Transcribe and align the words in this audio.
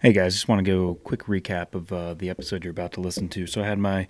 Hey 0.00 0.12
guys, 0.12 0.34
just 0.34 0.46
want 0.46 0.64
to 0.64 0.70
go 0.70 0.90
a 0.90 0.94
quick 0.94 1.24
recap 1.24 1.74
of 1.74 1.92
uh, 1.92 2.14
the 2.14 2.30
episode 2.30 2.62
you're 2.62 2.70
about 2.70 2.92
to 2.92 3.00
listen 3.00 3.28
to. 3.30 3.48
So 3.48 3.62
I 3.62 3.66
had 3.66 3.80
my 3.80 4.06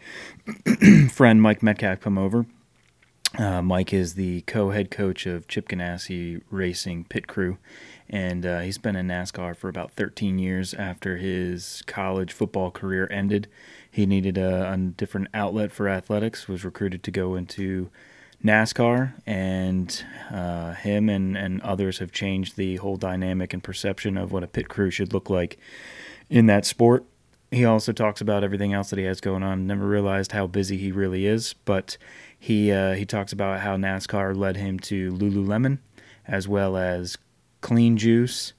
friend 1.11 1.41
Mike 1.41 1.63
Metcalf 1.63 2.01
come 2.01 2.19
over. 2.19 2.45
Uh, 3.39 3.63
Mike 3.63 3.95
is 3.95 4.13
the 4.13 4.43
co-head 4.43 4.91
coach 4.91 5.25
of 5.25 5.49
Chip 5.49 5.67
Ganassi 5.67 6.43
Racing 6.51 7.05
Pit 7.05 7.27
Crew, 7.27 7.57
and 8.11 8.45
uh, 8.45 8.61
he's 8.61 8.77
been 8.77 8.97
in 8.97 9.09
NASCAR 9.09 9.57
for 9.57 9.71
about 9.71 9.91
13 9.93 10.39
years. 10.39 10.75
After 10.75 11.17
his 11.17 11.83
college 11.87 12.35
football 12.35 12.71
career 12.71 13.09
ended, 13.11 13.49
he 13.91 14.05
needed 14.05 14.37
a, 14.37 14.71
a 14.71 14.77
different 14.77 15.29
outlet 15.33 15.73
for 15.73 15.89
athletics. 15.89 16.49
Was 16.49 16.67
recruited 16.67 17.03
to 17.05 17.11
go 17.11 17.35
into 17.35 17.89
NASCAR, 18.45 19.15
and 19.27 20.05
uh, 20.31 20.75
him 20.75 21.09
and, 21.09 21.37
and 21.37 21.61
others 21.63 21.99
have 21.99 22.13
changed 22.13 22.57
the 22.57 22.77
whole 22.77 22.97
dynamic 22.97 23.53
and 23.53 23.65
perception 23.65 24.17
of 24.17 24.31
what 24.31 24.45
a 24.45 24.47
pit 24.47 24.69
crew 24.69 24.91
should 24.91 25.13
look 25.13 25.29
like 25.29 25.59
in 26.31 26.47
that 26.47 26.65
sport. 26.65 27.05
He 27.51 27.65
also 27.65 27.93
talks 27.93 28.21
about 28.21 28.45
everything 28.45 28.73
else 28.73 28.91
that 28.91 28.99
he 28.99 29.07
has 29.07 29.21
going 29.21 29.43
on. 29.43 29.67
Never 29.67 29.87
realized 29.87 30.33
how 30.33 30.47
busy 30.47 30.77
he 30.77 30.93
really 30.93 31.27
is, 31.27 31.55
but 31.65 31.97
he 32.39 32.71
uh, 32.71 32.93
he 32.93 33.05
talks 33.05 33.33
about 33.33 33.61
how 33.61 33.77
NASCAR 33.77 34.37
led 34.37 34.57
him 34.57 34.79
to 34.81 35.13
Lululemon, 35.13 35.79
as 36.27 36.47
well 36.47 36.77
as 36.77 37.17
Clean 37.61 37.97
Juice, 37.97 38.53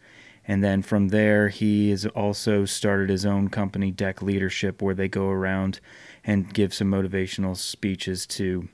and 0.46 0.63
then 0.63 0.82
from 0.82 1.09
there 1.09 1.49
he 1.49 1.91
has 1.91 2.05
also 2.07 2.66
started 2.66 3.09
his 3.09 3.26
own 3.26 3.48
company, 3.48 3.91
Deck 3.91 4.21
Leadership, 4.21 4.82
where 4.82 4.96
they 4.96 5.07
go 5.07 5.30
around 5.30 5.80
and 6.26 6.54
give 6.54 6.73
some 6.73 6.91
motivational 6.91 7.55
speeches 7.55 8.26
to 8.26 8.68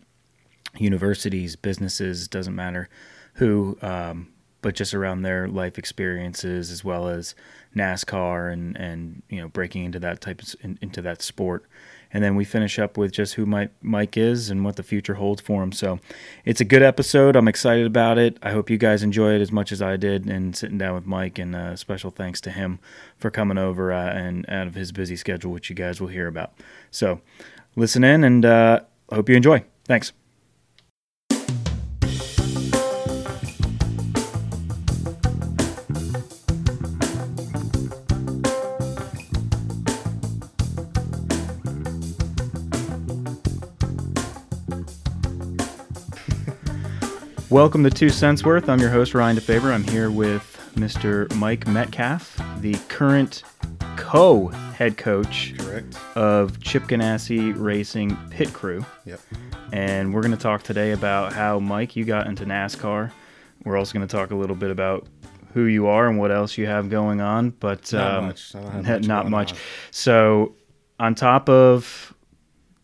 universities, 0.77 1.55
businesses, 1.55 2.27
doesn't 2.27 2.55
matter 2.55 2.89
who, 3.35 3.77
um, 3.81 4.29
but 4.61 4.75
just 4.75 4.93
around 4.93 5.21
their 5.21 5.47
life 5.47 5.77
experiences 5.77 6.71
as 6.71 6.83
well 6.83 7.07
as 7.07 7.35
NASCAR 7.75 8.51
and 8.51 8.75
and 8.77 9.21
you 9.29 9.39
know 9.39 9.47
breaking 9.47 9.83
into 9.83 9.99
that 9.99 10.21
type 10.21 10.41
of, 10.41 10.55
in, 10.61 10.79
into 10.81 11.01
that 11.01 11.21
sport. 11.21 11.65
And 12.15 12.23
then 12.23 12.37
we 12.37 12.45
finish 12.45 12.79
up 12.79 12.97
with 12.97 13.11
just 13.11 13.33
who 13.33 13.45
Mike, 13.45 13.71
Mike 13.81 14.15
is 14.15 14.49
and 14.49 14.63
what 14.63 14.77
the 14.77 14.83
future 14.83 15.15
holds 15.15 15.41
for 15.41 15.61
him. 15.61 15.73
So 15.73 15.99
it's 16.45 16.61
a 16.61 16.65
good 16.65 16.81
episode. 16.81 17.35
I'm 17.35 17.49
excited 17.49 17.85
about 17.85 18.17
it. 18.17 18.37
I 18.41 18.51
hope 18.51 18.69
you 18.69 18.77
guys 18.77 19.03
enjoy 19.03 19.33
it 19.33 19.41
as 19.41 19.51
much 19.51 19.73
as 19.73 19.81
I 19.81 19.97
did 19.97 20.25
and 20.25 20.55
sitting 20.55 20.77
down 20.77 20.95
with 20.95 21.05
Mike. 21.05 21.37
And 21.37 21.53
uh, 21.53 21.75
special 21.75 22.11
thanks 22.11 22.39
to 22.41 22.51
him 22.51 22.79
for 23.17 23.29
coming 23.29 23.57
over 23.57 23.91
uh, 23.91 24.13
and 24.13 24.49
out 24.49 24.65
of 24.65 24.75
his 24.75 24.93
busy 24.93 25.17
schedule, 25.17 25.51
which 25.51 25.69
you 25.69 25.75
guys 25.75 25.99
will 25.99 26.07
hear 26.07 26.27
about. 26.27 26.53
So 26.89 27.19
listen 27.75 28.05
in 28.05 28.23
and 28.23 28.45
uh, 28.45 28.79
hope 29.11 29.27
you 29.27 29.35
enjoy. 29.35 29.65
Thanks. 29.83 30.13
Welcome 47.55 47.85
to 47.85 47.89
Two 47.89 48.09
Cents 48.09 48.43
Worth. 48.43 48.67
I'm 48.67 48.81
your 48.81 48.89
host, 48.89 49.13
Ryan 49.13 49.37
DeFaber. 49.37 49.73
I'm 49.73 49.85
here 49.85 50.11
with 50.11 50.73
Mr. 50.75 51.33
Mike 51.37 51.65
Metcalf, 51.67 52.37
the 52.59 52.73
current 52.89 53.43
co 53.95 54.47
head 54.47 54.97
coach 54.97 55.53
Correct. 55.57 55.97
of 56.17 56.59
Chip 56.59 56.83
Ganassi 56.83 57.53
Racing 57.57 58.17
Pit 58.29 58.51
Crew. 58.51 58.85
Yep. 59.05 59.21
And 59.71 60.13
we're 60.13 60.19
going 60.19 60.33
to 60.33 60.37
talk 60.37 60.63
today 60.63 60.91
about 60.91 61.31
how, 61.31 61.59
Mike, 61.61 61.95
you 61.95 62.03
got 62.03 62.27
into 62.27 62.43
NASCAR. 62.45 63.09
We're 63.63 63.77
also 63.77 63.93
going 63.93 64.05
to 64.05 64.13
talk 64.13 64.31
a 64.31 64.35
little 64.35 64.57
bit 64.57 64.69
about 64.69 65.07
who 65.53 65.63
you 65.63 65.87
are 65.87 66.09
and 66.09 66.19
what 66.19 66.33
else 66.33 66.57
you 66.57 66.65
have 66.67 66.89
going 66.89 67.21
on. 67.21 67.51
But 67.51 67.93
Not 67.93 68.15
um, 68.17 68.25
much. 68.25 68.53
I 68.53 68.59
don't 68.63 68.83
have 68.83 68.85
much 68.99 69.07
not 69.07 69.29
much. 69.29 69.53
on. 69.53 69.57
So, 69.91 70.55
on 70.99 71.15
top 71.15 71.47
of 71.47 72.13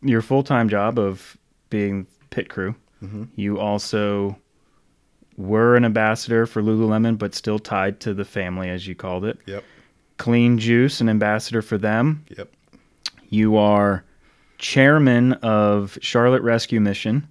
your 0.01 0.21
full 0.21 0.43
time 0.43 0.69
job 0.69 0.97
of 0.97 1.35
being 1.69 2.07
pit 2.29 2.47
crew, 2.47 2.73
Mm-hmm. 3.03 3.23
you 3.35 3.59
also 3.59 4.37
were 5.37 5.75
an 5.75 5.85
ambassador 5.85 6.45
for 6.45 6.61
Lululemon, 6.61 7.17
but 7.17 7.33
still 7.35 7.59
tied 7.59 7.99
to 8.01 8.13
the 8.13 8.25
family, 8.25 8.69
as 8.69 8.87
you 8.87 8.95
called 8.95 9.25
it. 9.25 9.37
Yep. 9.45 9.63
Clean 10.17 10.57
Juice, 10.57 11.01
an 11.01 11.09
ambassador 11.09 11.61
for 11.61 11.77
them. 11.77 12.23
Yep. 12.37 12.51
You 13.29 13.57
are 13.57 14.03
chairman 14.57 15.33
of 15.33 15.97
Charlotte 16.01 16.41
Rescue 16.43 16.79
Mission, 16.79 17.27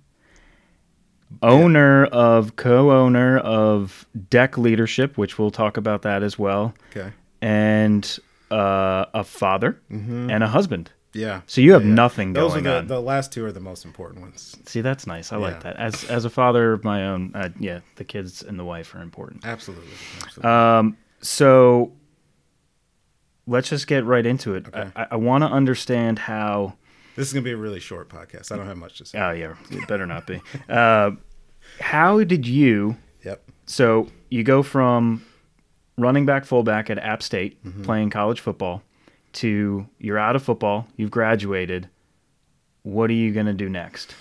owner 1.42 2.06
of 2.06 2.56
co-owner 2.56 3.38
of 3.38 4.06
Deck 4.30 4.58
Leadership, 4.58 5.16
which 5.16 5.38
we'll 5.38 5.50
talk 5.50 5.76
about 5.76 6.02
that 6.02 6.22
as 6.22 6.38
well, 6.38 6.74
Okay. 6.90 7.12
and 7.40 8.18
uh, 8.50 9.04
a 9.14 9.22
father 9.22 9.78
and 9.90 10.42
a 10.42 10.48
husband. 10.48 10.90
Yeah. 11.12 11.40
So 11.46 11.60
you 11.60 11.72
have 11.72 11.84
Yeah. 11.84 11.92
nothing 11.94 12.32
Those 12.34 12.52
going 12.52 12.66
are 12.66 12.70
the, 12.70 12.78
on. 12.78 12.86
the 12.86 13.00
last 13.00 13.32
two 13.32 13.44
are 13.44 13.50
the 13.52 13.58
most 13.60 13.84
important 13.84 14.20
ones. 14.22 14.56
See, 14.66 14.80
that's 14.80 15.06
nice. 15.06 15.32
I 15.32 15.36
like 15.36 15.62
that. 15.64 15.76
As 15.76 16.04
as 16.04 16.24
a 16.24 16.30
father 16.30 16.72
of 16.72 16.84
my 16.84 17.06
own, 17.08 17.32
uh, 17.34 17.48
yeah, 17.58 17.80
the 17.96 18.04
kids 18.04 18.42
and 18.42 18.58
the 18.58 18.64
wife 18.64 18.94
are 18.94 19.02
important. 19.02 19.44
Absolutely. 19.44 19.90
Absolutely. 20.22 20.50
Um, 20.50 20.96
so 21.20 21.92
let's 23.46 23.68
just 23.70 23.86
get 23.86 24.04
right 24.04 24.24
into 24.24 24.54
it. 24.54 24.66
Okay. 24.68 24.90
I, 24.94 25.08
I 25.12 25.16
want 25.16 25.42
to 25.42 25.48
understand 25.48 26.18
how. 26.18 26.74
this 27.16 27.26
is 27.26 27.32
gonna 27.32 27.42
be 27.44 27.52
a 27.52 27.56
really 27.56 27.80
short 27.80 28.08
podcast. 28.08 28.52
I 28.52 28.56
don't 28.56 28.66
have 28.66 28.76
much 28.78 28.98
to 28.98 29.04
say. 29.04 29.18
Oh 29.18 29.32
yeah, 29.32 29.54
it 29.70 29.88
better 29.88 30.06
not 30.06 30.26
be. 30.26 30.40
Uh, 30.68 31.12
how 31.80 32.22
did 32.24 32.46
you? 32.46 32.96
Yep. 33.24 33.42
So 33.66 34.08
you 34.30 34.42
go 34.44 34.62
from 34.62 35.24
running 35.98 36.24
back, 36.26 36.44
fullback 36.44 36.88
at 36.90 36.98
App 36.98 37.22
State, 37.22 37.62
Mm-hmm. 37.64 37.82
playing 37.82 38.10
college 38.10 38.40
football, 38.40 38.82
to 39.34 39.86
you're 39.98 40.18
out 40.18 40.36
of 40.36 40.42
football, 40.42 40.86
you've 40.96 41.10
graduated. 41.10 41.88
What 42.82 43.10
are 43.10 43.14
you 43.14 43.32
gonna 43.32 43.52
do 43.52 43.68
next? 43.68 44.14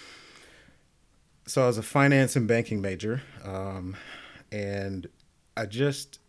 So 1.45 1.63
I 1.63 1.67
was 1.67 1.77
a 1.77 1.83
finance 1.83 2.35
and 2.35 2.47
banking 2.47 2.81
major, 2.81 3.23
um, 3.43 3.95
and 4.51 5.07
I 5.57 5.65
just 5.65 6.19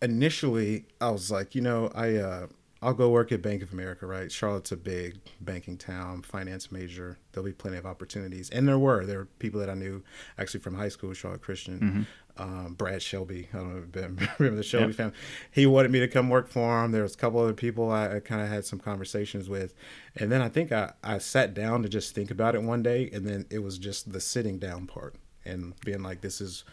initially 0.00 0.86
I 1.00 1.10
was 1.10 1.30
like, 1.30 1.54
you 1.54 1.60
know, 1.60 1.90
I 1.94 2.16
uh, 2.16 2.46
I'll 2.80 2.94
go 2.94 3.10
work 3.10 3.30
at 3.30 3.42
Bank 3.42 3.62
of 3.62 3.72
America, 3.72 4.06
right? 4.06 4.30
Charlotte's 4.30 4.72
a 4.72 4.76
big 4.76 5.20
banking 5.40 5.78
town, 5.78 6.22
finance 6.22 6.72
major. 6.72 7.16
There'll 7.30 7.46
be 7.46 7.52
plenty 7.52 7.76
of 7.76 7.86
opportunities, 7.86 8.50
and 8.50 8.66
there 8.66 8.78
were 8.78 9.06
there 9.06 9.18
were 9.18 9.24
people 9.38 9.60
that 9.60 9.70
I 9.70 9.74
knew 9.74 10.02
actually 10.36 10.60
from 10.60 10.74
high 10.74 10.88
school, 10.88 11.14
Charlotte 11.14 11.42
Christian. 11.42 12.06
Um, 12.38 12.74
Brad 12.78 13.02
Shelby, 13.02 13.48
I 13.52 13.56
don't 13.58 13.72
know 13.74 13.78
if 13.78 14.20
you 14.20 14.28
remember 14.38 14.56
the 14.56 14.62
Shelby 14.62 14.86
Yep. 14.88 14.94
family. 14.96 15.14
He 15.50 15.66
wanted 15.66 15.90
me 15.90 16.00
to 16.00 16.08
come 16.08 16.30
work 16.30 16.48
for 16.48 16.82
him. 16.82 16.90
There 16.92 17.02
was 17.02 17.14
a 17.14 17.18
couple 17.18 17.40
other 17.40 17.52
people 17.52 17.90
I, 17.90 18.16
I 18.16 18.20
kind 18.20 18.40
of 18.40 18.48
had 18.48 18.64
some 18.64 18.78
conversations 18.78 19.48
with, 19.50 19.74
and 20.16 20.32
then 20.32 20.40
I 20.40 20.48
think 20.48 20.72
I, 20.72 20.92
I 21.04 21.18
sat 21.18 21.52
down 21.52 21.82
to 21.82 21.88
just 21.90 22.14
think 22.14 22.30
about 22.30 22.54
it 22.54 22.62
one 22.62 22.82
day, 22.82 23.10
and 23.12 23.26
then 23.26 23.44
it 23.50 23.58
was 23.58 23.76
just 23.76 24.12
the 24.12 24.20
sitting 24.20 24.58
down 24.58 24.86
part 24.86 25.14
and 25.44 25.74
being 25.84 26.02
like, 26.02 26.22
this 26.22 26.40
is 26.40 26.64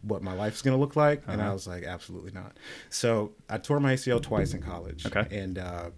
what 0.00 0.22
my 0.22 0.32
life's 0.32 0.62
gonna 0.62 0.78
look 0.78 0.96
like, 0.96 1.22
and 1.26 1.42
I 1.42 1.52
was 1.52 1.66
like, 1.66 1.84
absolutely 1.84 2.32
not. 2.32 2.56
So 2.88 3.32
I 3.50 3.58
tore 3.58 3.80
my 3.80 3.92
ACL 3.94 4.22
twice 4.22 4.54
in 4.54 4.62
college, 4.62 5.04
Okay. 5.04 5.26
and 5.30 5.58
uh, 5.58 5.90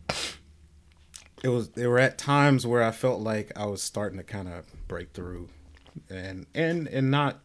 it 1.45 1.49
was 1.49 1.69
there 1.71 1.91
were 1.91 1.99
at 2.01 2.19
times 2.19 2.67
where 2.67 2.83
I 2.83 2.91
felt 2.91 3.21
like 3.21 3.53
I 3.57 3.67
was 3.67 3.83
starting 3.83 4.19
to 4.19 4.25
kind 4.25 4.49
of 4.49 4.65
break 4.89 5.13
through, 5.13 5.49
and 6.11 6.47
and 6.55 6.89
and 6.89 7.11
not 7.11 7.41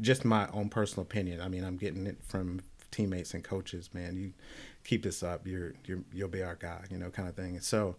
just 0.00 0.24
my 0.24 0.48
own 0.52 0.68
personal 0.68 1.02
opinion. 1.02 1.40
I 1.40 1.48
mean, 1.48 1.64
I'm 1.64 1.76
getting 1.76 2.06
it 2.06 2.18
from 2.26 2.60
teammates 2.90 3.34
and 3.34 3.44
coaches. 3.44 3.90
Man, 3.92 4.16
you 4.16 4.32
keep 4.84 5.02
this 5.02 5.22
up, 5.22 5.46
you're 5.46 5.74
you're 5.84 6.02
you'll 6.12 6.28
be 6.28 6.42
our 6.42 6.56
guy, 6.56 6.84
you 6.90 6.98
know, 6.98 7.10
kind 7.10 7.28
of 7.28 7.34
thing. 7.34 7.60
So, 7.60 7.96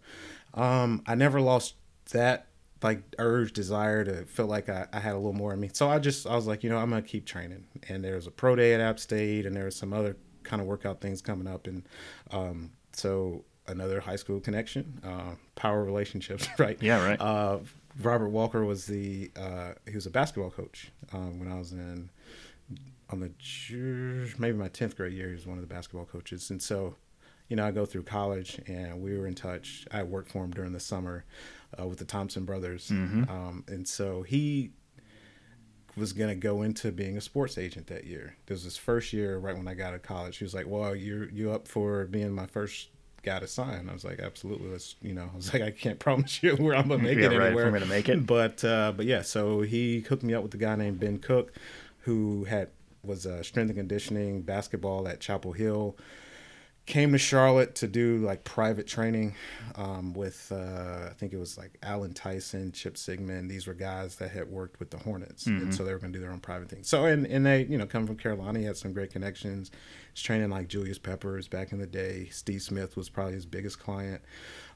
um, 0.54 1.02
I 1.06 1.14
never 1.14 1.40
lost 1.40 1.74
that 2.12 2.46
like 2.82 3.02
urge, 3.18 3.52
desire 3.52 4.04
to 4.04 4.24
feel 4.24 4.46
like 4.46 4.68
I, 4.68 4.86
I 4.92 4.98
had 4.98 5.12
a 5.12 5.16
little 5.16 5.32
more 5.32 5.52
in 5.52 5.60
me. 5.60 5.70
So 5.72 5.88
I 5.88 5.98
just 5.98 6.26
I 6.26 6.34
was 6.34 6.46
like, 6.46 6.64
you 6.64 6.70
know, 6.70 6.78
I'm 6.78 6.90
gonna 6.90 7.02
keep 7.02 7.26
training. 7.26 7.64
And 7.88 8.04
there 8.04 8.16
was 8.16 8.26
a 8.26 8.30
pro 8.30 8.56
day 8.56 8.74
at 8.74 8.80
App 8.80 8.98
State, 8.98 9.46
and 9.46 9.54
there 9.54 9.64
was 9.66 9.76
some 9.76 9.92
other 9.92 10.16
kind 10.42 10.60
of 10.60 10.66
workout 10.66 11.00
things 11.00 11.22
coming 11.22 11.46
up, 11.46 11.66
and 11.66 11.84
um, 12.32 12.70
so 12.92 13.44
another 13.68 14.00
high 14.00 14.16
school 14.16 14.40
connection, 14.40 15.00
uh, 15.04 15.34
power 15.54 15.84
relationships, 15.84 16.48
right? 16.58 16.76
Yeah, 16.80 17.04
right. 17.04 17.20
Uh, 17.20 17.58
Robert 18.00 18.28
Walker 18.28 18.64
was 18.64 18.86
the 18.86 19.30
uh, 19.36 19.72
he 19.88 19.94
was 19.94 20.06
a 20.06 20.10
basketball 20.10 20.50
coach 20.50 20.90
um, 21.12 21.38
when 21.38 21.50
I 21.50 21.58
was 21.58 21.72
in 21.72 22.10
on 23.10 23.20
the 23.20 23.30
maybe 24.38 24.56
my 24.56 24.68
tenth 24.68 24.96
grade 24.96 25.12
year. 25.12 25.28
He 25.28 25.34
was 25.34 25.46
one 25.46 25.58
of 25.58 25.66
the 25.66 25.72
basketball 25.72 26.06
coaches, 26.06 26.50
and 26.50 26.62
so 26.62 26.96
you 27.48 27.56
know 27.56 27.66
I 27.66 27.70
go 27.70 27.84
through 27.84 28.04
college 28.04 28.60
and 28.66 29.02
we 29.02 29.16
were 29.16 29.26
in 29.26 29.34
touch. 29.34 29.86
I 29.92 30.02
worked 30.02 30.32
for 30.32 30.44
him 30.44 30.50
during 30.52 30.72
the 30.72 30.80
summer 30.80 31.24
uh, 31.78 31.86
with 31.86 31.98
the 31.98 32.04
Thompson 32.04 32.44
brothers, 32.44 32.90
um, 33.28 33.64
and 33.68 33.86
so 33.86 34.22
he 34.22 34.70
was 35.94 36.14
gonna 36.14 36.34
go 36.34 36.62
into 36.62 36.90
being 36.90 37.18
a 37.18 37.20
sports 37.20 37.58
agent 37.58 37.88
that 37.88 38.04
year. 38.04 38.36
This 38.46 38.56
was 38.56 38.64
his 38.64 38.76
first 38.78 39.12
year, 39.12 39.36
right 39.36 39.56
when 39.56 39.68
I 39.68 39.74
got 39.74 39.88
out 39.88 39.94
of 39.94 40.02
college. 40.02 40.38
He 40.38 40.44
was 40.44 40.54
like, 40.54 40.66
"Well, 40.66 40.96
you're 40.96 41.28
you 41.28 41.52
up 41.52 41.68
for 41.68 42.06
being 42.06 42.32
my 42.32 42.46
first 42.46 42.88
guy 43.22 43.38
a 43.38 43.46
sign?" 43.46 43.88
I 43.88 43.92
was 43.92 44.04
like, 44.04 44.18
"Absolutely." 44.20 44.68
Let's, 44.70 44.96
you 45.02 45.14
know, 45.14 45.28
I 45.32 45.36
was 45.36 45.52
like, 45.52 45.62
"I 45.62 45.70
can't 45.70 45.98
promise 46.06 46.42
you 46.42 46.56
where 46.56 46.74
I'm 46.74 46.88
gonna 46.88 47.02
make 47.02 47.18
Yeah, 47.18 47.26
it 47.30 47.38
right, 47.38 47.46
anywhere." 47.48 47.66
I'm 47.66 47.72
gonna 47.72 47.86
make 47.86 48.08
it. 48.08 48.26
But 48.26 48.64
uh, 48.64 48.92
but 48.96 49.06
yeah, 49.06 49.22
so 49.22 49.62
he 49.62 50.00
hooked 50.00 50.22
me 50.22 50.34
up 50.34 50.42
with 50.42 50.54
a 50.54 50.58
guy 50.58 50.76
named 50.76 51.00
Ben 51.00 51.18
Cook, 51.18 51.52
who 52.00 52.44
had 52.44 52.68
was 53.04 53.26
uh, 53.26 53.42
strength 53.42 53.70
and 53.70 53.78
conditioning 53.78 54.42
basketball 54.42 55.08
at 55.08 55.18
Chapel 55.20 55.52
Hill 55.52 55.96
came 56.84 57.12
to 57.12 57.18
Charlotte 57.18 57.76
to 57.76 57.86
do 57.86 58.18
like 58.18 58.42
private 58.42 58.86
training 58.88 59.34
um, 59.76 60.12
with 60.14 60.50
uh, 60.50 61.08
I 61.08 61.12
think 61.16 61.32
it 61.32 61.38
was 61.38 61.56
like 61.56 61.78
Alan 61.82 62.12
Tyson, 62.12 62.72
Chip 62.72 62.94
Sigmon. 62.96 63.48
These 63.48 63.66
were 63.68 63.74
guys 63.74 64.16
that 64.16 64.32
had 64.32 64.48
worked 64.50 64.80
with 64.80 64.90
the 64.90 64.96
Hornets, 64.98 65.44
Mm-hmm. 65.44 65.62
and 65.62 65.74
so 65.74 65.84
they 65.84 65.92
were 65.92 65.98
going 66.00 66.12
to 66.12 66.18
do 66.18 66.22
their 66.24 66.32
own 66.32 66.40
private 66.40 66.68
thing. 66.68 66.82
So 66.82 67.04
and 67.04 67.26
and 67.26 67.46
they 67.46 67.64
you 67.64 67.78
know 67.78 67.86
come 67.86 68.06
from 68.06 68.16
Carolina, 68.16 68.58
he 68.58 68.64
had 68.64 68.76
some 68.76 68.92
great 68.92 69.12
connections. 69.12 69.70
He's 70.12 70.22
training 70.22 70.50
like 70.50 70.68
Julius 70.68 70.98
Peppers 70.98 71.46
back 71.48 71.72
in 71.72 71.78
the 71.78 71.86
day. 71.86 72.28
Steve 72.32 72.62
Smith 72.62 72.96
was 72.96 73.08
probably 73.08 73.34
his 73.34 73.46
biggest 73.46 73.78
client. 73.78 74.20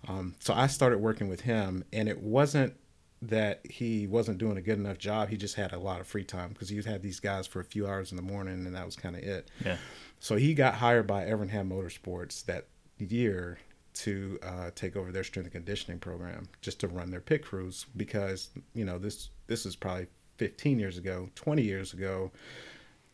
Um, 0.09 0.35
so 0.39 0.55
I 0.55 0.69
started 0.69 0.99
working 0.99 1.29
with 1.29 1.41
him, 1.41 1.85
and 1.93 2.09
it 2.09 2.21
wasn't 2.23 2.75
that 3.23 3.61
he 3.69 4.07
wasn't 4.07 4.37
doing 4.39 4.57
a 4.59 4.61
good 4.61 4.79
enough 4.79 4.99
job. 4.99 5.31
He 5.31 5.37
just 5.39 5.55
had 5.57 5.73
a 5.73 5.79
lot 5.79 6.01
of 6.01 6.07
free 6.07 6.23
time 6.23 6.51
because 6.51 6.69
he 6.69 6.81
had 6.83 7.03
these 7.03 7.19
guys 7.19 7.47
for 7.47 7.61
a 7.61 7.65
few 7.65 7.87
hours 7.87 8.13
in 8.13 8.17
the 8.17 8.23
morning, 8.23 8.67
and 8.67 8.75
that 8.77 8.85
was 8.87 8.95
kind 8.95 9.17
of 9.17 9.23
it. 9.23 9.51
Yeah. 9.65 9.79
So 10.27 10.35
he 10.35 10.55
got 10.55 10.75
hired 10.75 11.07
by 11.07 11.25
Evernham 11.27 11.69
Motorsports 11.71 12.45
that 12.47 12.67
year 12.99 13.59
to 13.95 14.41
uh, 14.43 14.71
take 14.75 14.97
over 14.97 15.13
their 15.13 15.23
strength 15.23 15.45
and 15.47 15.53
conditioning 15.53 16.01
program, 16.01 16.49
just 16.61 16.81
to 16.81 16.89
run 16.89 17.13
their 17.13 17.21
pit 17.21 17.45
crews. 17.45 17.87
Because 17.97 18.51
you 18.75 18.85
know 18.85 18.99
this 18.99 19.31
this 19.47 19.65
is 19.65 19.77
probably 19.77 20.09
15 20.39 20.81
years 20.81 20.99
ago, 20.99 21.31
20 21.37 21.63
years 21.63 21.93
ago. 21.93 22.33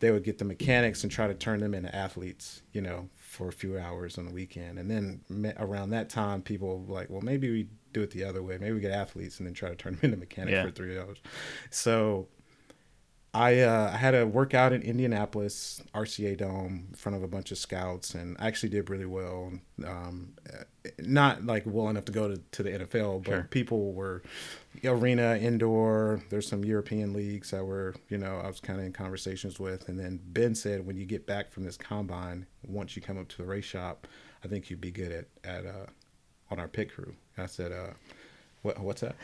They 0.00 0.10
would 0.10 0.24
get 0.24 0.38
the 0.38 0.46
mechanics 0.46 1.02
and 1.02 1.12
try 1.12 1.26
to 1.26 1.34
turn 1.34 1.60
them 1.60 1.74
into 1.74 1.94
athletes, 1.94 2.62
you 2.72 2.80
know, 2.80 3.10
for 3.16 3.46
a 3.48 3.52
few 3.52 3.78
hours 3.78 4.16
on 4.16 4.24
the 4.24 4.32
weekend. 4.32 4.78
And 4.78 4.90
then 4.90 5.54
around 5.58 5.90
that 5.90 6.08
time, 6.08 6.40
people 6.40 6.80
were 6.80 6.94
like, 6.94 7.10
well, 7.10 7.20
maybe 7.20 7.50
we 7.50 7.68
do 7.92 8.00
it 8.02 8.10
the 8.10 8.24
other 8.24 8.42
way. 8.42 8.56
Maybe 8.58 8.72
we 8.72 8.80
get 8.80 8.90
athletes 8.90 9.38
and 9.38 9.46
then 9.46 9.52
try 9.54 9.68
to 9.68 9.76
turn 9.76 9.92
them 9.96 10.00
into 10.02 10.16
mechanics 10.16 10.54
Yeah. 10.54 10.64
for 10.64 10.70
three 10.72 10.98
hours. 10.98 11.18
So 11.70 12.26
I 13.34 13.60
uh, 13.60 13.90
I 13.92 13.96
had 13.96 14.14
a 14.14 14.26
workout 14.26 14.74
in 14.74 14.82
Indianapolis 14.82 15.82
RCA 15.94 16.36
Dome 16.36 16.86
in 16.90 16.94
front 16.94 17.16
of 17.16 17.22
a 17.22 17.28
bunch 17.28 17.50
of 17.50 17.56
scouts, 17.56 18.14
and 18.14 18.36
I 18.38 18.46
actually 18.46 18.68
did 18.68 18.90
really 18.90 19.06
well. 19.06 19.52
Um, 19.86 20.34
uh, 20.52 20.64
not 20.98 21.46
like 21.46 21.62
well 21.64 21.88
enough 21.88 22.04
to 22.06 22.12
go 22.12 22.28
to, 22.28 22.36
to 22.36 22.62
the 22.62 22.70
NFL, 22.70 23.22
but 23.24 23.30
Sure. 23.30 23.42
people 23.50 23.94
were 23.94 24.22
arena, 24.84 25.38
indoor. 25.40 26.20
There's 26.28 26.46
some 26.46 26.62
European 26.62 27.14
leagues 27.14 27.52
that 27.52 27.64
were 27.64 27.94
you 28.10 28.18
know 28.18 28.38
I 28.44 28.48
was 28.48 28.60
kind 28.60 28.78
of 28.78 28.84
in 28.84 28.92
conversations 28.92 29.58
with, 29.58 29.88
and 29.88 29.98
then 29.98 30.20
Ben 30.22 30.54
said 30.54 30.84
when 30.86 30.98
you 30.98 31.06
get 31.06 31.26
back 31.26 31.52
from 31.52 31.64
this 31.64 31.78
combine, 31.78 32.44
once 32.66 32.96
you 32.96 33.02
come 33.02 33.18
up 33.18 33.28
to 33.28 33.38
the 33.38 33.44
race 33.44 33.64
shop, 33.64 34.06
I 34.44 34.48
think 34.48 34.68
you'd 34.68 34.80
be 34.82 34.90
good 34.90 35.10
at 35.10 35.26
at 35.42 35.64
uh, 35.64 35.86
on 36.50 36.58
our 36.58 36.68
pit 36.68 36.92
crew. 36.94 37.14
I 37.38 37.46
said, 37.46 37.72
uh, 37.72 37.94
what, 38.62 38.78
what's 38.80 39.00
that? 39.02 39.14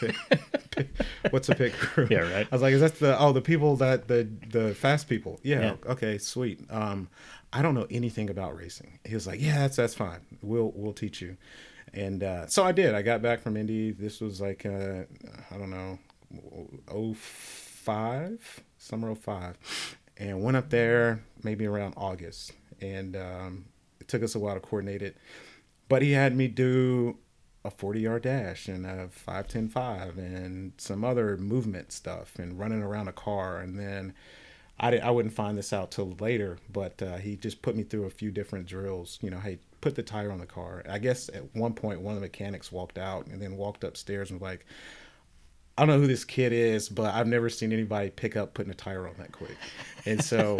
what's 1.30 1.48
a 1.48 1.54
pit 1.54 1.72
crew? 1.72 2.06
Yeah, 2.10 2.20
right. 2.32 2.46
I 2.50 2.54
was 2.54 2.62
like, 2.62 2.72
is 2.74 2.80
that 2.80 2.98
the 2.98 3.18
oh 3.18 3.32
the 3.32 3.40
people 3.40 3.76
that 3.76 4.08
the 4.08 4.28
the 4.50 4.74
fast 4.74 5.08
people? 5.08 5.40
Yeah, 5.42 5.60
Yeah. 5.60 5.74
okay, 5.92 6.18
sweet. 6.18 6.60
Um, 6.70 7.08
I 7.52 7.62
don't 7.62 7.74
know 7.74 7.86
anything 7.90 8.30
about 8.30 8.56
racing. 8.56 8.98
He 9.04 9.14
was 9.14 9.26
like, 9.26 9.40
yeah, 9.40 9.58
that's 9.58 9.76
that's 9.76 9.94
fine. 9.94 10.20
We'll 10.42 10.72
we'll 10.74 10.92
teach 10.92 11.20
you. 11.20 11.36
And 11.94 12.22
uh, 12.22 12.46
so 12.46 12.64
I 12.64 12.72
did. 12.72 12.94
I 12.94 13.02
got 13.02 13.20
back 13.20 13.40
from 13.40 13.56
Indy. 13.56 13.90
This 13.92 14.20
was 14.20 14.40
like 14.40 14.64
uh, 14.64 15.02
I 15.50 15.58
don't 15.58 15.70
know, 15.70 15.98
oh 16.88 17.14
five, 17.14 18.60
summer 18.78 19.10
oh 19.10 19.14
five, 19.14 19.58
and 20.16 20.42
went 20.42 20.56
up 20.56 20.70
there 20.70 21.22
maybe 21.42 21.66
around 21.66 21.94
August. 21.96 22.52
And 22.80 23.16
um, 23.16 23.64
it 24.00 24.08
took 24.08 24.22
us 24.22 24.34
a 24.34 24.38
while 24.38 24.54
to 24.54 24.60
coordinate 24.60 25.02
it, 25.02 25.16
but 25.88 26.02
he 26.02 26.12
had 26.12 26.34
me 26.36 26.48
do 26.48 27.16
a 27.64 27.70
40 27.70 28.00
yard 28.00 28.22
dash 28.22 28.68
and 28.68 28.84
a 28.84 29.08
5 29.08 29.48
10 29.48 29.68
5 29.68 30.18
and 30.18 30.72
some 30.78 31.04
other 31.04 31.36
movement 31.36 31.92
stuff 31.92 32.36
and 32.38 32.58
running 32.58 32.82
around 32.82 33.08
a 33.08 33.12
car 33.12 33.58
and 33.58 33.78
then 33.78 34.14
I, 34.80 34.90
di- 34.90 35.00
I 35.00 35.10
wouldn't 35.10 35.34
find 35.34 35.56
this 35.56 35.72
out 35.72 35.90
till 35.90 36.16
later 36.18 36.58
but 36.72 37.00
uh, 37.00 37.16
he 37.18 37.36
just 37.36 37.62
put 37.62 37.76
me 37.76 37.84
through 37.84 38.04
a 38.04 38.10
few 38.10 38.30
different 38.30 38.66
drills 38.66 39.18
you 39.22 39.30
know 39.30 39.38
hey 39.38 39.58
put 39.80 39.94
the 39.94 40.02
tire 40.02 40.30
on 40.32 40.38
the 40.38 40.46
car 40.46 40.82
i 40.88 40.98
guess 40.98 41.28
at 41.28 41.54
one 41.54 41.74
point 41.74 42.00
one 42.00 42.14
of 42.14 42.20
the 42.20 42.26
mechanics 42.26 42.72
walked 42.72 42.98
out 42.98 43.26
and 43.26 43.40
then 43.40 43.56
walked 43.56 43.84
upstairs 43.84 44.30
and 44.30 44.40
was 44.40 44.48
like 44.48 44.66
I 45.76 45.82
don't 45.82 45.96
know 45.96 46.00
who 46.02 46.06
this 46.06 46.24
kid 46.24 46.52
is, 46.52 46.88
but 46.90 47.14
I've 47.14 47.26
never 47.26 47.48
seen 47.48 47.72
anybody 47.72 48.10
pick 48.10 48.36
up 48.36 48.52
putting 48.52 48.70
a 48.70 48.74
tire 48.74 49.08
on 49.08 49.14
that 49.18 49.32
quick. 49.32 49.56
And 50.04 50.22
so 50.22 50.58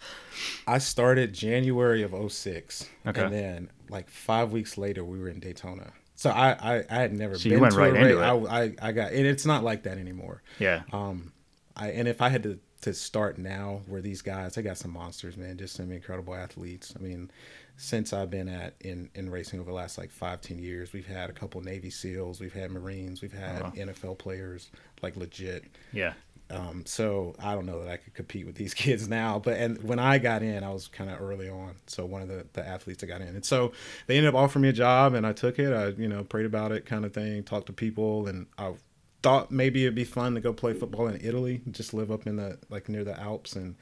I 0.68 0.78
started 0.78 1.32
January 1.32 2.02
of 2.02 2.14
06. 2.32 2.88
Okay. 3.06 3.22
And 3.22 3.32
then 3.32 3.70
like 3.90 4.08
five 4.08 4.52
weeks 4.52 4.78
later, 4.78 5.04
we 5.04 5.18
were 5.18 5.28
in 5.28 5.40
Daytona. 5.40 5.92
So 6.16 6.30
I, 6.30 6.52
I, 6.52 6.84
I 6.90 6.94
had 6.94 7.12
never 7.12 7.36
So 7.38 7.48
you 7.48 7.54
been 7.56 7.60
went 7.60 7.74
to 7.74 7.80
right 7.80 7.92
a 7.92 7.96
into 7.96 8.16
race. 8.16 8.48
I, 8.50 8.62
I, 8.62 8.88
I 8.88 8.92
got, 8.92 9.12
and 9.12 9.26
it's 9.26 9.46
not 9.46 9.62
like 9.62 9.84
that 9.84 9.98
anymore. 9.98 10.42
Yeah. 10.58 10.82
Um, 10.92 11.32
I 11.76 11.90
and 11.90 12.08
if 12.08 12.22
I 12.22 12.30
had 12.30 12.42
to 12.44 12.58
to 12.82 12.94
start 12.94 13.38
now, 13.38 13.82
where 13.86 14.00
these 14.00 14.22
guys, 14.22 14.54
they 14.54 14.62
got 14.62 14.78
some 14.78 14.92
monsters, 14.92 15.36
man, 15.36 15.56
just 15.58 15.74
some 15.74 15.90
incredible 15.92 16.34
athletes. 16.34 16.94
I 16.98 17.02
mean, 17.02 17.30
since 17.76 18.12
I've 18.12 18.30
been 18.30 18.48
at 18.48 18.74
in 18.80 19.10
in 19.14 19.30
racing 19.30 19.60
over 19.60 19.70
the 19.70 19.76
last 19.76 19.98
like 19.98 20.10
five 20.10 20.40
ten 20.40 20.58
years, 20.58 20.92
we've 20.92 21.06
had 21.06 21.28
a 21.28 21.32
couple 21.32 21.60
Navy 21.60 21.90
SEALs, 21.90 22.40
we've 22.40 22.54
had 22.54 22.70
Marines, 22.70 23.20
we've 23.20 23.32
had 23.32 23.62
wow. 23.62 23.72
NFL 23.76 24.18
players, 24.18 24.70
like 25.02 25.16
legit. 25.16 25.64
Yeah. 25.92 26.14
Um, 26.48 26.84
so 26.86 27.34
I 27.40 27.54
don't 27.54 27.66
know 27.66 27.82
that 27.82 27.90
I 27.90 27.96
could 27.96 28.14
compete 28.14 28.46
with 28.46 28.54
these 28.54 28.74
kids 28.84 29.08
now, 29.08 29.38
but 29.38 29.56
and 29.56 29.82
when 29.82 29.98
I 29.98 30.18
got 30.18 30.42
in, 30.42 30.62
I 30.62 30.70
was 30.70 30.88
kind 30.88 31.10
of 31.10 31.20
early 31.20 31.48
on. 31.48 31.74
So 31.86 32.06
one 32.06 32.22
of 32.22 32.28
the, 32.28 32.46
the 32.52 32.66
athletes 32.66 33.00
that 33.00 33.06
got 33.06 33.20
in, 33.20 33.28
and 33.28 33.44
so 33.44 33.72
they 34.06 34.16
ended 34.16 34.34
up 34.34 34.40
offering 34.40 34.62
me 34.62 34.68
a 34.68 34.72
job, 34.72 35.14
and 35.14 35.26
I 35.26 35.32
took 35.32 35.58
it. 35.58 35.72
I 35.72 35.88
you 36.00 36.08
know 36.08 36.24
prayed 36.24 36.46
about 36.46 36.72
it, 36.72 36.86
kind 36.86 37.04
of 37.04 37.12
thing, 37.12 37.42
talked 37.42 37.66
to 37.66 37.72
people, 37.72 38.28
and 38.28 38.46
I 38.58 38.74
thought 39.22 39.50
maybe 39.50 39.84
it'd 39.84 39.94
be 39.94 40.04
fun 40.04 40.34
to 40.34 40.40
go 40.40 40.52
play 40.52 40.72
football 40.72 41.08
in 41.08 41.20
Italy, 41.20 41.62
just 41.70 41.92
live 41.92 42.10
up 42.12 42.26
in 42.26 42.36
the 42.36 42.58
like 42.70 42.88
near 42.88 43.02
the 43.02 43.18
Alps, 43.18 43.54
and 43.56 43.74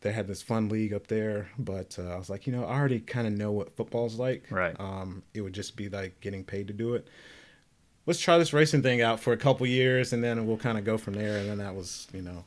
they 0.00 0.12
had 0.12 0.28
this 0.28 0.40
fun 0.40 0.68
league 0.68 0.92
up 0.92 1.08
there. 1.08 1.48
But 1.58 1.98
uh, 1.98 2.14
I 2.14 2.16
was 2.16 2.30
like, 2.30 2.46
you 2.46 2.52
know, 2.52 2.64
I 2.64 2.78
already 2.78 3.00
kind 3.00 3.26
of 3.26 3.32
know 3.32 3.50
what 3.50 3.76
football's 3.76 4.16
like. 4.16 4.44
Right. 4.50 4.76
Um, 4.78 5.24
it 5.34 5.40
would 5.40 5.52
just 5.54 5.76
be 5.76 5.88
like 5.88 6.20
getting 6.20 6.44
paid 6.44 6.68
to 6.68 6.72
do 6.72 6.94
it 6.94 7.08
let's 8.08 8.18
try 8.18 8.38
this 8.38 8.52
racing 8.54 8.82
thing 8.82 9.02
out 9.02 9.20
for 9.20 9.32
a 9.32 9.36
couple 9.36 9.66
years 9.66 10.12
and 10.12 10.24
then 10.24 10.46
we'll 10.46 10.56
kind 10.56 10.78
of 10.78 10.84
go 10.84 10.96
from 10.98 11.12
there. 11.14 11.36
And 11.38 11.48
then 11.48 11.58
that 11.58 11.74
was 11.74 12.08
you 12.12 12.22
know 12.22 12.44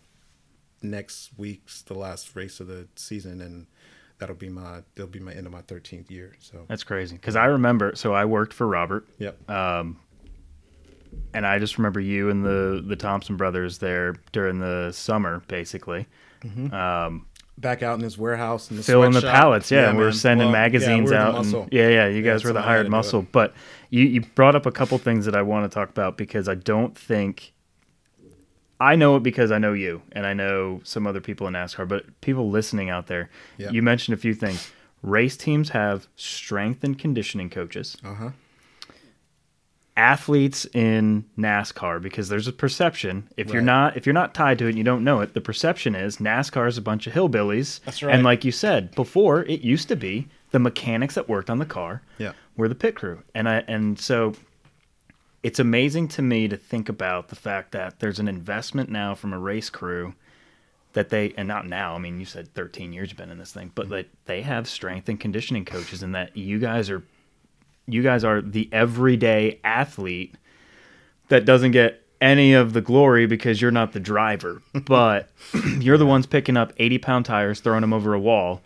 next 0.81 1.29
week's 1.37 1.83
the 1.83 1.93
last 1.93 2.35
race 2.35 2.59
of 2.59 2.65
the 2.67 2.87
season 2.95 3.39
and 3.41 3.67
that'll 4.17 4.35
be 4.35 4.49
my 4.49 4.81
that'll 4.95 5.07
be 5.11 5.19
my 5.19 5.31
end 5.31 5.45
of 5.45 5.53
my 5.53 5.61
13th 5.61 6.09
year 6.09 6.35
so. 6.39 6.65
That's 6.67 6.83
crazy. 6.83 7.15
Because 7.15 7.35
I 7.35 7.45
remember, 7.45 7.95
so 7.95 8.13
I 8.13 8.25
worked 8.25 8.53
for 8.53 8.67
Robert, 8.67 9.07
yep. 9.19 9.37
Um, 9.49 9.99
and 11.33 11.45
I 11.45 11.59
just 11.59 11.77
remember 11.77 11.99
you 11.99 12.29
and 12.29 12.43
the 12.43 12.83
the 12.85 12.95
Thompson 12.95 13.37
brothers 13.37 13.77
there 13.77 14.15
during 14.31 14.59
the 14.59 14.91
summer, 14.91 15.43
basically. 15.47 16.07
Um, 16.71 17.27
back 17.57 17.83
out 17.83 17.93
in 17.95 18.01
this 18.01 18.17
warehouse 18.17 18.69
and 18.71 18.79
the 18.79 18.83
filling 18.83 19.11
the 19.11 19.21
pallets, 19.21 19.69
yeah, 19.69 19.89
and 19.89 19.97
we 19.97 20.03
were 20.03 20.11
sending 20.11 20.47
Well, 20.47 20.55
yeah, 20.55 20.61
magazines 20.63 21.09
we 21.11 21.15
were 21.15 21.21
out. 21.21 21.45
and, 21.45 21.71
yeah, 21.71 21.87
yeah, 21.89 22.07
you 22.07 22.21
Yeah, 22.23 22.31
guys 22.31 22.43
were 22.43 22.53
the 22.53 22.61
hired 22.61 22.89
muscle. 22.89 23.27
But 23.31 23.53
you, 23.91 24.05
you 24.05 24.21
brought 24.21 24.55
up 24.55 24.65
a 24.65 24.71
couple 24.71 24.97
things 24.97 25.25
that 25.25 25.35
I 25.35 25.43
want 25.43 25.69
to 25.69 25.73
talk 25.73 25.89
about 25.89 26.17
because 26.17 26.49
I 26.49 26.55
don't 26.55 26.97
think 26.97 27.53
I 28.79 28.95
know 28.95 29.17
it 29.17 29.21
because 29.21 29.51
I 29.51 29.59
know 29.59 29.73
you 29.73 30.01
and 30.13 30.25
I 30.25 30.33
know 30.33 30.81
some 30.83 31.05
other 31.05 31.21
people 31.21 31.45
in 31.47 31.53
NASCAR, 31.53 31.87
but 31.87 32.19
people 32.21 32.49
listening 32.49 32.89
out 32.89 33.05
there, 33.05 33.29
you 33.57 33.83
mentioned 33.83 34.15
a 34.17 34.17
few 34.17 34.33
things. 34.33 34.71
Race 35.03 35.37
teams 35.37 35.69
have 35.69 36.07
strength 36.15 36.83
and 36.83 36.97
conditioning 36.97 37.49
coaches. 37.51 37.95
uh-huh 38.03 38.31
Athletes 39.97 40.65
in 40.73 41.25
NASCAR, 41.37 42.01
because 42.01 42.29
there's 42.29 42.47
a 42.47 42.53
perception. 42.53 43.27
If 43.35 43.51
you're 43.51 43.61
not 43.61 43.97
if 43.97 44.05
you're 44.05 44.13
not 44.13 44.33
tied 44.33 44.57
to 44.59 44.65
it 44.65 44.69
and 44.69 44.77
you 44.77 44.85
don't 44.85 45.03
know 45.03 45.19
it, 45.19 45.33
the 45.33 45.41
perception 45.41 45.95
is 45.95 46.17
NASCAR 46.17 46.67
is 46.69 46.77
a 46.77 46.81
bunch 46.81 47.07
of 47.07 47.13
hillbillies. 47.13 47.81
That's 47.83 48.01
right. 48.01 48.15
And 48.15 48.23
like 48.23 48.45
you 48.45 48.53
said 48.53 48.95
before, 48.95 49.43
it 49.43 49.61
used 49.61 49.89
to 49.89 49.97
be 49.97 50.29
the 50.51 50.59
mechanics 50.59 51.15
that 51.15 51.27
worked 51.27 51.49
on 51.49 51.59
the 51.59 51.65
car 51.65 52.01
yeah 52.17 52.33
were 52.55 52.67
the 52.67 52.75
pit 52.75 52.95
crew. 52.95 53.23
And 53.33 53.49
I 53.49 53.63
and 53.67 53.99
so 53.99 54.33
it's 55.43 55.59
amazing 55.59 56.07
to 56.09 56.21
me 56.21 56.47
to 56.47 56.57
think 56.57 56.89
about 56.89 57.29
the 57.29 57.35
fact 57.35 57.71
that 57.71 57.99
there's 57.99 58.19
an 58.19 58.27
investment 58.27 58.89
now 58.89 59.15
from 59.15 59.33
a 59.33 59.39
race 59.39 59.69
crew 59.69 60.13
that 60.93 61.09
they 61.09 61.33
and 61.37 61.47
not 61.47 61.67
now, 61.67 61.95
I 61.95 61.97
mean 61.97 62.19
you 62.19 62.25
said 62.25 62.53
13 62.53 62.93
years 62.93 63.09
you've 63.09 63.17
been 63.17 63.31
in 63.31 63.37
this 63.37 63.53
thing, 63.53 63.71
but 63.73 63.85
mm-hmm. 63.85 63.95
that 63.95 64.09
they 64.25 64.41
have 64.41 64.67
strength 64.67 65.09
and 65.09 65.19
conditioning 65.19 65.65
coaches 65.65 66.03
and 66.03 66.13
that 66.15 66.35
you 66.35 66.59
guys 66.59 66.89
are 66.89 67.03
you 67.87 68.03
guys 68.03 68.23
are 68.23 68.41
the 68.41 68.69
everyday 68.71 69.59
athlete 69.63 70.35
that 71.29 71.45
doesn't 71.45 71.71
get 71.71 72.00
any 72.21 72.53
of 72.53 72.73
the 72.73 72.81
glory 72.81 73.25
because 73.25 73.61
you're 73.61 73.71
not 73.71 73.91
the 73.93 73.99
driver, 73.99 74.61
but 74.85 75.29
you're 75.79 75.97
the 75.97 76.05
ones 76.05 76.25
picking 76.27 76.55
up 76.55 76.71
80 76.77 76.97
pound 76.99 77.25
tires, 77.25 77.59
throwing 77.59 77.81
them 77.81 77.91
over 77.93 78.13
a 78.13 78.19
wall, 78.19 78.61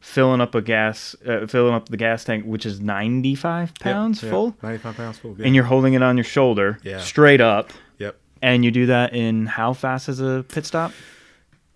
filling 0.00 0.40
up 0.40 0.54
a 0.54 0.62
gas, 0.62 1.14
uh, 1.26 1.46
filling 1.46 1.74
up 1.74 1.88
the 1.88 1.96
gas 1.96 2.24
tank, 2.24 2.44
which 2.44 2.64
is 2.64 2.80
95 2.80 3.74
pounds 3.74 4.22
Yep, 4.22 4.26
yep. 4.26 4.30
full, 4.32 4.56
95 4.62 4.96
pounds 4.96 5.18
full 5.18 5.36
yeah. 5.38 5.46
and 5.46 5.54
you're 5.54 5.64
holding 5.64 5.94
it 5.94 6.02
on 6.02 6.16
your 6.16 6.24
shoulder 6.24 6.78
Yeah. 6.82 6.98
straight 7.00 7.40
up. 7.40 7.70
yep 7.98 8.16
And 8.40 8.64
you 8.64 8.70
do 8.70 8.86
that 8.86 9.12
in 9.14 9.46
how 9.46 9.72
fast 9.72 10.08
is 10.08 10.20
a 10.20 10.44
pit 10.48 10.64
stop? 10.64 10.92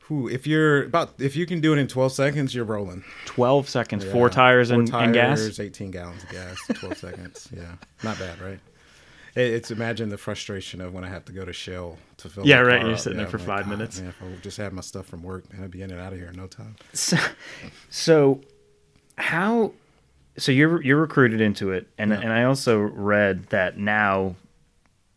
Whew, 0.09 0.29
if 0.29 0.47
you're 0.47 0.85
about 0.85 1.15
if 1.19 1.35
you 1.35 1.47
can 1.47 1.61
do 1.63 1.73
it 1.73 1.79
in 1.79 1.89
12 1.89 2.13
seconds 2.13 2.55
you're 2.55 2.67
rolling 2.67 3.03
12 3.25 3.69
seconds, 3.71 4.05
Yeah. 4.05 4.13
four 4.13 4.29
tires, 4.29 4.69
Four 4.69 4.81
and, 4.81 4.95
and 4.95 5.15
gas. 5.15 5.41
tires, 5.41 5.59
18 5.61 5.91
gallons 5.91 6.23
of 6.23 6.29
gas 6.29 6.59
12 6.75 6.97
seconds 7.07 7.49
yeah 7.57 7.73
not 8.03 8.19
bad 8.19 8.39
right 8.41 8.61
It's 9.37 9.71
imagine 9.71 10.11
the 10.11 10.19
frustration 10.19 10.81
of 10.81 10.95
when 10.95 11.03
I 11.05 11.09
have 11.09 11.25
to 11.25 11.33
go 11.33 11.45
to 11.45 11.53
Shell 11.53 11.99
to 12.19 12.29
fill. 12.29 12.47
Yeah, 12.47 12.61
right, 12.61 12.87
you're 12.87 12.97
sitting 12.97 13.17
there 13.17 13.27
I'm 13.27 13.33
for 13.33 13.39
five 13.39 13.65
"God, 13.65 13.71
minutes." 13.71 13.99
Man, 14.01 14.09
if 14.11 14.23
I 14.23 14.27
just 14.43 14.57
had 14.57 14.73
my 14.73 14.81
stuff 14.83 15.07
from 15.07 15.23
work, 15.23 15.53
man, 15.53 15.65
I'd 15.65 15.71
be 15.71 15.83
in 15.83 15.91
and 15.91 16.01
out 16.01 16.13
of 16.13 16.19
here 16.19 16.29
in 16.29 16.37
no 16.37 16.47
time. 16.47 16.77
So, 16.93 17.17
so 17.91 18.41
how 19.19 19.73
so 20.37 20.53
you're 20.53 20.81
you're 20.83 21.01
recruited 21.01 21.41
into 21.41 21.73
it, 21.73 21.89
and 21.99 22.11
Yeah. 22.13 22.21
and 22.21 22.33
I 22.33 22.45
also 22.45 22.79
read 22.79 23.47
that 23.47 23.77
now 23.79 24.37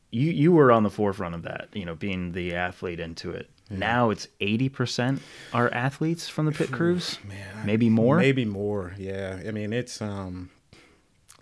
you 0.09 0.31
you 0.31 0.51
were 0.51 0.71
on 0.71 0.81
the 0.83 0.89
forefront 0.89 1.35
of 1.35 1.43
that, 1.43 1.69
you 1.73 1.85
know, 1.85 1.93
being 1.95 2.31
the 2.31 2.55
athlete 2.55 2.99
into 2.99 3.31
it. 3.31 3.49
Now 3.69 4.09
it's 4.11 4.27
eighty 4.39 4.69
percent 4.69 5.21
are 5.53 5.69
athletes 5.73 6.29
from 6.29 6.45
the 6.45 6.53
pit 6.53 6.71
crews, 6.71 7.19
Man, 7.27 7.65
maybe 7.65 7.89
more. 7.89 8.17
Maybe 8.17 8.45
more. 8.45 8.95
Yeah. 8.97 9.41
I 9.45 9.51
mean, 9.51 9.73
it's 9.73 10.01
um, 10.01 10.49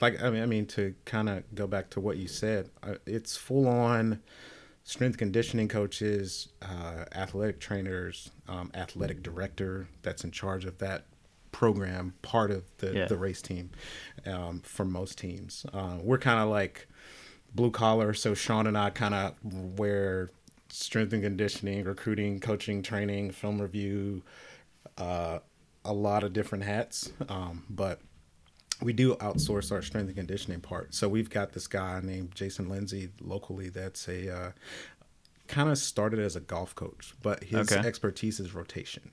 like 0.01 0.21
I 0.21 0.29
mean, 0.29 0.43
I 0.43 0.45
mean 0.45 0.65
to 0.67 0.93
kind 1.05 1.29
of 1.29 1.43
go 1.55 1.67
back 1.67 1.89
to 1.91 1.99
what 1.99 2.17
you 2.17 2.27
said, 2.27 2.69
uh, 2.83 2.95
it's 3.05 3.37
full 3.37 3.67
on 3.67 4.21
strength 4.83 5.17
conditioning 5.17 5.67
coaches, 5.67 6.49
uh, 6.61 7.05
athletic 7.15 7.59
trainers, 7.59 8.31
um, 8.47 8.71
athletic 8.75 9.23
director 9.23 9.87
that's 10.03 10.23
in 10.23 10.31
charge 10.31 10.65
of 10.65 10.77
that 10.79 11.05
program, 11.51 12.13
part 12.21 12.51
of 12.51 12.63
the 12.77 12.93
Yeah. 12.93 13.05
the 13.07 13.17
race 13.17 13.41
team. 13.41 13.71
Um, 14.25 14.61
for 14.61 14.85
most 14.85 15.17
teams, 15.17 15.65
uh, 15.73 15.97
we're 16.01 16.17
kind 16.17 16.39
of 16.39 16.49
like 16.49 16.87
blue 17.53 17.71
collar. 17.71 18.13
So 18.13 18.33
Sean 18.33 18.67
and 18.67 18.77
I 18.77 18.89
kind 18.89 19.13
of 19.15 19.33
wear 19.79 20.29
strength 20.69 21.13
and 21.13 21.23
conditioning, 21.23 21.85
recruiting, 21.85 22.41
coaching, 22.41 22.83
training, 22.83 23.31
film 23.31 23.61
review, 23.61 24.23
uh, 24.97 25.39
a 25.85 25.93
lot 25.93 26.23
of 26.23 26.33
different 26.33 26.65
hats. 26.65 27.11
Um, 27.29 27.63
but 27.69 28.01
we 28.81 28.93
do 28.93 29.15
outsource 29.15 29.71
our 29.71 29.81
strength 29.81 30.07
and 30.07 30.15
conditioning 30.15 30.59
part. 30.61 30.93
So 30.93 31.07
we've 31.07 31.29
got 31.29 31.53
this 31.53 31.67
guy 31.67 31.99
named 32.03 32.35
Jason 32.35 32.69
Lindsay 32.69 33.09
locally 33.21 33.69
that's 33.69 34.07
a 34.07 34.35
uh, 34.35 34.51
kind 35.47 35.69
of 35.69 35.77
started 35.77 36.19
as 36.19 36.35
a 36.35 36.39
golf 36.41 36.75
coach, 36.75 37.13
but 37.21 37.43
his 37.43 37.71
Okay. 37.71 37.87
expertise 37.87 38.39
is 38.39 38.53
rotation. 38.53 39.11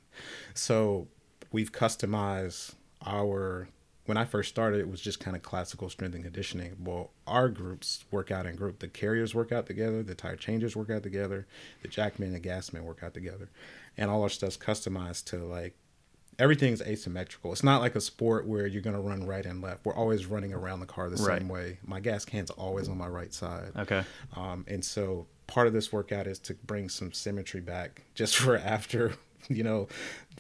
So 0.55 1.09
we've 1.53 1.73
customized 1.73 2.75
our 3.07 3.69
when 4.07 4.17
I 4.17 4.25
first 4.25 4.49
started, 4.49 4.81
it 4.81 4.91
was 4.91 5.01
just 5.01 5.21
kind 5.21 5.37
of 5.37 5.45
classical 5.45 5.89
strength 5.89 6.17
and 6.17 6.25
conditioning. 6.25 6.77
Well, 6.83 7.13
our 7.25 7.49
groups 7.49 8.05
work 8.11 8.33
out 8.33 8.47
in 8.47 8.57
group. 8.57 8.81
The 8.81 8.89
carriers 8.89 9.33
work 9.33 9.53
out 9.53 9.67
together. 9.67 10.03
The 10.03 10.17
tire 10.17 10.35
changers 10.35 10.75
work 10.75 10.91
out 10.91 11.05
together. 11.05 11.47
The 11.83 11.89
jackmen 11.89 12.35
and 12.35 12.43
the 12.43 12.49
gasmen 12.49 12.81
work 12.83 13.05
out 13.05 13.15
together, 13.15 13.49
and 13.97 14.11
all 14.11 14.23
our 14.25 14.29
stuff's 14.29 14.57
customized 14.57 15.27
to 15.27 15.37
like 15.45 15.77
everything's 16.39 16.81
asymmetrical. 16.83 17.53
It's 17.53 17.63
not 17.63 17.81
like 17.81 17.95
a 17.95 18.01
sport 18.01 18.47
where 18.47 18.67
you're 18.67 18.83
going 18.83 18.97
to 18.97 19.03
run 19.03 19.27
right 19.27 19.45
and 19.45 19.61
left. 19.63 19.85
We're 19.85 19.95
always 19.95 20.27
running 20.27 20.53
around 20.53 20.81
the 20.81 20.87
car 20.87 21.09
the 21.11 21.23
Right. 21.23 21.39
same 21.41 21.49
way. 21.49 21.79
My 21.87 22.01
gas 22.01 22.25
can's 22.25 22.51
always 22.51 22.89
on 22.89 22.97
my 22.99 23.07
right 23.09 23.33
side. 23.33 23.73
Okay. 23.77 24.03
Um, 24.37 24.65
and 24.69 24.85
so 24.85 25.27
part 25.47 25.67
of 25.67 25.73
this 25.73 25.93
workout 25.93 26.27
is 26.27 26.39
to 26.41 26.55
bring 26.55 26.89
some 26.89 27.13
symmetry 27.13 27.61
back 27.61 28.03
just 28.15 28.37
for 28.39 28.57
after, 28.57 29.13
you 29.49 29.63
know, 29.63 29.89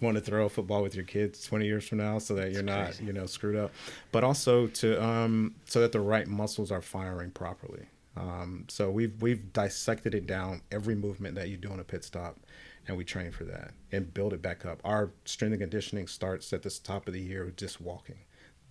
want 0.00 0.16
to 0.16 0.22
throw 0.22 0.46
a 0.46 0.48
football 0.48 0.82
with 0.82 0.94
your 0.94 1.04
kids 1.04 1.44
20 1.44 1.66
years 1.66 1.86
from 1.86 1.98
now 1.98 2.18
so 2.18 2.34
that 2.34 2.52
you're 2.52 2.62
not, 2.62 2.86
crazy. 2.86 3.04
you 3.04 3.12
know, 3.12 3.26
screwed 3.26 3.56
up, 3.56 3.70
but 4.10 4.24
also 4.24 4.66
to, 4.68 5.02
um, 5.04 5.54
so 5.66 5.80
that 5.80 5.92
the 5.92 6.00
right 6.00 6.26
muscles 6.26 6.72
are 6.72 6.82
firing 6.82 7.30
properly. 7.30 7.86
Um, 8.16 8.64
so 8.68 8.90
we've, 8.90 9.20
we've 9.22 9.52
dissected 9.52 10.14
it 10.14 10.26
down 10.26 10.62
every 10.70 10.94
movement 10.94 11.34
that 11.36 11.48
you 11.48 11.56
do 11.56 11.70
on 11.70 11.80
a 11.80 11.84
pit 11.84 12.04
stop 12.04 12.38
and 12.88 12.96
we 12.96 13.04
train 13.04 13.30
for 13.30 13.44
that 13.44 13.72
and 13.92 14.12
build 14.12 14.32
it 14.32 14.42
back 14.42 14.64
up. 14.66 14.80
Our 14.84 15.10
strength 15.24 15.52
and 15.52 15.60
conditioning 15.62 16.06
starts 16.08 16.52
at 16.52 16.62
the 16.62 16.70
top 16.82 17.06
of 17.06 17.14
the 17.14 17.20
year 17.20 17.44
with 17.44 17.56
just 17.56 17.80
walking 17.80 18.18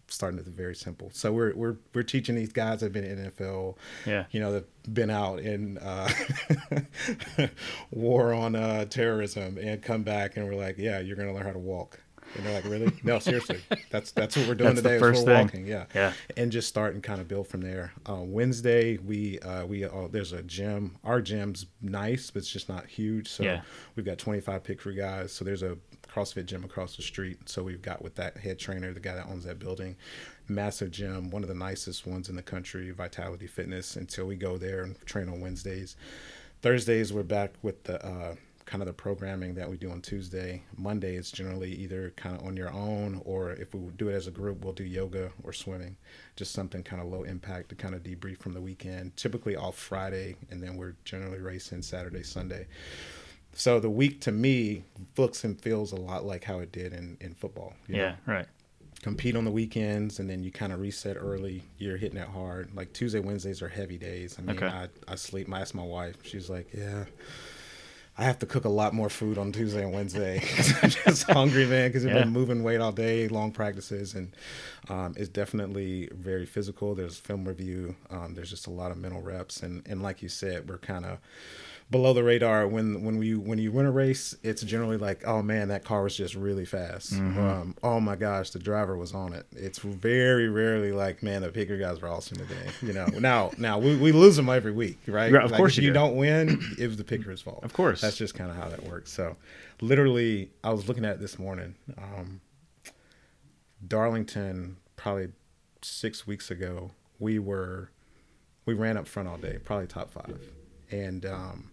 starting 0.07 0.37
at 0.37 0.43
the 0.43 0.51
very 0.51 0.75
simple. 0.75 1.09
So 1.13 1.31
we're 1.31 1.53
we're 1.55 1.77
we're 1.93 2.03
teaching 2.03 2.35
these 2.35 2.51
guys 2.51 2.81
that 2.81 2.87
have 2.87 2.91
been 2.93 3.05
in 3.05 3.31
NFL, 3.31 3.77
Yeah. 4.05 4.25
you 4.31 4.41
know, 4.41 4.51
that 4.51 4.65
have 4.85 4.93
been 4.93 5.09
out 5.09 5.39
in 5.39 5.77
uh, 5.77 6.09
war 7.91 8.33
on 8.33 8.55
uh, 8.55 8.85
terrorism 8.85 9.57
and 9.57 9.81
come 9.81 10.03
back 10.03 10.37
and 10.37 10.45
we're 10.47 10.55
like, 10.55 10.77
yeah, 10.77 10.99
you're 10.99 11.15
gonna 11.15 11.33
learn 11.33 11.45
how 11.45 11.53
to 11.53 11.59
walk. 11.59 11.99
And 12.35 12.45
they're 12.45 12.53
like, 12.53 12.65
really? 12.65 12.91
No, 13.03 13.19
seriously. 13.19 13.59
That's 13.89 14.11
that's 14.11 14.37
what 14.37 14.47
we're 14.47 14.55
doing 14.55 14.75
That's 14.75 14.81
today. 14.83 14.95
is 14.95 14.99
first 15.01 15.25
we're 15.25 15.33
thing. 15.35 15.45
walking, 15.45 15.67
yeah, 15.67 15.85
Yeah. 15.93 16.13
and 16.37 16.51
just 16.51 16.67
start 16.67 16.93
and 16.93 17.03
kind 17.03 17.19
of 17.19 17.27
build 17.27 17.47
from 17.47 17.61
there. 17.61 17.91
Uh, 18.07 18.21
Wednesday, 18.21 18.97
we 18.97 19.39
uh, 19.39 19.65
we 19.65 19.83
uh, 19.85 20.07
there's 20.09 20.31
a 20.33 20.41
gym. 20.43 20.95
Our 21.03 21.21
gym's 21.21 21.65
nice, 21.81 22.31
but 22.31 22.39
it's 22.39 22.49
just 22.51 22.69
not 22.69 22.85
huge. 22.87 23.27
So 23.27 23.43
Yeah. 23.43 23.61
we've 23.95 24.05
got 24.05 24.17
25 24.17 24.63
pit 24.63 24.79
crew 24.79 24.95
guys. 24.95 25.31
So 25.33 25.43
there's 25.43 25.63
a 25.63 25.77
CrossFit 26.07 26.45
gym 26.45 26.63
across 26.63 26.95
the 26.97 27.01
street. 27.03 27.47
So 27.49 27.63
we've 27.63 27.81
got 27.81 28.01
with 28.01 28.15
that 28.15 28.37
head 28.37 28.59
trainer, 28.59 28.93
the 28.93 28.99
guy 28.99 29.15
that 29.15 29.27
owns 29.27 29.45
that 29.45 29.59
building, 29.59 29.95
massive 30.47 30.91
gym, 30.91 31.29
one 31.31 31.41
of 31.43 31.49
the 31.49 31.55
nicest 31.55 32.05
ones 32.05 32.27
in 32.29 32.35
the 32.35 32.41
country, 32.41 32.91
Vitality 32.91 33.47
Fitness. 33.47 33.95
Until 33.95 34.25
we 34.25 34.35
go 34.35 34.57
there 34.57 34.83
and 34.83 34.99
train 35.05 35.29
on 35.29 35.39
Wednesdays. 35.41 35.95
Thursdays 36.61 37.11
we're 37.11 37.23
back 37.23 37.51
with 37.61 37.83
the 37.85 38.05
uh, 38.05 38.35
kind 38.71 38.81
of 38.81 38.87
the 38.87 38.93
programming 38.93 39.53
that 39.55 39.69
we 39.69 39.75
do 39.75 39.91
on 39.91 39.99
Tuesday. 40.01 40.63
Monday 40.77 41.15
is 41.17 41.29
generally 41.29 41.73
either 41.73 42.13
kind 42.15 42.39
of 42.39 42.47
on 42.47 42.55
your 42.55 42.71
own, 42.71 43.21
or 43.25 43.51
if 43.51 43.73
we 43.75 43.81
do 43.97 44.07
it 44.07 44.13
as 44.13 44.27
a 44.27 44.31
group, 44.31 44.63
we'll 44.63 44.71
do 44.71 44.85
yoga 44.85 45.29
or 45.43 45.51
swimming, 45.51 45.97
just 46.37 46.53
something 46.53 46.81
kind 46.81 47.01
of 47.01 47.09
low 47.09 47.23
impact 47.23 47.67
to 47.67 47.75
kind 47.75 47.93
of 47.93 48.01
debrief 48.01 48.37
from 48.39 48.53
the 48.53 48.61
weekend. 48.61 49.17
Typically 49.17 49.57
off 49.57 49.75
Friday, 49.77 50.37
and 50.51 50.63
then 50.63 50.77
we're 50.77 50.95
generally 51.03 51.39
racing 51.39 51.81
Saturday, 51.81 52.23
Sunday. 52.23 52.65
So 53.51 53.81
the 53.81 53.89
week 53.89 54.21
to 54.21 54.31
me 54.31 54.85
looks 55.17 55.43
and 55.43 55.59
feels 55.59 55.91
a 55.91 55.97
lot 55.97 56.23
like 56.25 56.45
how 56.45 56.59
it 56.59 56.71
did 56.71 56.93
in, 56.93 57.17
in 57.19 57.33
football. 57.33 57.73
you 57.87 57.97
know? 57.97 58.03
Yeah. 58.03 58.15
Right. 58.25 58.45
compete 59.03 59.35
on 59.35 59.43
the 59.43 59.51
weekends 59.51 60.19
and 60.19 60.29
then 60.29 60.43
you 60.43 60.51
kind 60.51 60.71
of 60.71 60.79
reset 60.79 61.17
early. 61.19 61.61
You're 61.77 61.97
hitting 61.97 62.17
it 62.17 62.29
hard. 62.29 62.73
Like 62.73 62.93
Tuesday, 62.93 63.19
Wednesdays 63.19 63.61
are 63.61 63.67
heavy 63.67 63.97
days. 63.97 64.37
I 64.39 64.43
mean, 64.43 64.55
Okay. 64.55 64.67
I, 64.67 64.87
I 65.09 65.15
sleep. 65.15 65.51
I 65.51 65.59
asked 65.59 65.75
my 65.75 65.83
wife. 65.83 66.15
She's 66.23 66.49
like, 66.49 66.69
yeah. 66.73 67.03
I 68.21 68.25
have 68.25 68.37
to 68.39 68.45
cook 68.45 68.65
a 68.65 68.69
lot 68.69 68.93
more 68.93 69.09
food 69.09 69.37
on 69.39 69.51
Tuesday 69.51 69.83
and 69.83 69.91
Wednesday. 69.93 70.41
I'm 70.83 70.89
just 70.91 71.23
hungry, 71.29 71.65
man, 71.65 71.89
because 71.89 72.05
I've 72.05 72.11
Yeah. 72.13 72.23
been 72.23 72.29
moving 72.33 72.61
weight 72.61 72.79
all 72.79 72.91
day, 72.91 73.27
long 73.27 73.51
practices, 73.51 74.13
and 74.13 74.31
um, 74.89 75.15
it's 75.17 75.29
definitely 75.29 76.07
very 76.13 76.45
physical. 76.45 76.93
There's 76.93 77.17
film 77.17 77.47
review. 77.47 77.95
Um, 78.11 78.35
there's 78.35 78.49
just 78.51 78.67
a 78.67 78.71
lot 78.71 78.91
of 78.91 78.97
mental 78.97 79.21
reps, 79.21 79.61
and 79.63 79.81
and 79.87 80.03
like 80.03 80.21
you 80.21 80.29
said, 80.29 80.69
we're 80.69 80.77
kind 80.77 81.05
of 81.05 81.17
below 81.89 82.13
the 82.13 82.23
radar 82.23 82.67
when 82.67 83.03
when 83.03 83.17
we 83.17 83.35
when 83.35 83.57
you 83.59 83.69
win 83.69 83.85
a 83.85 83.91
race 83.91 84.33
it's 84.43 84.61
generally 84.61 84.95
like 84.95 85.27
oh 85.27 85.41
man 85.41 85.67
that 85.67 85.83
car 85.83 86.03
was 86.03 86.15
just 86.15 86.35
really 86.35 86.63
fast 86.63 87.11
um, 87.11 87.75
oh 87.83 87.99
my 87.99 88.15
gosh 88.15 88.51
the 88.51 88.59
driver 88.59 88.95
was 88.95 89.13
on 89.13 89.33
it 89.33 89.45
it's 89.57 89.79
very 89.79 90.47
rarely 90.47 90.93
like 90.93 91.21
man 91.21 91.41
the 91.41 91.49
picker 91.49 91.77
guys 91.77 92.01
were 92.01 92.07
awesome 92.07 92.37
today 92.37 92.65
you 92.81 92.93
know 92.93 93.05
now 93.19 93.51
now 93.57 93.77
we, 93.77 93.97
we 93.97 94.13
lose 94.13 94.37
them 94.37 94.47
every 94.47 94.71
week 94.71 94.99
right 95.05 95.35
of 95.35 95.51
Like, 95.51 95.57
course 95.57 95.73
if 95.77 95.83
you 95.83 95.87
you 95.87 95.93
do. 95.93 95.99
don't 95.99 96.15
win 96.15 96.61
it 96.79 96.87
was 96.87 96.95
the 96.95 97.03
picker's 97.03 97.41
fault 97.41 97.59
Of 97.61 97.73
course. 97.73 97.99
that's 97.99 98.10
just 98.17 98.33
kind 98.35 98.49
of 98.49 98.55
how 98.57 98.67
that 98.69 98.83
works 98.83 99.11
so 99.11 99.35
literally 99.81 100.49
i 100.63 100.71
was 100.71 100.87
looking 100.87 101.05
at 101.05 101.15
it 101.15 101.19
this 101.19 101.37
morning 101.39 101.75
um, 101.97 102.39
darlington 103.87 104.77
probably 104.95 105.29
six 105.81 106.27
weeks 106.27 106.51
ago 106.51 106.91
we 107.19 107.39
were 107.39 107.89
we 108.65 108.73
ran 108.73 108.97
up 108.97 109.07
front 109.07 109.27
all 109.27 109.37
day 109.37 109.57
probably 109.63 109.87
top 109.87 110.11
five 110.11 110.39
and 110.91 111.25
um, 111.25 111.71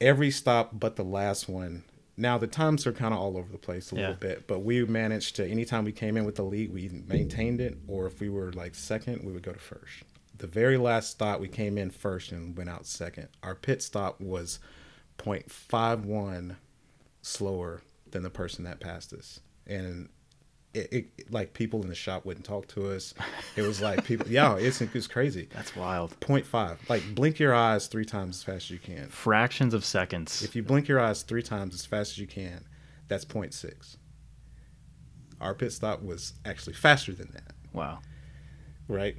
every 0.00 0.30
stop 0.30 0.70
but 0.78 0.96
the 0.96 1.02
last 1.04 1.48
one. 1.48 1.82
Now 2.16 2.38
the 2.38 2.46
times 2.46 2.86
are 2.86 2.92
kind 2.92 3.12
of 3.12 3.20
all 3.20 3.36
over 3.36 3.50
the 3.52 3.58
place 3.58 3.92
a 3.92 3.94
Yeah. 3.96 4.00
little 4.02 4.14
bit, 4.16 4.46
but 4.46 4.60
we 4.60 4.84
managed 4.86 5.36
to. 5.36 5.46
Anytime 5.46 5.84
we 5.84 5.92
came 5.92 6.16
in 6.16 6.24
with 6.24 6.36
the 6.36 6.44
lead, 6.44 6.72
we 6.72 6.88
maintained 7.06 7.60
it, 7.60 7.76
or 7.88 8.06
if 8.06 8.20
we 8.20 8.30
were 8.30 8.52
like 8.52 8.74
second, 8.74 9.22
we 9.24 9.32
would 9.32 9.42
go 9.42 9.52
to 9.52 9.58
first. 9.58 10.04
The 10.38 10.46
very 10.46 10.76
last 10.76 11.10
stop, 11.10 11.40
we 11.40 11.48
came 11.48 11.78
in 11.78 11.90
first 11.90 12.32
and 12.32 12.56
went 12.56 12.70
out 12.70 12.86
second. 12.86 13.28
Our 13.42 13.54
pit 13.54 13.82
stop 13.82 14.20
was 14.20 14.58
0.51 15.18 16.56
slower 17.22 17.82
than 18.10 18.22
the 18.22 18.30
person 18.30 18.64
that 18.64 18.80
passed 18.80 19.12
us, 19.12 19.40
and 19.66 20.08
it, 20.76 20.92
it 20.92 21.32
like 21.32 21.54
people 21.54 21.82
in 21.82 21.88
the 21.88 21.94
shop 21.94 22.24
wouldn't 22.24 22.44
talk 22.44 22.68
to 22.68 22.92
us. 22.92 23.14
It 23.56 23.62
was 23.62 23.80
like 23.80 24.04
people, 24.04 24.26
yeah, 24.30 24.56
it's 24.56 24.80
it's 24.80 25.06
crazy. 25.06 25.48
That's 25.52 25.74
wild. 25.74 26.18
0.5. 26.20 26.76
Like 26.88 27.02
blink 27.14 27.38
your 27.38 27.54
eyes 27.54 27.86
three 27.86 28.04
times 28.04 28.36
as 28.36 28.42
fast 28.42 28.66
as 28.66 28.70
you 28.70 28.78
can. 28.78 29.08
Fractions 29.08 29.74
of 29.74 29.84
seconds. 29.84 30.42
If 30.42 30.54
you 30.54 30.62
blink 30.62 30.88
your 30.88 31.00
eyes 31.00 31.22
three 31.22 31.42
times 31.42 31.74
as 31.74 31.86
fast 31.86 32.12
as 32.12 32.18
you 32.18 32.26
can, 32.26 32.64
that's 33.08 33.24
0.6. 33.24 33.96
Our 35.40 35.54
pit 35.54 35.72
stop 35.72 36.02
was 36.02 36.34
actually 36.44 36.74
faster 36.74 37.12
than 37.12 37.30
that, 37.32 37.54
wow. 37.72 38.00
right? 38.88 39.16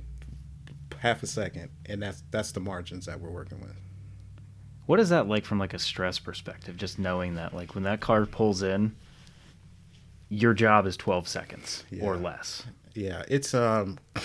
Half 0.99 1.21
a 1.23 1.27
second, 1.27 1.69
and 1.85 2.01
that's 2.01 2.23
that's 2.31 2.51
the 2.51 2.59
margins 2.59 3.05
that 3.05 3.19
we're 3.19 3.29
working 3.29 3.59
with. 3.61 3.75
What 4.87 4.99
is 4.99 5.09
that 5.09 5.27
like 5.27 5.45
from 5.45 5.59
like 5.59 5.73
a 5.73 5.79
stress 5.79 6.17
perspective? 6.17 6.77
Just 6.77 6.97
knowing 6.97 7.35
that 7.35 7.53
like 7.53 7.75
when 7.75 7.83
that 7.83 7.99
car 7.99 8.25
pulls 8.25 8.63
in, 8.63 8.95
your 10.29 10.53
job 10.53 10.85
is 10.87 10.95
12 10.97 11.27
seconds 11.27 11.83
or 12.01 12.15
less. 12.15 12.63
Yeah, 12.95 13.23
it's 13.27 13.53
um 13.53 13.99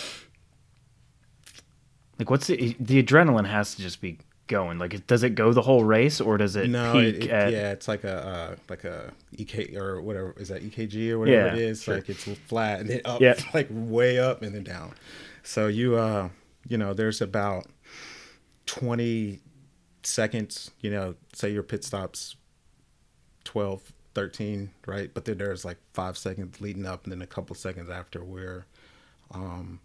Like 2.18 2.30
what's 2.30 2.46
the 2.46 2.76
the 2.78 3.02
adrenaline 3.02 3.46
has 3.46 3.74
to 3.74 3.82
just 3.82 4.00
be 4.00 4.18
going. 4.46 4.78
Like 4.78 5.06
does 5.06 5.22
it 5.22 5.30
go 5.34 5.52
the 5.52 5.62
whole 5.62 5.82
race 5.84 6.20
or 6.20 6.36
does 6.38 6.54
it 6.56 6.70
no, 6.70 6.92
peak 6.92 7.16
it, 7.16 7.24
it- 7.24 7.30
at 7.30 7.52
yeah, 7.52 7.72
it's 7.72 7.88
like 7.88 8.04
a 8.04 8.24
uh, 8.26 8.56
like 8.68 8.84
a 8.84 9.12
EK 9.38 9.76
or 9.76 10.00
whatever 10.00 10.34
is 10.38 10.48
that 10.48 10.62
EKG 10.62 11.10
or 11.10 11.18
whatever 11.18 11.48
Yeah, 11.48 11.52
it 11.54 11.58
is. 11.58 11.82
sure. 11.82 11.96
Like 11.96 12.08
it's 12.08 12.24
flat 12.24 12.80
and 12.80 12.88
then 12.90 13.00
up, 13.04 13.20
Yeah. 13.20 13.34
like 13.54 13.66
way 13.70 14.18
up 14.18 14.42
and 14.42 14.54
then 14.54 14.62
down. 14.64 14.94
So 15.42 15.66
you 15.66 15.96
uh 15.96 16.28
you 16.66 16.78
know 16.78 16.94
there's 16.94 17.20
about 17.20 17.66
twenty 18.66 19.40
seconds. 20.02 20.70
You 20.80 20.90
know, 20.90 21.14
say 21.32 21.50
your 21.50 21.62
pit 21.62 21.84
stops 21.84 22.36
12, 23.44 23.92
13, 24.14 24.70
right? 24.86 25.10
But 25.12 25.24
then 25.24 25.38
there's 25.38 25.64
like 25.64 25.78
five 25.92 26.16
seconds 26.16 26.60
leading 26.60 26.86
up, 26.86 27.04
and 27.04 27.12
then 27.12 27.22
a 27.22 27.26
couple 27.26 27.54
seconds 27.56 27.90
after 27.90 28.22
where, 28.22 28.66
um, 29.32 29.80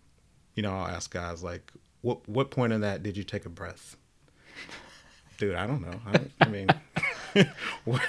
you 0.56 0.64
know, 0.64 0.72
I'll 0.72 0.88
ask 0.88 1.12
guys 1.12 1.44
like, 1.44 1.72
what 2.02 2.28
what 2.28 2.52
point 2.52 2.74
in 2.74 2.82
that 2.82 3.04
did 3.04 3.18
you 3.18 3.24
take 3.24 3.46
a 3.46 3.50
breath? 3.50 3.98
Dude, 5.38 5.56
I 5.56 5.68
don't 5.68 5.82
know. 5.82 6.00
I, 6.08 6.20
I 6.42 6.48
mean, 6.50 6.68
what, 7.86 8.02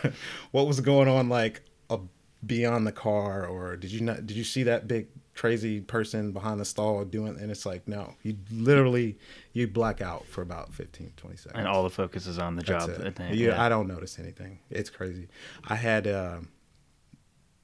what 0.50 0.66
was 0.66 0.80
going 0.80 1.08
on 1.08 1.28
like 1.28 1.62
a, 1.90 1.98
beyond 2.44 2.86
the 2.86 2.92
car, 2.92 3.46
or 3.46 3.76
did 3.76 3.90
you 3.90 4.00
not? 4.00 4.26
Did 4.26 4.36
you 4.36 4.44
see 4.44 4.62
that 4.64 4.88
big 4.88 5.08
crazy 5.38 5.80
person 5.80 6.32
behind 6.32 6.58
the 6.60 6.64
stall 6.64 7.04
doing? 7.04 7.38
And 7.40 7.50
it's 7.50 7.64
like, 7.64 7.86
no, 7.86 8.14
you 8.22 8.36
literally 8.50 9.16
you 9.52 9.68
black 9.68 10.00
out 10.00 10.26
for 10.26 10.42
about 10.42 10.74
15, 10.74 11.12
20 11.16 11.36
seconds, 11.36 11.54
And 11.56 11.68
all 11.68 11.82
the 11.84 11.90
focus 11.90 12.26
is 12.26 12.38
on 12.38 12.56
the 12.56 12.62
job. 12.62 12.88
that's 12.88 12.98
it. 13.00 13.06
at 13.06 13.18
hand. 13.18 13.36
Yeah, 13.36 13.48
Yeah. 13.48 13.62
I 13.62 13.68
don't 13.68 13.86
notice 13.86 14.18
anything. 14.18 14.58
It's 14.70 14.90
crazy. 14.90 15.28
I 15.64 15.76
had 15.76 16.06
uh, 16.06 16.38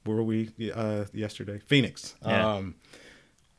where 0.05 0.17
were 0.17 0.23
we 0.23 0.51
uh, 0.73 1.05
yesterday? 1.13 1.59
Phoenix. 1.67 2.15
Yeah. 2.25 2.53
Um, 2.55 2.75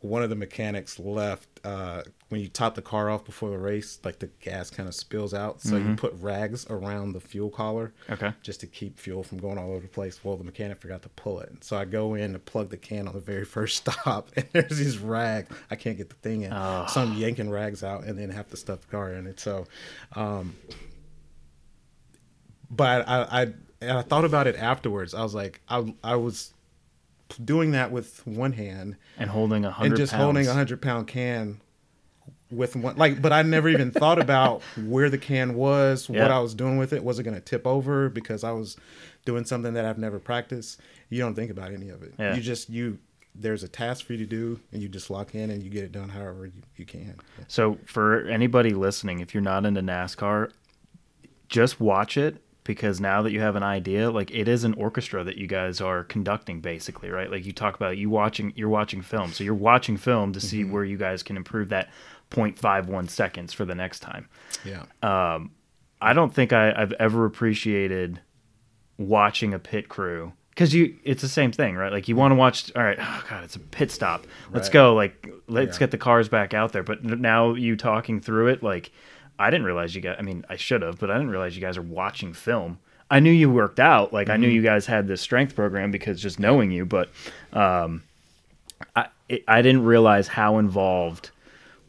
one 0.00 0.22
of 0.22 0.30
the 0.30 0.36
mechanics 0.36 0.98
left 0.98 1.48
uh, 1.64 2.02
when 2.28 2.40
you 2.40 2.48
top 2.48 2.74
the 2.74 2.82
car 2.82 3.08
off 3.08 3.24
before 3.24 3.50
the 3.50 3.58
race. 3.58 4.00
Like 4.02 4.18
the 4.18 4.26
gas 4.40 4.68
kind 4.68 4.88
of 4.88 4.94
spills 4.96 5.32
out, 5.32 5.60
so 5.60 5.74
Mm-hmm. 5.76 5.90
you 5.90 5.96
put 5.96 6.12
rags 6.20 6.66
around 6.68 7.12
the 7.12 7.20
fuel 7.20 7.50
collar. 7.50 7.92
Okay. 8.10 8.32
Just 8.42 8.60
to 8.60 8.66
keep 8.66 8.98
fuel 8.98 9.22
from 9.22 9.38
going 9.38 9.58
all 9.58 9.70
over 9.70 9.80
the 9.82 9.86
place. 9.88 10.24
Well, 10.24 10.36
the 10.36 10.42
mechanic 10.42 10.80
forgot 10.80 11.02
to 11.02 11.08
pull 11.10 11.38
it, 11.40 11.62
so 11.62 11.76
I 11.76 11.84
go 11.84 12.14
in 12.14 12.32
to 12.32 12.38
plug 12.40 12.70
the 12.70 12.76
can 12.76 13.06
on 13.06 13.14
the 13.14 13.20
very 13.20 13.44
first 13.56 13.76
stop, 13.76 14.30
and 14.36 14.44
there's 14.52 14.76
these 14.78 14.98
rags. 14.98 15.54
I 15.70 15.76
can't 15.76 15.96
get 15.96 16.08
the 16.08 16.16
thing 16.16 16.42
in, 16.42 16.52
Oh. 16.52 16.86
so 16.88 17.00
I'm 17.02 17.14
yanking 17.14 17.48
rags 17.50 17.84
out, 17.84 18.04
and 18.04 18.18
then 18.18 18.30
have 18.30 18.48
to 18.50 18.56
stuff 18.56 18.80
the 18.80 18.88
car 18.88 19.12
in 19.12 19.26
it. 19.28 19.38
So, 19.38 19.66
um, 20.14 20.56
but 22.70 23.08
I, 23.08 23.22
I 23.22 23.42
and 23.80 23.98
I 23.98 24.02
thought 24.02 24.24
about 24.24 24.46
it 24.46 24.56
afterwards. 24.56 25.14
I 25.14 25.22
was 25.22 25.34
like, 25.34 25.60
I 25.68 25.94
I 26.02 26.16
was 26.16 26.52
doing 27.44 27.72
that 27.72 27.90
with 27.90 28.26
one 28.26 28.52
hand 28.52 28.96
And 29.18 29.28
holding 29.30 29.64
a 29.64 29.70
hundred 29.70 29.86
and 29.88 29.96
just 29.96 30.12
pounds. 30.12 30.22
holding 30.22 30.46
a 30.48 30.52
hundred 30.52 30.80
pound 30.82 31.06
can 31.08 31.60
with 32.50 32.76
one 32.76 32.96
like 32.96 33.20
but 33.20 33.32
I 33.32 33.42
never 33.42 33.68
even 33.68 33.90
thought 33.90 34.20
about 34.20 34.62
where 34.86 35.10
the 35.10 35.18
can 35.18 35.54
was, 35.54 36.08
what 36.08 36.30
I 36.30 36.38
was 36.38 36.54
doing 36.54 36.78
with 36.78 36.92
it. 36.92 37.02
Was 37.02 37.18
it 37.18 37.24
gonna 37.24 37.40
tip 37.40 37.66
over 37.66 38.08
because 38.08 38.44
I 38.44 38.52
was 38.52 38.76
doing 39.24 39.44
something 39.44 39.74
that 39.74 39.84
I've 39.84 39.98
never 39.98 40.18
practiced? 40.18 40.80
You 41.08 41.20
don't 41.20 41.34
think 41.34 41.50
about 41.50 41.72
any 41.72 41.88
of 41.88 42.02
it. 42.02 42.14
Yeah. 42.18 42.34
You 42.34 42.40
just 42.40 42.70
you 42.70 42.98
there's 43.38 43.62
a 43.62 43.68
task 43.68 44.06
for 44.06 44.12
you 44.12 44.18
to 44.18 44.26
do 44.26 44.60
and 44.72 44.82
you 44.82 44.88
just 44.88 45.10
lock 45.10 45.34
in 45.34 45.50
and 45.50 45.62
you 45.62 45.70
get 45.70 45.84
it 45.84 45.92
done 45.92 46.08
however 46.08 46.46
you, 46.46 46.62
you 46.76 46.86
can. 46.86 47.16
So 47.48 47.78
for 47.84 48.26
anybody 48.28 48.70
listening, 48.70 49.20
if 49.20 49.34
you're 49.34 49.42
not 49.42 49.66
into 49.66 49.82
NASCAR, 49.82 50.50
just 51.48 51.80
watch 51.80 52.16
it 52.16 52.42
because 52.64 53.00
now 53.00 53.22
that 53.22 53.32
you 53.32 53.40
have 53.40 53.56
an 53.56 53.62
idea, 53.62 54.10
like 54.10 54.30
it 54.32 54.48
is 54.48 54.64
an 54.64 54.74
orchestra 54.74 55.22
that 55.24 55.36
you 55.36 55.46
guys 55.46 55.80
are 55.80 56.04
conducting 56.04 56.60
basically, 56.60 57.10
right? 57.10 57.30
Like 57.30 57.46
you 57.46 57.52
talk 57.52 57.76
about 57.76 57.96
you 57.96 58.10
watching 58.10 58.52
you're 58.56 58.68
watching 58.68 59.02
film. 59.02 59.32
So 59.32 59.44
you're 59.44 59.54
watching 59.54 59.96
film 59.96 60.32
to 60.32 60.40
see 60.40 60.62
mm-hmm. 60.62 60.72
where 60.72 60.84
you 60.84 60.96
guys 60.96 61.22
can 61.22 61.36
improve 61.36 61.68
that 61.70 61.90
0.51 62.30 63.08
seconds 63.10 63.52
for 63.52 63.64
the 63.64 63.74
next 63.74 64.00
time. 64.00 64.28
Yeah. 64.64 64.84
I 66.00 66.12
don't 66.12 66.34
think 66.34 66.52
I, 66.52 66.72
I've 66.76 66.92
ever 66.92 67.24
appreciated 67.24 68.20
watching 68.98 69.54
a 69.54 69.58
pit 69.58 69.88
crew 69.88 70.32
because 70.50 70.74
you 70.74 70.96
it's 71.04 71.22
the 71.22 71.28
same 71.28 71.52
thing, 71.52 71.74
right? 71.76 71.90
Like 71.92 72.06
you 72.08 72.16
want 72.16 72.32
to 72.32 72.36
watch. 72.36 72.70
All 72.76 72.82
right, 72.82 72.98
oh 73.00 73.24
god, 73.30 73.44
it's 73.44 73.56
a 73.56 73.60
pit 73.60 73.90
stop. 73.90 74.26
Let's 74.52 74.68
Right. 74.68 74.72
go. 74.74 74.94
Like 74.94 75.26
let's 75.48 75.76
Yeah. 75.76 75.80
get 75.80 75.90
the 75.92 75.98
cars 75.98 76.28
back 76.28 76.52
out 76.54 76.72
there. 76.72 76.82
But 76.82 77.02
now 77.04 77.54
you 77.54 77.76
talking 77.76 78.20
through 78.20 78.48
it, 78.48 78.62
like 78.62 78.90
I 79.38 79.50
didn't 79.50 79.66
realize 79.66 79.94
you 79.94 80.00
guys. 80.02 80.16
I 80.18 80.22
mean, 80.22 80.44
I 80.50 80.56
should 80.56 80.82
have, 80.82 80.98
but 80.98 81.10
I 81.10 81.14
didn't 81.14 81.30
realize 81.30 81.54
you 81.56 81.62
guys 81.62 81.76
are 81.78 81.82
watching 81.82 82.32
film. 82.34 82.78
I 83.10 83.20
knew 83.20 83.30
you 83.32 83.50
worked 83.50 83.80
out. 83.80 84.12
Like 84.12 84.28
I 84.28 84.36
knew 84.36 84.48
you 84.48 84.62
guys 84.62 84.84
had 84.86 85.06
this 85.08 85.20
strength 85.22 85.54
program 85.54 85.90
because 85.90 86.20
just 86.20 86.38
knowing 86.40 86.70
you, 86.72 86.84
but 86.84 87.08
um, 87.52 88.02
I 88.94 89.06
it, 89.28 89.44
I 89.48 89.62
didn't 89.62 89.84
realize 89.84 90.28
how 90.28 90.58
involved 90.58 91.30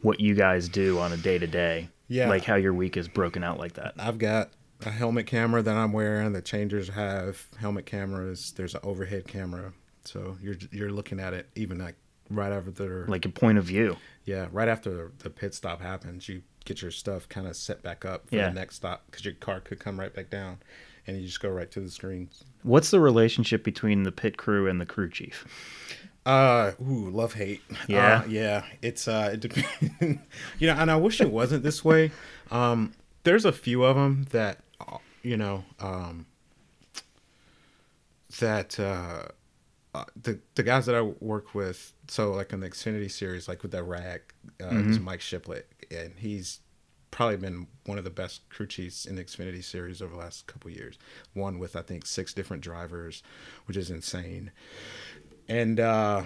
what 0.02 0.20
you 0.20 0.34
guys 0.34 0.68
do 0.68 0.98
on 0.98 1.12
a 1.12 1.16
day 1.16 1.38
to 1.38 1.46
day. 1.46 1.88
Yeah. 2.10 2.28
like 2.30 2.44
how 2.44 2.54
your 2.54 2.72
week 2.72 2.96
is 2.96 3.06
broken 3.06 3.44
out 3.44 3.58
like 3.58 3.74
that. 3.74 3.92
I've 3.98 4.16
got 4.18 4.50
a 4.86 4.90
helmet 4.90 5.26
camera 5.26 5.60
that 5.60 5.76
I'm 5.76 5.92
wearing. 5.92 6.32
The 6.32 6.40
changers 6.40 6.88
have 6.88 7.46
helmet 7.58 7.84
cameras. 7.84 8.52
There's 8.56 8.74
an 8.74 8.80
overhead 8.82 9.26
camera, 9.26 9.72
so 10.04 10.38
you're 10.40 10.56
you're 10.72 10.90
looking 10.90 11.20
at 11.20 11.34
it 11.34 11.48
even 11.54 11.78
like 11.78 11.96
right 12.30 12.50
after 12.52 12.70
the 12.70 13.04
like 13.08 13.26
a 13.26 13.28
point 13.28 13.58
of 13.58 13.64
view. 13.64 13.96
yeah 14.24 14.48
right 14.52 14.68
after 14.68 15.10
the 15.18 15.28
pit 15.30 15.52
stop 15.54 15.82
happens. 15.82 16.28
You 16.28 16.42
get 16.64 16.80
your 16.82 16.90
stuff 16.90 17.28
kind 17.28 17.46
of 17.46 17.56
set 17.56 17.82
back 17.82 18.04
up 18.06 18.28
for 18.28 18.36
Yeah. 18.36 18.48
the 18.48 18.54
next 18.54 18.76
stop 18.76 19.04
because 19.06 19.24
your 19.26 19.34
car 19.34 19.60
could 19.60 19.78
come 19.78 19.98
right 20.00 20.12
back 20.14 20.30
down, 20.30 20.58
and 21.06 21.16
you 21.18 21.26
just 21.26 21.40
go 21.40 21.50
right 21.50 21.70
to 21.72 21.80
the 21.80 21.90
screens. 21.90 22.44
What's 22.62 22.90
the 22.90 23.00
relationship 23.00 23.64
between 23.64 24.04
the 24.04 24.12
pit 24.12 24.36
crew 24.38 24.66
and 24.66 24.80
the 24.80 24.86
crew 24.86 25.10
chief? 25.10 25.46
Uh, 26.26 26.72
ooh, 26.82 27.10
love 27.10 27.34
hate. 27.34 27.62
Yeah? 27.86 28.18
uh, 28.18 28.28
yeah. 28.28 28.64
It's 28.82 29.08
uh, 29.08 29.30
it 29.32 29.40
depends. 29.40 30.20
you 30.58 30.66
know, 30.66 30.74
and 30.74 30.90
I 30.90 30.96
wish 30.96 31.20
it 31.20 31.30
wasn't 31.30 31.62
this 31.62 31.84
way. 31.84 32.10
Um, 32.50 32.92
there's 33.24 33.44
a 33.44 33.52
few 33.52 33.84
of 33.84 33.96
them 33.96 34.26
that, 34.30 34.58
uh, 34.80 34.98
you 35.22 35.36
know, 35.36 35.64
um, 35.80 36.26
that 38.40 38.78
uh, 38.78 39.28
uh, 39.94 40.04
the 40.20 40.38
the 40.54 40.62
guys 40.62 40.86
that 40.86 40.94
I 40.94 41.02
work 41.02 41.54
with. 41.54 41.92
So 42.08 42.32
like 42.32 42.52
in 42.52 42.60
the 42.60 42.68
Xfinity 42.68 43.10
series, 43.10 43.48
like 43.48 43.62
with 43.62 43.72
that 43.72 43.84
rag, 43.84 44.20
uh, 44.62 44.68
is 44.68 44.98
Mike 45.00 45.20
Shiplett, 45.20 45.66
and 45.90 46.12
he's 46.16 46.60
probably 47.10 47.36
been 47.36 47.66
one 47.86 47.98
of 47.98 48.04
the 48.04 48.10
best 48.10 48.48
crew 48.50 48.66
chiefs 48.66 49.06
in 49.06 49.16
the 49.16 49.24
Xfinity 49.24 49.64
series 49.64 50.02
over 50.02 50.12
the 50.12 50.20
last 50.20 50.46
couple 50.46 50.70
years. 50.70 50.98
One 51.34 51.58
with 51.58 51.74
I 51.74 51.82
think 51.82 52.06
six 52.06 52.34
different 52.34 52.62
drivers, 52.62 53.22
which 53.66 53.76
is 53.76 53.90
insane 53.90 54.50
and 55.48 55.80
uh 55.80 56.22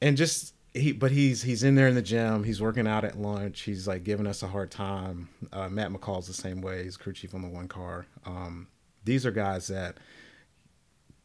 and 0.00 0.16
just 0.16 0.54
he 0.72 0.92
but 0.92 1.10
he's 1.12 1.42
he's 1.42 1.62
in 1.62 1.74
there 1.76 1.88
in 1.88 1.94
the 1.94 2.02
gym. 2.02 2.44
He's 2.44 2.60
working 2.60 2.86
out 2.86 3.04
at 3.04 3.18
lunch. 3.18 3.60
He's 3.62 3.86
like 3.86 4.04
giving 4.04 4.26
us 4.26 4.42
a 4.42 4.48
hard 4.48 4.70
time. 4.70 5.28
Uh 5.52 5.68
matt 5.68 5.90
mccall's 5.92 6.26
the 6.26 6.34
same 6.34 6.60
way. 6.60 6.82
He's 6.84 6.96
crew 6.96 7.12
chief 7.12 7.34
on 7.34 7.42
the 7.42 7.48
one 7.48 7.68
car. 7.68 8.06
Um 8.26 8.68
these 9.04 9.24
are 9.24 9.30
guys 9.30 9.68
that 9.68 9.98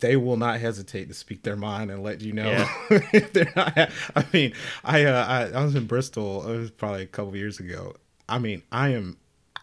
they 0.02 0.16
will 0.16 0.38
not 0.38 0.60
hesitate 0.60 1.08
to 1.10 1.14
speak 1.14 1.44
their 1.44 1.56
mind 1.56 1.92
and 1.92 2.04
let 2.04 2.22
you 2.22 2.32
know. 2.32 2.50
Yeah. 2.50 2.70
if 3.14 3.34
they're 3.34 3.52
not 3.56 3.76
i 4.16 4.26
mean 4.32 4.54
i 4.84 5.04
uh 5.04 5.26
I, 5.26 5.60
I 5.60 5.64
was 5.64 5.76
in 5.76 5.86
bristol 5.88 6.48
it 6.48 6.58
was 6.58 6.72
probably 6.72 7.04
a 7.04 7.08
couple 7.08 7.36
years 7.36 7.60
ago. 7.60 7.96
I 8.28 8.38
mean 8.38 8.62
i 8.72 8.90
am 8.90 9.18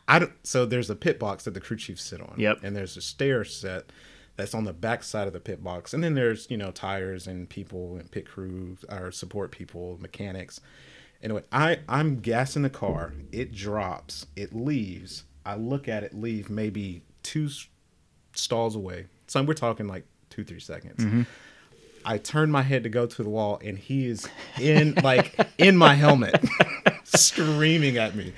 i 0.08 0.18
don't 0.18 0.32
so 0.42 0.66
there's 0.66 0.90
a 0.90 0.96
pit 0.96 1.20
box 1.20 1.44
that 1.44 1.54
the 1.54 1.60
crew 1.60 1.76
chiefs 1.76 2.02
sit 2.02 2.20
on. 2.20 2.34
Yep. 2.36 2.58
and 2.64 2.74
there's 2.74 2.96
a 2.96 3.00
stair 3.02 3.44
set 3.44 3.92
that's 4.36 4.54
on 4.54 4.64
the 4.64 4.72
back 4.72 5.02
side 5.02 5.26
of 5.26 5.32
the 5.32 5.40
pit 5.40 5.64
box. 5.64 5.92
And 5.92 6.04
then 6.04 6.14
there's 6.14 6.46
you 6.50 6.56
know 6.56 6.70
tires 6.70 7.26
and 7.26 7.48
people 7.48 7.96
and 7.96 8.10
pit 8.10 8.28
crew 8.28 8.76
or 8.88 9.10
support 9.10 9.50
people 9.50 9.98
mechanics. 10.00 10.60
Anyway 11.22 11.42
i 11.50 11.78
i'm 11.88 12.20
gassing 12.20 12.62
the 12.62 12.70
car. 12.70 13.14
It 13.32 13.52
drops. 13.52 14.26
It 14.36 14.54
leaves. 14.54 15.24
I 15.44 15.56
look 15.56 15.88
at 15.88 16.02
it 16.02 16.14
leave 16.14 16.50
maybe 16.50 17.02
two 17.22 17.48
stalls 18.34 18.76
away. 18.76 19.06
So 19.26 19.42
we're 19.42 19.54
talking 19.54 19.88
like 19.88 20.06
two 20.30 20.44
three 20.44 20.60
seconds. 20.60 21.04
Mm-hmm. 21.04 21.22
I 22.04 22.18
turn 22.18 22.52
my 22.52 22.62
head 22.62 22.84
to 22.84 22.88
go 22.88 23.06
to 23.06 23.22
the 23.22 23.28
wall 23.28 23.60
and 23.64 23.76
he 23.76 24.06
is 24.06 24.28
in 24.60 24.94
like 25.02 25.36
in 25.58 25.76
my 25.76 25.94
helmet 25.94 26.44
screaming 27.04 27.96
at 27.96 28.14
me 28.14 28.32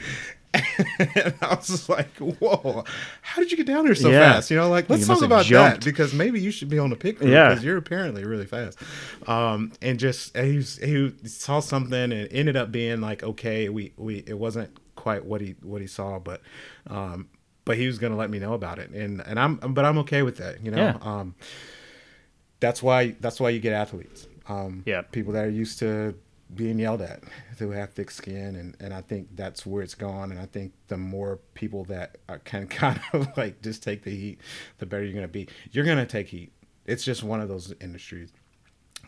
and 0.54 1.34
I 1.42 1.54
was 1.54 1.66
just 1.66 1.88
like, 1.88 2.16
"Whoa, 2.18 2.84
how 3.20 3.42
did 3.42 3.50
you 3.50 3.56
get 3.56 3.66
down 3.66 3.84
there 3.84 3.94
so 3.94 4.11
Yeah. 4.11 4.32
fast?" 4.34 4.50
You 4.50 4.56
know, 4.56 4.68
like 4.70 4.88
let's 4.88 5.06
You 5.06 5.14
talk 5.14 5.22
about 5.22 5.44
jumped. 5.44 5.80
that 5.80 5.84
because 5.84 6.14
maybe 6.14 6.40
you 6.40 6.50
should 6.50 6.68
be 6.70 6.78
on 6.78 6.88
the 6.90 6.96
pit 6.96 7.18
crew 7.18 7.30
Yeah. 7.30 7.50
because 7.50 7.62
you're 7.64 7.76
apparently 7.76 8.24
really 8.24 8.46
fast. 8.46 8.78
Um, 9.26 9.72
and 9.82 9.98
just 9.98 10.34
and 10.37 10.46
he, 10.50 10.56
was, 10.56 10.76
he 10.78 11.12
saw 11.28 11.61
something 11.61 12.12
and 12.12 12.28
ended 12.32 12.56
up 12.56 12.72
being 12.72 13.00
like, 13.00 13.22
okay, 13.22 13.68
we 13.68 13.92
we 13.96 14.24
it 14.26 14.38
wasn't 14.38 14.70
quite 14.96 15.24
what 15.24 15.40
he 15.40 15.54
what 15.62 15.80
he 15.82 15.87
saw, 15.87 16.18
but 16.18 16.40
um, 16.88 17.28
but 17.66 17.76
he 17.76 17.87
was 17.87 17.98
gonna 17.98 18.16
let 18.16 18.30
me 18.30 18.38
know 18.38 18.54
about 18.54 18.78
it, 18.78 18.88
and 18.90 19.20
and 19.20 19.38
I'm 19.38 19.56
but 19.56 19.84
I'm 19.84 19.98
okay 19.98 20.22
with 20.22 20.38
that, 20.38 20.64
you 20.64 20.70
know. 20.70 20.78
Yeah. 20.78 20.96
Um, 21.02 21.34
that's 22.61 22.82
why 22.82 23.16
that's 23.20 23.38
why 23.40 23.50
you 23.50 23.61
get 23.61 23.72
athletes. 23.72 24.26
Um, 24.48 24.82
Yeah. 24.87 25.02
people 25.02 25.32
that 25.34 25.44
are 25.44 25.50
used 25.50 25.78
to 25.80 26.14
being 26.54 26.78
yelled 26.78 27.02
at 27.02 27.22
who 27.58 27.70
have 27.70 27.92
thick 27.92 28.11
skin 28.11 28.56
and, 28.56 28.76
and 28.80 28.94
I 28.94 29.02
think 29.02 29.28
that's 29.34 29.66
where 29.66 29.82
it's 29.82 29.94
gone 29.94 30.30
and 30.30 30.40
I 30.40 30.46
think 30.46 30.72
the 30.88 30.96
more 30.96 31.40
people 31.54 31.84
that 31.84 32.18
are, 32.28 32.38
can 32.38 32.66
kind 32.68 33.00
of 33.12 33.28
like 33.37 33.62
just 33.62 33.82
take 33.82 34.02
the 34.02 34.14
heat 34.14 34.40
the 34.78 34.87
better 34.87 35.04
you're 35.04 35.14
gonna 35.14 35.28
be. 35.28 35.48
You're 35.72 35.84
gonna 35.84 36.06
take 36.06 36.28
heat. 36.28 36.52
It's 36.87 37.04
just 37.04 37.22
one 37.22 37.40
of 37.40 37.48
those 37.48 37.74
industries. 37.80 38.32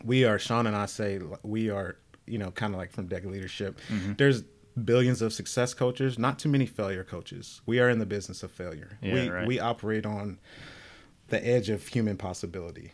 We 0.03 0.25
are 0.25 0.37
Sean 0.37 0.67
and 0.67 0.75
I 0.75 0.85
say 0.85 1.19
we 1.43 1.69
are 1.69 1.97
you 2.27 2.37
know 2.37 2.51
kind 2.51 2.73
of 2.73 2.79
like 2.79 2.91
from 2.91 3.07
Deck 3.07 3.25
Leadership. 3.25 3.79
Mm-hmm. 3.89 4.13
There's 4.17 4.43
billions 4.85 5.21
of 5.21 5.33
success 5.33 5.73
coaches 5.73 6.17
not 6.17 6.39
too 6.39 6.49
many 6.49 6.65
failure 6.65 7.03
coaches. 7.03 7.61
We 7.65 7.79
are 7.79 7.89
in 7.89 7.99
the 7.99 8.05
business 8.05 8.43
of 8.43 8.51
failure. 8.51 8.97
Yeah, 9.01 9.13
we 9.13 9.29
right. 9.29 9.47
we 9.47 9.59
operate 9.59 10.05
on 10.05 10.39
the 11.29 11.45
edge 11.45 11.69
of 11.69 11.87
human 11.87 12.17
possibility 12.17 12.91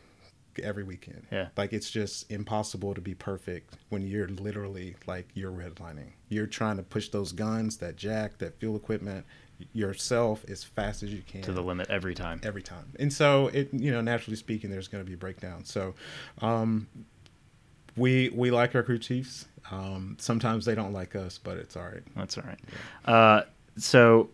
every 0.64 0.84
weekend. 0.84 1.26
Yeah. 1.32 1.48
Like 1.58 1.74
it's 1.74 1.90
just 1.90 2.30
impossible 2.32 2.94
to 2.94 3.02
be 3.02 3.14
perfect 3.14 3.76
when 3.90 4.06
you're 4.08 4.28
literally 4.28 4.96
like 5.08 5.28
you're 5.34 5.52
redlining. 5.52 6.12
You're 6.30 6.48
trying 6.48 6.78
to 6.78 6.84
push 6.84 7.10
those 7.10 7.32
guns, 7.32 7.78
that 7.78 7.96
jack, 7.96 8.38
that 8.40 8.60
fuel 8.60 8.76
equipment 8.76 9.26
yourself 9.74 10.46
as 10.50 10.64
fast 10.64 11.02
as 11.02 11.12
you 11.12 11.24
can 11.26 11.42
to 11.42 11.52
the 11.52 11.64
limit 11.64 11.90
every 11.90 12.14
time. 12.14 12.40
every 12.44 12.62
time. 12.62 12.86
And 13.00 13.12
so 13.12 13.48
it 13.48 13.70
you 13.74 13.92
know, 13.92 14.02
naturally 14.02 14.38
speaking 14.38 14.70
there's 14.70 14.88
going 14.88 15.04
to 15.04 15.10
be 15.10 15.16
breakdowns. 15.16 15.72
So 15.72 15.96
um 16.42 16.88
we 17.96 18.30
we 18.30 18.52
like 18.52 18.76
our 18.76 18.84
crew 18.84 19.00
chiefs. 19.00 19.46
Um 19.72 20.16
sometimes 20.20 20.66
they 20.66 20.76
don't 20.76 20.94
like 20.94 21.16
us, 21.16 21.38
but 21.38 21.58
it's 21.58 21.76
all 21.76 21.84
right. 21.86 22.04
That's 22.16 22.38
all 22.38 22.44
right. 22.46 22.60
Uh, 23.06 23.44
so 23.78 24.30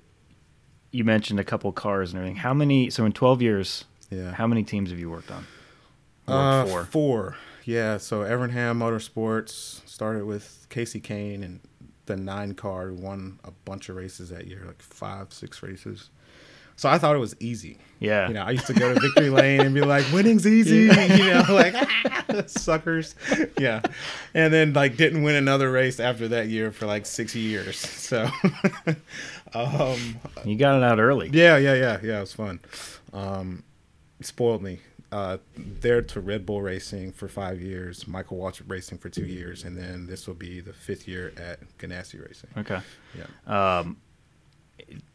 you 0.91 1.03
mentioned 1.03 1.39
a 1.39 1.43
couple 1.43 1.71
cars 1.71 2.11
and 2.11 2.17
everything. 2.19 2.35
How 2.37 2.53
many? 2.53 2.89
So 2.89 3.05
in 3.05 3.13
12 3.13 3.41
years, 3.41 3.85
Yeah. 4.11 4.31
how 4.33 4.45
many 4.45 4.63
teams 4.63 4.89
have 4.91 4.99
you 4.99 5.09
worked 5.09 5.31
on? 5.31 5.45
Uh, 6.27 6.65
for? 6.65 6.85
four. 6.85 7.35
Yeah. 7.65 7.97
So 7.97 8.21
Evernham 8.21 8.77
Motorsports 8.77 9.87
started 9.87 10.25
with 10.25 10.67
Kasey 10.69 11.01
Kahne 11.01 11.43
and 11.43 11.59
the 12.05 12.15
nine 12.17 12.53
car 12.53 12.91
won 12.91 13.39
a 13.43 13.51
bunch 13.65 13.87
of 13.89 13.95
races 13.95 14.29
that 14.29 14.47
year, 14.47 14.63
like 14.65 14.81
five, 14.81 15.31
six 15.33 15.63
races. 15.63 16.09
So 16.75 16.89
I 16.89 16.97
thought 16.97 17.15
it 17.15 17.19
was 17.19 17.35
easy. 17.39 17.77
Yeah. 17.99 18.27
You 18.27 18.33
know, 18.33 18.41
I 18.43 18.51
used 18.51 18.65
to 18.67 18.73
go 18.73 18.93
to 18.93 18.99
victory 18.99 19.29
lane 19.41 19.61
and 19.61 19.75
be 19.75 19.81
like, 19.81 20.05
"Winning's 20.11 20.45
easy," 20.47 20.75
you 20.85 20.87
know, 21.33 21.45
like 21.49 21.75
"Ah, 21.77 22.43
suckers. 22.47 23.15
Yeah, 23.59 23.81
and 24.33 24.51
then 24.51 24.73
like 24.73 24.97
didn't 24.97 25.21
win 25.23 25.35
another 25.35 25.71
race 25.71 25.99
after 25.99 26.27
that 26.29 26.47
year 26.47 26.71
for 26.71 26.87
like 26.87 27.05
six 27.05 27.35
years. 27.35 27.77
So, 27.77 28.27
um, 29.53 30.19
You 30.45 30.55
got 30.57 30.77
it 30.77 30.83
out 30.83 30.99
early. 30.99 31.29
yeah, 31.31 31.57
yeah, 31.57 31.75
yeah, 31.75 31.99
yeah. 32.03 32.17
It 32.17 32.21
was 32.21 32.33
fun. 32.33 32.59
Um, 33.13 33.63
spoiled 34.21 34.61
me. 34.63 34.79
Uh, 35.13 35.37
there 35.55 36.01
to 36.01 36.19
Red 36.19 36.43
Bull 36.43 36.63
Racing 36.63 37.11
for 37.11 37.27
five 37.27 37.61
years, 37.61 38.07
Michael 38.07 38.37
Waltrip 38.37 38.67
Racing 38.67 38.97
for 38.97 39.09
two 39.09 39.27
years, 39.27 39.63
and 39.63 39.77
then 39.77 40.07
this 40.07 40.25
will 40.25 40.33
be 40.33 40.59
the 40.59 40.73
fifth 40.73 41.07
year 41.07 41.31
at 41.37 41.59
Ganassi 41.77 42.19
Racing. 42.27 42.49
Okay. 42.57 42.79
Yeah. 43.15 43.81
Um, 43.81 43.97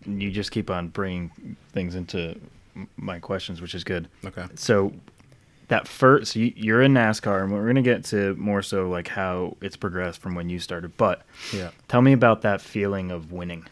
you 0.07 0.31
just 0.31 0.53
keep 0.53 0.71
on 0.71 0.87
bringing 0.89 1.57
things 1.73 1.97
into 1.97 2.39
my 2.97 3.19
questions, 3.19 3.61
which 3.61 3.75
is 3.75 3.83
good. 3.83 4.09
Okay. 4.25 4.45
So 4.55 4.93
that 5.67 5.89
first, 5.89 6.35
so 6.35 6.39
you, 6.39 6.53
you're 6.55 6.83
in 6.83 6.95
NASCAR, 6.95 7.43
and 7.43 7.53
we're 7.53 7.67
gonna 7.67 7.83
get 7.83 8.05
to 8.07 8.37
more 8.37 8.63
so 8.63 8.89
like 8.89 9.09
how 9.09 9.57
it's 9.61 9.77
progressed 9.77 10.21
from 10.21 10.37
when 10.37 10.49
you 10.49 10.61
started. 10.61 10.97
But 10.97 11.23
Yeah. 11.53 11.71
tell 11.89 12.03
me 12.03 12.13
about 12.13 12.43
that 12.43 12.61
feeling 12.61 13.11
of 13.11 13.33
winning, 13.33 13.67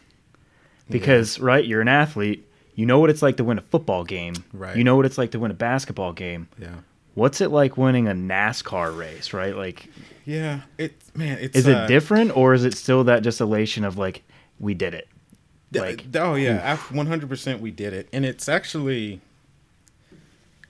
because 0.89 1.39
right, 1.39 1.63
you're 1.65 1.79
an 1.81 1.87
athlete. 1.87 2.43
You 2.77 2.85
know 2.85 2.99
what 2.99 3.09
it's 3.09 3.21
like 3.23 3.35
to 3.37 3.43
win 3.43 3.57
a 3.57 3.61
football 3.61 4.03
game. 4.05 4.35
Right. 4.53 4.77
You 4.77 4.83
know 4.83 4.95
what 4.95 5.05
it's 5.05 5.17
like 5.17 5.31
to 5.31 5.39
win 5.39 5.49
a 5.51 5.55
basketball 5.55 6.13
game. 6.13 6.47
Yeah. 6.57 6.75
What's 7.15 7.41
it 7.41 7.49
like 7.49 7.75
winning 7.75 8.07
a 8.07 8.11
NASCAR 8.13 8.95
race? 8.95 9.33
Right. 9.33 9.55
Like, 9.55 9.89
Yeah. 10.25 10.61
It 10.77 10.93
man. 11.15 11.39
It's 11.41 11.57
is 11.57 11.67
it 11.67 11.75
uh, 11.75 11.87
different, 11.87 12.37
or 12.37 12.53
is 12.53 12.63
it 12.63 12.75
still 12.75 13.03
that 13.05 13.23
just 13.23 13.41
elation 13.41 13.83
of 13.83 13.97
like 13.97 14.21
we 14.59 14.75
did 14.75 14.93
it? 14.93 15.07
Like, 15.73 16.05
oh 16.15 16.35
yeah, 16.35 16.77
one 16.91 17.07
hundred 17.07 17.29
percent 17.29 17.61
we 17.61 17.71
did 17.71 17.93
it, 17.93 18.07
and 18.13 18.23
it's 18.25 18.47
actually. 18.47 19.19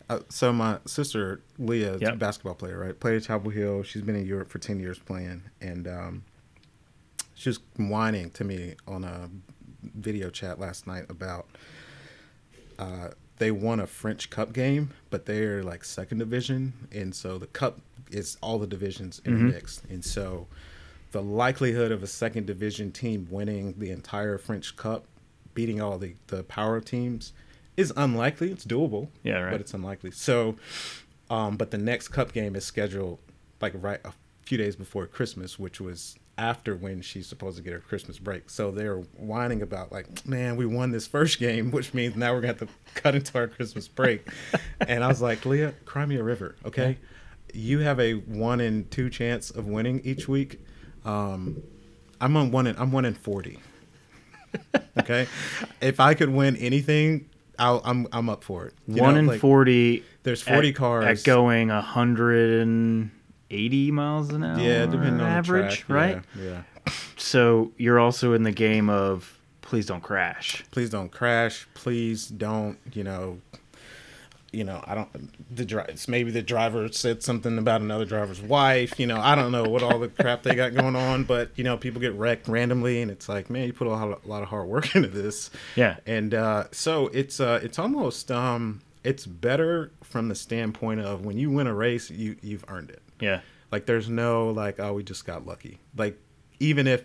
Uh, 0.10 0.20
so 0.30 0.54
my 0.54 0.80
sister 0.86 1.42
Leah, 1.60 1.98
Yep. 2.00 2.18
basketball 2.18 2.56
player, 2.56 2.80
right? 2.80 2.98
Played 2.98 3.18
at 3.18 3.24
Chapel 3.24 3.52
Hill. 3.52 3.84
She's 3.84 4.02
been 4.02 4.16
in 4.16 4.26
Europe 4.26 4.50
for 4.50 4.58
ten 4.60 4.80
years 4.80 4.98
playing, 4.98 5.44
and 5.60 5.88
um, 5.88 6.24
she 7.36 7.50
was 7.50 7.60
whining 7.76 8.32
to 8.32 8.44
me 8.46 8.76
on 8.88 9.04
a 9.04 9.30
video 9.84 10.30
chat 10.30 10.60
last 10.60 10.88
night 10.88 11.06
about 11.10 11.48
uh, 12.80 13.10
they 13.38 13.52
won 13.52 13.80
a 13.80 13.88
French 13.88 14.30
Cup 14.30 14.54
game, 14.54 14.92
but 15.10 15.26
they're 15.26 15.64
like 15.64 15.84
second 15.84 16.18
division, 16.20 16.74
and 16.92 17.14
so 17.16 17.38
the 17.38 17.48
Cup 17.48 17.80
is 18.12 18.38
all 18.42 18.58
the 18.58 18.68
divisions 18.68 19.22
intermixed, 19.26 19.84
and 19.90 20.04
so 20.04 20.48
the 21.12 21.22
likelihood 21.22 21.92
of 21.92 22.04
a 22.04 22.08
second 22.08 22.46
division 22.48 22.92
team 22.92 23.28
winning 23.30 23.74
the 23.78 23.92
entire 23.92 24.38
French 24.38 24.76
Cup, 24.76 25.06
beating 25.54 25.82
all 25.82 25.98
the 25.98 26.16
the 26.28 26.44
power 26.44 26.80
teams, 26.82 27.34
is 27.76 27.94
unlikely. 27.96 28.52
It's 28.52 28.66
doable, 28.66 29.10
Yeah, 29.24 29.40
right. 29.42 29.52
but 29.52 29.62
it's 29.62 29.74
unlikely. 29.74 30.12
So, 30.12 30.56
um, 31.30 31.58
but 31.58 31.72
the 31.72 31.78
next 31.78 32.08
Cup 32.10 32.34
game 32.34 32.56
is 32.56 32.66
scheduled 32.66 33.20
like 33.62 33.74
right 33.76 34.00
a 34.06 34.14
few 34.44 34.58
days 34.58 34.76
before 34.76 35.06
Christmas, 35.08 35.60
which 35.60 35.80
was 35.82 36.18
after 36.38 36.76
when 36.76 37.02
she's 37.02 37.28
supposed 37.28 37.58
to 37.58 37.64
get 37.64 37.74
her 37.74 37.80
Christmas 37.80 38.20
break. 38.20 38.50
So 38.50 38.72
they're 38.72 38.98
whining 39.18 39.62
about 39.62 39.92
like, 39.92 40.28
man, 40.28 40.56
we 40.56 40.66
won 40.66 40.92
this 40.92 41.08
first 41.08 41.40
game, 41.40 41.72
which 41.72 41.94
means 41.94 42.16
now 42.16 42.34
we're 42.34 42.42
gonna 42.42 42.54
have 42.54 42.60
to 42.60 42.68
cut 42.94 43.16
into 43.16 43.38
our 43.38 43.48
Christmas 43.48 43.88
break. 43.88 44.28
and 44.88 45.04
I 45.04 45.08
was 45.08 45.22
like, 45.22 45.46
Leah, 45.46 45.74
cry 45.86 46.06
me 46.06 46.18
a 46.18 46.24
river, 46.24 46.56
okay? 46.66 46.98
You 47.54 47.80
have 47.80 48.00
a 48.00 48.14
one 48.14 48.60
in 48.60 48.88
two 48.90 49.10
chance 49.10 49.50
of 49.50 49.68
winning 49.68 50.02
each 50.04 50.28
week. 50.28 50.60
Um, 51.06 51.64
I'm 52.20 52.36
on 52.36 52.52
one 52.52 52.68
in 52.68 52.76
I'm 52.78 52.92
one 52.92 53.06
in 53.06 53.14
forty. 53.14 53.60
okay, 55.00 55.28
if 55.82 56.00
I 56.00 56.14
could 56.14 56.30
win 56.30 56.56
anything, 56.58 57.30
I'll, 57.58 57.82
I'm 57.84 58.08
I'm 58.12 58.30
up 58.30 58.44
for 58.44 58.66
it. 58.66 58.74
You 58.88 59.02
One 59.02 59.14
know, 59.14 59.20
in 59.22 59.28
like, 59.28 59.40
forty. 59.40 60.04
There's 60.24 60.42
40 60.42 60.70
at, 60.70 60.76
cars. 60.76 61.20
at 61.20 61.26
going 61.26 61.70
hundred 61.70 62.62
and 62.62 63.12
eighty 63.52 63.92
miles 63.92 64.30
an 64.32 64.44
hour. 64.44 64.60
Yeah, 64.60 64.86
depending 64.86 65.22
on 65.22 65.22
average, 65.22 65.82
the 65.82 65.94
track. 65.94 66.16
right? 66.16 66.24
Yeah, 66.38 66.62
yeah. 66.86 66.94
So 67.18 67.72
you're 67.78 68.00
also 68.00 68.34
in 68.34 68.44
the 68.44 68.52
game 68.52 68.90
of 68.90 69.38
please 69.62 69.86
don't 69.86 70.02
crash. 70.02 70.64
Please 70.72 70.90
don't 70.90 71.12
crash. 71.12 71.68
Please 71.74 72.28
don't. 72.28 72.78
You 72.94 73.04
know. 73.04 73.40
You 74.54 74.64
know, 74.64 74.82
I 74.88 74.96
don't. 74.96 75.56
The 75.56 75.66
dri- 75.66 75.84
maybe 76.08 76.32
the 76.32 76.42
driver 76.42 76.88
said 76.94 77.22
something 77.22 77.58
about 77.58 77.82
another 77.82 78.06
driver's 78.06 78.42
wife. 78.42 78.98
You 78.98 79.06
know, 79.06 79.20
I 79.20 79.36
don't 79.36 79.52
know 79.52 79.66
what 79.66 79.84
all 79.84 80.00
the 80.00 80.08
crap 80.08 80.44
they 80.44 80.56
got 80.56 80.74
going 80.74 80.96
on, 80.96 81.26
but 81.26 81.52
you 81.56 81.66
know, 81.66 81.76
people 81.76 82.00
get 82.00 82.14
wrecked 82.14 82.48
randomly, 82.48 83.02
and 83.02 83.12
it's 83.12 83.28
like, 83.28 83.50
man, 83.50 83.68
you 83.68 83.74
put 83.74 83.88
a 83.88 83.90
lot, 83.90 84.24
a 84.24 84.28
lot 84.28 84.44
of 84.44 84.48
hard 84.50 84.68
work 84.68 84.96
into 84.96 85.10
this. 85.10 85.52
Yeah. 85.76 85.98
and 86.08 86.34
uh, 86.34 86.66
so 86.72 87.08
it's 87.10 87.42
uh, 87.42 87.60
it's 87.62 87.78
almost 87.78 88.32
um, 88.32 88.82
it's 89.04 89.26
better 89.26 89.92
from 90.02 90.30
the 90.30 90.36
standpoint 90.36 91.02
of 91.02 91.26
when 91.26 91.38
you 91.38 91.52
win 91.52 91.68
a 91.68 91.74
race, 91.76 92.10
you 92.10 92.38
you've 92.42 92.64
earned 92.70 92.90
it. 92.90 93.02
Yeah. 93.20 93.42
Like 93.72 93.86
there's 93.86 94.10
no 94.10 94.50
like, 94.50 94.80
oh, 94.80 94.94
we 94.94 95.04
just 95.04 95.26
got 95.26 95.46
lucky. 95.46 95.80
Like 95.96 96.18
even 96.60 96.88
if 96.88 97.04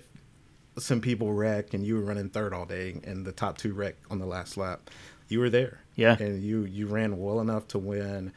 some 0.79 1.01
people 1.01 1.33
wreck 1.33 1.75
and 1.75 1.85
you 1.85 1.97
were 1.97 2.03
running 2.03 2.31
third 2.31 2.53
all 2.53 2.65
day 2.65 3.01
and 3.05 3.25
the 3.25 3.33
top 3.33 3.59
two 3.59 3.75
wreck 3.75 3.97
on 4.11 4.19
the 4.19 4.27
last 4.27 4.57
lap, 4.57 4.91
you 5.29 5.41
were 5.41 5.51
there. 5.51 5.81
Yeah. 5.97 6.17
And 6.19 6.43
you 6.43 6.63
you 6.63 6.87
ran 6.87 7.19
well 7.19 7.41
enough 7.41 7.69
to 7.69 7.79
win 7.79 8.33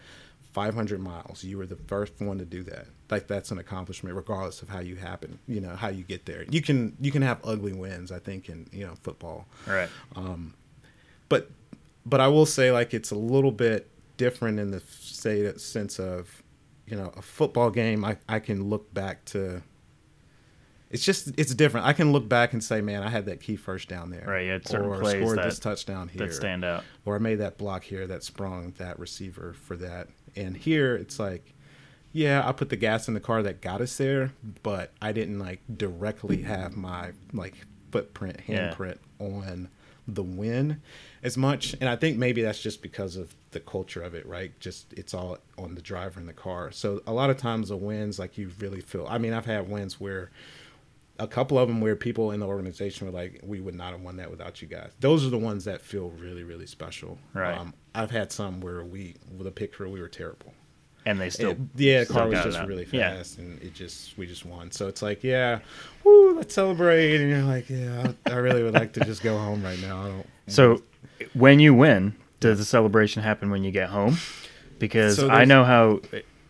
500 0.53 0.99
miles. 0.99 1.43
You 1.43 1.57
were 1.57 1.65
the 1.65 1.75
first 1.75 2.13
one 2.19 2.38
to 2.38 2.45
do 2.45 2.63
that. 2.63 2.88
Like 3.11 3.27
that's 3.27 3.51
an 3.51 3.59
accomplishment, 3.59 4.15
regardless 4.15 4.61
of 4.61 4.69
how 4.69 4.79
you 4.79 4.95
happen. 4.95 5.38
You 5.47 5.61
know 5.61 5.75
how 5.75 5.89
you 5.89 6.03
get 6.03 6.25
there. 6.25 6.45
You 6.49 6.61
can 6.61 6.95
you 6.99 7.11
can 7.11 7.21
have 7.21 7.39
ugly 7.43 7.73
wins. 7.73 8.11
I 8.11 8.19
think 8.19 8.49
in 8.49 8.67
you 8.71 8.85
know 8.85 8.95
football 9.03 9.45
All 9.67 9.73
right. 9.73 9.89
Um, 10.15 10.53
but 11.29 11.51
but 12.05 12.19
I 12.21 12.27
will 12.27 12.45
say 12.45 12.71
like 12.71 12.93
it's 12.93 13.11
a 13.11 13.15
little 13.17 13.51
bit 13.51 13.89
different 14.17 14.59
in 14.59 14.71
the 14.71 14.81
say 14.99 15.53
sense 15.57 15.99
of 15.99 16.41
you 16.88 16.95
know 16.95 17.12
a 17.17 17.21
football 17.21 17.69
game 17.69 18.04
I, 18.06 18.17
I 18.30 18.39
can 18.39 18.69
look 18.69 18.93
back 18.93 19.26
to 19.26 19.62
it's 20.91 21.04
just 21.04 21.32
it's 21.38 21.54
different. 21.56 21.86
I 21.88 21.93
can 21.93 22.12
look 22.12 22.30
back 22.30 22.54
and 22.54 22.63
say 22.63 22.80
man 22.82 23.04
I 23.04 23.10
had 23.10 23.26
that 23.26 23.41
key 23.41 23.56
first 23.56 23.89
down 23.89 24.12
there. 24.12 24.24
Right, 24.28 24.48
had 24.48 24.67
certain 24.67 24.88
or 24.88 25.00
plays 25.00 25.21
scored 25.21 25.39
that- 25.39 25.45
this 25.45 25.60
touchdown 25.60 26.08
here. 26.10 26.28
That 26.28 26.34
stand 26.34 26.63
out. 26.63 26.84
or 27.06 27.15
I 27.15 27.19
made 27.19 27.36
that 27.36 27.58
block 27.58 27.84
here 27.84 28.06
that 28.08 28.24
sprung 28.24 28.71
that 28.78 29.00
receiver 29.00 29.54
for 29.54 29.76
that. 29.78 30.08
And 30.36 30.56
here 30.56 30.95
it's 30.95 31.19
like 31.19 31.54
yeah 32.12 32.48
I 32.48 32.52
put 32.52 32.69
the 32.69 32.76
gas 32.78 33.08
in 33.08 33.13
the 33.13 33.19
car 33.19 33.41
that 33.43 33.62
got 33.62 33.82
us 33.82 33.98
there 33.98 34.32
but 34.63 34.93
I 35.02 35.12
didn't 35.12 35.39
like 35.39 35.62
directly 35.76 36.43
have 36.43 36.78
my 36.78 37.12
like 37.34 37.56
footprint 37.91 38.41
Yeah. 38.48 38.74
handprint 38.74 39.00
on 39.19 39.69
the 40.08 40.24
win 40.24 40.82
as 41.25 41.38
much 41.38 41.73
and 41.81 41.89
I 41.89 41.95
think 41.95 42.17
maybe 42.17 42.41
that's 42.41 42.61
just 42.61 42.81
because 42.81 43.15
of 43.15 43.33
the 43.51 43.59
culture 43.59 44.01
of 44.01 44.13
it 44.13 44.25
right 44.27 44.51
just 44.59 44.93
it's 44.93 45.13
all 45.13 45.38
on 45.57 45.75
the 45.75 45.81
driver 45.81 46.19
in 46.19 46.25
the 46.27 46.33
car 46.33 46.71
so 46.71 47.01
a 47.07 47.13
lot 47.13 47.29
of 47.29 47.38
times 47.38 47.69
the 47.69 47.75
wins 47.77 48.19
like 48.19 48.38
you 48.38 48.51
really 48.59 48.81
feel 48.81 49.07
I 49.09 49.17
mean 49.17 49.33
I've 49.33 49.45
had 49.45 49.67
wins 49.69 49.99
where 49.99 50.29
a 51.17 51.27
couple 51.27 51.57
of 51.57 51.67
them 51.69 51.79
where 51.81 51.95
people 51.95 52.31
in 52.31 52.41
the 52.41 52.45
organization 52.45 53.07
were 53.07 53.13
like, 53.13 53.39
"We 53.41 53.61
would 53.61 53.73
not 53.73 53.93
have 53.93 54.01
won 54.01 54.17
that 54.17 54.29
without 54.29 54.61
you 54.61 54.67
guys." 54.67 54.91
Those 54.99 55.25
are 55.25 55.29
the 55.29 55.38
ones 55.38 55.63
that 55.63 55.79
feel 55.79 56.09
really, 56.19 56.43
really 56.43 56.65
special. 56.65 57.17
Right. 57.33 57.57
Um, 57.57 57.73
I've 57.93 58.11
had 58.11 58.33
some 58.33 58.59
where 58.59 58.83
we, 58.83 59.15
with 59.38 59.47
a 59.47 59.51
picture, 59.51 59.88
we 59.88 60.01
were 60.01 60.09
terrible. 60.09 60.53
And 61.05 61.17
they 61.21 61.29
still 61.29 61.51
It- 61.51 61.57
yeah, 61.77 62.03
the 62.03 62.11
car 62.13 62.27
was 62.27 62.43
just 62.43 62.59
really 62.67 62.85
Yeah. 62.91 63.15
fast, 63.15 63.38
and 63.38 63.61
it 63.63 63.73
just 63.73 64.17
we 64.17 64.27
just 64.27 64.43
won. 64.45 64.71
So 64.71 64.89
it's 64.89 65.01
like, 65.01 65.23
yeah, 65.23 65.59
woo, 66.03 66.35
let's 66.35 66.53
celebrate. 66.53 67.21
And 67.21 67.29
you're 67.29 67.43
like, 67.43 67.69
yeah, 67.69 68.11
I, 68.25 68.31
I 68.33 68.35
really 68.35 68.63
would 68.63 68.73
like 68.73 68.91
to 68.93 69.05
just 69.05 69.23
go 69.23 69.38
home 69.38 69.63
right 69.63 69.79
now. 69.81 70.01
I 70.03 70.07
don't. 70.09 70.27
So 70.47 70.81
when 71.34 71.60
you 71.60 71.74
win, 71.74 72.15
does 72.39 72.58
the 72.58 72.65
celebration 72.65 73.24
happen 73.24 73.50
when 73.50 73.63
you 73.63 73.72
get 73.72 73.89
home? 73.89 74.18
Because 74.80 75.18
So 75.18 75.30
I 75.30 75.46
know 75.46 75.63
how 75.63 76.02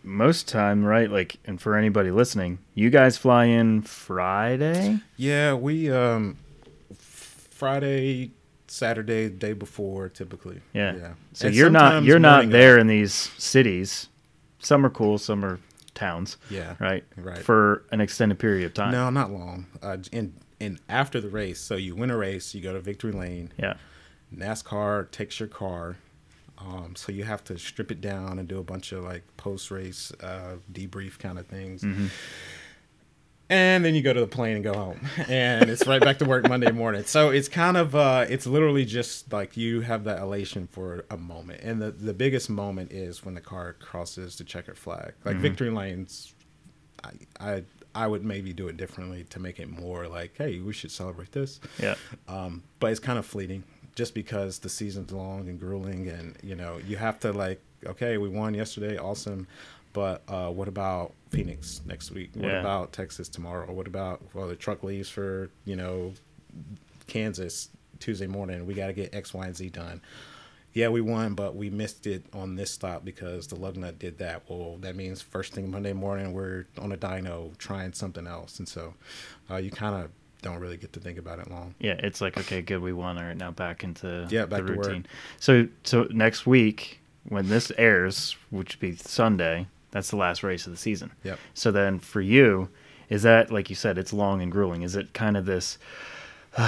most 0.02 0.48
time, 0.48 0.84
right? 0.84 1.10
Like, 1.10 1.36
and 1.44 1.60
for 1.60 1.76
anybody 1.76 2.10
listening, 2.10 2.58
you 2.74 2.90
guys 2.90 3.16
fly 3.16 3.44
in 3.44 3.82
Friday. 3.82 5.00
yeah, 5.16 5.54
we 5.54 5.90
um, 5.90 6.36
Friday, 6.98 8.32
Saturday, 8.66 9.28
day 9.28 9.52
before, 9.52 10.08
typically. 10.08 10.60
Yeah. 10.72 10.96
yeah. 10.96 11.12
So 11.32 11.46
And 11.46 11.56
you're 11.56 11.70
not 11.70 12.02
you're 12.02 12.18
not 12.18 12.50
there 12.50 12.78
in 12.78 12.86
these 12.88 13.12
cities 13.12 14.08
some 14.66 14.84
are 14.84 14.90
cool, 14.90 15.16
some 15.18 15.44
are 15.44 15.60
towns. 15.94 16.36
Yeah. 16.50 16.74
Right. 16.78 17.04
Right. 17.16 17.38
For 17.38 17.84
an 17.92 18.00
extended 18.00 18.38
period 18.38 18.66
of 18.66 18.74
time. 18.74 18.90
No, 18.90 19.10
not 19.10 19.30
long. 19.30 19.66
Uh, 19.82 19.98
and 20.12 20.34
and 20.60 20.80
after 20.88 21.20
the 21.20 21.28
race, 21.28 21.60
so 21.60 21.76
you 21.76 21.94
win 21.94 22.10
a 22.10 22.16
race, 22.16 22.54
you 22.54 22.60
go 22.60 22.72
to 22.72 22.80
victory 22.80 23.12
lane. 23.12 23.52
Yeah. 23.58 23.74
NASCAR 24.34 25.10
takes 25.10 25.38
your 25.40 25.48
car, 25.48 25.96
um, 26.58 26.94
so 26.96 27.12
you 27.12 27.24
have 27.24 27.44
to 27.44 27.58
strip 27.58 27.90
it 27.90 28.00
down 28.00 28.38
and 28.38 28.48
do 28.48 28.58
a 28.58 28.62
bunch 28.64 28.92
of 28.92 29.04
like 29.04 29.22
post 29.36 29.70
race 29.70 30.12
uh, 30.22 30.56
debrief 30.72 31.18
kind 31.18 31.38
of 31.38 31.46
things. 31.46 31.82
Mm-hmm. 31.82 32.06
And 33.48 33.84
then 33.84 33.94
you 33.94 34.02
go 34.02 34.12
to 34.12 34.18
the 34.18 34.26
plane 34.26 34.56
and 34.56 34.64
go 34.64 34.74
home, 34.74 34.98
and 35.28 35.70
it's 35.70 35.86
right 35.86 36.00
back 36.00 36.18
to 36.18 36.24
work 36.24 36.48
Monday 36.48 36.72
morning. 36.72 37.04
So 37.04 37.30
it's 37.30 37.48
kind 37.48 37.76
of, 37.76 37.94
uh, 37.94 38.26
it's 38.28 38.44
literally 38.44 38.84
just 38.84 39.32
like 39.32 39.56
you 39.56 39.82
have 39.82 40.02
that 40.04 40.18
elation 40.20 40.66
for 40.66 41.04
a 41.10 41.16
moment, 41.16 41.60
and 41.62 41.80
the 41.80 41.92
the 41.92 42.12
biggest 42.12 42.50
moment 42.50 42.90
is 42.90 43.24
when 43.24 43.36
the 43.36 43.40
car 43.40 43.74
crosses 43.74 44.36
the 44.36 44.42
checkered 44.42 44.76
flag. 44.76 45.12
Like 45.24 45.34
Mm-hmm. 45.34 45.42
victory 45.42 45.70
lanes, 45.70 46.34
I, 47.04 47.10
I 47.38 47.62
I 47.94 48.08
would 48.08 48.24
maybe 48.24 48.52
do 48.52 48.66
it 48.66 48.76
differently 48.76 49.24
to 49.30 49.38
make 49.38 49.60
it 49.60 49.68
more 49.70 50.08
like, 50.08 50.34
hey, 50.36 50.58
we 50.58 50.72
should 50.72 50.90
celebrate 50.90 51.30
this. 51.30 51.60
Yeah. 51.80 51.94
Um, 52.26 52.64
but 52.80 52.90
it's 52.90 53.00
kind 53.00 53.16
of 53.18 53.24
fleeting 53.24 53.62
just 53.96 54.14
because 54.14 54.60
the 54.60 54.68
season's 54.68 55.10
long 55.10 55.48
and 55.48 55.58
grueling 55.58 56.06
and 56.08 56.36
you 56.42 56.54
know 56.54 56.78
you 56.86 56.96
have 56.96 57.18
to 57.18 57.32
like 57.32 57.60
okay 57.84 58.16
we 58.18 58.28
won 58.28 58.54
yesterday 58.54 58.96
awesome 58.96 59.48
but 59.92 60.22
uh, 60.28 60.50
what 60.50 60.68
about 60.68 61.14
phoenix 61.30 61.80
next 61.86 62.10
week? 62.10 62.28
What 62.34 62.52
Yeah. 62.52 62.60
about 62.60 62.92
texas 62.92 63.28
tomorrow? 63.30 63.72
What 63.72 63.86
about 63.86 64.20
well 64.34 64.46
the 64.46 64.54
truck 64.54 64.82
leaves 64.84 65.08
for 65.08 65.48
you 65.64 65.74
know 65.74 66.12
kansas 67.06 67.68
tuesday 67.98 68.26
morning. 68.26 68.66
We 68.66 68.74
got 68.74 68.88
to 68.88 68.92
get 68.92 69.14
x 69.14 69.32
y 69.32 69.46
and 69.46 69.56
z 69.56 69.70
done. 69.70 70.00
Yeah 70.74 70.88
we 70.88 71.00
won 71.00 71.32
but 71.34 71.56
we 71.56 71.70
missed 71.70 72.06
it 72.06 72.24
on 72.34 72.56
this 72.56 72.70
stop 72.70 73.04
because 73.06 73.46
the 73.46 73.56
lug 73.56 73.76
nut 73.78 73.98
did 73.98 74.18
that. 74.18 74.42
Well 74.48 74.76
that 74.82 74.94
means 74.96 75.22
first 75.22 75.54
thing 75.54 75.70
monday 75.70 75.94
morning 75.94 76.34
we're 76.34 76.66
on 76.78 76.92
a 76.92 76.96
dyno 76.98 77.56
trying 77.56 77.94
something 77.94 78.26
else. 78.26 78.58
And 78.58 78.68
so 78.68 78.94
uh, 79.50 79.56
you 79.56 79.70
kind 79.70 79.94
of 80.04 80.10
don't 80.46 80.58
really 80.60 80.76
get 80.76 80.92
to 80.94 81.00
think 81.00 81.18
about 81.18 81.38
it 81.38 81.50
long 81.50 81.74
Yeah, 81.78 81.94
it's 81.98 82.20
like 82.20 82.38
okay, 82.38 82.62
good, 82.62 82.80
we 82.80 82.92
won. 82.92 83.18
All 83.18 83.24
right, 83.24 83.36
now 83.36 83.50
back 83.50 83.84
into 83.84 84.26
Yeah, 84.30 84.46
back 84.46 84.60
the 84.62 84.66
to 84.72 84.76
work. 84.78 84.86
routine. 84.86 85.06
So, 85.40 85.68
so 85.84 86.06
next 86.10 86.46
week 86.46 87.00
when 87.28 87.48
this 87.48 87.72
airs, 87.76 88.36
which 88.50 88.74
would 88.76 88.80
be 88.80 88.96
Sunday, 88.96 89.66
that's 89.90 90.10
the 90.10 90.16
last 90.16 90.42
race 90.42 90.66
of 90.66 90.72
the 90.72 90.78
season. 90.78 91.10
Yep. 91.24 91.38
So 91.54 91.70
then 91.72 91.98
for 91.98 92.20
you, 92.20 92.68
is 93.08 93.22
that 93.22 93.50
like 93.50 93.68
you 93.70 93.76
said, 93.76 93.98
it's 93.98 94.12
long 94.12 94.42
and 94.42 94.50
grueling? 94.52 94.82
Is 94.82 94.94
it 94.96 95.12
kind 95.12 95.36
of 95.36 95.44
this? 95.46 95.78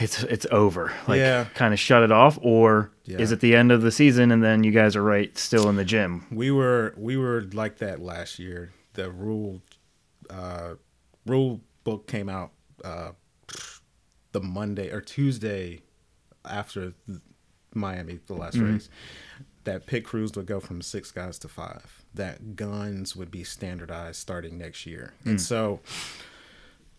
it's 0.00 0.22
it's 0.24 0.46
over. 0.50 0.92
Like 1.06 1.18
Yeah. 1.18 1.46
kind 1.54 1.72
of 1.72 1.80
shut 1.80 2.02
it 2.02 2.12
off, 2.12 2.38
or 2.42 2.90
Yeah. 3.04 3.18
is 3.18 3.32
it 3.32 3.40
the 3.40 3.54
end 3.56 3.72
of 3.72 3.82
the 3.82 3.90
season 3.90 4.30
and 4.30 4.42
then 4.42 4.62
you 4.64 4.70
guys 4.72 4.94
are 4.96 5.02
right 5.02 5.36
still 5.38 5.68
in 5.68 5.76
the 5.76 5.84
gym? 5.84 6.26
We 6.30 6.50
were 6.50 6.94
we 6.96 7.16
were 7.16 7.42
like 7.52 7.78
that 7.78 8.00
last 8.00 8.38
year. 8.38 8.72
The 8.94 9.10
rule 9.10 9.62
uh, 10.30 10.74
rule 11.26 11.60
book 11.84 12.06
came 12.06 12.28
out 12.28 12.50
uh, 12.84 13.12
the 14.32 14.40
Monday 14.40 14.90
or 14.90 15.00
Tuesday 15.00 15.80
after 16.44 16.92
Miami, 17.74 18.20
the 18.26 18.34
last 18.34 18.56
race. 18.72 18.88
That 19.64 19.86
pit 19.86 20.04
crews 20.04 20.32
would 20.34 20.46
go 20.46 20.60
from 20.60 20.80
six 20.80 21.10
guys 21.10 21.38
to 21.40 21.48
five. 21.48 22.02
That 22.14 22.56
guns 22.56 23.14
would 23.14 23.30
be 23.30 23.44
standardized 23.44 24.16
starting 24.16 24.56
next 24.56 24.86
year, 24.86 25.12
and 25.24 25.40
so 25.40 25.80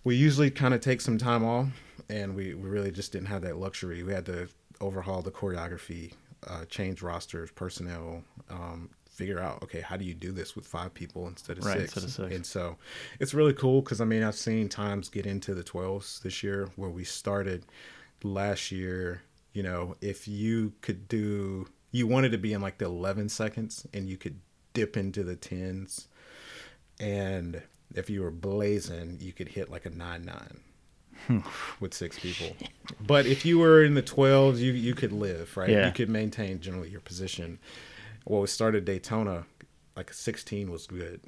we 0.04 0.16
usually 0.16 0.52
kind 0.52 0.74
of 0.74 0.82
take 0.82 1.02
some 1.02 1.18
time 1.18 1.44
off, 1.44 1.68
and 2.10 2.36
we, 2.36 2.54
we 2.54 2.70
really 2.70 2.92
just 2.92 3.12
didn't 3.12 3.28
have 3.28 3.42
that 3.42 3.58
luxury. 3.58 4.04
We 4.04 4.14
had 4.14 4.26
to 4.28 4.50
overhaul 4.82 5.22
the 5.22 5.32
choreography, 5.32 6.14
uh, 6.48 6.66
change 6.66 7.02
rosters, 7.02 7.52
personnel, 7.52 8.24
um, 8.50 8.90
figure 9.20 9.40
out 9.40 9.62
okay, 9.64 9.82
how 9.82 9.98
do 9.98 10.06
you 10.06 10.14
do 10.14 10.32
this 10.32 10.56
with 10.56 10.66
five 10.66 10.94
people 10.94 11.28
instead 11.28 11.58
of 11.58 11.66
Right, 11.66 11.82
six? 11.82 11.96
instead 11.96 12.04
of 12.04 12.12
six. 12.12 12.36
And 12.36 12.46
so 12.46 12.78
it's 13.20 13.34
really 13.34 13.54
cool 13.54 13.82
because 13.82 14.02
I 14.02 14.06
mean 14.06 14.24
I've 14.24 14.36
seen 14.36 14.70
times 14.70 15.10
get 15.10 15.26
into 15.26 15.54
the 15.54 15.64
twelves 15.64 16.20
this 16.22 16.42
year 16.44 16.70
where 16.76 16.90
we 16.90 17.04
started 17.04 17.66
last 18.24 18.72
year. 18.72 19.22
You 19.54 19.64
know, 19.64 19.96
if 20.02 20.28
you 20.28 20.74
could 20.82 21.08
do, 21.08 21.68
you 21.92 22.08
wanted 22.08 22.32
to 22.32 22.38
be 22.38 22.54
in 22.54 22.62
like 22.62 22.78
the 22.78 22.86
eleven 22.86 23.30
seconds, 23.30 23.86
and 23.94 24.08
you 24.08 24.18
could 24.18 24.40
dip 24.74 24.96
into 24.96 25.24
the 25.24 25.36
tens 25.36 26.08
and 27.00 27.62
if 27.96 28.10
you 28.10 28.22
were 28.22 28.32
blazing, 28.32 29.18
you 29.20 29.34
could 29.34 29.50
hit 29.50 29.70
like 29.70 29.86
a 29.86 29.90
nine 29.90 30.26
nine 30.26 30.60
hmm. 31.28 31.40
with 31.80 31.94
six 31.94 32.20
people. 32.20 32.56
But 33.06 33.26
if 33.26 33.46
you 33.46 33.60
were 33.60 33.84
in 33.84 33.94
the 33.96 34.02
twelves, 34.02 34.62
you 34.62 34.74
you 34.74 34.94
could 34.94 35.12
live 35.12 35.56
right. 35.58 35.70
Yeah. 35.70 35.88
You 35.88 35.94
could 35.94 36.10
maintain 36.10 36.60
generally 36.60 36.90
your 36.90 37.02
position. 37.02 37.60
Well, 38.30 38.42
we 38.42 38.48
started 38.48 38.86
Daytona, 38.86 39.46
like 39.98 40.14
sixteen 40.14 40.72
was 40.72 40.86
good 40.88 41.22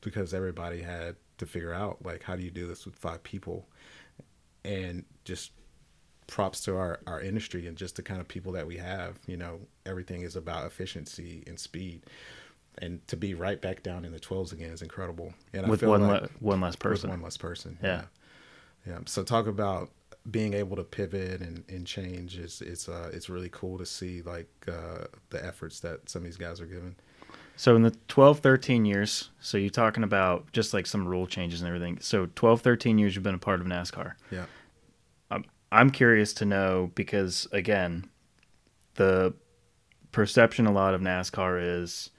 because 0.00 0.34
everybody 0.34 0.82
had 0.82 1.14
to 1.38 1.46
figure 1.46 1.72
out 1.72 2.04
like 2.04 2.24
how 2.24 2.34
do 2.34 2.42
you 2.42 2.50
do 2.50 2.66
this 2.66 2.84
with 2.84 2.96
five 2.96 3.22
people, 3.22 3.68
and 4.64 5.04
just 5.24 5.52
props 6.26 6.60
to 6.62 6.76
our, 6.76 7.00
our 7.06 7.20
industry 7.20 7.66
and 7.66 7.76
just 7.76 7.96
the 7.96 8.02
kind 8.02 8.20
of 8.20 8.26
people 8.26 8.52
that 8.52 8.66
we 8.66 8.76
have. 8.78 9.18
You 9.26 9.36
know, 9.36 9.60
everything 9.86 10.22
is 10.22 10.34
about 10.34 10.66
efficiency 10.66 11.44
and 11.46 11.58
speed. 11.58 12.02
And 12.78 13.06
to 13.08 13.16
be 13.16 13.34
right 13.34 13.60
back 13.60 13.82
down 13.82 14.04
in 14.04 14.12
the 14.12 14.20
12s 14.20 14.52
again 14.52 14.70
is 14.70 14.80
incredible. 14.82 15.34
And 15.52 15.68
with 15.68 15.80
I 15.80 15.82
feel 15.82 15.90
one 15.90 16.06
like 16.06 16.22
le- 16.22 16.28
one 16.40 16.60
less 16.60 16.76
person. 16.76 17.10
one 17.10 17.22
less 17.22 17.36
person. 17.36 17.78
Yeah. 17.82 17.88
yeah. 17.88 18.92
Yeah. 18.92 18.98
So 19.06 19.22
talk 19.22 19.46
about 19.46 19.90
being 20.30 20.54
able 20.54 20.76
to 20.76 20.84
pivot 20.84 21.40
and, 21.40 21.64
and 21.68 21.86
change 21.86 22.36
is 22.36 22.60
it's 22.60 22.88
uh 22.88 23.10
it's 23.12 23.30
really 23.30 23.48
cool 23.50 23.78
to 23.78 23.86
see 23.86 24.22
like 24.22 24.50
uh 24.68 25.04
the 25.30 25.44
efforts 25.44 25.80
that 25.80 26.08
some 26.08 26.20
of 26.20 26.24
these 26.24 26.36
guys 26.36 26.60
are 26.60 26.66
giving. 26.66 26.96
So 27.56 27.76
in 27.76 27.82
the 27.82 27.94
12, 28.08 28.38
13 28.38 28.86
years, 28.86 29.28
so 29.38 29.58
you're 29.58 29.68
talking 29.68 30.02
about 30.02 30.50
just 30.52 30.72
like 30.72 30.86
some 30.86 31.06
rule 31.06 31.26
changes 31.26 31.60
and 31.60 31.68
everything. 31.68 31.98
So 32.00 32.26
12, 32.34 32.62
13 32.62 32.98
years 32.98 33.14
you've 33.14 33.22
been 33.22 33.34
a 33.34 33.38
part 33.38 33.60
of 33.60 33.66
NASCAR. 33.66 34.14
Yeah. 34.30 34.46
I'm 35.72 35.90
curious 35.90 36.32
to 36.34 36.44
know 36.44 36.90
because 36.94 37.46
again, 37.52 38.08
the 38.94 39.34
perception 40.12 40.66
a 40.66 40.72
lot 40.72 40.94
of 40.94 41.00
NASCAR 41.00 41.82
is 41.82 42.10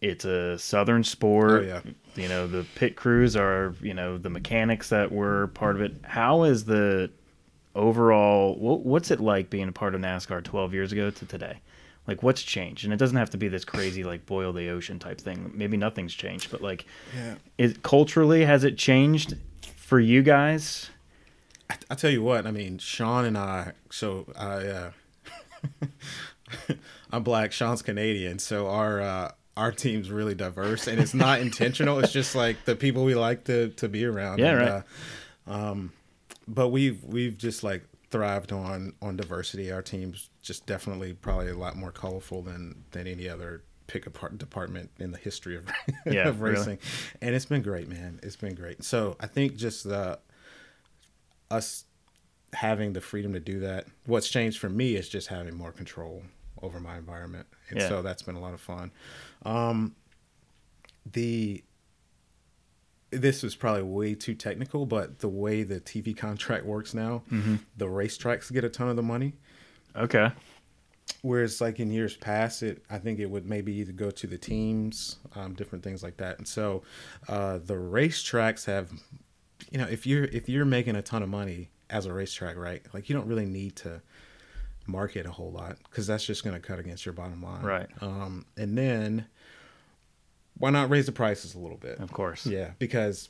it's 0.00 0.24
a 0.24 0.58
southern 0.58 1.02
sport. 1.02 1.62
Oh, 1.62 1.66
yeah. 1.66 1.80
You 2.14 2.28
know, 2.28 2.46
the 2.46 2.64
pit 2.76 2.94
crews 2.94 3.36
are, 3.36 3.74
you 3.80 3.94
know, 3.94 4.18
the 4.18 4.30
mechanics 4.30 4.90
that 4.90 5.10
were 5.10 5.48
part 5.48 5.76
of 5.76 5.82
it. 5.82 5.94
How 6.04 6.44
is 6.44 6.66
the 6.66 7.10
overall 7.74 8.54
wh- 8.54 8.84
what's 8.84 9.10
it 9.10 9.20
like 9.20 9.50
being 9.50 9.68
a 9.68 9.72
part 9.72 9.94
of 9.94 10.00
NASCAR 10.00 10.42
12 10.42 10.74
years 10.74 10.92
ago 10.92 11.10
to 11.10 11.26
today? 11.26 11.60
Like 12.06 12.22
what's 12.22 12.42
changed? 12.42 12.84
And 12.84 12.92
it 12.92 12.98
doesn't 12.98 13.16
have 13.16 13.30
to 13.30 13.36
be 13.38 13.48
this 13.48 13.64
crazy 13.64 14.04
like 14.04 14.26
boil 14.26 14.52
the 14.52 14.68
ocean 14.70 14.98
type 14.98 15.20
thing. 15.20 15.50
Maybe 15.54 15.76
nothing's 15.76 16.14
changed, 16.14 16.50
but 16.50 16.60
like 16.62 16.86
Yeah. 17.16 17.36
is 17.58 17.76
culturally 17.82 18.44
has 18.44 18.64
it 18.64 18.76
changed 18.78 19.34
for 19.76 19.98
you 20.00 20.22
guys? 20.22 20.90
I, 21.70 21.76
I 21.90 21.94
tell 21.94 22.10
you 22.10 22.22
what, 22.22 22.46
I 22.46 22.50
mean, 22.50 22.76
Sean 22.78 23.24
and 23.24 23.38
I. 23.38 23.72
So 23.90 24.26
I, 24.36 24.54
uh, 24.66 24.90
I'm 27.10 27.22
black. 27.22 27.52
Sean's 27.52 27.82
Canadian, 27.82 28.38
so 28.38 28.68
our 28.68 29.00
uh, 29.00 29.32
our 29.56 29.72
team's 29.72 30.10
really 30.10 30.34
diverse, 30.34 30.86
and 30.86 31.00
it's 31.00 31.14
not 31.14 31.40
intentional. 31.40 31.98
It's 32.00 32.12
just 32.12 32.34
like 32.34 32.64
the 32.64 32.76
people 32.76 33.04
we 33.04 33.14
like 33.14 33.44
to 33.44 33.68
to 33.70 33.88
be 33.88 34.04
around. 34.04 34.38
Yeah, 34.40 34.50
and, 34.50 34.58
right. 34.58 34.82
Uh, 35.48 35.70
um, 35.70 35.92
but 36.48 36.68
we've 36.68 37.02
we've 37.04 37.36
just 37.38 37.62
like 37.62 37.84
thrived 38.10 38.52
on 38.52 38.94
on 39.02 39.16
diversity. 39.16 39.70
Our 39.72 39.82
team's 39.82 40.30
just 40.42 40.66
definitely 40.66 41.12
probably 41.14 41.48
a 41.50 41.56
lot 41.56 41.76
more 41.76 41.90
colorful 41.90 42.42
than 42.42 42.84
than 42.92 43.06
any 43.06 43.28
other 43.28 43.62
pick 43.86 44.06
apart 44.06 44.38
department 44.38 44.90
in 44.98 45.10
the 45.10 45.18
history 45.18 45.56
of, 45.56 45.64
Yeah, 46.06 46.28
of 46.28 46.40
really. 46.40 46.56
racing. 46.56 46.78
And 47.20 47.34
it's 47.34 47.44
been 47.44 47.60
great, 47.62 47.86
man. 47.88 48.18
It's 48.22 48.36
been 48.36 48.54
great. 48.54 48.82
So 48.82 49.16
I 49.20 49.26
think 49.26 49.56
just 49.56 49.84
the 49.84 50.18
us 51.50 51.84
having 52.54 52.92
the 52.92 53.00
freedom 53.00 53.32
to 53.32 53.40
do 53.40 53.60
that. 53.60 53.86
What's 54.06 54.28
changed 54.28 54.58
for 54.58 54.68
me 54.68 54.94
is 54.94 55.08
just 55.08 55.28
having 55.28 55.54
more 55.56 55.72
control 55.72 56.22
over 56.62 56.80
my 56.80 56.96
environment, 56.96 57.46
and 57.68 57.80
Yeah. 57.80 57.88
so 57.88 58.02
that's 58.02 58.22
been 58.22 58.36
a 58.36 58.40
lot 58.40 58.54
of 58.54 58.60
fun. 58.60 58.90
Um, 59.44 59.94
the 61.12 61.62
this 63.20 63.44
is 63.44 63.54
probably 63.54 63.82
way 63.82 64.14
too 64.14 64.34
technical, 64.34 64.86
but 64.86 65.18
the 65.20 65.28
way 65.28 65.62
the 65.62 65.80
TV 65.80 66.16
contract 66.16 66.64
works 66.64 66.94
now, 66.94 67.22
the 67.76 67.86
racetracks 67.86 68.52
get 68.52 68.64
a 68.64 68.68
ton 68.68 68.88
of 68.88 68.96
the 68.96 69.02
money. 69.02 69.34
Okay. 69.96 70.30
Whereas, 71.22 71.60
like 71.60 71.80
in 71.80 71.90
years 71.90 72.16
past, 72.16 72.62
it 72.62 72.82
I 72.90 72.98
think 72.98 73.18
it 73.18 73.26
would 73.26 73.46
maybe 73.48 73.72
either 73.74 73.92
go 73.92 74.10
to 74.10 74.26
the 74.26 74.38
teams, 74.38 75.16
um, 75.34 75.54
different 75.54 75.84
things 75.84 76.02
like 76.02 76.16
that. 76.18 76.38
And 76.38 76.46
so, 76.48 76.82
uh, 77.28 77.58
the 77.58 77.74
racetracks 77.74 78.64
have, 78.66 78.90
you 79.70 79.78
know, 79.78 79.86
if 79.86 80.06
you're 80.06 80.24
if 80.24 80.48
you're 80.48 80.64
making 80.64 80.96
a 80.96 81.02
ton 81.02 81.22
of 81.22 81.28
money 81.28 81.70
as 81.90 82.06
a 82.06 82.12
racetrack, 82.12 82.56
right? 82.56 82.82
Like 82.92 83.08
you 83.08 83.14
don't 83.14 83.26
really 83.26 83.46
need 83.46 83.76
to 83.76 84.02
market 84.86 85.26
a 85.26 85.30
whole 85.30 85.50
lot 85.50 85.76
because 85.84 86.06
that's 86.06 86.24
just 86.24 86.44
going 86.44 86.54
to 86.54 86.60
cut 86.60 86.78
against 86.78 87.06
your 87.06 87.14
bottom 87.14 87.42
line, 87.42 87.62
Right. 87.62 87.86
Um, 88.00 88.44
and 88.56 88.76
then 88.76 89.26
why 90.58 90.70
not 90.70 90.90
raise 90.90 91.06
the 91.06 91.12
prices 91.12 91.54
a 91.54 91.58
little 91.58 91.76
bit? 91.76 91.98
Of 91.98 92.12
course. 92.12 92.46
Yeah, 92.46 92.70
because 92.78 93.28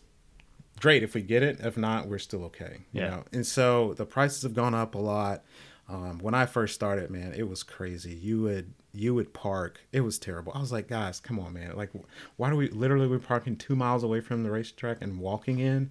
great 0.81 1.03
if 1.03 1.15
we 1.15 1.23
get 1.23 1.43
it. 1.43 1.61
If 1.61 1.77
not, 1.77 2.09
we're 2.09 2.19
still 2.19 2.45
okay. 2.45 2.79
You 2.93 3.03
Yeah. 3.03 3.11
know. 3.11 3.25
And 3.33 3.47
so 3.47 3.95
the 3.95 4.05
prices 4.07 4.43
have 4.43 4.55
gone 4.55 4.75
up 4.75 4.95
a 4.95 4.99
lot. 4.99 5.43
Um, 5.89 6.19
when 6.21 6.35
I 6.35 6.47
first 6.47 6.75
started, 6.75 7.11
man, 7.11 7.35
it 7.37 7.47
was 7.49 7.63
crazy. 7.63 8.15
You 8.15 8.41
would 8.43 8.73
you 8.97 9.13
would 9.15 9.35
park. 9.35 9.81
It 9.93 10.01
was 10.03 10.19
terrible. 10.19 10.53
I 10.55 10.61
was 10.61 10.71
like, 10.73 10.87
guys, 10.89 11.19
come 11.21 11.39
on, 11.41 11.53
man. 11.53 11.77
Like, 11.77 11.91
why 12.37 12.49
do 12.49 12.57
we 12.57 12.69
literally 12.69 13.09
we're 13.09 13.19
parking 13.19 13.57
two 13.57 13.75
miles 13.75 14.05
away 14.05 14.21
from 14.21 14.45
the 14.45 14.51
racetrack 14.53 14.99
and 15.01 15.19
walking 15.19 15.59
in? 15.59 15.91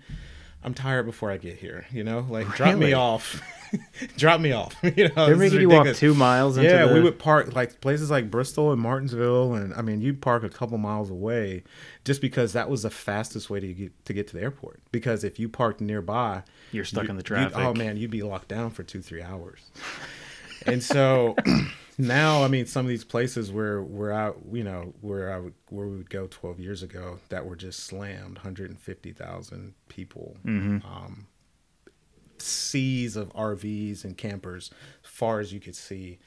I'm 0.64 0.74
tired 0.74 1.06
before 1.06 1.32
I 1.32 1.38
get 1.38 1.58
here. 1.58 1.86
You 1.92 2.04
know, 2.04 2.26
like 2.30 2.48
drop 2.56 2.78
me 2.78 2.94
off. 2.94 3.42
drop 4.18 4.40
me 4.40 4.52
off. 4.52 4.76
you 4.84 5.10
know, 5.10 5.26
They're 5.26 5.36
making 5.36 5.62
you 5.62 5.70
walk 5.70 5.94
two 5.96 6.14
miles 6.14 6.58
into 6.58 6.70
Yeah, 6.70 6.86
the... 6.86 6.94
we 6.94 7.02
would 7.02 7.20
park 7.20 7.54
like 7.56 7.82
places 7.82 8.10
like 8.10 8.32
Bristol 8.32 8.72
and 8.72 8.82
Martinsville, 8.82 9.56
and 9.56 9.74
I 9.74 9.82
mean, 9.82 10.02
you'd 10.02 10.22
park 10.22 10.44
a 10.44 10.50
couple 10.50 10.78
miles 10.78 11.10
away, 11.10 11.64
just 12.06 12.22
because 12.22 12.54
that 12.54 12.70
was 12.70 12.84
the 12.84 12.90
fastest 12.90 13.50
way 13.50 13.60
to 13.60 13.74
get 13.74 14.06
to 14.06 14.14
get 14.14 14.28
to 14.30 14.38
the 14.38 14.42
airport. 14.44 14.80
Because 14.92 15.24
if 15.24 15.40
you 15.40 15.50
parked 15.50 15.82
nearby, 15.82 16.44
You're 16.72 16.86
stuck 16.86 17.06
you- 17.06 17.10
in 17.12 17.18
the 17.18 17.24
oh, 17.24 17.26
traffic. 17.26 17.58
Oh 17.58 17.74
man, 17.74 17.98
you'd 17.98 18.12
be 18.12 18.24
locked 18.24 18.48
down 18.48 18.72
for 18.72 18.84
two 18.84 19.02
three 19.02 19.22
hours. 19.22 19.60
and 20.66 20.82
so 20.82 21.36
now, 21.98 22.44
I 22.44 22.48
mean, 22.48 22.66
some 22.66 22.86
of 22.86 22.90
these 22.90 23.04
places 23.04 23.52
where 23.52 23.82
where 23.82 24.14
I 24.14 24.34
you 24.52 24.64
know 24.64 24.94
where 25.02 25.32
I 25.34 25.40
would 25.40 25.54
where 25.70 25.88
we 25.88 25.98
would 25.98 26.10
go 26.10 26.28
twelve 26.30 26.60
years 26.60 26.82
ago 26.84 27.20
that 27.30 27.46
were 27.46 27.56
just 27.56 27.82
slammed, 27.82 28.40
hundred 28.40 28.70
and 28.70 28.80
fifty 28.80 29.12
thousand 29.12 29.74
people. 29.90 30.38
Mhm. 30.46 30.84
Um, 30.86 31.28
seas 32.40 33.16
of 33.16 33.30
RVs 33.34 34.04
and 34.04 34.18
campers, 34.18 34.72
as 35.04 35.10
far 35.10 35.40
as 35.40 35.54
you 35.54 35.60
could 35.60 35.76
see. 35.76 36.20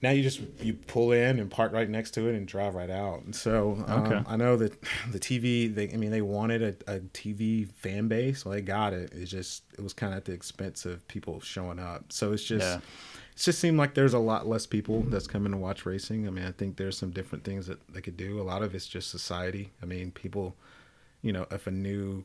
Now 0.00 0.10
you 0.10 0.22
just 0.22 0.40
you 0.62 0.74
pull 0.74 1.10
in 1.10 1.40
and 1.40 1.50
park 1.50 1.72
right 1.72 1.88
next 1.90 2.12
to 2.12 2.28
it 2.28 2.36
and 2.36 2.46
drive 2.46 2.76
right 2.76 2.88
out. 2.88 3.22
And 3.24 3.34
so 3.34 3.82
um, 3.88 4.04
Okay. 4.06 4.22
I 4.28 4.36
know 4.36 4.56
that 4.56 4.80
the 5.10 5.18
TV, 5.18 5.74
they, 5.74 5.92
I 5.92 5.96
mean, 5.96 6.12
they 6.12 6.22
wanted 6.22 6.62
a, 6.86 6.94
a 6.96 7.00
TV 7.00 7.68
fan 7.68 8.06
base, 8.06 8.44
so 8.44 8.50
they 8.50 8.60
got 8.60 8.92
it. 8.92 9.12
It's 9.12 9.30
just 9.30 9.64
it 9.76 9.80
was 9.82 9.92
kind 9.92 10.12
of 10.12 10.18
at 10.18 10.24
the 10.24 10.32
expense 10.32 10.84
of 10.86 11.06
people 11.08 11.40
showing 11.40 11.80
up. 11.80 12.12
So 12.12 12.32
it's 12.32 12.44
just 12.44 12.64
Yeah. 12.64 12.80
It 13.38 13.44
just 13.44 13.60
seemed 13.60 13.78
like 13.78 13.94
there's 13.94 14.14
a 14.14 14.18
lot 14.18 14.48
less 14.48 14.66
people 14.66 15.02
that's 15.02 15.26
coming 15.28 15.52
to 15.52 15.58
watch 15.58 15.86
racing. 15.86 16.26
I 16.26 16.30
mean, 16.30 16.44
I 16.44 16.50
think 16.50 16.76
there's 16.76 16.98
some 16.98 17.10
different 17.10 17.44
things 17.44 17.66
that 17.68 17.78
they 17.92 18.00
could 18.00 18.16
do. 18.16 18.40
A 18.40 18.42
lot 18.42 18.62
of 18.62 18.74
it's 18.74 18.86
just 18.88 19.10
society. 19.10 19.70
I 19.82 19.86
mean, 19.86 20.10
people, 20.10 20.56
you 21.22 21.32
know, 21.32 21.46
if 21.50 21.66
a 21.66 21.70
new 21.70 22.24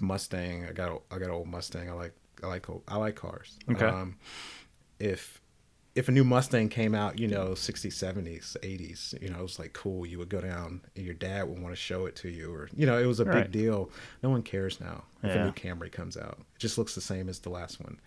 Mustang, 0.00 0.66
I 0.66 0.72
got 0.72 0.90
a- 0.92 1.14
I 1.14 1.18
got 1.18 1.26
an 1.26 1.30
old 1.32 1.48
Mustang. 1.48 1.88
I 1.90 1.92
like 1.92 2.12
I 2.42 2.46
like 2.48 2.66
I 2.88 2.96
like 2.96 3.16
cars. 3.16 3.58
Okay. 3.70 3.84
Um, 3.86 4.16
if 4.98 5.40
if 5.94 6.08
a 6.08 6.12
new 6.12 6.24
Mustang 6.24 6.68
came 6.68 6.94
out, 6.94 7.18
you 7.18 7.26
know, 7.26 7.48
60s, 7.54 7.92
70s, 7.94 8.54
80s, 8.62 9.14
you 9.22 9.30
know, 9.30 9.38
it 9.38 9.42
was 9.42 9.58
like 9.58 9.72
cool. 9.72 10.04
You 10.04 10.18
would 10.18 10.28
go 10.28 10.42
down 10.42 10.82
and 10.94 11.06
your 11.06 11.14
dad 11.14 11.48
would 11.48 11.58
want 11.58 11.72
to 11.74 11.80
show 11.80 12.04
it 12.04 12.14
to 12.16 12.28
you 12.28 12.52
or, 12.52 12.68
you 12.76 12.84
know, 12.84 12.98
it 12.98 13.06
was 13.06 13.18
a 13.18 13.24
Right. 13.24 13.44
big 13.44 13.52
deal. 13.52 13.90
No 14.22 14.28
one 14.28 14.42
cares 14.42 14.78
now 14.78 15.04
if 15.22 15.34
a 15.34 15.44
new 15.44 15.52
Camry 15.52 15.90
comes 15.90 16.18
out. 16.18 16.36
It 16.54 16.58
just 16.58 16.76
looks 16.76 16.94
the 16.94 17.00
same 17.00 17.30
as 17.30 17.38
the 17.38 17.48
last 17.48 17.80
one. 17.80 17.98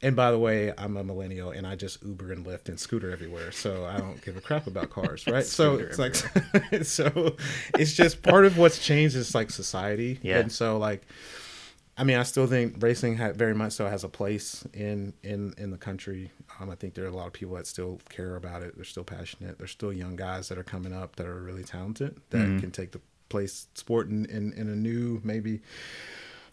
And 0.00 0.14
by 0.14 0.30
the 0.30 0.38
way, 0.38 0.72
I'm 0.78 0.96
a 0.96 1.02
millennial 1.02 1.50
and 1.50 1.66
I 1.66 1.74
just 1.74 2.02
Uber 2.04 2.32
and 2.32 2.46
Lyft 2.46 2.68
and 2.68 2.78
scooter 2.78 3.10
everywhere. 3.10 3.50
So 3.50 3.84
I 3.84 3.98
don't 3.98 4.22
give 4.24 4.36
a 4.36 4.40
crap 4.40 4.66
about 4.68 4.90
cars, 4.90 5.26
right? 5.28 5.44
so 5.44 5.74
it's 5.74 5.98
like, 5.98 6.14
so 6.84 7.36
it's 7.74 7.94
just 7.94 8.22
part 8.22 8.44
of 8.44 8.56
what's 8.58 8.78
changed 8.78 9.16
is 9.16 9.34
like 9.34 9.50
society. 9.50 10.20
Yeah. 10.22 10.38
And 10.38 10.52
so 10.52 10.78
like, 10.78 11.02
I 11.96 12.04
mean, 12.04 12.16
I 12.16 12.22
still 12.22 12.46
think 12.46 12.76
racing 12.78 13.16
ha- 13.16 13.32
very 13.32 13.56
much 13.56 13.72
so 13.72 13.88
has 13.88 14.04
a 14.04 14.08
place 14.08 14.64
in 14.72 15.14
in 15.24 15.52
in 15.58 15.72
the 15.72 15.76
country. 15.78 16.30
Um, 16.60 16.70
I 16.70 16.76
think 16.76 16.94
there 16.94 17.04
are 17.04 17.08
a 17.08 17.16
lot 17.16 17.26
of 17.26 17.32
people 17.32 17.56
that 17.56 17.66
still 17.66 17.98
care 18.08 18.36
about 18.36 18.62
it. 18.62 18.76
They're 18.76 18.84
still 18.84 19.02
passionate. 19.02 19.58
There's 19.58 19.72
still 19.72 19.92
young 19.92 20.14
guys 20.14 20.48
that 20.48 20.58
are 20.58 20.62
coming 20.62 20.92
up 20.92 21.16
that 21.16 21.26
are 21.26 21.40
really 21.42 21.64
talented 21.64 22.20
that 22.30 22.38
Mhm. 22.46 22.60
can 22.60 22.70
take 22.70 22.92
the 22.92 23.00
place 23.30 23.66
sport 23.74 24.08
in, 24.10 24.26
in 24.26 24.52
in 24.52 24.68
a 24.68 24.76
new 24.76 25.20
maybe 25.24 25.60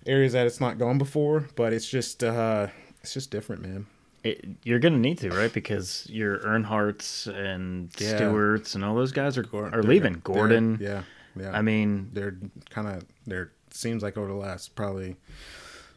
areas 0.08 0.34
that 0.34 0.48
it's 0.48 0.60
not 0.60 0.80
gone 0.80 0.98
before. 0.98 1.46
But 1.56 1.74
it's 1.74 1.88
just 1.88 2.24
uh, 2.24 2.70
it's 3.06 3.14
just 3.14 3.32
different, 3.32 3.62
man. 3.62 3.86
It, 4.24 4.44
you're 4.64 4.80
gonna 4.80 4.98
need 4.98 5.20
to, 5.20 5.30
right? 5.30 5.54
Because 5.54 6.08
your 6.10 6.40
Earnhardts 6.40 7.28
and 7.28 7.90
Yeah. 8.00 8.16
Stewarts 8.18 8.74
and 8.74 8.84
all 8.84 8.96
those 8.96 9.12
guys 9.12 9.38
are 9.38 9.46
are 9.54 9.84
leaving. 9.84 10.20
Gordon. 10.24 10.80
yeah, 10.82 11.04
yeah. 11.40 11.52
I 11.56 11.62
mean, 11.62 12.10
they're 12.14 12.36
kind 12.72 12.88
of 12.88 13.04
they're 13.28 13.52
seems 13.70 14.02
like 14.02 14.18
over 14.18 14.28
the 14.28 14.34
last 14.34 14.74
probably 14.76 15.16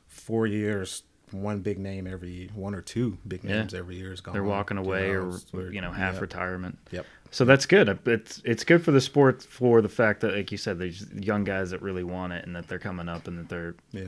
four 0.09 0.47
years 0.47 1.05
one 1.31 1.61
big 1.61 1.79
name 1.79 2.07
every 2.07 2.51
one 2.55 2.75
or 2.75 2.81
two 2.81 3.19
big 3.27 3.45
Yeah. 3.45 3.59
names 3.61 3.75
every 3.75 3.97
year 3.97 4.13
is 4.13 4.21
gone 4.23 4.33
they're 4.33 4.43
walking 4.43 4.79
you 4.79 4.83
away 4.83 5.13
know, 5.13 5.19
or 5.21 5.29
it's- 5.29 5.75
you 5.75 5.81
know 5.81 5.93
half 5.93 6.15
yep, 6.15 6.23
retirement. 6.23 6.79
yep 6.91 7.07
So 7.31 7.45
that's 7.45 7.67
good. 7.67 7.89
Uh, 7.89 7.95
it's 8.07 8.41
it's 8.45 8.65
good 8.65 8.83
for 8.85 8.91
the 8.93 9.01
sport 9.01 9.43
for 9.43 9.81
the 9.83 9.89
fact 9.91 10.21
that, 10.23 10.35
like 10.35 10.51
you 10.53 10.57
said, 10.59 10.79
there's 10.79 11.07
young 11.13 11.45
guys 11.45 11.71
that 11.71 11.83
really 11.83 12.05
want 12.05 12.33
it 12.33 12.45
and 12.47 12.57
that 12.57 12.67
they're 12.69 12.79
coming 12.79 13.09
up 13.09 13.27
and 13.29 13.39
that 13.39 13.49
they're. 13.51 13.75
yeah 13.93 14.03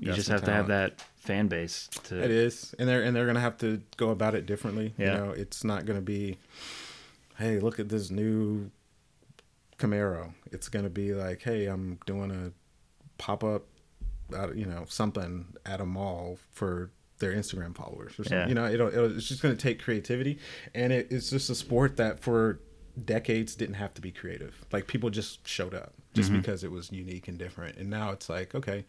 You 0.00 0.06
Got 0.08 0.16
just 0.16 0.28
have 0.28 0.44
to 0.44 0.50
have 0.52 0.66
that 0.68 1.02
fan 1.24 1.48
base 1.48 1.88
to. 2.04 2.22
it 2.22 2.30
is 2.30 2.74
and 2.78 2.86
they're 2.88 3.02
and 3.02 3.16
they're 3.16 3.26
gonna 3.26 3.40
have 3.40 3.56
to 3.58 3.80
go 3.96 4.10
about 4.10 4.34
it 4.34 4.44
differently 4.46 4.92
Yeah. 4.98 5.06
you 5.06 5.18
know 5.18 5.30
it's 5.30 5.64
not 5.64 5.86
gonna 5.86 6.00
be 6.02 6.36
hey 7.38 7.58
look 7.60 7.80
at 7.80 7.88
this 7.88 8.10
new 8.10 8.70
camaro 9.78 10.32
it's 10.52 10.68
gonna 10.68 10.90
be 10.90 11.14
like 11.14 11.42
hey 11.42 11.66
i'm 11.66 11.98
doing 12.06 12.30
a 12.30 12.52
pop-up 13.18 13.64
uh, 14.34 14.52
you 14.52 14.66
know 14.66 14.84
something 14.88 15.46
at 15.66 15.80
a 15.80 15.86
mall 15.86 16.38
for 16.52 16.90
their 17.18 17.32
instagram 17.32 17.74
followers 17.74 18.12
or 18.18 18.24
something 18.24 18.38
Yeah. 18.38 18.48
you 18.48 18.54
know 18.54 18.66
it'll, 18.66 18.88
it'll, 18.88 19.16
it's 19.16 19.26
just 19.28 19.42
gonna 19.42 19.56
take 19.56 19.82
creativity 19.82 20.38
and 20.74 20.92
it, 20.92 21.08
it's 21.10 21.30
just 21.30 21.50
a 21.50 21.54
sport 21.54 21.96
that 21.96 22.20
for 22.20 22.60
decades 23.04 23.54
didn't 23.54 23.74
have 23.76 23.92
to 23.94 24.00
be 24.00 24.10
creative 24.12 24.54
like 24.72 24.86
people 24.86 25.10
just 25.10 25.46
showed 25.48 25.74
up 25.74 25.94
just 26.12 26.30
Mhm. 26.30 26.36
because 26.42 26.62
it 26.62 26.70
was 26.70 26.92
unique 26.92 27.26
and 27.28 27.38
different 27.38 27.76
and 27.76 27.90
now 27.90 28.10
it's 28.12 28.28
like 28.28 28.54
okay 28.54 28.84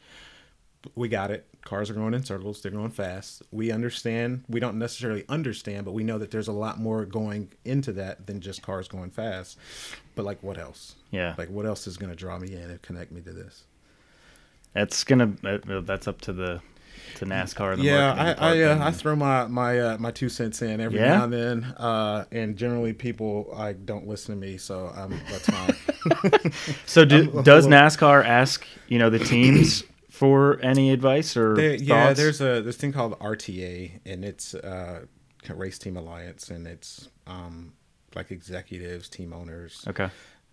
we 0.95 1.07
got 1.09 1.31
it. 1.31 1.45
Cars 1.63 1.89
are 1.89 1.93
going 1.95 2.13
in 2.13 2.23
circles. 2.23 2.61
They're 2.61 2.71
going 2.71 2.91
fast. 2.91 3.41
We 3.51 3.71
understand. 3.71 4.43
We 4.47 4.59
don't 4.59 4.77
necessarily 4.77 5.25
understand, 5.27 5.85
but 5.85 5.93
we 5.93 6.03
know 6.03 6.17
that 6.19 6.29
there's 6.29 6.47
a 6.47 6.51
lot 6.53 6.79
more 6.79 7.05
going 7.05 7.49
into 7.63 7.91
that 7.93 8.27
than 8.27 8.39
just 8.41 8.61
cars 8.61 8.87
going 8.87 9.09
fast. 9.09 9.57
But 10.15 10.25
like, 10.25 10.43
what 10.43 10.57
else? 10.59 10.95
Yeah, 11.11 11.33
Like, 11.37 11.49
what 11.49 11.65
else 11.65 11.87
is 11.87 11.97
going 11.97 12.11
to 12.11 12.15
draw 12.15 12.37
me 12.37 12.53
in 12.53 12.69
and 12.69 12.81
connect 12.81 13.11
me 13.11 13.21
to 13.21 13.31
this? 13.33 13.63
that's 14.73 15.03
gonna. 15.05 15.33
That's 15.83 16.07
up 16.07 16.19
to 16.21 16.33
the 16.33 16.61
to 17.15 17.25
NASCAR. 17.25 17.81
Yeah, 17.81 18.13
I 18.39 18.55
I, 18.55 18.61
uh. 18.63 18.87
I 18.87 18.91
throw 18.91 19.15
my 19.15 19.47
my 19.47 19.79
uh, 19.79 19.97
my 19.97 20.11
two 20.11 20.27
cents 20.27 20.61
in 20.61 20.81
every 20.81 20.99
Yeah? 20.99 21.15
now 21.17 21.23
and 21.25 21.33
then, 21.33 21.63
uh, 21.77 22.25
and 22.31 22.57
generally 22.57 22.91
people 22.93 23.49
like 23.53 23.85
don't 23.85 24.05
listen 24.07 24.35
to 24.35 24.41
me, 24.41 24.57
so 24.57 24.91
um, 24.95 25.17
that's 25.31 25.49
fine. 25.49 25.75
So 26.85 27.05
do, 27.05 27.31
I'm 27.37 27.43
does 27.43 27.65
little- 27.65 27.79
NASCAR 27.79 28.25
ask 28.25 28.65
you 28.89 28.99
know 28.99 29.09
the 29.09 29.19
teams 29.19 29.83
for 30.15 30.59
any 30.61 30.91
advice 30.91 31.35
or 31.35 31.55
There- 31.55 31.75
yeah, 31.75 32.13
there's 32.13 32.39
a 32.39 32.61
this 32.61 32.77
thing 32.77 32.93
called 32.93 33.19
RTA, 33.19 33.99
and 34.05 34.23
it's 34.23 34.55
uh, 34.55 35.05
Race 35.49 35.77
Team 35.77 35.97
Alliance, 35.97 36.49
and 36.49 36.65
it's 36.65 37.09
um, 37.27 37.73
like 38.15 38.31
executives, 38.31 39.09
team 39.09 39.33
owners 39.33 39.83
okay. 39.87 40.09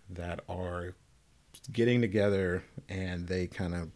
that 0.09 0.41
are 0.49 0.95
getting 1.71 2.01
together, 2.01 2.63
and 2.89 3.27
they 3.27 3.47
kind 3.47 3.73
of 3.73 3.89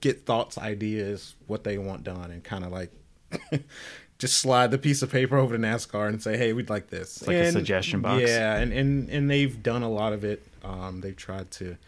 get 0.00 0.26
thoughts, 0.26 0.58
ideas, 0.58 1.36
what 1.46 1.62
they 1.62 1.78
want 1.78 2.02
done, 2.02 2.30
and 2.30 2.42
kind 2.42 2.64
of 2.64 2.72
like. 2.72 2.92
Just 4.18 4.36
slide 4.36 4.70
the 4.70 4.76
piece 4.76 5.00
of 5.00 5.10
paper 5.10 5.38
over 5.38 5.56
to 5.56 5.62
NASCAR 5.62 6.06
and 6.06 6.22
say, 6.22 6.36
"Hey, 6.36 6.52
we'd 6.52 6.68
like 6.68 6.90
this." 6.90 7.16
It's 7.16 7.26
like 7.26 7.36
a 7.36 7.52
suggestion 7.52 8.02
box. 8.02 8.20
Yeah, 8.20 8.58
and, 8.58 8.70
and 8.70 9.08
and 9.08 9.30
they've 9.30 9.62
done 9.62 9.82
a 9.82 9.88
lot 9.88 10.12
of 10.12 10.24
it. 10.24 10.46
Um, 10.62 11.00
they've 11.00 11.16
tried 11.16 11.50
to 11.52 11.78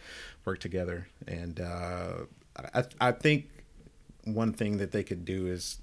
work 0.43 0.57
together, 0.57 1.07
and 1.27 1.59
uh, 1.59 2.13
I 2.57 2.83
I 2.99 3.11
think 3.11 3.49
one 4.25 4.53
thing 4.53 4.77
that 4.77 4.91
they 4.91 5.03
could 5.03 5.25
do 5.25 5.47
is, 5.47 5.79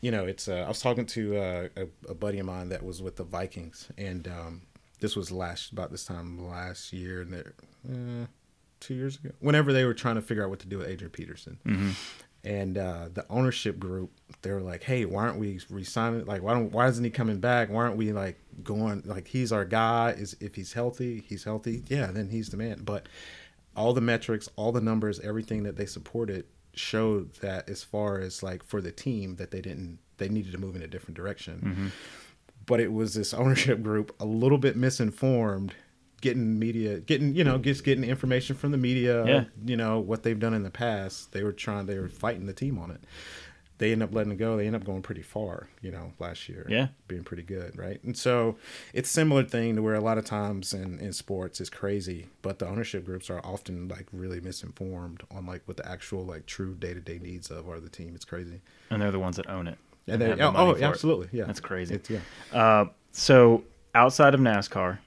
you 0.00 0.10
know, 0.10 0.24
it's. 0.24 0.48
Uh, 0.48 0.56
I 0.64 0.68
was 0.68 0.80
talking 0.80 1.06
to 1.06 1.36
uh, 1.36 1.68
a, 1.76 2.10
a 2.10 2.14
buddy 2.14 2.38
of 2.38 2.46
mine 2.46 2.68
that 2.70 2.82
was 2.82 3.00
with 3.02 3.16
the 3.16 3.24
Vikings, 3.24 3.88
and 3.96 4.26
um, 4.28 4.62
this 5.00 5.16
was 5.16 5.30
last 5.30 5.72
about 5.72 5.90
this 5.90 6.04
time 6.04 6.48
last 6.48 6.92
year, 6.92 7.22
and 7.22 7.34
uh, 7.34 8.26
two 8.80 8.94
years 8.94 9.16
ago. 9.16 9.30
Whenever 9.40 9.72
they 9.72 9.84
were 9.84 9.94
trying 9.94 10.16
to 10.16 10.22
figure 10.22 10.44
out 10.44 10.50
what 10.50 10.60
to 10.60 10.68
do 10.68 10.78
with 10.78 10.88
Adrian 10.88 11.10
Peterson, 11.10 11.58
hmm 11.64 11.90
and 12.44 12.76
uh, 12.76 13.08
the 13.12 13.24
ownership 13.30 13.78
group 13.78 14.10
they 14.42 14.50
were 14.50 14.60
like 14.60 14.82
hey 14.82 15.04
why 15.04 15.22
aren't 15.22 15.38
we 15.38 15.60
resigning? 15.70 16.24
Like 16.24 16.42
why 16.42 16.54
don't 16.54 16.72
why 16.72 16.88
isn't 16.88 17.04
he 17.04 17.10
coming 17.10 17.38
back? 17.38 17.70
Why 17.70 17.84
aren't 17.84 17.96
we 17.96 18.12
like 18.12 18.40
going 18.64 19.02
like 19.06 19.28
he's 19.28 19.52
our 19.52 19.64
guy. 19.64 20.10
Is 20.18 20.36
if 20.40 20.54
he's 20.54 20.72
healthy 20.72 21.24
he's 21.28 21.44
healthy. 21.44 21.84
Yeah 21.86 22.06
then 22.06 22.28
he's 22.30 22.48
the 22.48 22.56
man. 22.56 22.82
But 22.84 23.08
all 23.76 23.92
the 23.92 24.00
metrics 24.00 24.48
all 24.56 24.72
the 24.72 24.80
numbers 24.80 25.18
everything 25.20 25.62
that 25.62 25.76
they 25.76 25.86
supported 25.86 26.44
showed 26.74 27.32
that 27.36 27.68
as 27.68 27.82
far 27.82 28.18
as 28.18 28.42
like 28.42 28.62
for 28.64 28.80
the 28.80 28.92
team 28.92 29.36
that 29.36 29.50
they 29.50 29.60
didn't 29.60 29.98
they 30.18 30.28
needed 30.28 30.52
to 30.52 30.58
move 30.58 30.74
in 30.76 30.82
a 30.82 30.86
different 30.88 31.16
direction. 31.16 31.58
Hmm 31.60 31.88
but 32.64 32.78
it 32.78 32.92
was 32.92 33.14
this 33.14 33.34
ownership 33.34 33.82
group 33.82 34.14
a 34.20 34.24
little 34.24 34.56
bit 34.56 34.76
misinformed 34.76 35.74
getting 36.20 36.58
media 36.60 37.00
getting 37.00 37.34
you 37.34 37.42
know 37.42 37.58
just 37.58 37.82
getting 37.82 38.04
information 38.04 38.54
from 38.54 38.70
the 38.70 38.78
media 38.78 39.26
Yeah. 39.26 39.44
you 39.66 39.76
know 39.76 39.98
what 39.98 40.22
they've 40.22 40.38
done 40.38 40.54
in 40.54 40.62
the 40.62 40.70
past. 40.70 41.32
They 41.32 41.42
were 41.42 41.52
trying 41.52 41.86
they 41.86 41.98
were 41.98 42.08
fighting 42.08 42.46
the 42.46 42.52
team 42.52 42.78
on 42.78 42.92
it 42.92 43.00
they 43.82 43.90
end 43.90 44.00
up 44.02 44.14
letting 44.14 44.36
go 44.36 44.56
they 44.56 44.66
end 44.66 44.76
up 44.76 44.84
going 44.84 45.02
pretty 45.02 45.22
far 45.22 45.66
you 45.80 45.90
know 45.90 46.12
last 46.20 46.48
year 46.48 46.64
Yeah. 46.68 46.86
being 47.08 47.24
pretty 47.24 47.42
good 47.42 47.76
right 47.76 48.02
and 48.04 48.16
so 48.16 48.56
it's 48.94 49.10
a 49.10 49.12
similar 49.12 49.42
thing 49.42 49.74
to 49.74 49.82
where 49.82 49.94
a 49.96 50.00
lot 50.00 50.18
of 50.18 50.24
times 50.24 50.72
in, 50.72 51.00
in 51.00 51.12
sports 51.12 51.60
is 51.60 51.68
crazy 51.68 52.28
but 52.42 52.60
the 52.60 52.68
ownership 52.68 53.04
groups 53.04 53.28
are 53.28 53.40
often 53.44 53.88
like 53.88 54.06
really 54.12 54.40
misinformed 54.40 55.24
on 55.30 55.46
like 55.46 55.62
what 55.66 55.76
the 55.76 55.88
actual 55.88 56.24
like 56.24 56.46
true 56.46 56.74
day-to-day 56.74 57.18
needs 57.18 57.50
of 57.50 57.68
are 57.68 57.80
the 57.80 57.88
team 57.88 58.12
it's 58.14 58.24
crazy 58.24 58.60
And 58.88 59.02
they're 59.02 59.10
the 59.10 59.18
ones 59.18 59.34
that 59.36 59.48
own 59.50 59.66
it. 59.66 59.78
and 60.06 60.22
they 60.22 60.32
the 60.32 60.40
oh, 60.46 60.52
oh 60.54 60.70
it. 60.70 60.82
absolutely 60.82 61.28
yeah 61.32 61.44
That's 61.46 61.60
crazy. 61.60 61.96
it's 61.96 62.08
yeah 62.08 62.20
Uh, 62.52 62.84
So 63.10 63.64
outside 63.94 64.32
of 64.34 64.40
NASCAR, 64.40 64.98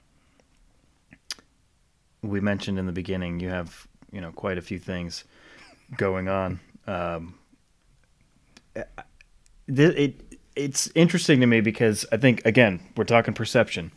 we 2.22 2.40
mentioned 2.42 2.80
in 2.80 2.86
the 2.86 2.92
beginning 2.92 3.40
you 3.40 3.50
have 3.50 3.88
you 4.12 4.22
know 4.22 4.32
quite 4.32 4.58
a 4.58 4.62
few 4.62 4.80
things 4.80 5.24
going 5.98 6.28
on. 6.28 6.60
Um, 6.88 7.36
it, 8.76 8.88
it 9.68 10.40
it's 10.56 10.90
interesting 10.96 11.40
to 11.42 11.46
me 11.48 11.62
because 11.62 12.06
I 12.12 12.18
think 12.18 12.46
again 12.46 12.80
we're 12.96 13.04
talking 13.04 13.34
perception. 13.34 13.92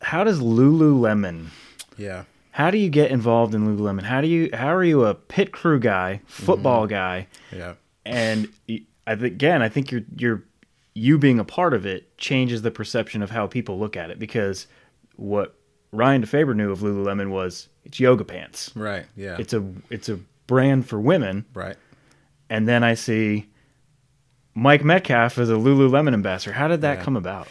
How 0.00 0.24
does 0.24 0.40
Lululemon? 0.40 1.48
Yeah. 1.96 2.24
How 2.52 2.70
do 2.70 2.78
you 2.78 2.90
get 2.90 3.10
involved 3.10 3.54
in 3.54 3.66
Lululemon? 3.66 4.02
How 4.02 4.20
do 4.20 4.28
you 4.28 4.50
how 4.52 4.74
are 4.74 4.84
you 4.84 5.04
a 5.04 5.14
pit 5.14 5.52
crew 5.52 5.80
guy, 5.80 6.20
football 6.26 6.82
mm-hmm. 6.82 6.90
guy, 6.90 7.26
Yeah. 7.50 7.74
and 8.04 8.48
I 9.06 9.16
think 9.16 9.34
again 9.34 9.62
I 9.62 9.68
think 9.68 9.90
you're 9.90 10.04
you're 10.16 10.44
you 10.94 11.16
being 11.18 11.38
a 11.38 11.44
part 11.44 11.72
of 11.72 11.86
it 11.86 12.16
changes 12.18 12.62
the 12.62 12.70
perception 12.70 13.22
of 13.22 13.30
how 13.30 13.46
people 13.46 13.78
look 13.78 13.96
at 13.96 14.10
it 14.10 14.18
because 14.18 14.66
what 15.16 15.54
Ryan 15.90 16.22
DeFaber 16.22 16.54
knew 16.54 16.70
of 16.70 16.80
Lululemon 16.80 17.30
was 17.30 17.68
it's 17.84 17.98
yoga 17.98 18.24
pants. 18.24 18.70
Right. 18.74 19.06
Yeah. 19.16 19.36
It's 19.38 19.52
a 19.52 19.64
it's 19.90 20.08
a 20.08 20.18
brand 20.46 20.86
for 20.86 21.00
women, 21.00 21.46
right. 21.54 21.76
And 22.52 22.68
then 22.68 22.84
I 22.84 22.92
see 22.94 23.48
Mike 24.54 24.84
Metcalf 24.84 25.38
as 25.38 25.48
a 25.48 25.54
Lululemon 25.54 26.12
ambassador. 26.12 26.52
How 26.52 26.68
did 26.68 26.82
that 26.82 26.98
Yeah. 26.98 27.04
come 27.04 27.16
about? 27.16 27.48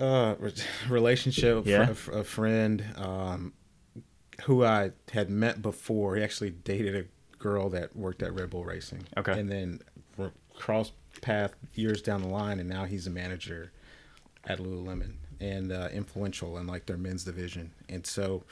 uh 0.00 0.36
re- 0.38 0.52
relationship 0.88 1.64
fr- 1.64 1.68
Yeah. 1.68 1.90
a, 1.90 2.22
friend 2.22 2.84
um 2.96 3.52
who 4.44 4.64
i 4.64 4.92
had 5.10 5.28
met 5.28 5.60
before 5.60 6.14
he 6.14 6.22
actually 6.22 6.50
dated 6.50 6.94
a 6.94 7.04
girl 7.38 7.68
that 7.70 7.96
worked 7.96 8.22
at 8.22 8.32
red 8.32 8.48
bull 8.50 8.64
racing 8.64 9.02
Okay. 9.16 9.32
and 9.38 9.50
then 9.50 9.80
crossed 10.54 10.92
path 11.20 11.54
years 11.74 12.00
down 12.00 12.22
the 12.22 12.28
line 12.28 12.60
and 12.60 12.68
now 12.68 12.84
he's 12.84 13.08
a 13.08 13.10
manager 13.10 13.72
at 14.44 14.60
lululemon 14.60 15.14
and 15.40 15.70
uh, 15.72 15.88
influential 15.92 16.58
in 16.58 16.66
like 16.66 16.86
their 16.86 16.96
men's 16.96 17.24
division 17.24 17.70
and 17.88 18.06
so 18.06 18.42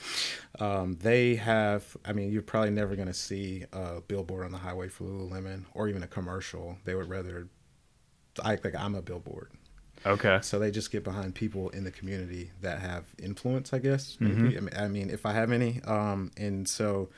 um, 0.61 0.97
they 1.03 1.35
have 1.35 1.97
i 2.05 2.13
mean 2.13 2.31
you're 2.33 2.43
probably 2.43 2.71
never 2.71 2.95
going 2.95 3.09
to 3.09 3.15
see 3.15 3.65
a 3.73 4.01
billboard 4.01 4.45
on 4.45 4.53
the 4.53 4.59
highway 4.59 4.89
for 4.89 5.05
lululemon 5.05 5.65
or 5.75 5.89
even 5.89 6.03
a 6.03 6.07
commercial 6.07 6.79
they 6.85 6.95
would 6.95 7.09
rather 7.09 7.49
act 8.45 8.65
like 8.65 8.75
i'm 8.77 8.95
a 8.95 9.03
billboard 9.03 9.51
Okay. 10.05 10.39
so 10.43 10.59
they 10.61 10.71
just 10.71 10.93
get 10.93 11.03
behind 11.03 11.35
people 11.35 11.69
in 11.71 11.83
the 11.83 11.91
community 11.91 12.53
that 12.61 12.79
have 12.79 13.07
influence, 13.21 13.73
I 13.73 13.79
guess. 13.79 14.19
I, 14.21 14.25
mean, 14.25 14.69
I 14.77 14.87
mean, 14.89 15.11
if 15.11 15.27
I 15.27 15.33
have 15.33 15.51
any. 15.51 15.81
Um, 15.85 16.31
and 16.37 16.69
so, 16.69 17.09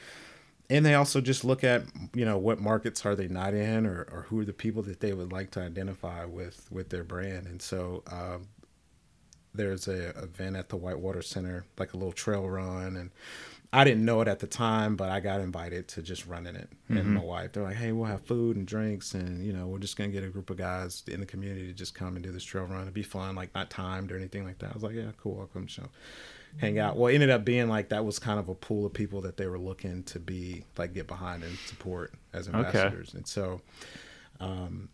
and 0.70 0.86
they 0.86 0.94
also 0.94 1.20
just 1.20 1.44
look 1.44 1.64
at, 1.64 1.82
you 2.14 2.24
know, 2.24 2.38
what 2.38 2.60
markets 2.60 3.04
are 3.04 3.14
they 3.14 3.28
not 3.28 3.52
in 3.52 3.84
or, 3.84 4.06
or 4.10 4.26
who 4.28 4.40
are 4.40 4.44
the 4.44 4.54
people 4.54 4.82
that 4.84 5.00
they 5.00 5.12
would 5.12 5.32
like 5.32 5.50
to 5.50 5.60
identify 5.60 6.24
with, 6.24 6.66
with 6.70 6.88
their 6.88 7.04
brand. 7.04 7.46
And 7.46 7.60
so, 7.60 8.04
um, 8.10 8.46
there's 9.58 9.88
a 9.88 10.10
event 10.10 10.56
at 10.56 10.70
the 10.70 10.76
Whitewater 10.76 11.20
Center, 11.20 11.66
like 11.78 11.92
a 11.92 11.96
little 11.96 12.12
trail 12.12 12.48
run, 12.48 12.96
and 12.96 13.10
I 13.72 13.84
didn't 13.84 14.04
know 14.04 14.22
it 14.22 14.28
at 14.28 14.38
the 14.38 14.46
time, 14.46 14.96
but 14.96 15.10
I 15.10 15.20
got 15.20 15.40
invited 15.40 15.88
to 15.88 16.02
just 16.02 16.26
running 16.26 16.56
it. 16.56 16.70
And 16.88 17.04
my 17.12 17.20
mm-hmm. 17.20 17.28
wife, 17.28 17.52
they're 17.52 17.64
like, 17.64 17.76
"Hey, 17.76 17.92
we'll 17.92 18.06
have 18.06 18.22
food 18.22 18.56
and 18.56 18.66
drinks, 18.66 19.12
and 19.12 19.44
you 19.44 19.52
know, 19.52 19.66
we're 19.66 19.80
just 19.80 19.96
gonna 19.98 20.10
get 20.10 20.24
a 20.24 20.28
group 20.28 20.48
of 20.48 20.56
guys 20.56 21.02
in 21.08 21.20
the 21.20 21.26
community 21.26 21.66
to 21.66 21.74
just 21.74 21.94
come 21.94 22.14
and 22.14 22.24
do 22.24 22.32
this 22.32 22.44
trail 22.44 22.64
run. 22.64 22.82
It'd 22.82 22.94
be 22.94 23.02
fun, 23.02 23.34
like 23.34 23.54
not 23.54 23.68
timed 23.68 24.10
or 24.12 24.16
anything 24.16 24.44
like 24.44 24.58
that." 24.60 24.70
I 24.70 24.74
was 24.74 24.82
like, 24.82 24.94
"Yeah, 24.94 25.10
cool, 25.20 25.40
I'll 25.40 25.46
come 25.48 25.66
show." 25.66 25.88
Hang 26.56 26.78
out. 26.78 26.96
Well, 26.96 27.08
it 27.08 27.14
ended 27.14 27.28
up 27.28 27.44
being 27.44 27.68
like 27.68 27.90
that 27.90 28.06
was 28.06 28.18
kind 28.18 28.40
of 28.40 28.48
a 28.48 28.54
pool 28.54 28.86
of 28.86 28.94
people 28.94 29.20
that 29.20 29.36
they 29.36 29.46
were 29.46 29.58
looking 29.58 30.02
to 30.04 30.18
be 30.18 30.64
like 30.78 30.94
get 30.94 31.06
behind 31.06 31.42
and 31.42 31.58
support 31.58 32.14
as 32.32 32.48
ambassadors, 32.48 33.12
and 33.12 33.26
so 33.26 33.60
um, 34.40 34.88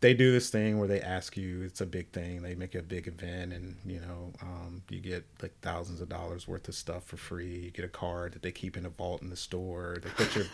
they 0.00 0.12
do 0.14 0.30
this 0.30 0.50
thing 0.50 0.78
where 0.78 0.86
they 0.88 1.00
ask 1.00 1.36
you 1.36 1.62
it's 1.62 1.80
a 1.80 1.86
big 1.86 2.08
thing 2.10 2.42
they 2.42 2.54
make 2.54 2.74
a 2.74 2.82
big 2.82 3.08
event 3.08 3.52
and 3.52 3.76
you 3.86 3.98
know 3.98 4.32
um, 4.42 4.82
you 4.90 5.00
get 5.00 5.24
like 5.42 5.52
thousands 5.62 6.00
of 6.00 6.08
dollars 6.08 6.46
worth 6.46 6.68
of 6.68 6.74
stuff 6.74 7.04
for 7.04 7.16
free 7.16 7.56
you 7.64 7.70
get 7.70 7.84
a 7.84 7.88
card 7.88 8.32
that 8.34 8.42
they 8.42 8.52
keep 8.52 8.76
in 8.76 8.84
a 8.84 8.90
vault 8.90 9.22
in 9.22 9.30
the 9.30 9.36
store 9.36 9.96
they 10.02 10.10
put 10.10 10.34
your 10.36 10.44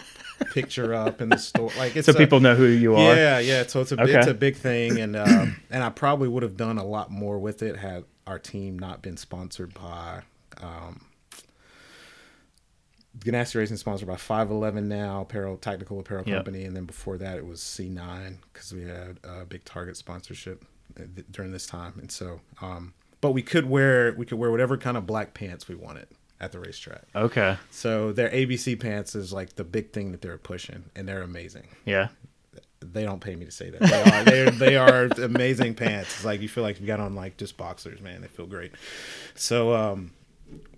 picture 0.53 0.95
up 0.95 1.21
in 1.21 1.29
the 1.29 1.39
store 1.39 1.71
like 1.77 1.97
it's 1.97 2.07
So 2.07 2.13
a- 2.13 2.17
people 2.17 2.41
know 2.41 2.55
who 2.55 2.67
you 2.67 2.95
are. 2.95 3.15
yeah 3.17 3.39
yeah 3.41 3.67
so 3.67 3.81
it's 3.81 3.93
a 3.93 4.01
Okay. 4.01 4.13
it's 4.15 4.27
a 4.29 4.35
big 4.35 4.57
thing 4.57 4.99
and 5.01 5.17
uh, 5.17 5.47
and 5.71 5.83
i 5.85 5.91
probably 5.91 6.29
would 6.29 6.43
have 6.45 6.57
done 6.57 6.79
a 6.79 6.85
lot 6.85 7.11
more 7.11 7.39
with 7.39 7.63
it 7.63 7.77
had 7.77 8.05
our 8.27 8.39
team 8.39 8.79
not 8.79 9.03
been 9.03 9.17
sponsored 9.17 9.75
by 9.75 10.23
um, 10.63 11.05
Ganassi 13.19 13.57
Racing 13.57 13.77
sponsored 13.77 14.09
by 14.09 14.17
511 14.17 14.89
now, 14.89 15.21
apparel, 15.23 15.57
technical 15.57 16.01
apparel 16.01 16.25
Yep. 16.27 16.35
company, 16.37 16.65
and 16.65 16.75
then 16.75 16.85
before 16.85 17.19
that 17.19 17.37
it 17.37 17.47
was 17.47 17.61
C9 17.61 18.37
because 18.53 18.73
we 18.73 18.83
had 18.85 19.19
a 19.25 19.45
big 19.45 19.65
Target 19.65 19.97
sponsorship 19.97 20.65
uh, 20.99 21.05
during 21.31 21.53
this 21.53 21.67
time, 21.67 21.95
and 22.01 22.11
so, 22.11 22.41
um, 22.61 22.95
but 23.21 23.33
we 23.33 23.43
could 23.43 23.69
wear 23.69 24.13
we 24.15 24.25
could 24.27 24.39
wear 24.39 24.51
whatever 24.51 24.77
kind 24.77 24.97
of 24.97 25.07
black 25.07 25.35
pants 25.35 25.69
we 25.69 25.75
wanted 25.75 26.07
at 26.41 26.53
the 26.53 26.59
racetrack. 26.59 27.03
Okay. 27.15 27.57
So 27.71 28.13
their 28.13 28.29
ABC 28.31 28.81
pants 28.81 29.15
is 29.15 29.33
like 29.33 29.55
the 29.57 29.63
big 29.65 29.93
thing 29.93 30.11
that 30.13 30.23
they're 30.23 30.39
pushing, 30.39 30.85
and 30.97 31.07
they're 31.07 31.23
amazing. 31.23 31.69
Yeah. 31.85 32.09
They 32.81 33.05
don't 33.05 33.21
pay 33.21 33.37
me 33.37 33.45
to 33.45 33.53
say 33.53 33.71
that. 33.71 33.81
They 33.81 34.03
are 34.03 34.25
they 34.25 34.43
are, 34.43 34.51
they 34.51 34.77
are 34.77 35.05
amazing 35.25 35.75
pants. 35.75 36.17
It's 36.17 36.25
like 36.25 36.41
you 36.41 36.49
feel 36.49 36.65
like 36.65 36.81
you 36.81 36.87
got 36.87 36.99
on 36.99 37.15
like 37.15 37.37
just 37.37 37.57
boxers, 37.57 38.01
man. 38.01 38.23
They 38.23 38.27
feel 38.27 38.47
great. 38.47 38.73
So 39.37 39.73
um, 39.73 40.11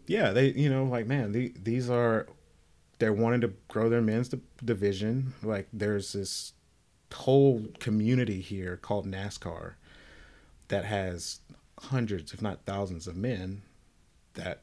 yeah, 0.06 0.30
they 0.30 0.48
you 0.48 0.68
know 0.70 0.84
like 0.84 1.06
man, 1.06 1.32
the, 1.32 1.52
these 1.62 1.88
are 1.90 2.26
they're 2.98 3.12
wanting 3.12 3.40
to 3.42 3.52
grow 3.68 3.88
their 3.88 4.00
men's 4.02 4.28
di- 4.28 4.40
division. 4.64 5.32
Like 5.42 5.68
there's 5.72 6.12
this 6.12 6.52
whole 7.12 7.62
community 7.80 8.40
here 8.40 8.76
called 8.76 9.06
NASCAR 9.06 9.74
that 10.68 10.84
has 10.84 11.40
hundreds, 11.80 12.32
if 12.32 12.42
not 12.42 12.64
thousands, 12.64 13.06
of 13.06 13.16
men 13.16 13.62
that 14.34 14.62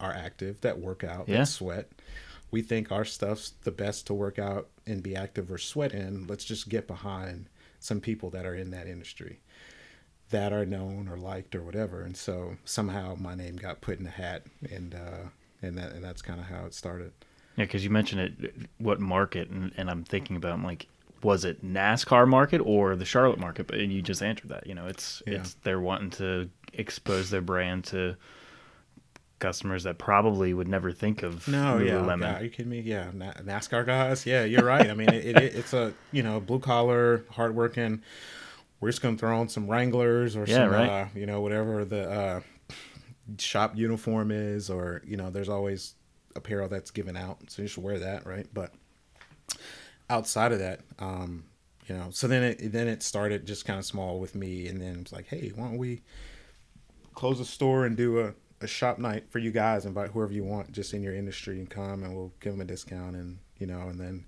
are 0.00 0.12
active, 0.12 0.60
that 0.60 0.78
work 0.78 1.02
out, 1.04 1.28
Yeah. 1.28 1.38
that 1.38 1.46
sweat. 1.48 1.90
We 2.50 2.62
think 2.62 2.90
our 2.90 3.04
stuff's 3.04 3.50
the 3.64 3.70
best 3.70 4.06
to 4.06 4.14
work 4.14 4.38
out 4.38 4.68
and 4.86 5.02
be 5.02 5.14
active 5.16 5.50
or 5.50 5.58
sweat 5.58 5.92
in. 5.92 6.26
Let's 6.26 6.44
just 6.44 6.68
get 6.68 6.86
behind 6.86 7.48
some 7.80 8.00
people 8.00 8.30
that 8.30 8.46
are 8.46 8.54
in 8.54 8.70
that 8.70 8.86
industry 8.86 9.40
that 10.30 10.52
are 10.52 10.66
known 10.66 11.08
or 11.08 11.16
liked 11.16 11.54
or 11.54 11.62
whatever. 11.62 12.02
And 12.02 12.16
so 12.16 12.56
somehow 12.64 13.16
my 13.18 13.34
name 13.34 13.56
got 13.56 13.80
put 13.80 13.98
in 13.98 14.06
a 14.06 14.10
hat, 14.10 14.42
and 14.70 14.94
uh, 14.94 15.28
and 15.62 15.76
that 15.78 15.92
and 15.92 16.04
that's 16.04 16.22
kind 16.22 16.40
of 16.40 16.46
how 16.46 16.64
it 16.66 16.74
started. 16.74 17.12
Yeah, 17.56 17.64
because 17.64 17.82
you 17.84 17.90
mentioned 17.90 18.20
it, 18.20 18.54
what 18.78 19.00
market, 19.00 19.48
and, 19.50 19.72
and 19.76 19.90
I'm 19.90 20.04
thinking 20.04 20.36
about 20.36 20.52
I'm 20.52 20.62
like, 20.64 20.86
was 21.22 21.44
it 21.44 21.64
NASCAR 21.64 22.28
market 22.28 22.58
or 22.58 22.94
the 22.94 23.04
Charlotte 23.04 23.40
market? 23.40 23.66
But 23.66 23.78
you 23.78 24.00
just 24.02 24.22
answered 24.22 24.50
that. 24.50 24.66
You 24.66 24.74
know, 24.74 24.86
it's 24.86 25.22
Yeah. 25.26 25.34
it's 25.40 25.54
they're 25.64 25.80
wanting 25.80 26.10
to 26.10 26.48
expose 26.74 27.30
their 27.30 27.40
brand 27.40 27.84
to 27.86 28.16
customers 29.38 29.84
that 29.84 29.98
probably 29.98 30.52
would 30.52 30.66
never 30.68 30.90
think 30.92 31.22
of 31.22 31.46
No, 31.46 31.78
yeah, 31.78 31.92
Lululemon. 31.92 32.20
yeah, 32.22 32.38
are 32.40 32.42
you 32.44 32.50
kidding 32.50 32.70
me? 32.70 32.80
Yeah, 32.80 33.10
Na- 33.14 33.32
NASCAR 33.34 33.86
guys. 33.86 34.26
Yeah, 34.26 34.44
you're 34.44 34.64
right. 34.64 34.90
I 34.90 34.94
mean, 34.94 35.08
it, 35.10 35.36
it, 35.36 35.54
it's 35.54 35.72
a 35.72 35.92
you 36.12 36.22
know 36.22 36.40
blue 36.40 36.58
collar, 36.58 37.24
hardworking. 37.30 38.02
We're 38.80 38.90
just 38.90 39.02
gonna 39.02 39.16
throw 39.16 39.38
on 39.40 39.48
some 39.48 39.66
Wranglers 39.66 40.36
or 40.36 40.44
Yeah, 40.46 40.54
some 40.64 40.70
right. 40.70 40.88
uh, 40.88 41.06
you 41.14 41.26
know 41.26 41.40
whatever 41.40 41.84
the 41.84 42.10
uh, 42.10 42.40
shop 43.38 43.76
uniform 43.76 44.30
is, 44.30 44.70
or 44.70 45.02
you 45.04 45.16
know 45.16 45.30
there's 45.30 45.48
always 45.48 45.94
apparel 46.36 46.68
that's 46.68 46.90
given 46.90 47.16
out, 47.16 47.38
so 47.50 47.62
you 47.62 47.68
should 47.68 47.82
wear 47.82 47.98
that, 47.98 48.26
right? 48.26 48.46
But 48.52 48.72
outside 50.10 50.52
of 50.52 50.58
that, 50.60 50.80
um, 50.98 51.44
you 51.86 51.94
know, 51.96 52.08
so 52.10 52.28
then 52.28 52.42
it 52.42 52.72
then 52.72 52.88
it 52.88 53.02
started 53.02 53.46
just 53.46 53.64
kind 53.64 53.78
of 53.78 53.84
small 53.84 54.20
with 54.20 54.34
me, 54.34 54.68
and 54.68 54.80
then 54.80 54.98
it's 55.00 55.12
like, 55.12 55.26
hey, 55.26 55.50
why 55.54 55.64
don't 55.64 55.78
we 55.78 56.02
close 57.14 57.38
the 57.38 57.44
store 57.44 57.84
and 57.84 57.96
do 57.96 58.20
a, 58.20 58.32
a 58.60 58.66
shop 58.68 58.98
night 58.98 59.24
for 59.30 59.40
you 59.40 59.50
guys. 59.50 59.84
Invite 59.86 60.10
whoever 60.10 60.32
you 60.32 60.44
want 60.44 60.70
just 60.70 60.94
in 60.94 61.02
your 61.02 61.14
industry 61.14 61.58
and 61.58 61.68
come 61.68 62.04
and 62.04 62.14
we'll 62.14 62.32
give 62.38 62.52
them 62.52 62.60
a 62.60 62.64
discount. 62.64 63.16
And, 63.16 63.38
you 63.58 63.66
know, 63.66 63.88
and 63.88 63.98
then 63.98 64.24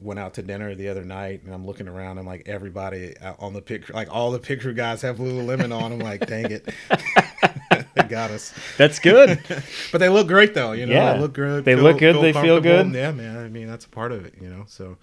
went 0.00 0.18
out 0.18 0.34
to 0.34 0.42
dinner 0.42 0.74
the 0.74 0.88
other 0.88 1.04
night 1.04 1.42
and 1.44 1.54
I'm 1.54 1.66
looking 1.66 1.86
around 1.86 2.18
and 2.18 2.26
like 2.26 2.48
everybody 2.48 3.14
on 3.38 3.52
the 3.52 3.60
pit 3.60 3.84
crew, 3.84 3.94
like 3.94 4.12
all 4.12 4.30
the 4.30 4.38
pit 4.38 4.60
crew 4.60 4.72
guys 4.72 5.02
have 5.02 5.18
Lululemon 5.18 5.76
on. 5.76 5.92
I'm 5.92 5.98
like, 5.98 6.26
dang 6.26 6.50
it. 6.50 6.68
they 7.94 8.02
got 8.08 8.30
us. 8.30 8.54
That's 8.76 8.98
good. 8.98 9.38
But 9.92 9.98
they 9.98 10.08
look 10.08 10.28
great 10.28 10.54
though, 10.54 10.72
you 10.72 10.86
know. 10.86 10.94
Yeah. 10.94 11.14
They 11.14 11.20
look 11.20 11.32
good. 11.32 11.64
They 11.64 11.76
look 11.76 11.98
good, 11.98 12.16
they 12.22 12.32
feel 12.32 12.60
good. 12.60 12.92
Yeah, 12.94 13.10
man. 13.12 13.36
I 13.36 13.48
mean, 13.48 13.66
that's 13.66 13.84
a 13.84 13.88
part 13.88 14.12
of 14.12 14.24
it, 14.24 14.34
you 14.40 14.48
know. 14.48 14.64
So, 14.68 14.96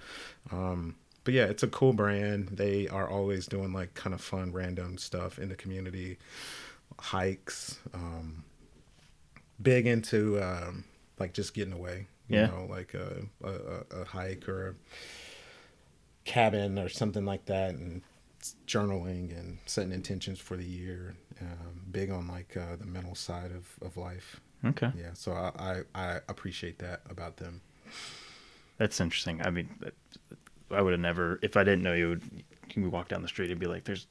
um, 0.52 0.96
but 1.24 1.34
yeah, 1.34 1.46
it's 1.46 1.64
a 1.64 1.68
cool 1.68 1.94
brand. 1.94 2.50
They 2.54 2.88
are 2.88 3.10
always 3.10 3.48
doing 3.48 3.74
like 3.74 3.94
kind 3.94 4.14
of 4.14 4.22
fun, 4.22 4.54
random 4.54 4.98
stuff 4.98 5.40
in 5.40 5.50
the 5.50 5.56
community, 5.56 6.18
hikes. 7.00 7.80
Um, 7.94 8.46
big 9.62 9.88
into 9.88 10.42
um, 10.42 10.86
like 11.20 11.34
just 11.34 11.54
getting 11.54 11.74
away. 11.74 12.08
You 12.30 12.38
Yeah. 12.40 12.48
know, 12.48 12.68
like 12.70 12.94
a, 12.94 13.24
a, 13.44 14.02
a- 14.02 14.06
hike 14.06 14.48
or 14.50 14.70
a 14.70 14.76
cabin 16.26 16.78
or 16.78 16.90
something 16.90 17.26
like 17.26 17.46
that, 17.46 17.72
and 17.76 18.02
journaling 18.68 19.38
and 19.38 19.58
setting 19.66 19.92
intentions 19.92 20.40
for 20.40 20.58
the 20.58 20.66
year. 20.66 21.16
Um, 21.42 21.82
big 21.92 22.10
on 22.12 22.28
like 22.28 22.56
uh, 22.58 22.76
the 22.78 22.86
mental 22.86 23.16
side 23.16 23.52
of, 23.52 23.68
of 23.86 23.96
life. 23.98 24.42
okay, 24.66 24.92
Yeah, 24.98 25.12
so 25.14 25.32
I, 25.34 25.52
I, 25.60 25.84
I 25.94 26.20
appreciate 26.28 26.80
that 26.80 27.02
about 27.10 27.38
them. 27.38 27.62
that's 28.78 29.00
interesting. 29.00 29.42
I 29.46 29.50
mean, 29.52 29.70
I 30.72 30.82
would 30.82 30.94
have 30.94 31.00
never 31.00 31.40
if 31.42 31.56
I 31.58 31.64
didn't 31.64 31.84
know 31.84 31.94
you. 31.94 32.10
Would, 32.10 32.24
you 32.76 32.90
walk 32.90 33.08
down 33.08 33.22
the 33.22 33.28
street 33.28 33.50
and 33.52 33.60
be 33.60 33.66
like, 33.68 33.86
"There's 33.86 34.08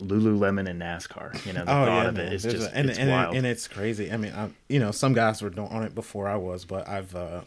Lululemon 0.00 0.68
and 0.68 0.80
NASCAR. 0.80 1.44
You 1.46 1.52
know, 1.52 1.64
the 1.64 1.70
Oh 1.72 1.84
thought 1.86 2.02
yeah, 2.02 2.08
of 2.08 2.18
it 2.18 2.32
is 2.32 2.42
just 2.42 2.70
a- 2.70 2.74
and 2.76 2.90
it's 2.90 2.98
and, 2.98 3.10
wild. 3.10 3.36
and 3.36 3.46
it's 3.46 3.68
crazy. 3.68 4.10
I 4.12 4.16
mean, 4.16 4.32
I'm, 4.36 4.54
you 4.68 4.78
know, 4.80 4.90
some 4.90 5.12
guys 5.12 5.42
were 5.42 5.52
on 5.58 5.82
it 5.82 5.94
before 5.94 6.28
I 6.28 6.36
was, 6.36 6.64
but 6.64 6.88
I've 6.88 7.14
uh, 7.14 7.42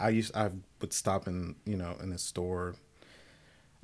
I 0.00 0.10
used 0.10 0.34
I 0.36 0.50
would 0.80 0.92
stop 0.92 1.26
in 1.26 1.56
you 1.66 1.76
know 1.76 1.96
in 2.02 2.10
the 2.10 2.18
store. 2.18 2.74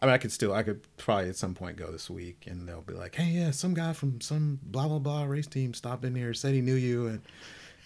I 0.00 0.06
mean, 0.06 0.14
I 0.14 0.18
could 0.18 0.32
still 0.32 0.52
I 0.52 0.62
could 0.62 0.82
probably 0.96 1.28
at 1.28 1.36
some 1.36 1.54
point 1.54 1.76
go 1.76 1.90
this 1.90 2.10
week, 2.10 2.44
and 2.46 2.68
they'll 2.68 2.82
be 2.82 2.94
like, 2.94 3.14
"Hey, 3.14 3.30
yeah, 3.30 3.50
some 3.50 3.74
guy 3.74 3.92
from 3.92 4.20
some 4.20 4.58
blah 4.62 4.88
blah 4.88 4.98
blah 4.98 5.24
race 5.24 5.46
team 5.46 5.72
stopped 5.74 6.04
in 6.04 6.14
here, 6.14 6.34
said 6.34 6.52
he 6.54 6.60
knew 6.60 6.74
you, 6.74 7.06
and 7.06 7.22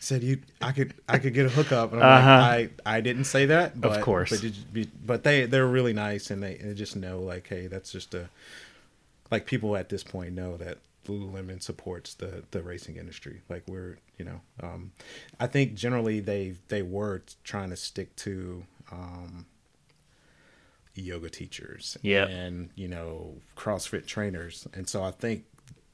said 0.00 0.22
you 0.22 0.38
I 0.62 0.72
could 0.72 0.94
I 1.08 1.18
could 1.18 1.34
get 1.34 1.46
a 1.46 1.50
hookup." 1.50 1.92
And 1.92 2.02
I'm 2.02 2.18
Uh-huh. 2.18 2.30
like, 2.56 2.72
I 2.86 2.96
I 2.96 3.00
didn't 3.02 3.24
say 3.24 3.46
that, 3.46 3.80
but, 3.80 3.92
of 3.98 4.02
course. 4.04 4.30
but, 4.30 4.40
did 4.40 4.56
you 4.56 4.64
be- 4.72 4.90
but 5.04 5.22
they 5.24 5.46
they're 5.46 5.66
really 5.66 5.92
nice, 5.92 6.30
and 6.30 6.42
they, 6.42 6.54
they 6.56 6.74
just 6.74 6.96
know 6.96 7.20
like, 7.20 7.46
hey, 7.46 7.66
that's 7.66 7.92
just 7.92 8.14
a 8.14 8.28
like 9.30 9.46
people 9.46 9.76
at 9.76 9.88
this 9.88 10.02
point 10.04 10.32
know 10.34 10.56
that 10.56 10.78
Lululemon 11.06 11.62
supports 11.62 12.14
the 12.14 12.44
the 12.50 12.62
racing 12.62 12.96
industry. 12.96 13.40
Like 13.48 13.62
we're 13.66 13.98
you 14.18 14.24
know, 14.24 14.40
um, 14.62 14.92
I 15.40 15.46
think 15.46 15.74
generally 15.74 16.20
they 16.20 16.54
they 16.68 16.82
were 16.82 17.22
trying 17.44 17.70
to 17.70 17.76
stick 17.76 18.14
to 18.16 18.64
um, 18.92 19.46
yoga 20.94 21.30
teachers 21.30 21.96
Yeah. 22.02 22.26
and 22.26 22.70
you 22.74 22.88
know 22.88 23.36
CrossFit 23.56 24.06
trainers, 24.06 24.66
and 24.74 24.88
so 24.88 25.02
I 25.02 25.10
think 25.12 25.44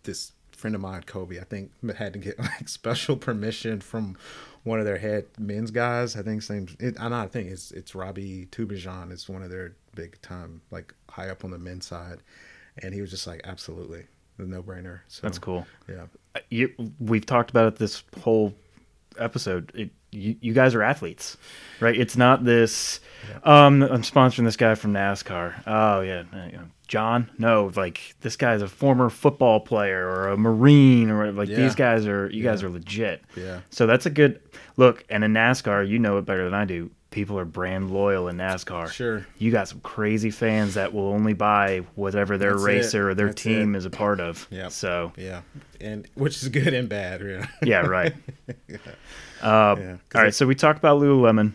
this 0.05 0.33
friend 0.53 0.75
of 0.75 0.81
mine, 0.81 1.03
Kobe, 1.05 1.39
I 1.41 1.45
think 1.45 1.71
had 1.97 2.13
to 2.15 2.19
get 2.19 2.39
like 2.39 2.69
special 2.69 3.17
permission 3.17 3.81
from 3.81 4.17
one 4.63 4.79
of 4.79 4.87
their 4.87 4.99
head 4.99 5.27
men's 5.39 5.71
guys. 5.71 6.17
I 6.17 6.23
think 6.23 6.41
his 6.43 6.51
name's 6.51 6.77
it, 6.81 6.97
I 6.99 7.09
know 7.09 7.17
I 7.19 7.27
think 7.29 7.51
it's 7.51 7.71
it's 7.71 7.95
Robbie 7.95 8.47
Tubajan 8.51 9.13
is 9.13 9.29
one 9.29 9.43
of 9.43 9.51
their 9.51 9.75
big 9.95 10.21
time 10.23 10.63
like 10.71 10.95
high 11.11 11.29
up 11.29 11.45
on 11.45 11.51
the 11.51 11.59
men's 11.59 11.87
side, 11.87 12.19
and 12.83 12.93
he 12.95 13.01
was 13.01 13.11
just 13.11 13.27
like 13.27 13.41
absolutely 13.45 14.07
the 14.39 14.47
no 14.47 14.63
brainer. 14.63 15.01
So 15.09 15.21
That's 15.23 15.39
cool. 15.39 15.67
Yeah, 15.89 16.07
You, 16.51 16.73
we've 16.99 17.27
talked 17.27 17.51
about 17.51 17.67
it 17.73 17.77
this 17.77 18.03
whole 18.23 18.55
episode. 19.19 19.71
It, 19.75 19.91
you, 20.11 20.37
you 20.41 20.53
guys 20.53 20.75
are 20.77 20.83
athletes, 20.83 21.37
right? 21.81 21.99
It's 21.99 22.17
not 22.17 22.45
this. 22.45 23.01
Um, 23.43 23.83
I'm 23.83 24.03
sponsoring 24.03 24.45
this 24.45 24.57
guy 24.57 24.75
from 24.77 24.93
NASCAR. 24.93 25.63
Oh 25.67 26.01
yeah, 26.03 26.23
uh, 26.33 26.59
John. 26.87 27.31
No, 27.39 27.73
like 27.75 28.15
this 28.21 28.37
guy's 28.37 28.63
a 28.63 28.69
former 28.69 29.11
football 29.11 29.59
player 29.61 30.07
or 30.09 30.29
a 30.29 30.37
Marine 30.37 31.11
or 31.11 31.33
like 31.33 31.49
Yeah. 31.49 31.57
these 31.57 31.75
guys 31.75 32.07
are. 32.07 32.31
You 32.31 32.45
guys 32.45 32.63
are 32.63 32.71
legit. 32.71 33.23
Yeah. 33.37 33.61
So 33.71 33.87
that's 33.87 34.07
a 34.07 34.11
good 34.11 34.41
look. 34.77 35.05
And 35.11 35.25
in 35.25 35.33
NASCAR, 35.33 35.89
you 35.89 35.99
know 35.99 36.19
it 36.19 36.27
better 36.27 36.45
than 36.45 36.55
I 36.55 36.65
do. 36.65 36.91
People 37.15 37.39
are 37.39 37.45
brand 37.45 37.93
loyal 37.93 38.27
in 38.27 38.37
NASCAR. 38.39 38.91
Sure. 38.91 39.25
You 39.39 39.53
got 39.53 39.69
some 39.69 39.79
crazy 39.81 40.31
fans 40.33 40.75
that 40.75 40.93
will 40.93 41.07
only 41.07 41.33
buy 41.33 41.83
whatever 41.95 42.37
their 42.37 42.51
That's 42.55 42.63
it. 42.63 42.67
racer 42.67 43.11
or 43.11 43.15
their 43.15 43.29
That's 43.29 43.41
team 43.43 43.75
it. 43.77 43.79
is 43.79 43.85
a 43.85 43.91
part 43.91 44.19
of. 44.19 44.49
Yeah. 44.51 44.69
So 44.69 45.13
yeah, 45.17 45.43
and 45.81 46.09
which 46.15 46.43
is 46.43 46.49
good 46.49 46.75
and 46.75 46.89
bad. 46.89 47.21
Yeah, 47.23 47.47
yeah, 47.63 47.81
right. 47.87 48.13
yeah. 48.69 48.77
Uh, 49.41 49.75
'cause 49.77 49.99
all 50.17 50.21
right, 50.23 50.29
it- 50.29 50.33
so 50.35 50.45
we 50.47 50.57
talked 50.57 50.79
about 50.81 51.01
Lululemon, 51.01 51.53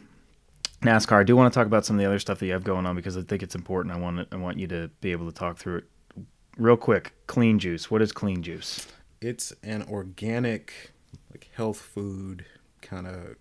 NASCAR. 0.81 1.19
I 1.19 1.23
do 1.23 1.35
want 1.35 1.51
to 1.53 1.57
talk 1.59 1.67
about 1.67 1.85
some 1.85 1.97
of 1.97 1.99
the 1.99 2.05
other 2.05 2.19
stuff 2.19 2.39
that 2.39 2.45
you 2.45 2.53
have 2.53 2.63
going 2.63 2.85
on 2.85 2.95
because 2.95 3.17
I 3.17 3.21
think 3.23 3.43
it's 3.43 3.55
important. 3.55 3.93
I 3.93 3.97
want 3.99 4.27
I 4.31 4.37
want 4.37 4.59
you 4.59 4.67
to 4.67 4.89
be 5.01 5.11
able 5.11 5.25
to 5.25 5.33
talk 5.37 5.57
through 5.57 5.79
it 5.79 5.83
real 6.57 6.77
quick. 6.77 7.11
Clean 7.27 7.59
Juice. 7.59 7.91
What 7.91 8.01
is 8.01 8.11
Clean 8.13 8.41
Juice? 8.41 8.87
it's 9.21 9.51
an 9.63 9.83
organic, 9.91 10.91
like 11.31 11.49
health 11.53 11.81
food 11.81 12.45
kind 12.81 13.05
of 13.05 13.35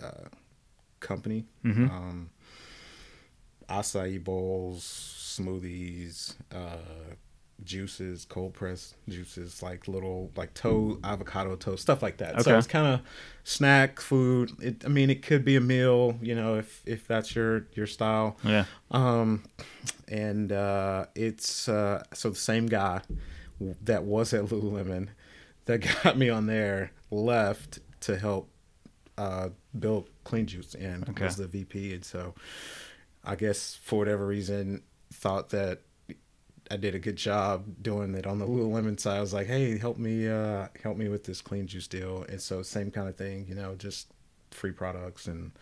uh, 0.00 0.28
company. 1.04 1.44
Mhm. 1.64 1.90
Um, 1.90 2.30
acai 3.68 4.22
bowls, 4.22 4.82
smoothies, 5.38 6.34
uh, 6.52 7.14
juices, 7.62 8.24
cold 8.24 8.52
press 8.52 8.94
juices, 9.08 9.62
like 9.62 9.86
little 9.88 10.30
like 10.36 10.52
toast, 10.54 10.98
avocado 11.04 11.56
toast, 11.56 11.82
stuff 11.82 12.02
like 12.02 12.16
that. 12.18 12.42
So 12.42 12.56
it's 12.58 12.66
kind 12.66 12.86
of 12.86 13.00
snack 13.44 14.00
food. 14.00 14.52
It, 14.60 14.84
I 14.84 14.88
mean, 14.88 15.10
it 15.10 15.22
could 15.22 15.44
be 15.44 15.56
a 15.56 15.60
meal, 15.60 16.18
you 16.20 16.34
know, 16.34 16.56
if 16.56 16.82
if 16.84 17.06
that's 17.06 17.34
your 17.34 17.66
your 17.74 17.86
style. 17.86 18.36
Yeah. 18.42 18.64
Um, 18.90 19.44
and 20.08 20.52
uh, 20.52 21.06
it's 21.14 21.68
uh, 21.68 22.02
so 22.12 22.30
the 22.30 22.36
same 22.36 22.66
guy 22.66 23.02
that 23.60 24.04
was 24.04 24.34
at 24.34 24.44
Lululemon 24.46 25.08
that 25.66 25.78
got 26.02 26.18
me 26.18 26.28
on 26.28 26.46
there 26.46 26.90
left 27.10 27.78
to 28.00 28.16
help 28.18 28.48
uh, 29.18 29.50
build 29.78 30.08
Clean 30.24 30.46
Juice 30.46 30.74
and 30.74 31.08
Okay. 31.10 31.24
was 31.24 31.36
the 31.36 31.46
VP. 31.46 31.94
And 31.94 32.04
so 32.04 32.34
I 33.24 33.36
guess 33.36 33.74
for 33.82 33.98
whatever 33.98 34.26
reason 34.26 34.82
thought 35.12 35.50
that 35.50 35.80
I 36.70 36.76
did 36.78 36.94
a 36.94 36.98
good 36.98 37.16
job 37.16 37.64
doing 37.82 38.14
it 38.14 38.26
on 38.26 38.38
the 38.38 38.46
Lululemon 38.46 38.98
side. 38.98 39.18
I 39.18 39.20
was 39.20 39.34
like, 39.34 39.46
hey, 39.46 39.76
help 39.78 39.98
me, 39.98 40.26
uh, 40.28 40.68
help 40.82 40.96
me 40.96 41.08
with 41.08 41.24
this 41.24 41.42
Clean 41.42 41.66
Juice 41.66 41.86
deal. 41.86 42.24
And 42.28 42.40
so 42.40 42.62
same 42.62 42.90
kind 42.90 43.08
of 43.08 43.16
thing, 43.16 43.44
you 43.48 43.54
know, 43.54 43.74
just 43.74 44.08
free 44.50 44.72
products 44.72 45.26
and 45.26 45.52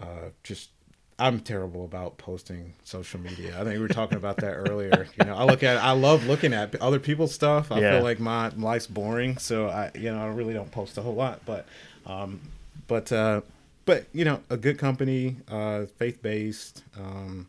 uh, 0.00 0.30
just 0.44 0.70
I'm 1.18 1.40
terrible 1.40 1.84
about 1.84 2.16
posting 2.16 2.74
social 2.84 3.18
media. 3.18 3.54
I 3.60 3.64
think 3.64 3.72
we 3.74 3.78
were 3.80 3.88
talking 3.88 4.16
about 4.16 4.38
that 4.38 4.52
earlier. 4.54 5.08
You 5.16 5.24
know, 5.24 5.34
I 5.34 5.44
look 5.44 5.64
at 5.64 5.78
I 5.78 5.90
love 5.92 6.24
looking 6.26 6.52
at 6.54 6.80
other 6.80 7.00
people's 7.00 7.34
stuff. 7.34 7.72
I 7.72 7.80
Yeah. 7.80 7.90
feel 7.94 8.02
like 8.02 8.20
my 8.20 8.50
life's 8.50 8.86
boring, 8.86 9.38
so 9.38 9.66
I 9.68 9.90
you 9.96 10.12
know 10.12 10.20
I 10.20 10.26
really 10.28 10.54
don't 10.54 10.70
post 10.70 10.96
a 10.96 11.02
whole 11.02 11.14
lot. 11.16 11.40
But 11.44 11.66
um, 12.06 12.40
but 12.86 13.10
uh, 13.12 13.40
but 13.84 14.06
you 14.12 14.24
know, 14.24 14.40
a 14.50 14.56
good 14.56 14.78
company, 14.78 15.36
uh, 15.48 15.86
faith 15.96 16.20
based, 16.22 16.84
um, 16.98 17.48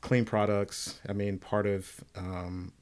clean 0.00 0.24
products. 0.24 0.98
I 1.08 1.12
mean, 1.12 1.38
part 1.38 1.66
of 1.66 2.04
um, 2.16 2.72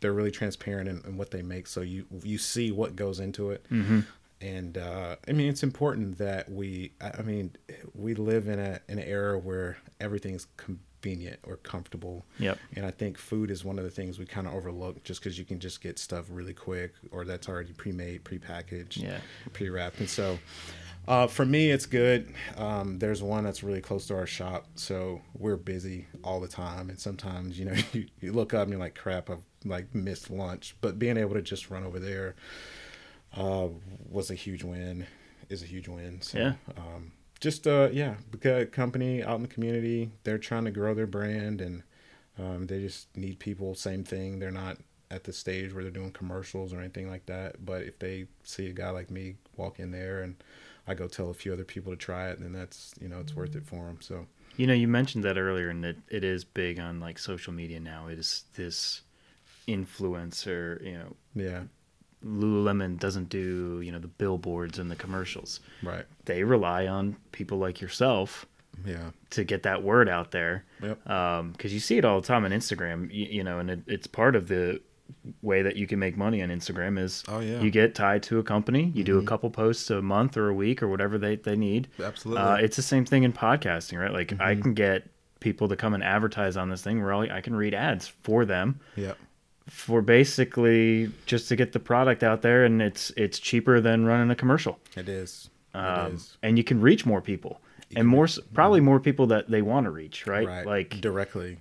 they're 0.00 0.12
really 0.12 0.30
transparent 0.30 0.88
in, 0.88 1.02
in 1.06 1.16
what 1.16 1.30
they 1.30 1.42
make, 1.42 1.66
so 1.66 1.80
you 1.80 2.06
you 2.22 2.38
see 2.38 2.70
what 2.72 2.96
goes 2.96 3.20
into 3.20 3.50
it 3.50 3.64
Mm-hmm. 3.70 4.00
and 4.40 4.76
uh, 4.76 5.16
I 5.26 5.32
mean 5.32 5.48
it's 5.48 5.62
important 5.62 6.18
that 6.18 6.50
we 6.50 6.92
I 7.00 7.22
mean 7.22 7.52
we 7.94 8.14
live 8.14 8.48
in 8.48 8.58
a 8.58 8.80
in 8.88 8.98
an 8.98 9.04
era 9.08 9.38
where 9.38 9.78
everything's 10.00 10.46
convenient 11.04 11.38
or 11.44 11.56
comfortable 11.58 12.24
Yep. 12.38 12.58
and 12.76 12.86
I 12.86 12.90
think 12.90 13.18
food 13.18 13.50
is 13.50 13.64
one 13.64 13.78
of 13.78 13.84
the 13.84 13.90
things 13.90 14.18
we 14.18 14.24
kind 14.24 14.46
of 14.46 14.54
overlook 14.54 15.02
just 15.04 15.20
because 15.20 15.38
you 15.38 15.44
can 15.44 15.60
just 15.60 15.82
get 15.82 15.98
stuff 15.98 16.26
really 16.30 16.54
quick 16.54 16.94
or 17.10 17.24
that's 17.26 17.46
already 17.48 17.72
pre-made 17.74 18.24
pre-packaged 18.24 18.98
Yeah. 19.02 19.18
pre-wrapped 19.52 20.00
and 20.00 20.08
so 20.08 20.38
uh, 21.06 21.26
for 21.26 21.44
me 21.44 21.70
it's 21.70 21.84
good 21.84 22.32
um, 22.56 22.98
there's 22.98 23.22
one 23.22 23.44
that's 23.44 23.62
really 23.62 23.82
close 23.82 24.06
to 24.06 24.14
our 24.16 24.26
shop 24.26 24.66
so 24.76 25.20
we're 25.38 25.56
busy 25.56 26.06
all 26.22 26.40
the 26.40 26.48
time 26.48 26.88
and 26.88 26.98
sometimes 26.98 27.58
you 27.58 27.66
know 27.66 27.74
you, 27.92 28.06
you 28.20 28.32
look 28.32 28.54
up 28.54 28.62
and 28.62 28.70
you're 28.70 28.80
like 28.80 28.94
crap 28.94 29.28
I've 29.28 29.44
like 29.66 29.94
missed 29.94 30.30
lunch 30.30 30.74
but 30.80 30.98
being 30.98 31.18
able 31.18 31.34
to 31.34 31.42
just 31.42 31.70
run 31.70 31.84
over 31.84 31.98
there 31.98 32.34
uh, 33.36 33.68
was 34.10 34.30
a 34.30 34.34
huge 34.34 34.62
win. 34.62 35.06
Is 35.50 35.62
a 35.62 35.66
huge 35.66 35.88
win. 35.88 36.22
So, 36.22 36.38
Yeah. 36.38 36.52
Um, 36.78 37.12
just 37.44 37.66
uh, 37.66 37.90
yeah, 37.92 38.14
because 38.30 38.70
company 38.70 39.22
out 39.22 39.36
in 39.36 39.42
the 39.42 39.48
community, 39.48 40.10
they're 40.24 40.38
trying 40.38 40.64
to 40.64 40.70
grow 40.70 40.94
their 40.94 41.06
brand, 41.06 41.60
and 41.60 41.82
um, 42.38 42.66
they 42.66 42.80
just 42.80 43.14
need 43.14 43.38
people. 43.38 43.74
Same 43.74 44.02
thing. 44.02 44.38
They're 44.38 44.50
not 44.50 44.78
at 45.10 45.24
the 45.24 45.32
stage 45.32 45.74
where 45.74 45.84
they're 45.84 45.92
doing 45.92 46.10
commercials 46.10 46.72
or 46.72 46.80
anything 46.80 47.08
like 47.10 47.26
that. 47.26 47.62
But 47.62 47.82
if 47.82 47.98
they 47.98 48.28
see 48.44 48.68
a 48.68 48.72
guy 48.72 48.88
like 48.88 49.10
me 49.10 49.34
walk 49.58 49.78
in 49.78 49.90
there, 49.90 50.22
and 50.22 50.42
I 50.88 50.94
go 50.94 51.06
tell 51.06 51.28
a 51.28 51.34
few 51.34 51.52
other 51.52 51.64
people 51.64 51.92
to 51.92 51.98
try 51.98 52.30
it, 52.30 52.40
then 52.40 52.52
that's 52.52 52.94
you 52.98 53.08
know 53.08 53.20
it's 53.20 53.36
worth 53.36 53.54
it 53.54 53.66
for 53.66 53.84
them. 53.84 53.98
So 54.00 54.26
You 54.56 54.66
know, 54.66 54.72
you 54.72 54.88
mentioned 54.88 55.22
that 55.24 55.36
earlier, 55.36 55.68
and 55.68 55.84
it, 55.84 55.98
it 56.08 56.24
is 56.24 56.44
big 56.44 56.80
on 56.80 56.98
like 56.98 57.18
social 57.18 57.52
media 57.52 57.78
now. 57.78 58.06
It 58.08 58.18
is 58.18 58.44
this 58.54 59.02
influencer. 59.68 60.82
You 60.82 60.94
know, 60.94 61.16
yeah, 61.34 61.62
Lululemon 62.24 62.98
doesn't 62.98 63.28
do 63.28 63.80
you 63.82 63.92
know 63.92 63.98
the 63.98 64.08
billboards 64.08 64.78
and 64.78 64.90
the 64.90 64.96
commercials. 64.96 65.60
right, 65.82 66.04
They 66.24 66.44
rely 66.44 66.86
on 66.86 67.16
people 67.32 67.58
like 67.58 67.80
yourself 67.80 68.46
yeah, 68.84 69.10
to 69.30 69.44
get 69.44 69.62
that 69.64 69.82
word 69.82 70.08
out 70.08 70.30
there. 70.30 70.64
yep, 70.82 71.08
um, 71.08 71.52
because 71.52 71.72
you 71.72 71.80
see 71.80 71.98
it 71.98 72.04
all 72.04 72.20
the 72.20 72.26
time 72.26 72.44
on 72.44 72.50
Instagram, 72.50 73.12
you, 73.12 73.26
you 73.26 73.44
know, 73.44 73.58
and 73.58 73.70
it, 73.70 73.80
it's 73.86 74.06
part 74.06 74.36
of 74.36 74.48
the 74.48 74.80
way 75.42 75.62
that 75.62 75.76
you 75.76 75.86
can 75.86 75.98
make 75.98 76.16
money 76.16 76.42
on 76.42 76.48
Instagram 76.48 76.98
is 76.98 77.24
Oh, 77.28 77.40
yeah. 77.40 77.60
you 77.60 77.70
get 77.70 77.94
tied 77.94 78.22
to 78.24 78.38
a 78.38 78.42
company, 78.42 78.90
you 78.94 79.04
do 79.04 79.16
a 79.16 79.18
mm-hmm. 79.18 79.28
couple 79.28 79.50
posts 79.50 79.90
a 79.90 80.00
month 80.02 80.36
or 80.36 80.48
a 80.48 80.54
week 80.54 80.82
or 80.82 80.88
whatever 80.88 81.18
they, 81.18 81.36
they 81.36 81.56
need. 81.56 81.88
absolutely. 82.02 82.42
Uh, 82.42 82.56
it's 82.56 82.76
the 82.76 82.82
same 82.82 83.04
thing 83.04 83.22
in 83.22 83.32
podcasting, 83.32 84.00
right? 84.00 84.12
Like 84.12 84.32
I 84.40 84.54
mm-hmm. 84.54 84.62
can 84.62 84.74
get 84.74 85.08
people 85.40 85.68
to 85.68 85.76
come 85.76 85.92
and 85.92 86.02
advertise 86.02 86.56
on 86.56 86.70
this 86.70 86.82
thing 86.82 87.02
where 87.02 87.12
I 87.12 87.40
can 87.42 87.54
read 87.54 87.74
ads 87.74 88.08
for 88.22 88.46
them 88.46 88.80
yep, 88.96 89.18
for 89.66 90.02
basically 90.02 91.10
just 91.26 91.48
to 91.48 91.56
get 91.56 91.72
the 91.72 91.80
product 91.80 92.22
out 92.22 92.42
there, 92.42 92.64
and 92.64 92.82
it's 92.82 93.10
it's 93.16 93.38
cheaper 93.38 93.80
than 93.80 94.04
running 94.04 94.30
a 94.30 94.34
commercial. 94.36 94.78
it 94.96 95.08
is. 95.08 95.50
Um, 95.74 96.14
is. 96.14 96.36
and 96.42 96.56
you 96.56 96.62
can 96.64 96.80
reach 96.80 97.04
more 97.04 97.20
people. 97.20 97.60
And 97.96 98.08
more, 98.08 98.26
probably 98.52 98.80
more 98.80 98.98
people 98.98 99.26
that 99.28 99.48
they 99.50 99.62
want 99.62 99.84
to 99.84 99.90
reach, 99.90 100.26
right? 100.26 100.46
Right. 100.46 100.66
Like 100.66 101.00
directly. 101.00 101.58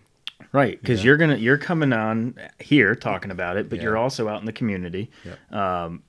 Right, 0.52 0.80
because 0.80 1.00
Yeah. 1.00 1.06
you're 1.08 1.18
gonna 1.18 1.38
you're 1.38 1.58
coming 1.58 1.94
on 1.94 2.36
here 2.60 2.96
talking 2.96 3.32
about 3.32 3.58
it, 3.58 3.70
but 3.70 3.82
you're 3.82 3.98
also 3.98 4.28
out 4.28 4.40
in 4.40 4.46
the 4.46 4.54
community. 4.54 5.10
Um, 5.52 6.04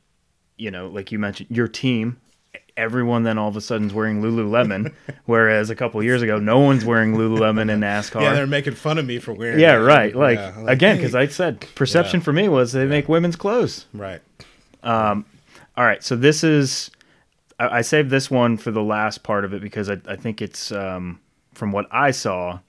you 0.57 0.71
know, 0.71 0.89
like 0.89 1.13
you 1.13 1.19
mentioned, 1.19 1.51
your 1.51 1.69
team 1.69 2.19
everyone 2.77 3.23
then 3.23 3.39
all 3.39 3.49
of 3.49 3.57
a 3.57 3.61
sudden 3.61 3.87
is 3.89 3.95
wearing 3.95 4.21
Lululemon, 4.23 4.93
whereas 5.27 5.71
a 5.71 5.77
couple 5.77 6.03
years 6.03 6.23
ago 6.23 6.39
no 6.39 6.59
one's 6.59 6.85
wearing 6.85 7.15
Lululemon 7.15 7.71
in 7.71 7.81
NASCAR. 7.81 8.21
Yeah, 8.23 8.35
they're 8.35 8.47
making 8.47 8.75
fun 8.75 8.99
of 8.99 9.07
me 9.07 9.19
for 9.19 9.33
wearing. 9.33 9.61
Yeah, 9.61 9.79
that. 9.79 9.85
right. 9.85 10.15
Like, 10.15 10.39
Yeah, 10.39 10.55
I'm 10.57 10.69
again, 10.69 10.97
hey. 10.97 11.03
because 11.03 11.15
I 11.15 11.27
said 11.29 11.61
perception 11.75 12.21
Yeah. 12.21 12.25
for 12.25 12.33
me 12.33 12.49
was 12.49 12.73
they 12.73 12.87
make 12.87 13.09
women's 13.09 13.37
clothes. 13.37 13.87
right. 13.95 14.21
All 14.83 15.85
right, 15.85 16.05
so 16.05 16.15
this 16.15 16.45
is 16.45 16.91
I, 17.59 17.79
I 17.79 17.81
saved 17.83 18.11
this 18.11 18.31
one 18.31 18.57
for 18.57 18.71
the 18.71 18.83
last 18.83 19.23
part 19.23 19.45
of 19.45 19.53
it 19.53 19.61
because 19.63 19.91
I, 19.91 19.99
I 20.07 20.17
think 20.17 20.41
it's 20.43 20.71
um, 20.71 21.21
from 21.53 21.73
what 21.73 21.87
I 21.91 22.11
saw, 22.13 22.61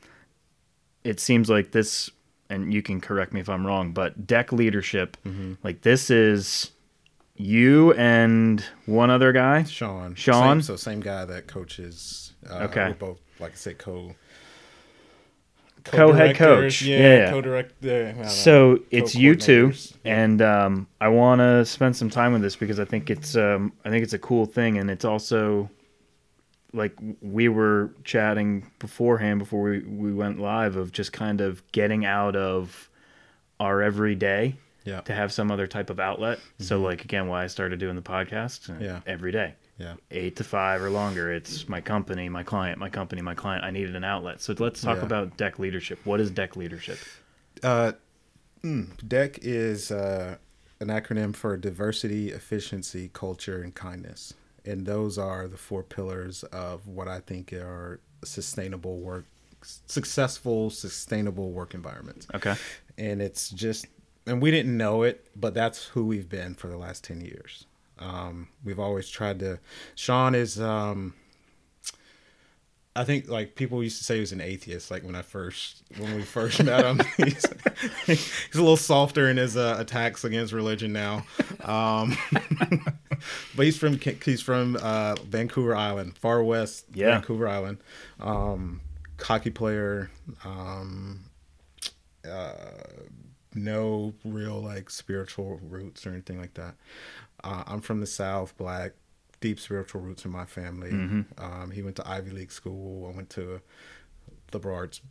it 1.03 1.19
seems 1.19 1.49
like 1.49 1.71
this, 1.71 2.09
and 2.49 2.73
you 2.73 2.81
can 2.81 2.99
correct 3.01 3.31
me 3.33 3.41
if 3.41 3.49
I'm 3.49 3.65
wrong, 3.65 3.91
but 3.91 4.25
deck 4.25 4.51
leadership, 4.51 5.17
Mm-hmm. 5.25 5.53
like 5.63 5.81
this 5.81 6.09
is 6.09 6.71
you 7.35 7.93
and 7.93 8.63
one 8.85 9.09
other 9.09 9.31
guy. 9.31 9.63
Sean. 9.63 10.15
Sean? 10.15 10.61
Same, 10.61 10.61
so 10.61 10.75
same 10.75 10.99
guy 10.99 11.25
that 11.25 11.47
coaches. 11.47 12.33
Uh, 12.49 12.65
Okay. 12.65 12.87
We're 12.89 12.93
both, 12.93 13.19
like 13.39 13.53
I 13.53 13.55
said, 13.55 13.77
co. 13.77 14.15
Co-head 15.83 16.35
coach. 16.35 16.81
Yeah. 16.81 16.97
Yeah. 16.97 17.29
Co-director. 17.29 18.15
I. 18.19 18.27
So 18.27 18.79
it's 18.89 19.13
you 19.13 19.35
two, 19.35 19.73
and 20.03 20.41
um, 20.41 20.87
I 20.99 21.09
want 21.09 21.41
to 21.41 21.63
spend 21.63 21.95
some 21.95 22.09
time 22.09 22.33
with 22.33 22.41
this 22.41 22.55
because 22.55 22.79
I 22.79 22.85
think 22.85 23.11
it's 23.11 23.35
um, 23.35 23.71
I 23.85 23.91
think 23.91 24.01
it's 24.03 24.13
a 24.13 24.17
cool 24.19 24.47
thing, 24.47 24.79
and 24.79 24.89
it's 24.89 25.05
also 25.05 25.69
like 26.73 26.93
we 27.21 27.49
were 27.49 27.91
chatting 28.03 28.69
beforehand 28.79 29.37
before 29.39 29.61
we, 29.61 29.79
we 29.81 30.11
went 30.11 30.39
live 30.39 30.75
of 30.75 30.91
just 30.91 31.13
kind 31.13 31.39
of 31.39 31.61
getting 31.71 32.03
out 32.03 32.35
of 32.35 32.89
our 33.59 33.81
everyday 33.83 34.55
Yeah. 34.85 35.01
to 35.01 35.13
have 35.13 35.33
some 35.33 35.51
other 35.51 35.67
type 35.67 35.89
of 35.89 35.99
outlet. 35.99 36.39
So 36.59 36.79
like 36.79 37.03
again, 37.03 37.27
why 37.27 37.43
I 37.43 37.47
started 37.47 37.79
doing 37.79 37.95
the 37.97 38.01
podcast 38.01 38.69
uh, 38.69 38.81
Yeah. 38.83 39.01
every 39.05 39.31
day 39.31 39.55
Yeah. 39.77 39.95
eight 40.11 40.35
to 40.37 40.43
five 40.43 40.81
or 40.81 40.89
longer. 40.89 41.33
It's 41.33 41.67
my 41.67 41.81
company, 41.81 42.29
my 42.29 42.43
client, 42.43 42.77
my 42.79 42.89
company, 42.89 43.21
my 43.21 43.33
client. 43.35 43.63
I 43.65 43.71
needed 43.71 43.95
an 43.95 44.03
outlet. 44.03 44.41
So 44.41 44.55
let's 44.59 44.81
talk 44.81 44.97
Yeah. 44.99 45.05
about 45.05 45.35
deck 45.37 45.59
leadership. 45.59 45.99
What 46.05 46.21
is 46.21 46.29
deck 46.31 46.55
leadership? 46.55 46.99
Uh, 47.63 47.93
mm, 48.63 48.87
DECK 49.07 49.39
is 49.41 49.89
uh, 49.91 50.37
an 50.79 50.87
acronym 50.89 51.35
for 51.35 51.57
diversity, 51.57 52.31
efficiency, 52.31 53.09
culture, 53.11 53.61
and 53.63 53.73
kindness. 53.73 54.33
And 54.65 54.85
those 54.85 55.17
are 55.17 55.47
the 55.47 55.57
four 55.57 55.83
pillars 55.83 56.43
of 56.45 56.87
what 56.87 57.07
I 57.07 57.19
think 57.21 57.53
are 57.53 57.99
sustainable 58.23 58.99
work, 58.99 59.25
successful, 59.87 60.69
sustainable 60.69 61.51
work 61.51 61.73
environments. 61.73 62.27
Okay. 62.33 62.55
And 62.97 63.21
it's 63.21 63.49
just, 63.49 63.87
and 64.27 64.41
we 64.41 64.51
didn't 64.51 64.75
know 64.75 65.03
it, 65.03 65.27
but 65.35 65.53
that's 65.53 65.85
who 65.85 66.05
we've 66.05 66.29
been 66.29 66.55
for 66.55 66.67
the 66.67 66.77
last 66.77 67.03
10 67.03 67.21
years. 67.21 67.65
Um, 67.99 68.49
we've 68.63 68.79
always 68.79 69.07
tried 69.09 69.39
to, 69.39 69.59
Sean 69.95 70.35
is, 70.35 70.59
um, 70.59 71.13
I 72.97 73.03
think 73.03 73.27
like 73.27 73.55
people 73.55 73.83
used 73.83 73.97
to 73.97 74.05
say 74.05 74.15
he 74.15 74.19
was 74.21 74.31
an 74.31 74.39
atheist. 74.39 74.89
Like 74.89 75.03
when 75.03 75.15
I 75.15 75.21
first 75.21 75.83
when 75.97 76.15
we 76.15 76.21
first 76.21 76.63
met 76.63 76.85
him, 76.85 77.01
he's, 77.17 77.45
he's 78.05 78.55
a 78.55 78.59
little 78.61 78.77
softer 78.77 79.29
in 79.29 79.35
his 79.35 79.57
uh, 79.57 79.75
attacks 79.77 80.23
against 80.23 80.53
religion 80.53 80.93
now. 80.93 81.25
Um, 81.65 82.17
but 83.55 83.65
he's 83.65 83.77
from 83.77 83.99
he's 83.99 84.41
from 84.41 84.77
uh, 84.81 85.15
Vancouver 85.27 85.75
Island, 85.75 86.17
far 86.17 86.41
west 86.41 86.85
Yeah. 86.93 87.11
Vancouver 87.19 87.49
Island. 87.49 87.79
Um, 88.21 88.79
hockey 89.19 89.49
player. 89.51 90.09
Um, 90.45 91.25
uh, 92.25 92.53
no 93.55 94.13
real 94.23 94.61
like 94.61 94.89
spiritual 94.89 95.59
roots 95.63 96.05
or 96.05 96.11
anything 96.11 96.39
like 96.39 96.53
that. 96.55 96.75
Uh, 97.43 97.63
I'm 97.67 97.81
from 97.81 97.99
the 98.01 98.07
South, 98.07 98.55
black, 98.57 98.93
deep 99.41 99.59
spiritual 99.59 100.01
roots 100.01 100.25
in 100.25 100.31
my 100.31 100.45
family. 100.45 100.91
Um, 101.37 101.71
he 101.71 101.81
went 101.81 101.95
to 101.97 102.07
Ivy 102.09 102.31
League 102.31 102.51
school. 102.51 103.11
I 103.11 103.15
went 103.15 103.29
to 103.31 103.61
liberal 104.53 104.75
arts, 104.77 105.01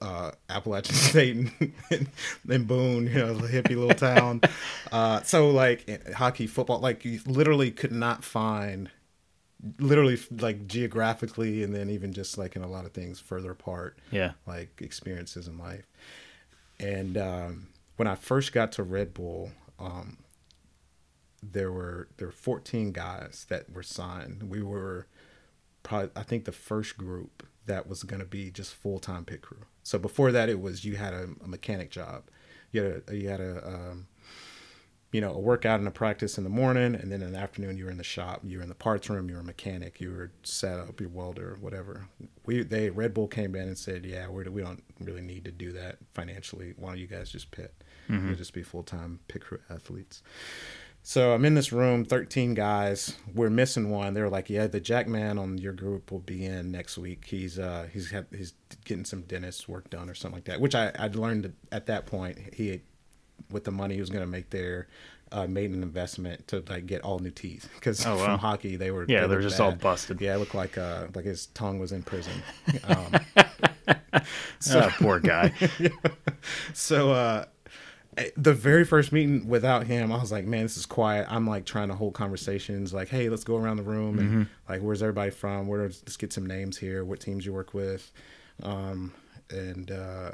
uh, 0.00 0.32
Appalachian 0.50 0.94
State 1.10 1.36
and, 1.90 2.08
and 2.50 2.66
Boone, 2.66 3.06
you 3.06 3.14
know, 3.14 3.34
the 3.34 3.46
hippie 3.48 3.76
little 3.76 3.94
town. 3.94 4.40
Uh, 4.90 5.22
so 5.22 5.48
like 5.50 6.12
hockey, 6.12 6.46
football, 6.46 6.78
like 6.80 7.02
you 7.04 7.18
literally 7.24 7.70
could 7.70 7.92
not 7.92 8.22
find, 8.22 8.90
literally 9.78 10.18
like 10.30 10.66
geographically, 10.66 11.62
and 11.62 11.74
then 11.74 11.88
even 11.88 12.12
just 12.12 12.36
like 12.36 12.56
in 12.56 12.62
a 12.62 12.68
lot 12.68 12.84
of 12.84 12.92
things 12.92 13.18
further 13.18 13.52
apart 13.52 13.98
Yeah. 14.10 14.32
like 14.46 14.82
experiences 14.82 15.48
in 15.48 15.56
life. 15.56 15.86
And 16.78 17.16
um, 17.16 17.68
when 18.02 18.08
I 18.08 18.16
first 18.16 18.52
got 18.52 18.72
to 18.72 18.82
Red 18.82 19.14
Bull, 19.14 19.52
um, 19.78 20.16
there 21.40 21.70
were 21.70 22.08
there 22.16 22.26
were 22.26 22.32
14 22.32 22.90
guys 22.90 23.46
that 23.48 23.72
were 23.72 23.84
signed. 23.84 24.50
We 24.50 24.60
were 24.60 25.06
probably 25.84 26.10
I 26.16 26.24
think 26.24 26.44
the 26.44 26.50
first 26.50 26.98
group 26.98 27.46
that 27.66 27.88
was 27.88 28.02
going 28.02 28.18
to 28.18 28.26
be 28.26 28.50
just 28.50 28.74
full 28.74 28.98
time 28.98 29.24
pit 29.24 29.40
crew. 29.40 29.66
So 29.84 30.00
before 30.00 30.32
that, 30.32 30.48
it 30.48 30.60
was 30.60 30.84
you 30.84 30.96
had 30.96 31.14
a, 31.14 31.28
a 31.44 31.46
mechanic 31.46 31.92
job, 31.92 32.24
you 32.72 32.82
had 32.82 33.02
a 33.06 33.16
you 33.16 33.28
had 33.28 33.40
a 33.40 33.68
um, 33.68 34.08
you 35.12 35.20
know 35.20 35.34
a 35.34 35.38
workout 35.38 35.78
and 35.78 35.86
a 35.86 35.92
practice 35.92 36.38
in 36.38 36.42
the 36.42 36.50
morning, 36.50 36.96
and 36.96 37.12
then 37.12 37.22
in 37.22 37.32
the 37.32 37.38
afternoon 37.38 37.76
you 37.76 37.84
were 37.84 37.90
in 37.92 37.98
the 37.98 38.02
shop. 38.02 38.40
You 38.42 38.56
were 38.56 38.62
in 38.64 38.68
the 38.68 38.74
parts 38.74 39.08
room. 39.08 39.28
You 39.28 39.36
were 39.36 39.42
a 39.42 39.44
mechanic. 39.44 40.00
You 40.00 40.10
were 40.10 40.32
set 40.42 40.80
up. 40.80 41.00
Your 41.00 41.10
welder, 41.10 41.56
whatever. 41.60 42.08
We 42.46 42.64
they 42.64 42.90
Red 42.90 43.14
Bull 43.14 43.28
came 43.28 43.54
in 43.54 43.68
and 43.68 43.78
said, 43.78 44.04
yeah, 44.04 44.26
we're, 44.26 44.50
we 44.50 44.62
don't 44.62 44.82
really 44.98 45.22
need 45.22 45.44
to 45.44 45.52
do 45.52 45.70
that 45.72 45.98
financially. 46.14 46.72
Why 46.76 46.90
don't 46.90 46.98
you 46.98 47.06
guys 47.06 47.30
just 47.30 47.50
pit? 47.50 47.74
You'll 48.08 48.34
just 48.34 48.52
be 48.52 48.62
full 48.62 48.82
time 48.82 49.20
pit 49.28 49.42
crew 49.42 49.58
athletes. 49.70 50.22
So 51.04 51.32
I'm 51.32 51.44
in 51.44 51.54
this 51.54 51.72
room, 51.72 52.04
13 52.04 52.54
guys. 52.54 53.16
We're 53.34 53.50
missing 53.50 53.90
one. 53.90 54.14
They're 54.14 54.28
like, 54.28 54.48
"Yeah, 54.48 54.68
the 54.68 54.78
Jack 54.80 55.08
man 55.08 55.36
on 55.36 55.58
your 55.58 55.72
group 55.72 56.12
will 56.12 56.20
be 56.20 56.44
in 56.44 56.70
next 56.70 56.96
week. 56.96 57.24
He's 57.26 57.58
uh 57.58 57.88
he's 57.92 58.10
had, 58.12 58.26
he's 58.30 58.52
getting 58.84 59.04
some 59.04 59.22
dentist 59.22 59.68
work 59.68 59.90
done 59.90 60.08
or 60.08 60.14
something 60.14 60.36
like 60.36 60.44
that." 60.44 60.60
Which 60.60 60.74
I 60.76 60.92
I'd 60.98 61.16
learned 61.16 61.52
at 61.72 61.86
that 61.86 62.06
point 62.06 62.38
he 62.54 62.68
had, 62.68 62.80
with 63.50 63.64
the 63.64 63.72
money 63.72 63.94
he 63.94 64.00
was 64.00 64.10
going 64.10 64.22
to 64.24 64.30
make 64.30 64.50
there 64.50 64.86
uh, 65.32 65.46
made 65.48 65.70
an 65.70 65.82
investment 65.82 66.46
to 66.48 66.62
like 66.68 66.86
get 66.86 67.00
all 67.02 67.18
new 67.18 67.30
teeth 67.30 67.68
because 67.74 68.04
Oh, 68.06 68.16
wow. 68.16 68.24
from 68.26 68.38
hockey 68.38 68.76
they 68.76 68.90
were 68.92 69.04
Yeah, 69.08 69.22
they 69.22 69.26
they're 69.28 69.38
looked 69.38 69.48
just 69.50 69.60
all 69.60 69.72
busted. 69.72 70.20
Yeah, 70.20 70.36
it 70.36 70.38
looked 70.38 70.54
like 70.54 70.78
uh 70.78 71.06
like 71.16 71.24
his 71.24 71.46
tongue 71.46 71.78
was 71.80 71.90
in 71.92 72.02
prison. 72.04 72.34
Um, 72.84 73.12
Ah, 74.70 74.94
poor 74.98 75.18
guy. 75.18 75.52
so 76.74 77.10
uh 77.10 77.44
the 78.36 78.52
very 78.52 78.84
first 78.84 79.10
meeting 79.10 79.48
without 79.48 79.86
him 79.86 80.12
i 80.12 80.20
was 80.20 80.30
like 80.30 80.44
man 80.44 80.64
this 80.64 80.76
is 80.76 80.84
quiet. 80.84 81.26
I'm 81.30 81.46
like 81.46 81.64
trying 81.64 81.88
to 81.88 81.94
hold 81.94 82.14
conversations 82.14 82.92
like 82.92 83.08
hey 83.08 83.28
let's 83.28 83.44
go 83.44 83.56
around 83.56 83.78
the 83.78 83.82
room 83.82 84.18
and 84.18 84.46
like 84.68 84.82
where's 84.82 85.02
everybody 85.02 85.30
from? 85.30 85.66
Where 85.66 85.82
let's 85.82 86.16
get 86.16 86.32
some 86.32 86.46
names 86.46 86.76
here. 86.76 87.04
What 87.04 87.20
teams 87.20 87.46
you 87.46 87.52
work 87.52 87.72
with? 87.72 88.12
Um 88.62 89.14
and 89.50 89.90
uh 89.90 90.32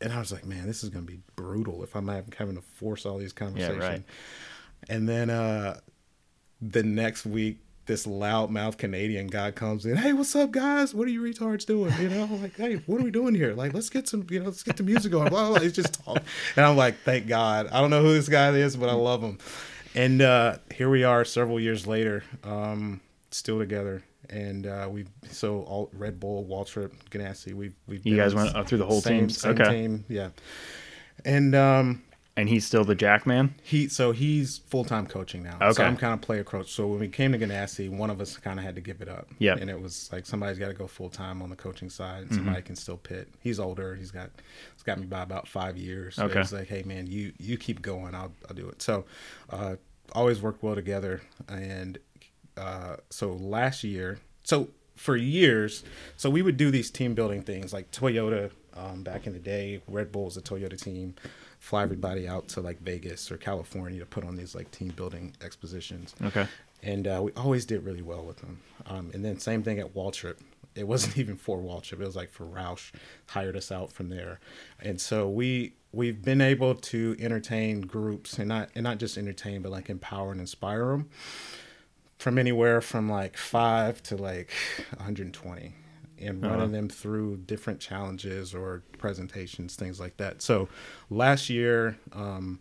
and 0.00 0.12
i 0.12 0.18
was 0.18 0.32
like 0.32 0.46
man 0.46 0.66
this 0.66 0.82
is 0.82 0.90
gonna 0.90 1.04
be 1.04 1.20
brutal 1.36 1.82
if 1.82 1.94
i'm 1.94 2.08
having 2.08 2.54
to 2.54 2.62
force 2.62 3.04
all 3.04 3.18
these 3.18 3.32
conversations 3.32 3.78
right. 3.78 4.02
and 4.88 5.08
then 5.08 5.30
uh 5.30 5.78
the 6.60 6.82
next 6.82 7.26
week 7.26 7.58
this 7.86 8.06
loudmouth 8.06 8.76
Canadian 8.78 9.26
guy 9.26 9.50
comes 9.50 9.84
in. 9.86 9.96
Hey, 9.96 10.12
what's 10.12 10.36
up, 10.36 10.50
guys? 10.52 10.94
What 10.94 11.08
are 11.08 11.10
you 11.10 11.22
retards 11.22 11.66
doing? 11.66 11.92
You 12.00 12.08
know, 12.08 12.22
I'm 12.24 12.40
like, 12.42 12.56
hey, 12.56 12.76
what 12.86 13.00
are 13.00 13.04
we 13.04 13.10
doing 13.10 13.34
here? 13.34 13.52
Like, 13.54 13.74
let's 13.74 13.90
get 13.90 14.08
some, 14.08 14.26
you 14.30 14.38
know, 14.38 14.46
let's 14.46 14.62
get 14.62 14.76
the 14.76 14.82
music 14.82 15.10
going. 15.12 15.28
Blah, 15.28 15.48
blah, 15.48 15.50
blah. 15.54 15.60
He's 15.60 15.72
just 15.72 15.94
talking. 16.04 16.22
And 16.56 16.64
I'm 16.66 16.76
like, 16.76 16.98
thank 17.04 17.26
God. 17.26 17.68
I 17.72 17.80
don't 17.80 17.90
know 17.90 18.02
who 18.02 18.12
this 18.12 18.28
guy 18.28 18.50
is, 18.50 18.76
but 18.76 18.88
I 18.88 18.92
love 18.92 19.22
him. 19.22 19.38
And 19.94 20.22
uh, 20.22 20.58
here 20.72 20.88
we 20.88 21.02
are 21.02 21.24
several 21.24 21.58
years 21.58 21.86
later, 21.86 22.22
um, 22.44 23.00
still 23.32 23.58
together. 23.58 24.02
And 24.28 24.66
uh, 24.66 24.88
we 24.88 25.06
so 25.28 25.62
all 25.62 25.90
Red 25.92 26.20
Bull, 26.20 26.44
Waltrip, 26.48 26.92
Ganassi, 27.10 27.52
we've 27.52 27.74
we've 27.88 28.06
You 28.06 28.16
guys 28.16 28.32
went 28.32 28.68
through 28.68 28.78
the 28.78 28.86
whole 28.86 29.00
same, 29.00 29.22
teams? 29.22 29.38
Same 29.40 29.50
Okay. 29.52 29.70
team, 29.70 30.04
yeah. 30.08 30.28
And 31.24 31.56
um, 31.56 32.02
And 32.40 32.48
he's 32.48 32.66
still 32.66 32.84
the 32.84 32.94
Jack 32.94 33.26
man. 33.26 33.54
he 33.62 33.86
so 33.88 34.12
he's 34.12 34.58
full 34.58 34.84
time 34.84 35.06
coaching 35.06 35.42
now. 35.42 35.56
Okay. 35.60 35.72
So 35.74 35.84
I'm 35.84 35.96
kind 35.96 36.14
of 36.14 36.22
player 36.22 36.42
coach. 36.42 36.72
So 36.72 36.86
when 36.86 37.00
we 37.00 37.08
came 37.08 37.32
to 37.32 37.38
Ganassi, 37.38 37.90
one 37.90 38.08
of 38.08 38.20
us 38.20 38.36
kind 38.38 38.58
of 38.58 38.64
had 38.64 38.74
to 38.76 38.80
give 38.80 39.02
it 39.02 39.08
up. 39.08 39.28
Yeah. 39.38 39.56
And 39.60 39.68
it 39.68 39.80
was 39.80 40.08
like 40.10 40.24
somebody's 40.24 40.58
got 40.58 40.68
to 40.68 40.74
go 40.74 40.86
full 40.86 41.10
time 41.10 41.42
on 41.42 41.50
the 41.50 41.56
coaching 41.56 41.90
side. 41.90 42.24
Mm-hmm. 42.24 42.34
And 42.34 42.34
somebody 42.34 42.62
can 42.62 42.76
still 42.76 42.96
pit. 42.96 43.28
He's 43.40 43.60
older. 43.60 43.94
He's 43.94 44.10
got 44.10 44.30
it's 44.72 44.82
got 44.82 44.98
me 44.98 45.06
by 45.06 45.22
about 45.22 45.46
five 45.48 45.76
years. 45.76 46.16
So 46.16 46.24
Okay. 46.24 46.38
He's 46.38 46.52
like, 46.52 46.68
hey 46.68 46.82
man, 46.84 47.06
you 47.06 47.32
you 47.38 47.58
keep 47.58 47.82
going. 47.82 48.14
I'll 48.14 48.32
I'll 48.48 48.56
do 48.56 48.68
it. 48.68 48.80
So, 48.80 49.04
uh, 49.50 49.76
always 50.12 50.40
worked 50.40 50.62
well 50.62 50.74
together. 50.74 51.20
And 51.48 51.98
uh, 52.56 52.96
so 53.10 53.32
last 53.32 53.84
year, 53.84 54.18
so 54.44 54.68
for 54.96 55.16
years, 55.16 55.82
so 56.16 56.30
we 56.30 56.42
would 56.42 56.56
do 56.56 56.70
these 56.70 56.90
team 56.90 57.14
building 57.14 57.42
things 57.42 57.72
like 57.72 57.90
Toyota. 57.90 58.50
Um, 58.74 59.02
back 59.02 59.26
in 59.26 59.32
the 59.32 59.38
day, 59.40 59.82
Red 59.88 60.12
Bull 60.12 60.26
was 60.26 60.36
a 60.36 60.40
Toyota 60.42 60.80
team. 60.80 61.14
Fly 61.60 61.82
everybody 61.82 62.26
out 62.26 62.48
to 62.48 62.60
like 62.60 62.80
Vegas 62.80 63.30
or 63.30 63.36
California 63.36 64.00
to 64.00 64.06
put 64.06 64.24
on 64.24 64.34
these 64.34 64.54
like 64.54 64.70
team 64.70 64.88
building 64.96 65.36
expositions. 65.42 66.16
Okay. 66.24 66.46
And 66.82 67.06
uh, 67.06 67.20
we 67.22 67.32
always 67.32 67.66
did 67.66 67.84
really 67.84 68.00
well 68.00 68.24
with 68.24 68.38
them. 68.38 68.60
Um, 68.86 69.10
and 69.12 69.22
then 69.22 69.38
same 69.38 69.62
thing 69.62 69.78
at 69.78 69.94
Waltrip. 69.94 70.38
It 70.74 70.88
wasn't 70.88 71.18
even 71.18 71.36
for 71.36 71.58
Waltrip. 71.58 72.00
It 72.00 72.06
was 72.06 72.16
like 72.16 72.30
for 72.30 72.46
Roush 72.46 72.90
hired 73.26 73.56
us 73.56 73.70
out 73.70 73.92
from 73.92 74.08
there. 74.08 74.40
And 74.80 74.98
so 74.98 75.28
we 75.28 75.74
we've 75.92 76.22
been 76.22 76.40
able 76.40 76.74
to 76.74 77.14
entertain 77.18 77.82
groups 77.82 78.38
and 78.38 78.48
not 78.48 78.70
and 78.74 78.84
not 78.84 78.98
just 78.98 79.18
entertain 79.18 79.60
but 79.60 79.70
like 79.70 79.90
empower 79.90 80.32
and 80.32 80.40
inspire 80.40 80.86
them 80.86 81.10
from 82.16 82.38
anywhere 82.38 82.80
from 82.80 83.10
like 83.10 83.36
five 83.36 84.02
to 84.04 84.16
like 84.16 84.50
120 84.96 85.74
and 86.20 86.42
running 86.42 86.60
Uh-huh. 86.60 86.66
them 86.68 86.88
through 86.88 87.38
different 87.38 87.80
challenges 87.80 88.54
or 88.54 88.82
presentations, 88.98 89.74
things 89.76 89.98
like 90.00 90.16
that. 90.18 90.42
So 90.42 90.68
last 91.08 91.48
year, 91.50 91.96
um, 92.12 92.60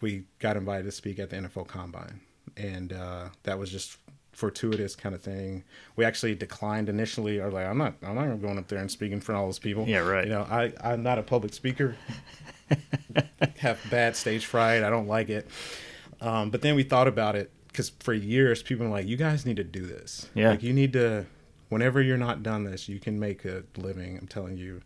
we 0.00 0.24
got 0.38 0.56
invited 0.56 0.84
to 0.84 0.92
speak 0.92 1.18
at 1.18 1.30
the 1.30 1.36
NFL 1.36 1.66
Combine, 1.68 2.20
and 2.56 2.92
uh, 2.92 3.28
that 3.44 3.58
was 3.58 3.70
just 3.70 3.96
fortuitous 4.32 4.96
kind 4.96 5.14
of 5.14 5.22
thing. 5.22 5.62
We 5.96 6.04
actually 6.04 6.34
declined 6.34 6.88
initially. 6.88 7.38
Was 7.40 7.54
like, 7.54 7.66
I'm 7.66 7.78
not, 7.78 7.94
I'm 8.02 8.16
not 8.16 8.40
going 8.42 8.58
up 8.58 8.66
there 8.68 8.80
and 8.80 8.90
speaking 8.90 9.14
in 9.14 9.20
front 9.20 9.36
of 9.36 9.42
all 9.42 9.48
those 9.48 9.58
people. 9.60 9.86
Yeah, 9.86 9.98
right. 9.98 10.24
You 10.26 10.32
know, 10.32 10.42
I, 10.50 10.72
I'm 10.82 11.02
not 11.02 11.18
a 11.18 11.22
public 11.22 11.54
speaker. 11.54 11.96
Have 13.58 13.78
bad 13.90 14.16
stage 14.16 14.46
fright. 14.46 14.82
I 14.82 14.90
don't 14.90 15.06
like 15.06 15.28
it. 15.28 15.48
Um, 16.20 16.50
but 16.50 16.62
then 16.62 16.74
we 16.74 16.82
thought 16.82 17.06
about 17.08 17.36
it 17.36 17.50
because 17.68 17.90
for 18.00 18.12
years 18.12 18.62
people 18.62 18.86
were 18.86 18.92
like, 18.92 19.06
"You 19.06 19.16
guys 19.16 19.46
need 19.46 19.56
to 19.56 19.64
do 19.64 19.86
this. 19.86 20.28
Yeah. 20.34 20.50
like 20.50 20.62
you 20.62 20.72
need 20.72 20.92
to. 20.94 21.26
Whenever 21.68 22.00
you're 22.00 22.16
not 22.16 22.42
done 22.42 22.64
this, 22.64 22.88
you 22.88 23.00
can 23.00 23.18
make 23.18 23.44
a 23.44 23.64
living. 23.76 24.18
I'm 24.18 24.28
telling 24.28 24.56
you, 24.56 24.82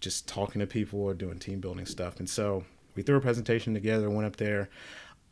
just 0.00 0.28
talking 0.28 0.60
to 0.60 0.66
people 0.66 1.00
or 1.00 1.14
doing 1.14 1.38
team 1.38 1.60
building 1.60 1.86
stuff. 1.86 2.18
And 2.18 2.28
so 2.28 2.64
we 2.94 3.02
threw 3.02 3.16
a 3.16 3.20
presentation 3.20 3.74
together, 3.74 4.10
went 4.10 4.26
up 4.26 4.36
there. 4.36 4.68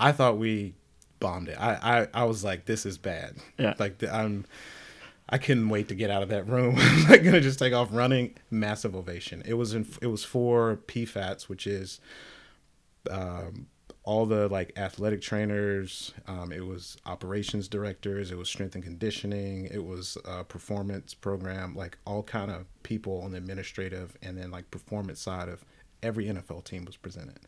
I 0.01 0.12
thought 0.12 0.39
we 0.39 0.75
bombed 1.20 1.49
it. 1.49 1.61
I 1.61 2.03
I, 2.14 2.23
I 2.23 2.25
was 2.25 2.43
like, 2.43 2.64
this 2.64 2.85
is 2.87 2.99
bad. 2.99 3.37
Yeah. 3.59 3.75
like 3.79 3.99
the, 3.99 4.14
I'm. 4.14 4.45
I 5.29 5.39
couldn't 5.39 5.70
wait 5.70 5.89
to 5.89 5.95
get 5.95 6.11
out 6.11 6.23
of 6.23 6.29
that 6.29 6.47
room. 6.47 6.75
I'm 6.79 7.09
like 7.09 7.25
gonna 7.25 7.41
just 7.41 7.59
take 7.59 7.73
off 7.73 7.89
running. 7.93 8.35
Massive 8.51 8.95
ovation. 8.95 9.43
It 9.47 9.55
was 9.55 9.75
in. 9.75 9.87
It 10.01 10.09
was 10.09 10.25
for 10.25 10.81
PFATs, 10.87 11.49
which 11.49 11.66
is 11.66 12.01
um, 13.11 13.66
all 14.05 14.26
the 14.26 14.48
like 14.48 14.72
athletic 14.76 15.20
trainers. 15.20 16.12
Um, 16.26 16.53
it 16.53 16.66
was 16.66 16.96
operations 17.07 17.68
directors. 17.68 18.30
It 18.30 18.38
was 18.38 18.48
strength 18.48 18.74
and 18.74 18.82
conditioning. 18.82 19.66
It 19.66 19.84
was 19.84 20.18
a 20.24 20.44
performance 20.44 21.14
program. 21.14 21.76
Like 21.76 21.98
all 22.05 22.22
kind 22.22 22.50
of 22.50 22.66
people 22.82 23.20
on 23.22 23.32
the 23.32 23.38
administrative 23.38 24.16
and 24.22 24.36
then 24.36 24.50
like 24.50 24.70
performance 24.70 25.20
side 25.20 25.48
of 25.48 25.64
every 26.03 26.26
NFL 26.26 26.64
team 26.64 26.84
was 26.84 26.96
presented. 26.96 27.38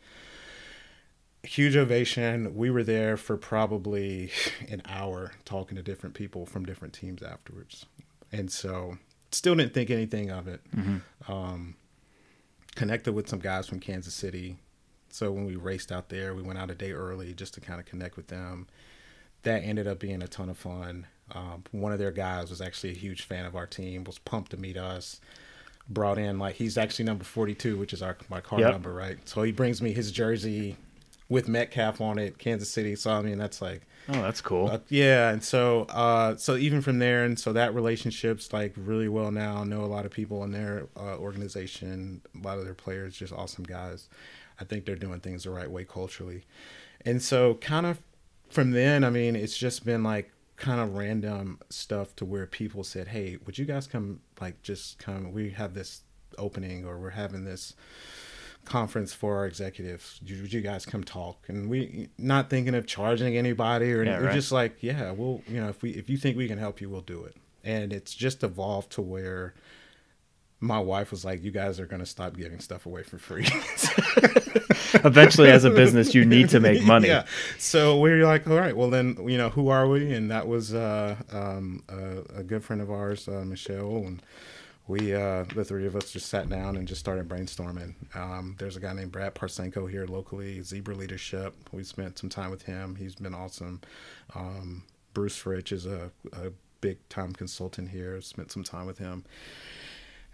Huge 1.42 1.76
ovation. 1.76 2.55
We 2.55 2.70
were 2.70 2.84
there 2.84 3.16
for 3.16 3.36
probably 3.36 4.30
an 4.68 4.82
hour 4.86 5.32
talking 5.44 5.76
to 5.76 5.82
different 5.82 6.14
people 6.14 6.46
from 6.46 6.64
different 6.64 6.94
teams 6.94 7.22
afterwards, 7.22 7.86
and 8.32 8.50
so 8.50 8.96
still 9.32 9.55
didn't 9.55 9.74
think 9.74 9.90
anything 9.90 10.30
of 10.30 10.48
it. 10.48 10.61
Um, 11.28 11.74
connected 12.76 13.12
with 13.12 13.28
some 13.28 13.40
guys 13.40 13.66
from 13.66 13.80
Kansas 13.80 14.14
City. 14.14 14.57
So 15.15 15.31
when 15.31 15.47
we 15.47 15.55
raced 15.55 15.93
out 15.93 16.09
there, 16.09 16.35
we 16.35 16.43
went 16.43 16.59
out 16.59 16.73
a 16.73 16.75
day 16.75 16.91
early 16.91 17.35
just 17.35 17.55
to 17.55 17.61
kind 17.61 17.79
of 17.79 17.87
connect 17.87 18.17
with 18.17 18.27
them. 18.27 18.67
That 19.45 19.62
ended 19.62 19.87
up 19.87 20.01
being 20.01 20.23
a 20.23 20.27
ton 20.27 20.49
of 20.49 20.59
fun. 20.59 21.07
Um, 21.33 21.62
one 21.71 21.93
of 21.93 22.01
their 22.01 22.11
guys 22.11 22.51
was 22.51 22.61
actually 22.61 22.91
a 22.91 22.97
huge 22.97 23.23
fan 23.23 23.45
of 23.47 23.55
our 23.55 23.67
team, 23.67 24.03
was 24.03 24.19
pumped 24.19 24.51
to 24.51 24.57
meet 24.57 24.77
us. 24.77 25.21
Brought 25.89 26.19
in 26.19 26.39
like 26.41 26.57
he's 26.57 26.77
actually 26.77 27.05
number 27.05 27.23
forty 27.25 27.55
two, 27.55 27.77
which 27.77 27.93
is 27.93 28.03
our 28.03 28.17
my 28.29 28.41
car 28.41 28.59
Yep. 28.59 28.73
number, 28.73 28.93
right? 28.93 29.19
So 29.29 29.43
he 29.43 29.53
brings 29.53 29.81
me 29.81 29.93
his 29.93 30.11
jersey 30.11 30.77
with 31.29 31.47
Metcalf 31.47 32.01
on 32.01 32.19
it, 32.19 32.39
Kansas 32.39 32.71
City. 32.71 32.97
So 32.97 33.12
I 33.12 33.23
mean 33.23 33.39
that's 33.39 33.62
like 33.62 33.83
Oh, 34.09 34.21
that's 34.21 34.41
cool. 34.41 34.69
uh, 34.69 34.79
yeah, 34.89 35.31
and 35.31 35.45
so 35.45 35.83
uh, 35.91 36.37
so 36.37 36.57
even 36.57 36.81
from 36.83 36.99
there, 36.99 37.25
and 37.25 37.39
so 37.39 37.53
that 37.53 37.73
relationship's 37.75 38.53
like 38.53 38.73
really 38.77 39.09
well 39.09 39.31
now. 39.31 39.59
I 39.59 39.65
know 39.65 39.85
a 39.85 39.87
lot 39.87 40.07
of 40.07 40.11
people 40.11 40.43
in 40.43 40.51
their 40.53 40.87
uh, 40.97 41.17
organization, 41.19 42.23
a 42.35 42.45
lot 42.47 42.59
of 42.59 42.65
their 42.65 42.75
players, 42.75 43.15
just 43.17 43.33
awesome 43.33 43.65
guys. 43.65 44.09
I 44.61 44.64
think 44.64 44.84
they're 44.84 44.96
doing 44.96 45.20
things 45.20 45.44
the 45.44 45.50
right 45.50 45.70
way 45.70 45.84
culturally, 45.84 46.44
and 47.05 47.20
so 47.22 47.55
kind 47.55 47.86
of 47.86 48.00
from 48.50 48.70
then, 48.70 49.02
I 49.05 49.11
mean, 49.11 49.34
it's 49.36 49.57
just 49.57 49.84
been 49.84 50.02
like 50.02 50.30
kind 50.57 50.80
of 50.80 50.94
random 50.94 51.59
stuff 51.70 52.14
to 52.16 52.24
where 52.24 52.46
people 52.46 52.84
said, 52.84 53.09
"Hey, 53.09 53.38
would 53.44 53.59
you 53.59 53.64
guys 53.64 53.86
come? 53.86 54.20
Like, 54.40 54.62
just 54.62 54.98
come? 54.98 55.32
We 55.32 55.50
have 55.50 55.74
this 55.74 56.02
opening, 56.38 56.84
or 56.84 56.98
we're 56.98 57.11
having 57.11 57.44
this." 57.44 57.74
conference 58.64 59.12
for 59.12 59.36
our 59.36 59.46
executives. 59.46 60.20
Would 60.26 60.52
you- 60.55 60.62
guys 60.62 60.86
come 60.86 61.05
talk? 61.05 61.44
And 61.48 61.68
we 61.68 62.09
not 62.16 62.48
thinking 62.48 62.74
of 62.74 62.86
charging 62.86 63.36
anybody 63.36 63.92
or 63.92 64.02
Yeah. 64.05 64.18
We're 64.18 64.26
right. 64.28 64.34
just 64.34 64.52
like, 64.52 64.82
yeah, 64.82 65.11
we'll 65.11 65.42
you 65.46 65.61
know 65.61 65.68
if 65.68 65.82
we 65.82 65.90
if 65.90 66.09
you 66.09 66.16
think 66.16 66.38
we 66.38 66.48
can 66.48 66.57
help 66.57 66.80
you, 66.80 66.88
we'll 66.88 67.02
do 67.02 67.24
it. 67.24 67.36
And 67.62 67.92
it's 67.92 68.14
just 68.14 68.42
evolved 68.42 68.90
to 68.92 69.02
where 69.02 69.52
my 70.61 70.78
wife 70.78 71.11
was 71.11 71.24
like, 71.24 71.42
you 71.42 71.50
guys 71.50 71.78
are 71.78 71.86
gonna 71.86 72.07
stop 72.07 72.36
giving 72.36 72.61
stuff 72.61 72.86
away 72.86 73.02
for 73.02 73.18
free. 73.18 73.46
Eventually, 75.05 75.50
as 75.50 75.64
a 75.64 75.70
business, 75.70 76.14
you 76.14 76.24
need 76.24 76.48
to 76.50 76.61
make 76.61 76.82
money. 76.84 77.09
yeah. 77.09 77.26
So 77.59 77.98
we 77.98 78.11
are 78.12 78.24
like, 78.24 78.46
all 78.46 78.57
right, 78.57 78.76
well 78.76 78.90
then, 78.90 79.16
you 79.28 79.36
know, 79.36 79.50
who 79.50 79.68
are 79.68 79.88
we? 79.88 80.12
And 80.12 80.30
that 80.30 80.46
was 80.46 80.72
uh, 80.72 81.16
um, 81.32 81.82
a, 81.88 82.40
a 82.40 82.42
good 82.42 82.62
friend 82.62 82.80
of 82.80 82.90
ours, 82.90 83.28
uh, 83.28 83.44
Michelle, 83.44 83.96
and 83.96 84.22
we, 84.86 85.14
uh, 85.14 85.44
the 85.55 85.64
three 85.64 85.86
of 85.86 85.96
us, 85.96 86.11
just 86.12 86.28
sat 86.28 86.48
down 86.48 86.76
and 86.76 86.86
just 86.86 87.00
started 87.00 87.28
brainstorming. 87.28 87.94
Um, 88.14 88.55
there's 88.59 88.76
a 88.76 88.80
guy 88.80 88.92
named 88.92 89.12
Brad 89.12 89.34
Parsenko 89.34 89.90
here 89.90 90.07
locally, 90.07 90.61
Zebra 90.62 90.94
Leadership. 90.94 91.55
We 91.72 91.84
spent 91.84 92.18
some 92.18 92.28
time 92.28 92.50
with 92.50 92.62
him. 92.62 92.96
He's 92.96 93.14
been 93.14 93.34
awesome. 93.34 93.80
Um, 94.34 94.84
Bruce 95.14 95.44
Rich 95.46 95.72
is 95.72 95.86
a, 95.86 96.11
a 96.32 96.50
big 96.80 96.98
time 97.09 97.32
consultant 97.32 97.88
here. 97.90 98.20
Spent 98.20 98.52
some 98.52 98.62
time 98.62 98.86
with 98.86 98.98
him 98.98 99.24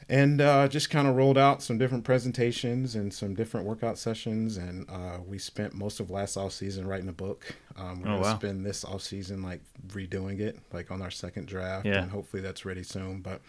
and 0.09 0.40
uh, 0.40 0.66
just 0.68 0.90
kind 0.90 1.07
of 1.07 1.14
rolled 1.16 1.38
out 1.38 1.62
some 1.62 1.78
different 1.78 2.05
presentations 2.05 2.94
and 2.96 3.12
some 3.12 3.34
different 3.34 3.66
workout 3.66 3.98
sessions 3.98 4.57
and 4.57 4.88
uh, 4.90 5.18
we 5.26 5.38
spent 5.38 5.74
most 5.74 6.01
of 6.01 6.11
last 6.11 6.36
off 6.36 6.53
season 6.53 6.86
writing 6.86 7.09
a 7.09 7.12
book 7.12 7.55
um, 7.76 8.01
we're 8.03 8.09
Oh, 8.09 8.12
gonna 8.16 8.22
wow. 8.22 8.36
spend 8.38 8.64
this 8.66 8.84
off 8.84 9.03
season 9.03 9.42
like 9.42 9.61
redoing 9.88 10.40
it 10.40 10.59
like 10.72 10.90
on 10.90 11.01
our 11.03 11.11
second 11.11 11.46
draft 11.46 11.86
Yeah. 11.86 12.03
and 12.03 12.11
hopefully 12.11 12.42
that's 12.42 12.64
ready 12.64 12.82
soon 12.82 13.20
but 13.20 13.40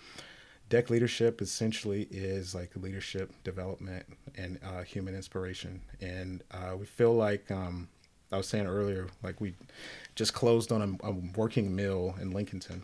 deck 0.69 0.89
leadership 0.89 1.41
essentially 1.41 2.07
is 2.11 2.53
like 2.55 2.71
leadership 2.75 3.31
development 3.43 4.05
and 4.37 4.59
uh, 4.63 4.83
human 4.83 5.15
inspiration 5.15 5.81
and 5.99 6.43
uh, 6.51 6.75
we 6.77 6.85
feel 6.85 7.13
like 7.13 7.49
um, 7.51 7.87
i 8.31 8.37
was 8.37 8.47
saying 8.47 8.65
earlier 8.67 9.07
like 9.23 9.41
we 9.41 9.53
just 10.15 10.33
closed 10.33 10.71
on 10.71 10.97
a, 11.03 11.07
a 11.07 11.11
working 11.35 11.75
mill 11.75 12.15
in 12.21 12.31
lincolnton 12.33 12.81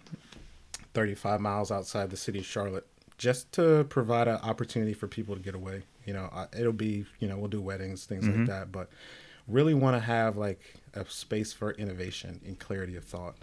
35 0.94 1.40
miles 1.42 1.72
outside 1.72 2.10
the 2.10 2.18
city 2.18 2.40
of 2.40 2.46
Charlotte, 2.46 2.88
just 3.18 3.52
to 3.54 3.86
provide 3.90 4.28
an 4.28 4.38
opportunity 4.44 4.94
for 4.94 5.08
people 5.08 5.36
to 5.36 5.42
get 5.42 5.56
away. 5.56 5.84
You 6.06 6.14
know, 6.14 6.30
I- 6.32 6.48
it'll 6.58 6.74
be, 6.74 7.06
you 7.20 7.28
know, 7.28 7.38
we'll 7.38 7.48
do 7.50 7.62
weddings, 7.62 8.06
things 8.06 8.26
Mm-hmm. 8.26 8.40
like 8.42 8.48
that, 8.50 8.72
but 8.72 8.90
really 9.48 9.74
want 9.74 9.96
to 9.96 10.00
have 10.02 10.38
like 10.38 10.60
a 10.94 11.06
space 11.06 11.54
for 11.54 11.72
innovation 11.72 12.42
and 12.46 12.60
clarity 12.60 12.96
of 12.96 13.04
thought. 13.06 13.36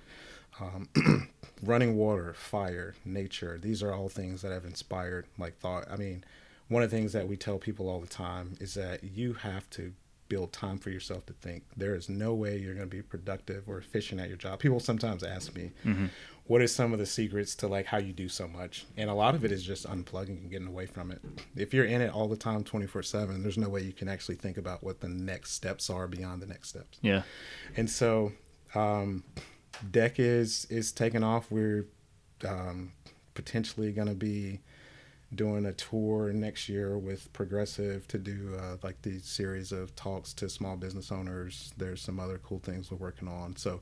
Um, 0.61 0.89
running 1.63 1.97
water, 1.97 2.33
fire, 2.35 2.95
nature, 3.05 3.59
these 3.61 3.83
are 3.83 3.93
all 3.93 4.09
things 4.09 4.43
that 4.43 4.53
have 4.53 4.65
inspired 4.65 5.27
like 5.39 5.59
thought. 5.59 5.91
I 5.91 5.97
mean, 5.97 6.23
one 6.69 6.83
of 6.83 6.91
the 6.91 6.97
things 6.97 7.13
that 7.13 7.27
we 7.27 7.37
tell 7.37 7.59
people 7.59 7.89
all 7.89 8.01
the 8.01 8.07
time 8.07 8.55
is 8.61 8.75
that 8.75 9.03
you 9.03 9.33
have 9.35 9.69
to 9.71 9.93
build 10.29 10.53
time 10.53 10.79
for 10.79 10.91
yourself 10.91 11.27
to 11.27 11.33
think. 11.35 11.65
There 11.77 11.95
is 11.95 12.09
no 12.09 12.33
way 12.35 12.57
you're 12.57 12.75
going 12.75 12.89
to 12.89 12.97
be 12.97 13.03
productive 13.03 13.69
or 13.69 13.79
efficient 13.79 14.21
at 14.21 14.29
your 14.29 14.39
job. 14.39 14.59
People 14.61 14.81
sometimes 14.81 15.23
ask 15.23 15.55
me, 15.55 15.71
what 16.47 16.61
are 16.61 16.67
some 16.67 16.93
of 16.93 16.99
the 16.99 17.07
secrets 17.07 17.55
to 17.57 17.69
like 17.69 17.87
how 17.87 17.99
you 17.99 18.13
do 18.13 18.29
so 18.29 18.47
much? 18.47 18.87
And 18.97 19.09
a 19.09 19.15
lot 19.15 19.35
of 19.35 19.45
it 19.45 19.53
is 19.53 19.63
just 19.63 19.87
unplugging 19.87 20.41
and 20.41 20.51
getting 20.51 20.69
away 20.69 20.87
from 20.87 21.11
it. 21.11 21.21
If 21.57 21.73
you're 21.73 21.87
in 21.87 22.03
it 22.03 22.13
all 22.13 22.29
the 22.29 22.37
time 22.37 22.65
24/7, 22.65 23.43
there's 23.43 23.57
no 23.57 23.69
way 23.69 23.83
you 23.83 23.93
can 23.93 24.09
actually 24.09 24.37
think 24.37 24.59
about 24.59 24.85
what 24.85 25.01
the 25.01 25.09
next 25.09 25.53
steps 25.53 25.89
are 25.89 26.07
beyond 26.07 26.43
the 26.43 26.47
next 26.47 26.69
steps. 26.69 26.99
Yeah. 27.01 27.23
And 27.77 27.89
so, 27.89 28.33
um, 28.75 29.25
Deck 29.91 30.21
is 30.21 30.67
is 30.67 30.93
taking 30.93 31.25
off. 31.25 31.51
We're 31.51 31.87
um, 32.47 32.93
potentially 33.35 33.93
going 33.93 34.09
to 34.09 34.15
be 34.15 34.61
doing 35.35 35.67
a 35.67 35.73
tour 35.73 36.33
next 36.33 36.69
year 36.69 36.97
with 36.97 37.33
Progressive 37.33 38.07
to 38.09 38.19
do 38.19 38.57
uh, 38.59 38.77
like 38.83 39.01
the 39.03 39.19
series 39.19 39.73
of 39.73 39.95
talks 39.97 40.33
to 40.35 40.49
small 40.49 40.77
business 40.77 41.11
owners. 41.11 41.73
There's 41.77 42.01
some 42.01 42.21
other 42.21 42.39
cool 42.39 42.61
things 42.61 42.91
we're 42.91 42.99
working 42.99 43.27
on. 43.29 43.57
So 43.57 43.81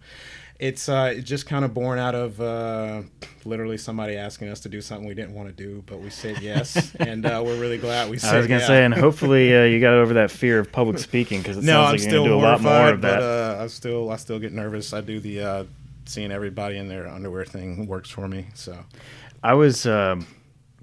it's 0.59 0.89
uh, 0.89 1.15
just 1.23 1.47
kind 1.47 1.65
of 1.65 1.75
born 1.75 1.99
out 1.99 2.15
of 2.15 2.41
uh, 2.41 3.03
literally 3.45 3.77
somebody 3.77 4.17
asking 4.17 4.49
us 4.49 4.61
to 4.61 4.69
do 4.69 4.81
something 4.81 5.07
we 5.07 5.15
didn't 5.15 5.35
want 5.35 5.49
to 5.49 5.55
do, 5.55 5.83
but 5.87 6.01
we 6.01 6.11
said 6.11 6.41
yes, 6.41 6.95
and 7.01 7.27
uh, 7.27 7.43
we're 7.45 7.61
really 7.61 7.79
glad 7.79 8.09
we 8.11 8.19
said. 8.19 8.35
I 8.35 8.39
was 8.39 8.47
gonna 8.47 8.61
yeah. 8.61 8.67
say, 8.67 8.85
and 8.85 8.95
hopefully 9.07 9.55
uh, 9.55 9.65
you 9.65 9.81
got 9.81 9.95
over 9.95 10.15
that 10.15 10.31
fear 10.31 10.59
of 10.59 10.73
public 10.73 10.99
speaking 10.99 11.41
because 11.43 11.59
it 11.59 11.65
No, 11.65 11.73
sounds 11.73 11.87
I'm 11.87 11.93
like 11.93 12.01
you're 12.01 12.09
still 12.11 12.23
gonna 12.25 12.35
do 12.35 12.41
a 12.41 12.43
lot 12.43 12.61
more 12.63 12.89
of 12.91 13.01
but 13.01 13.21
that. 13.21 13.23
uh, 13.59 13.65
I 13.65 13.67
still 13.67 14.11
I 14.11 14.17
still 14.17 14.39
get 14.39 14.53
nervous. 14.53 14.93
I 14.93 15.01
do 15.03 15.21
the 15.21 15.41
uh, 15.43 15.65
seeing 16.07 16.33
everybody 16.33 16.79
in 16.79 16.89
their 16.89 17.07
underwear 17.07 17.45
thing 17.45 17.87
works 17.87 18.09
for 18.11 18.27
me. 18.27 18.47
So 18.55 18.79
I 19.43 19.55
was 19.55 19.87
um, 19.87 20.27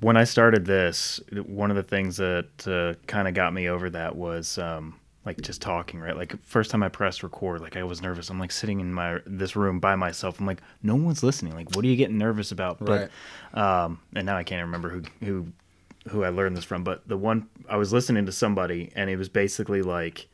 when 0.02 0.18
I 0.18 0.24
started 0.24 0.66
this. 0.66 1.20
One 1.46 1.70
of 1.70 1.78
the 1.78 1.84
things 1.84 2.18
that 2.18 2.68
uh, 2.68 3.00
kind 3.08 3.28
of 3.28 3.34
got 3.34 3.54
me 3.54 3.68
over 3.68 3.90
that 3.90 4.16
was 4.16 4.58
um, 4.58 5.00
like 5.26 5.42
just 5.42 5.62
talking. 5.62 6.00
Right, 6.00 6.16
like 6.16 6.42
first 6.44 6.72
time 6.72 6.84
I 6.84 6.90
pressed 6.90 7.24
record, 7.24 7.62
like 7.62 7.76
I 7.78 7.84
was 7.84 8.02
nervous. 8.02 8.30
I'm 8.30 8.40
like 8.40 8.52
sitting 8.52 8.80
in 8.80 8.94
my 8.94 9.20
this 9.26 9.56
room 9.56 9.80
by 9.80 9.96
myself. 9.96 10.40
I'm 10.40 10.46
like, 10.46 10.62
no 10.84 10.96
one's 10.96 11.24
listening. 11.24 11.54
Like, 11.54 11.76
what 11.76 11.84
are 11.84 11.88
you 11.88 11.96
getting 11.96 12.18
nervous 12.18 12.52
about? 12.52 12.84
But 12.84 13.12
um, 13.54 14.00
and 14.16 14.26
now 14.26 14.38
I 14.38 14.44
can't 14.44 14.66
remember 14.66 14.90
who 14.90 15.02
who 15.24 15.48
who 16.08 16.24
I 16.24 16.30
learned 16.30 16.56
this 16.58 16.64
from. 16.64 16.84
But 16.84 17.08
the 17.08 17.18
one 17.18 17.50
I 17.68 17.78
was 17.78 17.94
listening 17.94 18.26
to 18.26 18.32
somebody, 18.32 18.92
and 18.96 19.10
it 19.10 19.18
was 19.18 19.30
basically 19.30 19.82
like 19.82 20.28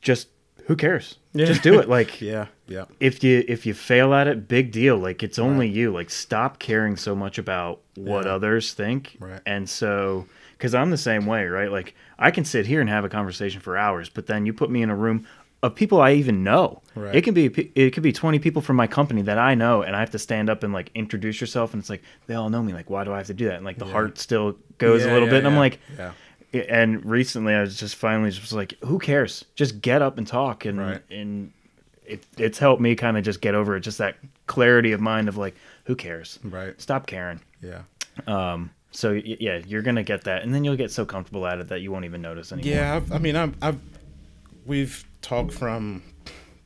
just 0.00 0.28
who 0.66 0.76
cares? 0.76 1.16
Yeah. 1.32 1.46
Just 1.46 1.62
do 1.62 1.78
it. 1.80 1.88
Like 1.88 2.20
Yeah, 2.20 2.46
yeah, 2.66 2.84
if 3.00 3.22
you 3.24 3.44
if 3.48 3.66
you 3.66 3.74
fail 3.74 4.14
at 4.14 4.26
it, 4.28 4.48
big 4.48 4.70
deal. 4.72 4.96
Like 4.96 5.22
it's 5.22 5.38
only 5.38 5.68
you. 5.68 5.92
Like 5.92 6.10
stop 6.10 6.58
caring 6.58 6.96
so 6.96 7.14
much 7.14 7.38
about 7.38 7.80
what 7.96 8.24
Yeah. 8.24 8.32
others 8.34 8.72
think. 8.72 9.16
Right. 9.20 9.40
And 9.46 9.68
so, 9.68 10.26
because 10.52 10.74
I'm 10.74 10.90
the 10.90 10.96
same 10.96 11.26
way, 11.26 11.46
right? 11.46 11.70
Like 11.70 11.94
I 12.18 12.30
can 12.30 12.44
sit 12.44 12.66
here 12.66 12.80
and 12.80 12.88
have 12.88 13.04
a 13.04 13.08
conversation 13.08 13.60
for 13.60 13.76
hours, 13.76 14.08
but 14.08 14.26
then 14.26 14.46
you 14.46 14.52
put 14.52 14.70
me 14.70 14.82
in 14.82 14.90
a 14.90 14.96
room 14.96 15.26
of 15.62 15.74
people 15.74 16.00
I 16.00 16.12
even 16.12 16.44
know. 16.44 16.82
Right. 16.94 17.14
It 17.14 17.22
can 17.24 17.34
be 17.34 17.46
it 17.74 17.90
could 17.92 18.02
be 18.02 18.12
20 18.12 18.38
people 18.38 18.60
from 18.62 18.76
my 18.76 18.86
company 18.86 19.22
that 19.22 19.38
I 19.38 19.54
know, 19.54 19.82
and 19.82 19.96
I 19.96 20.00
have 20.00 20.10
to 20.10 20.18
stand 20.18 20.48
up 20.50 20.62
and 20.62 20.72
like 20.72 20.90
introduce 20.94 21.40
yourself, 21.40 21.72
and 21.74 21.80
it's 21.80 21.90
like 21.90 22.02
they 22.26 22.34
all 22.34 22.48
know 22.50 22.62
me. 22.62 22.72
Like 22.72 22.88
why 22.90 23.02
do 23.04 23.12
I 23.12 23.16
have 23.18 23.26
to 23.26 23.34
do 23.34 23.46
that? 23.46 23.56
And 23.56 23.64
like 23.64 23.78
the 23.78 23.86
Yeah. 23.86 23.92
heart 23.92 24.18
still 24.18 24.56
goes 24.78 25.04
a 25.04 25.08
little 25.12 25.24
yeah, 25.28 25.30
bit, 25.34 25.38
and 25.38 25.46
I'm 25.48 25.56
like. 25.56 25.78
yeah, 25.98 26.12
And 26.54 27.04
recently, 27.04 27.54
I 27.54 27.60
was 27.62 27.78
just 27.78 27.96
finally 27.96 28.30
just 28.30 28.52
like, 28.52 28.74
"Who 28.84 28.98
cares? 28.98 29.44
Just 29.56 29.80
get 29.80 30.00
up 30.02 30.18
and 30.18 30.26
talk." 30.26 30.64
And 30.64 30.78
Right. 30.78 31.02
and 31.10 31.52
it 32.06 32.24
it's 32.38 32.58
helped 32.58 32.80
me 32.80 32.94
kind 32.94 33.16
of 33.18 33.24
just 33.24 33.40
get 33.40 33.54
over 33.54 33.76
it. 33.76 33.80
Just 33.80 33.98
that 33.98 34.16
clarity 34.46 34.92
of 34.92 35.00
mind 35.00 35.28
of 35.28 35.36
like, 35.36 35.54
"Who 35.86 35.94
cares? 35.96 36.38
right, 36.44 36.80
Stop 36.80 37.06
caring." 37.06 37.40
yeah. 37.62 37.82
Um. 38.26 38.70
So 38.92 39.12
y- 39.12 39.36
yeah, 39.40 39.60
you're 39.66 39.82
gonna 39.82 40.04
get 40.04 40.22
that, 40.24 40.42
and 40.44 40.54
then 40.54 40.62
you'll 40.64 40.76
get 40.76 40.92
so 40.92 41.04
comfortable 41.04 41.46
at 41.48 41.58
it 41.58 41.68
that 41.68 41.80
you 41.80 41.90
won't 41.90 42.04
even 42.04 42.22
notice 42.22 42.52
anymore. 42.52 42.72
Yeah, 42.74 42.94
I've, 42.96 43.10
I 43.12 43.18
mean, 43.18 43.34
I've, 43.34 43.54
I've 43.60 43.78
we've 44.66 45.04
talked 45.20 45.52
from 45.52 46.02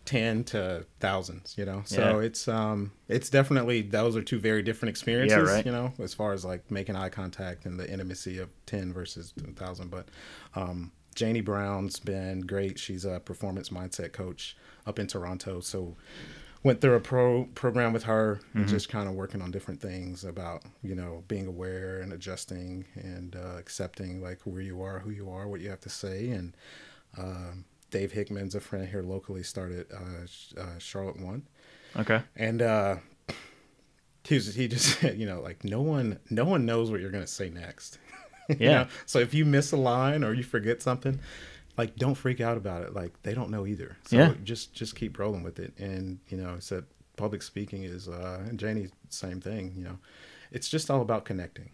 ten 0.09 0.43
to 0.43 0.87
thousands, 1.01 1.55
you 1.59 1.67
know. 1.67 1.83
So 1.85 2.01
Yeah. 2.01 2.25
it's 2.25 2.49
um, 2.49 2.93
it's 3.09 3.29
definitely 3.29 3.83
those 3.83 4.17
are 4.17 4.23
two 4.23 4.39
very 4.39 4.63
different 4.63 4.89
experiences, 4.89 5.37
yeah, 5.37 5.55
right. 5.55 5.67
you 5.67 5.71
know, 5.71 5.93
as 5.99 6.15
far 6.15 6.33
as 6.33 6.47
like 6.47 6.71
making 6.71 6.97
eye 6.97 7.11
contact 7.11 7.67
and 7.67 7.79
the 7.79 7.87
intimacy 7.91 8.39
of 8.39 8.49
ten 8.65 8.91
versus 8.91 9.35
thousand. 9.57 9.91
But 9.91 10.09
um, 10.55 10.93
Janie 11.15 11.43
Brown's 11.43 12.01
been 12.01 12.41
great. 12.41 12.79
She's 12.79 13.05
a 13.05 13.21
performance 13.21 13.69
mindset 13.69 14.13
coach 14.15 14.57
up 14.87 14.99
in 14.99 15.07
Toronto, 15.07 15.61
so 15.61 15.95
went 16.63 16.81
through 16.81 16.95
a 16.95 17.01
pro 17.01 17.45
program 17.55 17.93
with 17.93 18.05
her 18.05 18.41
and 18.55 18.67
just 18.67 18.89
kind 18.89 19.09
of 19.11 19.15
working 19.15 19.43
on 19.43 19.51
different 19.51 19.79
things 19.81 20.25
about 20.25 20.63
you 20.83 20.95
know 20.95 21.23
being 21.29 21.47
aware 21.47 22.01
and 22.01 22.15
adjusting 22.15 22.83
and 22.95 23.37
uh, 23.37 23.59
accepting 23.59 24.23
like 24.23 24.41
where 24.45 24.63
you 24.63 24.81
are 24.81 25.01
who 25.01 25.11
you 25.11 25.31
are 25.31 25.47
what 25.47 25.61
you 25.61 25.69
have 25.69 25.81
to 25.81 25.91
say 25.91 26.31
and 26.31 26.57
um, 27.17 27.65
dave 27.91 28.13
hickman's 28.13 28.55
a 28.55 28.61
friend 28.61 28.89
here 28.89 29.03
locally 29.03 29.43
started 29.43 29.87
uh, 29.93 30.61
uh, 30.61 30.79
charlotte 30.79 31.19
one 31.21 31.43
Okay. 31.97 32.21
and 32.37 32.61
uh, 32.63 32.97
he 34.25 34.35
was 34.35 34.55
he 34.55 34.69
just 34.69 35.01
said 35.01 35.19
you 35.21 35.27
know 35.27 35.41
like 35.41 35.65
no 35.65 35.81
one 35.81 36.19
no 36.31 36.45
one 36.45 36.67
knows 36.67 36.91
what 36.91 37.01
you're 37.01 37.11
gonna 37.11 37.27
say 37.27 37.49
next 37.51 37.99
You 38.49 38.57
Yeah. 38.61 38.73
know? 38.85 38.87
so 39.07 39.19
if 39.19 39.35
you 39.35 39.45
miss 39.45 39.73
a 39.73 39.77
line 39.77 40.25
or 40.25 40.33
you 40.33 40.43
forget 40.43 40.81
something 40.83 41.21
like 41.77 41.97
don't 41.97 42.15
freak 42.15 42.41
out 42.41 42.57
about 42.57 42.83
it 42.83 42.95
like 42.95 43.23
they 43.23 43.35
don't 43.35 43.51
know 43.51 43.67
either 43.67 43.97
so 44.05 44.17
Yeah. 44.17 44.35
just 44.43 44.73
just 44.73 44.97
keep 44.97 45.19
rolling 45.19 45.43
with 45.43 45.59
it 45.59 45.73
and 45.79 46.19
you 46.29 46.37
know 46.39 46.57
said 46.59 46.85
public 47.17 47.43
speaking 47.43 47.83
is 47.83 48.09
uh 48.09 48.45
and 48.49 48.59
janie 48.59 48.89
same 49.11 49.41
thing 49.41 49.75
you 49.77 49.85
know 49.85 49.99
it's 50.51 50.69
just 50.69 50.91
all 50.91 51.03
about 51.03 51.25
connecting 51.25 51.71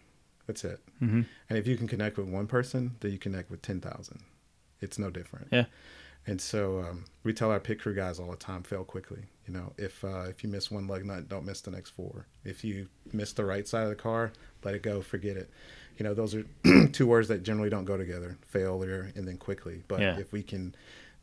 that's 0.47 0.63
it 0.63 0.79
Mm-hmm. 1.01 1.21
and 1.49 1.57
if 1.59 1.67
you 1.67 1.75
can 1.77 1.87
connect 1.87 2.17
with 2.17 2.27
one 2.29 2.47
person 2.47 2.95
then 3.01 3.11
you 3.11 3.17
connect 3.19 3.49
with 3.51 3.61
10,000 3.61 4.19
it's 4.81 4.97
no 4.99 5.09
different 5.09 5.47
Yeah. 5.51 5.65
And 6.27 6.39
so 6.41 6.79
um, 6.79 7.05
we 7.23 7.33
tell 7.33 7.51
our 7.51 7.59
pit 7.59 7.79
crew 7.79 7.93
guys 7.95 8.19
all 8.19 8.31
the 8.31 8.37
time, 8.37 8.63
fail 8.63 8.83
quickly. 8.83 9.23
You 9.47 9.53
know, 9.53 9.73
if 9.77 10.03
uh, 10.03 10.25
if 10.29 10.43
you 10.43 10.49
miss 10.49 10.71
one 10.71 10.87
lug 10.87 11.05
nut, 11.05 11.29
don't 11.29 11.45
miss 11.45 11.61
the 11.61 11.71
next 11.71 11.91
four. 11.91 12.25
If 12.43 12.63
you 12.63 12.87
miss 13.13 13.33
the 13.33 13.45
right 13.45 13.67
side 13.67 13.83
of 13.83 13.89
the 13.89 13.95
car, 13.95 14.31
let 14.63 14.73
it 14.75 14.81
go, 14.83 15.01
forget 15.01 15.37
it. 15.37 15.49
You 15.97 16.03
know, 16.03 16.13
those 16.13 16.35
are 16.35 16.43
two 16.91 17.07
words 17.07 17.27
that 17.27 17.43
generally 17.43 17.69
don't 17.69 17.85
go 17.85 17.95
together: 17.97 18.37
failure 18.47 19.11
and 19.15 19.27
then 19.27 19.37
quickly. 19.37 19.83
But 19.87 20.01
Yeah. 20.01 20.17
if 20.17 20.31
we 20.31 20.41
can 20.43 20.75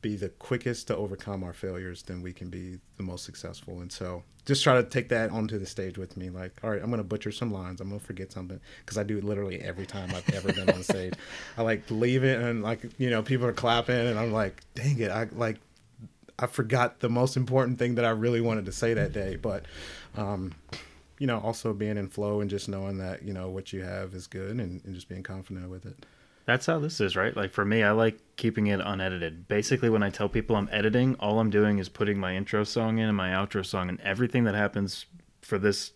be 0.03 0.16
the 0.16 0.28
quickest 0.28 0.88
to 0.88 0.96
overcome 0.96 1.42
our 1.44 1.53
failures, 1.53 2.03
then 2.03 2.20
we 2.20 2.32
can 2.32 2.50
be 2.50 2.78
the 2.96 3.03
most 3.03 3.24
successful. 3.24 3.80
And 3.80 3.90
so 3.90 4.24
just 4.44 4.64
try 4.64 4.74
to 4.74 4.82
take 4.82 5.09
that 5.11 5.30
onto 5.30 5.59
the 5.59 5.66
stage 5.66 5.96
with 5.96 6.16
me. 6.16 6.28
Like, 6.28 6.53
all 6.62 6.70
right, 6.70 6.82
I'm 6.82 6.88
going 6.88 6.98
to 6.98 7.05
butcher 7.05 7.30
some 7.30 7.53
lines. 7.53 7.80
I'm 7.80 7.88
going 7.88 8.00
to 8.00 8.07
forget 8.07 8.32
something 8.32 8.61
because 8.80 8.98
I 8.98 9.05
do 9.05 9.18
it 9.18 9.24
literally 9.24 9.61
every 9.61 9.86
time 9.86 10.11
I've 10.14 10.28
ever 10.34 10.53
been 10.53 10.68
on 10.68 10.82
stage. 10.82 11.14
I 11.57 11.62
like 11.62 11.88
leave 11.90 12.24
it 12.24 12.40
and 12.40 12.62
like, 12.62 12.84
you 12.98 13.09
know, 13.09 13.22
people 13.22 13.46
are 13.46 13.53
clapping 13.53 14.09
and 14.09 14.18
I'm 14.18 14.32
like, 14.32 14.62
dang 14.74 14.98
it. 14.98 15.11
I 15.11 15.28
like, 15.32 15.59
I 16.38 16.46
forgot 16.46 16.98
the 16.98 17.09
most 17.09 17.36
important 17.36 17.78
thing 17.78 17.94
that 17.94 18.05
I 18.05 18.11
really 18.11 18.40
wanted 18.40 18.66
to 18.66 18.72
say 18.72 18.94
that 18.94 19.12
day. 19.12 19.36
But, 19.36 19.66
um, 20.16 20.53
you 21.18 21.28
know, 21.28 21.38
also 21.38 21.72
being 21.72 21.96
in 21.96 22.09
flow 22.09 22.40
and 22.40 22.50
just 22.50 22.68
knowing 22.68 22.98
that, 22.98 23.22
you 23.22 23.32
know, 23.32 23.48
what 23.48 23.72
you 23.72 23.82
have 23.82 24.12
is 24.14 24.26
good 24.26 24.57
and, 24.57 24.84
and 24.84 24.94
just 24.94 25.09
being 25.09 25.22
confident 25.22 25.70
with 25.70 25.86
it. 25.86 26.05
That's 26.45 26.66
how 26.66 26.78
this 26.78 27.01
is, 27.01 27.14
right? 27.16 27.36
Like 27.36 27.53
for 27.53 27.64
me, 27.64 27.82
I 27.82 27.93
like 27.93 28.18
keeping 28.36 28.66
it 28.66 28.80
unedited. 28.80 29.47
Basically, 29.49 29.88
when 29.88 30.03
I 30.03 30.11
tell 30.11 30.28
people 30.28 30.57
I'm 30.57 30.68
editing, 30.72 31.14
all 31.20 31.38
I'm 31.38 31.51
doing 31.51 31.78
is 31.78 31.88
putting 31.88 32.18
my 32.18 32.34
intro 32.34 32.64
song 32.64 32.99
in 32.99 33.09
and 33.09 33.16
my 33.16 33.30
outro 33.30 33.64
song, 33.64 33.88
and 33.88 34.01
everything 34.01 34.45
that 34.45 34.55
happens 34.55 35.07
for 35.40 35.59
this 35.59 35.93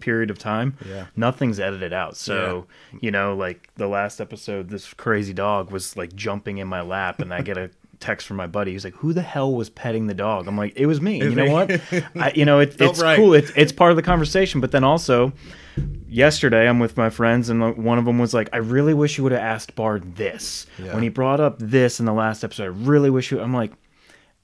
period 0.00 0.30
of 0.30 0.38
time, 0.38 0.76
Yeah. 0.86 1.06
nothing's 1.16 1.58
edited 1.58 1.92
out. 1.92 2.16
So, 2.16 2.66
you 3.00 3.10
know, 3.10 3.34
like 3.34 3.70
the 3.76 3.86
last 3.88 4.20
episode, 4.20 4.68
this 4.68 4.92
crazy 4.94 5.32
dog 5.32 5.70
was 5.70 5.96
like 5.96 6.14
jumping 6.14 6.58
in 6.58 6.68
my 6.68 6.82
lap, 6.82 7.20
and 7.20 7.32
I 7.32 7.42
get 7.42 7.56
a 7.58 7.70
text 8.00 8.26
from 8.26 8.36
my 8.36 8.46
buddy. 8.46 8.72
He's 8.72 8.84
like, 8.84 8.94
"Who 8.96 9.12
the 9.14 9.22
hell 9.22 9.52
was 9.54 9.70
petting 9.70 10.06
the 10.06 10.14
dog?" 10.14 10.46
I'm 10.48 10.56
like, 10.56 10.74
"It 10.76 10.84
was 10.86 11.00
me." 11.00 11.18
You 11.18 11.34
know 11.34 11.50
what? 11.50 11.80
I, 12.14 12.32
you 12.34 12.44
know, 12.44 12.60
it, 12.60 12.78
it's 12.80 13.00
right. 13.00 13.16
cool. 13.16 13.32
It's 13.34 13.50
it's 13.56 13.72
part 13.72 13.90
of 13.90 13.96
the 13.96 14.02
conversation, 14.02 14.60
but 14.60 14.70
then 14.70 14.84
also 14.84 15.32
yesterday 16.08 16.68
I'm 16.68 16.78
with 16.78 16.96
my 16.96 17.10
friends 17.10 17.48
and 17.48 17.76
one 17.76 17.98
of 17.98 18.04
them 18.04 18.18
was 18.18 18.32
like, 18.34 18.48
I 18.52 18.58
really 18.58 18.94
wish 18.94 19.16
you 19.18 19.24
would 19.24 19.32
have 19.32 19.40
asked 19.42 19.74
Bard 19.74 20.16
this. 20.16 20.66
Yeah. 20.78 20.94
When 20.94 21.02
he 21.02 21.08
brought 21.08 21.40
up 21.40 21.56
this 21.58 22.00
in 22.00 22.06
the 22.06 22.12
last 22.12 22.44
episode, 22.44 22.64
I 22.64 22.66
really 22.66 23.10
wish 23.10 23.30
you 23.30 23.40
I'm 23.40 23.52
like 23.54 23.72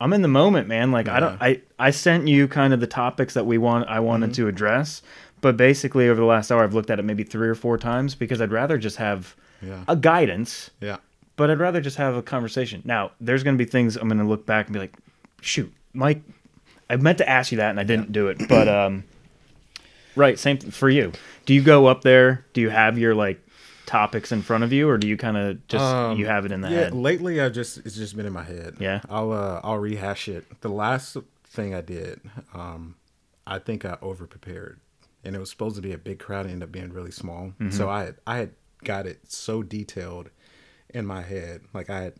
I'm 0.01 0.13
in 0.13 0.23
the 0.23 0.29
moment, 0.29 0.67
man. 0.69 0.91
Like 0.93 1.09
I 1.09 1.21
don't 1.21 1.41
I 1.41 1.61
I 1.79 1.91
sent 1.91 2.29
you 2.29 2.49
kind 2.49 2.73
of 2.75 2.81
the 2.81 2.87
topics 2.87 3.35
that 3.35 3.47
we 3.47 3.59
want 3.59 3.89
I 3.89 4.01
wanted 4.01 4.27
Mm-hmm. 4.31 4.43
to 4.43 4.49
address, 4.49 5.03
but 5.41 5.57
basically 5.57 6.09
over 6.09 6.21
the 6.21 6.27
last 6.27 6.51
hour 6.51 6.63
I've 6.65 6.75
looked 6.75 6.91
at 6.91 6.99
it 6.99 7.03
maybe 7.05 7.25
3 7.25 7.49
or 7.49 7.55
4 7.55 7.79
times 7.79 8.15
because 8.15 8.41
I'd 8.41 8.53
rather 8.53 8.79
just 8.79 8.97
have 8.97 9.35
Yeah. 9.63 9.85
a 9.89 9.95
guidance, 9.97 10.71
Yeah. 10.81 10.97
but 11.37 11.51
I'd 11.51 11.61
rather 11.61 11.81
just 11.81 11.97
have 11.97 12.17
a 12.17 12.23
conversation. 12.23 12.83
Now, 12.85 13.13
there's 13.21 13.43
going 13.45 13.57
to 13.57 13.65
be 13.65 13.71
things 13.71 13.97
I'm 13.97 14.09
going 14.09 14.19
to 14.19 14.25
look 14.27 14.45
back 14.45 14.67
and 14.67 14.73
be 14.75 14.81
like, 14.81 14.95
"Shoot, 15.41 15.73
Mike, 15.93 16.21
I 16.91 16.97
meant 16.97 17.19
to 17.19 17.29
ask 17.29 17.53
you 17.53 17.59
that 17.59 17.71
and 17.71 17.79
I 17.79 17.85
didn't 17.85 18.11
do 18.13 18.27
it." 18.29 18.49
But 18.49 18.67
um 18.69 19.05
right, 20.17 20.39
same 20.39 20.59
th- 20.59 20.73
for 20.73 20.89
you. 20.89 21.13
Do 21.47 21.55
you 21.55 21.63
go 21.63 21.87
up 21.87 22.03
there? 22.03 22.45
Do 22.53 22.61
you 22.61 22.71
have 22.71 22.99
your 22.99 23.15
like 23.15 23.41
topics 23.87 24.33
in 24.33 24.41
front 24.43 24.65
of 24.65 24.73
you 24.73 24.89
or 24.89 24.97
do 24.97 25.07
you 25.07 25.17
kind 25.17 25.37
of 25.37 25.67
just 25.69 25.85
Um, 25.85 26.17
you 26.17 26.27
have 26.27 26.47
it 26.47 26.53
in 26.53 26.61
the 26.61 26.71
yeah, 26.71 26.77
head? 26.85 26.95
lately 26.95 27.41
I 27.41 27.49
just 27.49 27.79
it's 27.79 27.97
just 27.97 28.17
been 28.17 28.27
in 28.27 28.33
my 28.33 28.45
head. 28.45 28.77
Yeah. 28.81 29.01
I'll 29.11 29.33
uh, 29.33 29.61
I'll 29.63 29.79
rehash 29.79 30.29
it. 30.29 30.61
The 30.61 30.69
last 30.71 31.17
thing 31.45 31.75
I 31.75 31.81
did, 31.81 32.21
um, 32.55 32.97
I 33.47 33.59
think 33.59 33.85
I 33.85 33.99
over 34.01 34.27
prepared, 34.27 34.81
and 35.25 35.37
it 35.37 35.39
was 35.39 35.51
supposed 35.51 35.77
to 35.77 35.83
be 35.83 35.93
a 35.93 35.99
big 35.99 36.19
crowd. 36.19 36.47
It 36.47 36.51
ended 36.51 36.69
up 36.69 36.73
being 36.73 36.93
really 36.93 37.11
small. 37.11 37.49
Mm-hmm. 37.49 37.71
So 37.71 37.91
I 37.91 38.05
had, 38.05 38.17
I 38.27 38.37
had 38.39 38.51
got 38.85 39.07
it 39.07 39.31
so 39.31 39.63
detailed 39.63 40.31
in 40.89 41.05
my 41.05 41.23
head, 41.23 41.63
like 41.75 41.91
I 41.91 42.01
had 42.03 42.15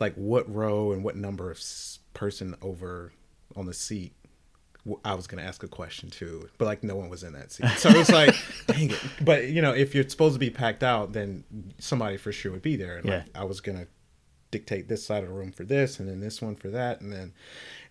like 0.00 0.14
what 0.14 0.52
row 0.52 0.92
and 0.92 1.04
what 1.04 1.16
number 1.16 1.50
of 1.50 1.62
person 2.14 2.56
over 2.62 3.12
on 3.54 3.66
the 3.66 3.74
seat 3.74 4.14
I 5.04 5.14
was 5.14 5.26
going 5.26 5.42
to 5.42 5.48
ask 5.48 5.62
a 5.62 5.68
question 5.68 6.10
too, 6.10 6.48
but 6.58 6.64
like 6.64 6.82
no 6.82 6.96
one 6.96 7.08
was 7.08 7.22
in 7.22 7.32
that 7.34 7.52
seat. 7.52 7.68
So 7.76 7.88
it 7.88 7.96
was 7.96 8.10
like, 8.10 8.34
dang 8.66 8.90
it. 8.90 9.00
But 9.22 9.48
you 9.48 9.62
know, 9.62 9.72
if 9.72 9.94
you're 9.94 10.08
supposed 10.08 10.34
to 10.34 10.38
be 10.38 10.50
packed 10.50 10.82
out, 10.82 11.12
then 11.12 11.44
somebody 11.78 12.16
for 12.16 12.32
sure 12.32 12.52
would 12.52 12.62
be 12.62 12.76
there. 12.76 12.96
And 12.96 13.08
like, 13.08 13.24
I 13.34 13.44
was 13.44 13.60
going 13.60 13.78
to 13.78 13.86
dictate 14.50 14.88
this 14.88 15.04
side 15.04 15.22
of 15.22 15.28
the 15.28 15.34
room 15.34 15.52
for 15.52 15.64
this 15.64 16.00
and 16.00 16.08
then 16.08 16.20
this 16.20 16.42
one 16.42 16.56
for 16.56 16.68
that. 16.68 17.00
And 17.00 17.12
then 17.12 17.32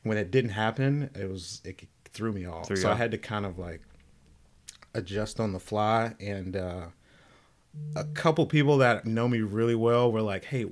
when 0.03 0.17
it 0.17 0.31
didn't 0.31 0.51
happen, 0.51 1.09
it 1.15 1.29
was, 1.29 1.61
it 1.63 1.81
threw 2.05 2.31
me 2.31 2.45
off. 2.45 2.67
Threw 2.67 2.75
so 2.75 2.89
I 2.91 2.95
had 2.95 3.11
to 3.11 3.17
kind 3.17 3.45
of 3.45 3.57
like 3.59 3.81
adjust 4.93 5.39
on 5.39 5.53
the 5.53 5.59
fly. 5.59 6.15
And, 6.19 6.55
uh, 6.55 6.85
a 7.95 8.03
couple 8.03 8.45
people 8.45 8.77
that 8.79 9.05
know 9.05 9.27
me 9.27 9.41
really 9.41 9.75
well 9.75 10.11
were 10.11 10.21
like, 10.21 10.45
"Hey, 10.45 10.65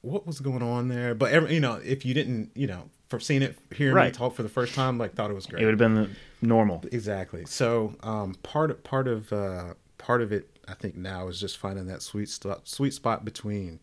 what 0.00 0.26
was 0.26 0.40
going 0.40 0.62
on 0.62 0.88
there?" 0.88 1.14
But 1.14 1.32
every, 1.32 1.54
you 1.54 1.60
know, 1.60 1.74
if 1.74 2.04
you 2.04 2.14
didn't, 2.14 2.50
you 2.54 2.66
know, 2.66 2.90
for 3.10 3.20
seeing 3.20 3.42
it, 3.42 3.58
hearing 3.74 3.94
me 4.06 4.10
talk 4.10 4.34
for 4.34 4.42
the 4.42 4.48
first 4.48 4.74
time, 4.74 4.96
like 4.96 5.14
thought 5.14 5.30
it 5.30 5.34
was 5.34 5.44
great. 5.46 5.62
It 5.62 5.66
would 5.66 5.78
have 5.78 5.94
been 5.94 6.16
normal. 6.40 6.82
exactly. 6.90 7.44
So, 7.44 7.94
um, 8.02 8.36
part 8.42 8.70
of 8.70 8.82
part 8.82 9.06
of 9.08 9.30
uh, 9.32 9.74
part 9.98 10.22
of 10.22 10.32
it, 10.32 10.48
I 10.66 10.72
think 10.74 10.96
now 10.96 11.28
is 11.28 11.38
just 11.38 11.58
finding 11.58 11.86
that 11.88 12.00
sweet 12.00 12.28
spot, 12.30 12.66
sweet 12.68 12.94
spot 12.94 13.24
between 13.24 13.80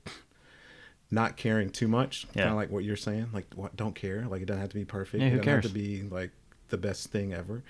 not 1.11 1.37
caring 1.37 1.69
too 1.69 1.87
much, 1.87 2.25
Yeah. 2.33 2.43
kind 2.43 2.51
of 2.51 2.57
like 2.57 2.69
what 2.69 2.83
you're 2.83 2.95
saying, 2.97 3.27
like 3.33 3.45
what 3.55 3.75
don't 3.75 3.95
care, 3.95 4.25
like 4.27 4.41
it 4.41 4.45
doesn't 4.45 4.61
have 4.61 4.69
to 4.71 4.75
be 4.75 4.85
perfect, 4.85 5.21
Yeah, 5.21 5.27
it 5.27 5.31
who 5.31 5.37
doesn't 5.37 5.53
have 5.53 5.61
cares? 5.63 5.71
to 5.71 5.77
be 5.77 6.01
like 6.03 6.31
the 6.69 6.77
best 6.77 7.11
thing 7.11 7.33
ever, 7.33 7.63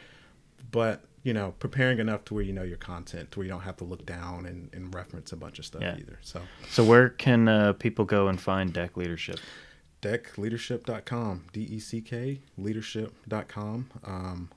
but 0.71 1.03
you 1.23 1.33
know, 1.33 1.53
preparing 1.59 1.99
enough 1.99 2.23
to 2.25 2.33
where 2.35 2.43
you 2.43 2.53
know 2.53 2.63
your 2.63 2.77
content, 2.77 3.31
to 3.31 3.39
where 3.39 3.45
you 3.45 3.51
don't 3.51 3.61
have 3.61 3.75
to 3.77 3.83
look 3.83 4.05
down 4.05 4.45
and, 4.45 4.69
and 4.73 4.93
reference 4.95 5.31
a 5.33 5.35
bunch 5.35 5.59
of 5.59 5.65
stuff 5.65 5.81
Yeah. 5.81 5.97
either. 5.97 6.19
So, 6.21 6.41
So 6.69 6.83
where 6.85 7.09
can 7.09 7.47
uh, 7.49 7.73
people 7.73 8.05
go 8.05 8.27
and 8.27 8.39
find 8.39 8.71
deck 8.71 8.95
leadership? 8.95 9.39
deckleadership.com, 10.01 11.45
D 11.53 11.61
E 11.61 11.79
C 11.79 12.01
K 12.01 12.39
leadership.com. 12.57 13.89
Um, 14.03 14.49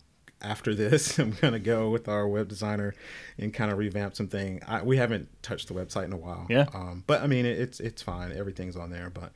after 0.43 0.75
this, 0.75 1.19
I'm 1.19 1.33
going 1.33 1.53
to 1.53 1.59
go 1.59 1.91
with 1.91 2.09
our 2.09 2.27
web 2.27 2.49
designer 2.49 2.95
and 3.39 3.53
kind 3.53 3.71
of 3.71 3.79
revamp 3.79 4.17
something. 4.17 4.63
I, 4.67 4.83
we 4.83 4.97
haven't 4.97 5.29
touched 5.43 5.69
the 5.69 5.75
website 5.75 6.05
in 6.05 6.13
a 6.13 6.17
while. 6.17 6.47
Yeah. 6.49 6.67
Um, 6.73 7.05
but 7.07 7.23
I 7.23 7.27
mean, 7.27 7.45
it, 7.47 7.59
it's, 7.59 7.81
it's 7.81 8.03
fine. 8.03 8.33
Everything's 8.33 8.77
on 8.77 8.91
there, 8.91 9.11
but 9.11 9.33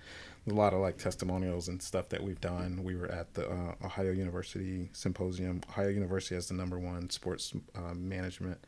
a 0.50 0.52
lot 0.54 0.72
of 0.74 0.80
like 0.80 0.98
testimonials 0.98 1.68
and 1.68 1.82
stuff 1.82 2.08
that 2.10 2.22
we've 2.22 2.40
done. 2.40 2.82
We 2.84 2.96
were 2.96 3.10
at 3.10 3.34
the 3.34 3.48
uh, 3.50 3.74
Ohio 3.84 4.12
University 4.12 4.88
Symposium. 4.92 5.60
Ohio 5.70 5.88
University 5.88 6.34
has 6.34 6.48
the 6.48 6.54
number 6.54 6.78
one 6.78 7.08
sports 7.10 7.52
uh, 7.74 7.94
management 7.94 8.58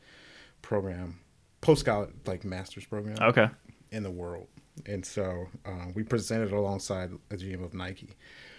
program, 0.63 1.21
post 1.61 1.85
college 1.85 2.11
like 2.27 2.45
master's 2.45 2.87
program 2.87 3.17
Okay. 3.21 3.49
in 3.93 4.03
the 4.03 4.11
world. 4.11 4.49
And 4.85 5.05
so 5.05 5.49
uh, 5.65 5.87
we 5.95 6.03
presented 6.03 6.53
alongside 6.53 7.11
a 7.31 7.37
GM 7.37 7.65
of 7.65 7.73
Nike, 7.75 8.11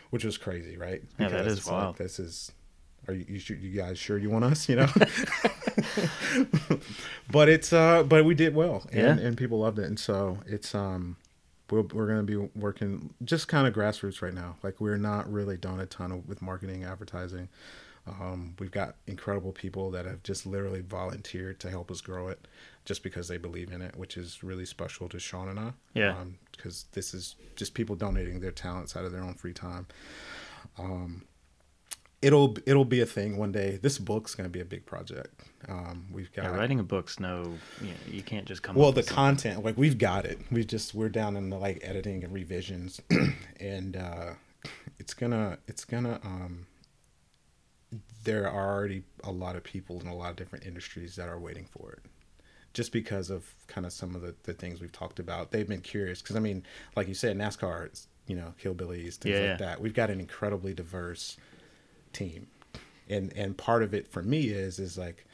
which 0.09 0.23
was 0.25 0.37
crazy, 0.37 0.77
right? 0.77 1.01
Yeah, 1.19 1.29
that 1.29 1.45
is 1.47 1.59
it's 1.59 1.67
like, 1.69 1.95
this 1.97 2.19
is. 2.19 2.51
Are 3.07 3.13
you 3.13 3.25
you, 3.27 3.55
you 3.55 3.79
guys 3.79 3.97
sure 3.97 4.17
you 4.17 4.29
want 4.29 4.45
us? 4.45 4.67
You 4.67 4.77
know. 4.77 4.87
but 7.31 7.49
it's 7.49 7.73
uh, 7.73 8.03
but 8.03 8.25
we 8.25 8.35
did 8.35 8.55
well, 8.55 8.83
and, 8.91 9.19
Yeah. 9.19 9.25
and 9.27 9.37
people 9.37 9.59
loved 9.59 9.79
it, 9.79 9.85
and 9.85 9.99
so 9.99 10.39
it's 10.45 10.73
um, 10.75 11.15
we're 11.69 11.81
we're 11.81 12.07
gonna 12.07 12.23
be 12.23 12.37
working 12.37 13.13
just 13.23 13.47
kind 13.47 13.67
of 13.67 13.73
grassroots 13.73 14.21
right 14.21 14.33
now. 14.33 14.57
Like 14.63 14.79
we're 14.81 14.97
not 14.97 15.31
really 15.31 15.57
done 15.57 15.79
a 15.79 15.85
ton 15.85 16.11
of, 16.11 16.27
with 16.27 16.41
marketing, 16.41 16.83
advertising. 16.83 17.49
Um, 18.07 18.55
we've 18.59 18.71
got 18.71 18.95
incredible 19.05 19.51
people 19.51 19.91
that 19.91 20.05
have 20.05 20.23
just 20.23 20.45
literally 20.45 20.81
volunteered 20.81 21.59
to 21.59 21.69
help 21.69 21.91
us 21.91 21.99
grow 21.99 22.29
it, 22.29 22.47
just 22.87 23.03
because 23.03 23.27
they 23.27 23.35
believe 23.37 23.71
in 23.73 23.81
it, 23.81 23.95
which 23.97 24.15
is 24.15 24.41
really 24.43 24.65
special 24.65 25.09
to 25.09 25.19
Sean 25.19 25.49
and 25.49 25.59
I. 25.59 25.73
Yeah. 25.93 26.23
Because 26.53 26.85
this 26.93 27.13
is 27.13 27.35
just 27.57 27.73
people 27.73 27.95
donating 27.97 28.39
their 28.39 28.51
talents 28.51 28.95
out 28.95 29.03
of 29.03 29.11
their 29.11 29.21
own 29.23 29.33
free 29.33 29.51
time. 29.53 29.87
Um, 30.79 31.25
it'll 32.21 32.55
it'll 32.65 32.85
be 32.85 33.01
a 33.01 33.05
thing 33.05 33.35
one 33.37 33.51
day. 33.51 33.77
This 33.81 33.97
book's 33.99 34.35
gonna 34.35 34.47
be 34.47 34.61
a 34.61 34.65
big 34.65 34.85
project. 34.85 35.43
Um, 35.67 36.07
we've 36.13 36.31
got 36.31 36.45
Yeah, 36.45 36.55
writing 36.55 36.79
a 36.79 36.83
book's 36.83 37.19
no, 37.19 37.57
you, 37.81 37.87
know, 37.89 37.93
you 38.09 38.23
can't 38.23 38.45
just 38.45 38.63
come. 38.63 38.75
well 38.75 38.93
the 38.93 38.99
with 38.99 39.07
something. 39.09 39.15
content 39.15 39.65
like 39.65 39.77
we've 39.77 39.97
got 39.97 40.23
it 40.25 40.39
we 40.49 40.63
just 40.63 40.93
we're 40.95 41.09
down 41.09 41.35
in 41.35 41.49
the 41.49 41.57
like 41.57 41.79
editing 41.83 42.23
and 42.23 42.31
revisions 42.31 43.01
and 43.59 43.97
uh 43.97 44.29
it's 44.97 45.13
gonna 45.13 45.57
it's 45.67 45.83
gonna 45.83 46.19
um 46.23 46.67
there 48.23 48.49
are 48.49 48.71
already 48.75 49.03
a 49.23 49.31
lot 49.31 49.55
of 49.55 49.63
people 49.63 49.99
in 49.99 50.07
a 50.07 50.15
lot 50.15 50.29
of 50.29 50.35
different 50.35 50.65
industries 50.65 51.15
that 51.15 51.27
are 51.27 51.39
waiting 51.39 51.65
for 51.65 51.91
it 51.91 51.99
just 52.77 52.91
because 52.91 53.31
of 53.31 53.43
kind 53.65 53.87
of 53.87 53.91
some 53.91 54.13
of 54.15 54.21
the, 54.21 54.35
the 54.43 54.53
things 54.53 54.79
we've 54.79 54.91
talked 54.91 55.17
about 55.17 55.49
they've 55.49 55.67
been 55.67 55.81
curious 55.81 56.21
because 56.21 56.35
i 56.35 56.39
mean 56.39 56.61
like 56.95 57.07
you 57.07 57.15
said 57.15 57.35
nascar 57.35 57.91
is 57.91 58.07
you 58.27 58.35
know 58.35 58.53
hillbillies 58.63 59.15
things 59.15 59.33
Yeah, 59.33 59.39
like 59.39 59.59
yeah. 59.59 59.65
that 59.65 59.81
we've 59.81 59.95
got 59.95 60.11
an 60.11 60.19
incredibly 60.19 60.75
diverse 60.75 61.37
team 62.13 62.45
and 63.09 63.33
and 63.35 63.57
part 63.57 63.81
of 63.81 63.95
it 63.95 64.07
for 64.07 64.21
me 64.21 64.49
is 64.49 64.77
is 64.77 64.95
like 64.95 65.25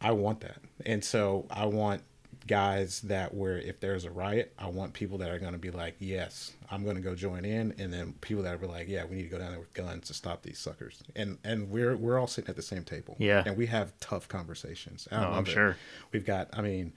I 0.00 0.12
want 0.12 0.40
that. 0.42 0.58
And 0.86 1.02
so 1.04 1.44
I 1.50 1.66
want 1.66 2.02
guys 2.48 3.00
that 3.02 3.32
where 3.34 3.58
if 3.58 3.78
there's 3.78 4.04
a 4.04 4.10
riot, 4.10 4.52
I 4.58 4.66
want 4.68 4.92
people 4.94 5.18
that 5.18 5.30
are 5.30 5.38
going 5.38 5.52
to 5.52 5.58
be 5.58 5.70
like, 5.70 5.94
yes, 6.00 6.52
I'm 6.70 6.82
going 6.82 6.96
to 6.96 7.02
go 7.02 7.14
join 7.14 7.44
in, 7.44 7.72
and 7.78 7.92
then 7.92 8.14
people 8.20 8.42
that 8.42 8.60
are 8.60 8.66
like, 8.66 8.88
yeah, 8.88 9.04
we 9.04 9.14
need 9.16 9.22
to 9.22 9.28
go 9.28 9.38
down 9.38 9.50
there 9.50 9.60
with 9.60 9.72
guns 9.74 10.08
to 10.08 10.14
stop 10.14 10.42
these 10.42 10.58
suckers. 10.58 11.02
And 11.14 11.38
and 11.44 11.70
we're 11.70 11.96
we're 11.96 12.18
all 12.18 12.26
sitting 12.26 12.48
at 12.50 12.56
the 12.56 12.62
same 12.62 12.82
table. 12.82 13.14
Yeah. 13.20 13.44
and 13.46 13.56
we 13.56 13.66
have 13.66 13.92
tough 14.00 14.26
conversations. 14.26 15.06
I 15.12 15.24
Oh, 15.24 15.32
I'm 15.34 15.44
it. 15.44 15.48
sure. 15.48 15.76
We've 16.12 16.26
got. 16.26 16.48
I 16.52 16.62
mean, 16.62 16.92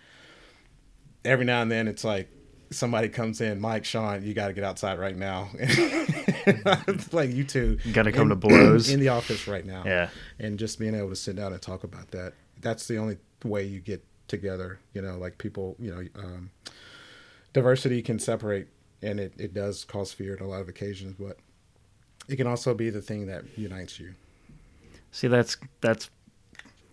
every 1.24 1.46
now 1.46 1.62
and 1.62 1.70
then 1.72 1.88
it's 1.88 2.04
like 2.04 2.30
somebody 2.72 3.10
comes 3.10 3.42
in, 3.42 3.60
Mike, 3.60 3.84
Sean, 3.86 4.24
you 4.24 4.34
got 4.34 4.48
to 4.48 4.54
get 4.54 4.64
outside 4.64 4.98
right 4.98 5.16
now. 5.18 5.50
Like 7.12 7.30
you 7.32 7.44
two 7.44 7.78
Gotta 7.94 8.12
come 8.12 8.24
in- 8.24 8.30
to 8.30 8.36
blows. 8.48 8.90
in 8.90 9.00
the 9.00 9.10
office 9.10 9.48
right 9.48 9.66
now 9.66 9.84
Yeah. 9.86 10.10
and 10.40 10.58
just 10.58 10.80
being 10.80 10.96
able 10.96 11.10
to 11.10 11.16
sit 11.16 11.36
down 11.36 11.54
and 11.54 11.62
talk 11.62 11.84
about 11.84 12.10
that 12.12 12.34
that's 12.60 12.88
the 12.88 12.98
only 12.98 13.18
way 13.44 13.64
you 13.64 13.80
get 13.80 14.04
together 14.32 14.80
you 14.94 15.02
know 15.02 15.18
like 15.18 15.38
people 15.38 15.76
you 15.78 15.94
know 15.94 16.08
um, 16.24 16.50
diversity 17.54 18.02
can 18.02 18.18
separate 18.18 18.68
and 19.04 19.20
it, 19.20 19.34
it 19.38 19.54
does 19.54 19.84
cause 19.84 20.12
fear 20.12 20.34
at 20.34 20.42
a 20.42 20.46
lot 20.46 20.62
of 20.62 20.68
occasions 20.70 21.16
but 21.20 21.38
it 22.28 22.38
can 22.38 22.48
also 22.48 22.74
be 22.74 22.90
the 22.90 23.02
thing 23.02 23.28
that 23.28 23.44
unites 23.56 24.00
you 24.00 24.16
See, 25.12 25.28
that's 25.28 25.58
that's 25.82 26.10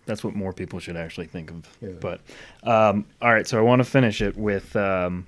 that's 0.05 0.23
what 0.23 0.35
more 0.35 0.53
people 0.53 0.79
should 0.79 0.97
actually 0.97 1.27
think 1.27 1.51
of. 1.51 1.77
Yeah. 1.81 1.89
But 1.99 2.21
um, 2.63 3.05
all 3.21 3.33
right, 3.33 3.47
so 3.47 3.57
I 3.57 3.61
want 3.61 3.79
to 3.79 3.85
finish 3.85 4.21
it 4.21 4.35
with 4.35 4.75
um, 4.75 5.27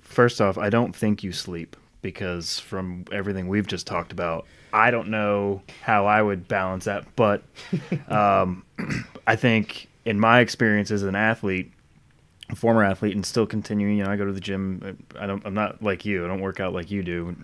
first 0.00 0.40
off, 0.40 0.58
I 0.58 0.68
don't 0.68 0.94
think 0.94 1.22
you 1.22 1.32
sleep 1.32 1.76
because 2.02 2.60
from 2.60 3.04
everything 3.10 3.48
we've 3.48 3.66
just 3.66 3.86
talked 3.86 4.12
about, 4.12 4.46
I 4.72 4.90
don't 4.90 5.08
know 5.08 5.62
how 5.82 6.06
I 6.06 6.22
would 6.22 6.46
balance 6.46 6.84
that. 6.84 7.04
But 7.16 7.42
um, 8.08 8.64
I 9.26 9.36
think 9.36 9.87
in 10.08 10.18
my 10.18 10.40
experience 10.40 10.90
as 10.90 11.02
an 11.02 11.14
athlete, 11.14 11.70
a 12.48 12.56
former 12.56 12.82
athlete, 12.82 13.14
and 13.14 13.24
still 13.26 13.46
continuing, 13.46 13.98
you 13.98 14.04
know, 14.04 14.10
I 14.10 14.16
go 14.16 14.24
to 14.24 14.32
the 14.32 14.40
gym. 14.40 14.98
I 15.18 15.26
don't. 15.26 15.44
I'm 15.44 15.54
not 15.54 15.82
like 15.82 16.06
you. 16.06 16.24
I 16.24 16.28
don't 16.28 16.40
work 16.40 16.60
out 16.60 16.72
like 16.72 16.90
you 16.90 17.02
do. 17.02 17.36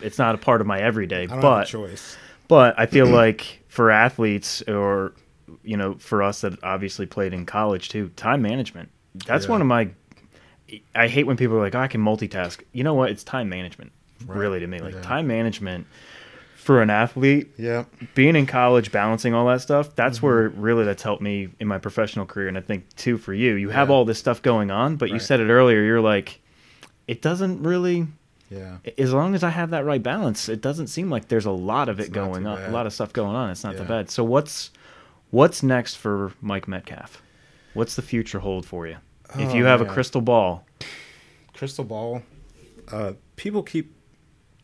It's 0.00 0.18
not 0.18 0.34
a 0.34 0.38
part 0.38 0.60
of 0.60 0.66
my 0.66 0.80
everyday. 0.80 1.22
i 1.22 1.26
don't 1.26 1.40
but 1.40 1.64
choice 1.66 2.16
but 2.48 2.74
I 2.76 2.86
feel 2.86 3.06
like 3.06 3.62
for 3.68 3.92
athletes 3.92 4.60
or 4.62 5.12
you 5.62 5.76
know, 5.76 5.94
for 5.94 6.22
us 6.22 6.40
that 6.40 6.62
obviously 6.64 7.06
played 7.06 7.32
in 7.32 7.46
college 7.46 7.88
too, 7.90 8.08
time 8.16 8.42
management. 8.42 8.88
That's 9.26 9.44
Yeah. 9.46 9.52
one 9.52 9.60
of 9.60 9.66
my 9.68 9.90
I 10.94 11.08
hate 11.08 11.26
when 11.26 11.36
people 11.36 11.56
are 11.56 11.60
like, 11.60 11.74
oh, 11.74 11.80
I 11.80 11.88
can 11.88 12.00
multitask. 12.00 12.60
You 12.72 12.84
know 12.84 12.94
what? 12.94 13.10
It's 13.10 13.24
time 13.24 13.48
management. 13.48 13.92
Right. 14.26 14.38
Really 14.38 14.60
to 14.60 14.66
me. 14.66 14.80
Like 14.80 14.94
Yeah. 14.94 15.02
time 15.02 15.26
management 15.28 15.86
for 16.60 16.82
an 16.82 16.90
athlete, 16.90 17.48
yeah 17.56 17.84
being 18.14 18.36
in 18.36 18.46
college, 18.46 18.92
balancing 18.92 19.32
all 19.34 19.46
that 19.46 19.60
stuff, 19.62 19.94
that's 19.96 20.18
Mm-hmm. 20.18 20.26
where 20.26 20.48
really 20.50 20.84
that's 20.84 21.02
helped 21.02 21.22
me 21.22 21.48
in 21.58 21.66
my 21.66 21.78
professional 21.78 22.26
career. 22.26 22.48
And 22.48 22.58
I 22.58 22.60
think 22.60 22.84
too 22.96 23.16
for 23.18 23.32
you, 23.34 23.54
you 23.54 23.70
have 23.70 23.88
Yeah. 23.88 23.94
all 23.94 24.04
this 24.04 24.18
stuff 24.18 24.42
going 24.42 24.70
on, 24.70 24.96
but 24.96 25.10
you 25.10 25.18
said 25.18 25.40
it 25.40 25.48
earlier, 25.50 25.82
you're 25.82 26.00
like, 26.00 26.40
it 27.08 27.22
doesn't 27.22 27.62
really 27.62 28.06
yeah 28.50 28.78
as 28.98 29.12
long 29.12 29.34
as 29.34 29.42
I 29.44 29.50
have 29.50 29.70
that 29.70 29.84
right 29.84 30.02
balance, 30.02 30.48
it 30.48 30.60
doesn't 30.60 30.88
seem 30.88 31.08
like 31.10 31.28
there's 31.28 31.46
a 31.46 31.50
lot 31.50 31.88
of 31.88 31.98
it 32.00 32.04
It's 32.08 32.10
going 32.10 32.46
on, 32.46 32.58
a 32.62 32.70
lot 32.70 32.86
of 32.86 32.92
stuff 32.92 33.12
going 33.12 33.34
on. 33.36 33.50
It's 33.50 33.64
not 33.64 33.76
that 33.76 33.84
Yeah. 33.84 33.88
bad. 33.88 34.10
So 34.10 34.22
what's 34.24 34.70
what's 35.30 35.62
next 35.62 35.94
for 35.96 36.32
Mike 36.42 36.68
Metcalf? 36.68 37.22
What's 37.74 37.94
the 37.96 38.02
future 38.02 38.40
hold 38.40 38.66
for 38.66 38.86
you? 38.86 38.96
if 39.38 39.52
Oh, 39.52 39.54
you 39.56 39.64
have 39.64 39.80
a 39.80 39.84
crystal 39.86 40.20
ball, 40.20 40.66
crystal 41.54 41.84
ball 41.84 42.22
uh, 42.92 43.12
people 43.36 43.62
keep 43.62 43.94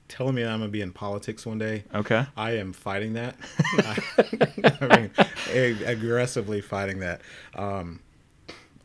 telling 0.09 0.35
me 0.35 0.43
that 0.43 0.53
i'm 0.53 0.61
gonna 0.61 0.71
be 0.71 0.81
in 0.81 0.93
politics 0.93 1.45
one 1.47 1.59
day 1.59 1.85
okay, 1.95 2.27
I 2.37 2.53
am 2.53 2.73
fighting 2.73 3.15
that. 3.15 3.37
I 4.81 4.97
mean, 4.97 5.11
ag- 5.53 5.83
aggressively 5.83 6.61
fighting 6.61 7.01
that. 7.01 7.21
Um, 7.55 8.01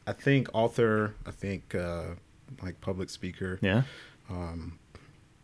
I 0.07 0.13
think 0.13 0.49
author. 0.53 1.15
I 1.26 1.32
think 1.32 1.76
uh, 1.76 2.15
like 2.61 2.82
public 2.82 3.09
speaker. 3.09 3.59
yeah, 3.61 3.84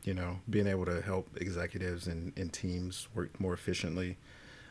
You 0.03 0.13
know, 0.13 0.39
being 0.49 0.67
able 0.67 0.86
to 0.86 1.01
help 1.01 1.28
executives 1.38 2.07
and, 2.07 2.32
and 2.38 2.51
teams 2.51 3.07
work 3.13 3.39
more 3.39 3.53
efficiently. 3.53 4.17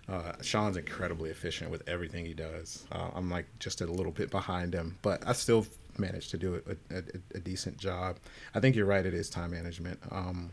Uh, 0.09 0.33
Sean's 0.41 0.77
incredibly 0.77 1.31
efficient 1.31 1.71
with 1.71 1.83
everything 1.89 2.25
he 2.25 2.33
does. 2.35 2.87
Uh, 2.93 3.11
I'm 3.15 3.29
like 3.31 3.47
just 3.59 3.81
a 3.81 3.87
little 3.87 4.13
bit 4.13 4.31
behind 4.31 4.73
him, 4.73 4.99
but 5.03 5.27
I 5.27 5.33
still 5.35 5.67
managed 5.99 6.31
to 6.31 6.39
do 6.39 6.63
a, 6.91 6.97
a, 6.97 7.03
a 7.35 7.39
decent 7.41 7.77
job. 7.77 8.17
I 8.55 8.61
think 8.61 8.77
you're 8.77 8.87
right. 8.87 9.05
It 9.05 9.15
is 9.15 9.29
time 9.29 9.51
management. 9.51 9.99
Um, 10.11 10.51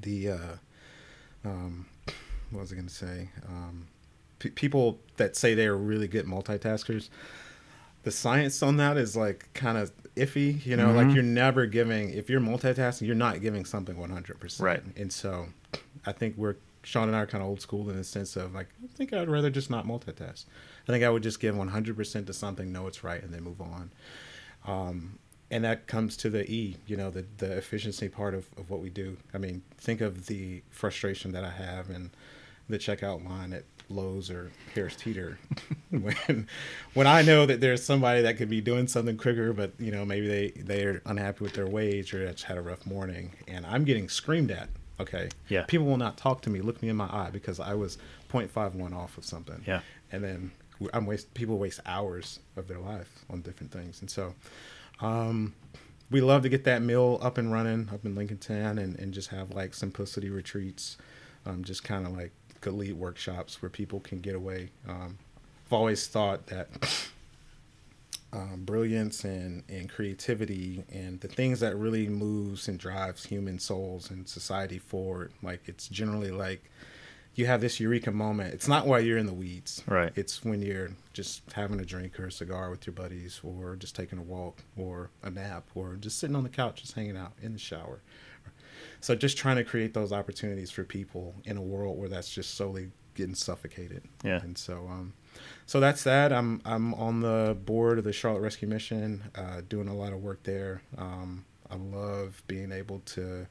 the 0.00 0.30
uh, 0.30 0.56
um, 1.44 1.86
what 2.50 2.60
was 2.60 2.72
I 2.72 2.76
going 2.76 2.88
to 2.88 2.94
say? 2.94 3.28
Um, 3.48 3.86
pe 4.38 4.50
people 4.50 4.98
that 5.16 5.36
say 5.36 5.54
they're 5.54 5.76
really 5.76 6.08
good 6.08 6.26
multitaskers, 6.26 7.08
the 8.02 8.10
science 8.10 8.62
on 8.62 8.76
that 8.78 8.96
is 8.96 9.16
like 9.16 9.48
kind 9.54 9.78
of 9.78 9.92
iffy. 10.16 10.64
You 10.66 10.76
know, 10.76 10.88
Mm-hmm. 10.88 10.96
like 10.96 11.14
you're 11.14 11.22
never 11.24 11.66
giving 11.66 12.10
if 12.10 12.28
you're 12.30 12.40
multitasking, 12.40 13.06
you're 13.06 13.14
not 13.16 13.40
giving 13.40 13.64
something 13.64 13.96
100. 13.96 14.38
percent 14.40 14.64
Right. 14.64 14.82
And 14.96 15.12
so, 15.12 15.46
I 16.06 16.12
think 16.12 16.36
we're 16.36 16.56
Sean 16.84 17.06
and 17.06 17.16
I 17.16 17.20
are 17.20 17.26
kind 17.26 17.42
of 17.42 17.48
old 17.48 17.60
school 17.60 17.88
in 17.90 17.96
the 17.96 18.02
sense 18.04 18.34
of 18.36 18.54
like 18.54 18.66
I 18.82 18.88
think 18.96 19.12
I'd 19.12 19.28
rather 19.30 19.50
just 19.50 19.70
not 19.70 19.86
multitask. 19.86 20.44
I 20.88 20.92
think 20.92 21.04
I 21.04 21.10
would 21.10 21.22
just 21.22 21.38
give 21.40 21.56
100 21.56 21.96
percent 21.96 22.26
to 22.26 22.32
something, 22.32 22.72
know 22.72 22.86
it's 22.88 23.04
right, 23.04 23.22
and 23.22 23.32
then 23.32 23.42
move 23.44 23.60
on. 23.60 23.90
Um, 24.66 25.18
and 25.52 25.62
that 25.64 25.86
comes 25.86 26.16
to 26.16 26.30
the 26.30 26.50
E, 26.50 26.76
you 26.86 26.96
know, 26.96 27.10
the 27.10 27.24
the 27.38 27.52
efficiency 27.56 28.08
part 28.08 28.34
of, 28.34 28.46
of 28.56 28.70
what 28.70 28.80
we 28.80 28.90
do. 28.90 29.16
I 29.32 29.38
mean, 29.38 29.62
think 29.78 30.00
of 30.00 30.26
the 30.26 30.62
frustration 30.70 31.30
that 31.32 31.44
I 31.44 31.50
have 31.50 31.90
in 31.90 32.10
the 32.68 32.78
checkout 32.78 33.24
line 33.28 33.52
at 33.52 33.64
Lowe's 33.88 34.30
or 34.30 34.50
Harris 34.74 34.96
Teeter 34.96 35.38
when 35.90 36.48
when 36.94 37.06
I 37.06 37.22
know 37.22 37.44
that 37.46 37.60
there's 37.60 37.82
somebody 37.84 38.22
that 38.22 38.36
could 38.38 38.48
be 38.48 38.60
doing 38.60 38.86
something 38.88 39.16
quicker, 39.16 39.52
but 39.52 39.72
you 39.78 39.92
know 39.92 40.04
maybe 40.04 40.26
they 40.26 40.48
they're 40.62 41.02
unhappy 41.06 41.44
with 41.44 41.52
their 41.54 41.66
wage 41.68 42.14
or 42.14 42.26
just 42.30 42.44
had 42.44 42.58
a 42.58 42.62
rough 42.62 42.86
morning, 42.86 43.32
and 43.46 43.66
I'm 43.66 43.84
getting 43.84 44.08
screamed 44.08 44.50
at. 44.50 44.68
Okay, 45.00 45.30
Yeah. 45.48 45.64
people 45.64 45.86
will 45.86 45.96
not 45.96 46.16
talk 46.16 46.42
to 46.42 46.50
me, 46.50 46.60
look 46.60 46.80
me 46.80 46.88
in 46.88 46.94
my 46.96 47.06
eye 47.06 47.30
because 47.32 47.58
I 47.58 47.74
was 47.74 47.98
0.51 48.30 48.94
off 48.94 49.18
of 49.18 49.24
something. 49.24 49.60
Yeah. 49.66 49.80
and 50.12 50.22
then 50.22 50.52
I'm 50.92 51.06
waste 51.06 51.32
people 51.34 51.58
waste 51.58 51.80
hours 51.86 52.38
of 52.56 52.68
their 52.68 52.78
life 52.78 53.10
on 53.28 53.40
different 53.42 53.72
things, 53.72 54.00
and 54.00 54.08
so 54.10 54.34
um, 55.02 55.54
we 56.10 56.20
love 56.20 56.42
to 56.42 56.48
get 56.48 56.64
that 56.64 56.82
mill 56.82 57.18
up 57.22 57.38
and 57.38 57.52
running 57.52 57.88
up 57.92 58.04
in 58.04 58.14
Lincolnton 58.14 58.78
and, 58.82 58.98
and 58.98 59.12
just 59.12 59.28
have 59.28 59.50
like 59.50 59.74
simplicity 59.74 60.30
retreats, 60.30 60.96
um, 61.44 61.64
just 61.64 61.82
kind 61.84 62.06
of 62.06 62.16
like 62.16 62.32
elite 62.64 62.96
workshops 62.96 63.60
where 63.60 63.70
people 63.70 64.00
can 64.00 64.20
get 64.20 64.34
away. 64.34 64.70
Um, 64.88 65.18
I've 65.66 65.72
always 65.72 66.06
thought 66.06 66.46
that 66.46 66.68
um, 68.32 68.62
brilliance 68.64 69.24
and, 69.24 69.64
and 69.68 69.90
creativity 69.90 70.84
and 70.92 71.20
the 71.20 71.28
things 71.28 71.60
that 71.60 71.76
really 71.76 72.08
moves 72.08 72.68
and 72.68 72.78
drives 72.78 73.24
human 73.24 73.58
souls 73.58 74.10
and 74.10 74.28
society 74.28 74.78
forward. 74.78 75.32
Like 75.42 75.62
it's 75.66 75.88
generally 75.88 76.30
like 76.30 76.70
you 77.34 77.46
have 77.46 77.60
this 77.60 77.80
eureka 77.80 78.10
moment. 78.10 78.52
It's 78.52 78.68
not 78.68 78.86
while 78.86 79.00
you're 79.00 79.18
in 79.18 79.26
the 79.26 79.32
weeds. 79.32 79.82
Right. 79.86 80.12
It's 80.14 80.44
when 80.44 80.60
you're 80.60 80.90
just 81.12 81.42
having 81.52 81.80
a 81.80 81.84
drink 81.84 82.18
or 82.20 82.26
a 82.26 82.32
cigar 82.32 82.70
with 82.70 82.86
your 82.86 82.94
buddies 82.94 83.40
or 83.42 83.76
just 83.76 83.96
taking 83.96 84.18
a 84.18 84.22
walk 84.22 84.58
or 84.76 85.10
a 85.22 85.30
nap 85.30 85.64
or 85.74 85.96
just 85.96 86.18
sitting 86.18 86.36
on 86.36 86.42
the 86.42 86.48
couch 86.48 86.82
just 86.82 86.94
hanging 86.94 87.16
out 87.16 87.32
in 87.40 87.52
the 87.52 87.58
shower. 87.58 88.02
So 89.00 89.14
just 89.14 89.36
trying 89.36 89.56
to 89.56 89.64
create 89.64 89.94
those 89.94 90.12
opportunities 90.12 90.70
for 90.70 90.84
people 90.84 91.34
in 91.44 91.56
a 91.56 91.62
world 91.62 91.98
where 91.98 92.08
that's 92.08 92.32
just 92.32 92.54
solely 92.54 92.90
getting 93.14 93.34
suffocated. 93.34 94.02
Yeah. 94.22 94.40
And 94.42 94.56
so 94.56 94.86
um 94.90 95.14
so 95.66 95.80
that's 95.80 96.04
that. 96.04 96.32
I'm 96.32 96.60
I'm 96.64 96.92
on 96.94 97.20
the 97.20 97.56
board 97.64 97.98
of 97.98 98.04
the 98.04 98.12
Charlotte 98.12 98.40
Rescue 98.40 98.68
Mission, 98.68 99.22
uh, 99.34 99.62
doing 99.68 99.88
a 99.88 99.94
lot 99.94 100.12
of 100.12 100.22
work 100.22 100.42
there. 100.42 100.82
Um, 100.98 101.44
I 101.70 101.76
love 101.76 102.42
being 102.46 102.70
able 102.70 103.00
to 103.06 103.46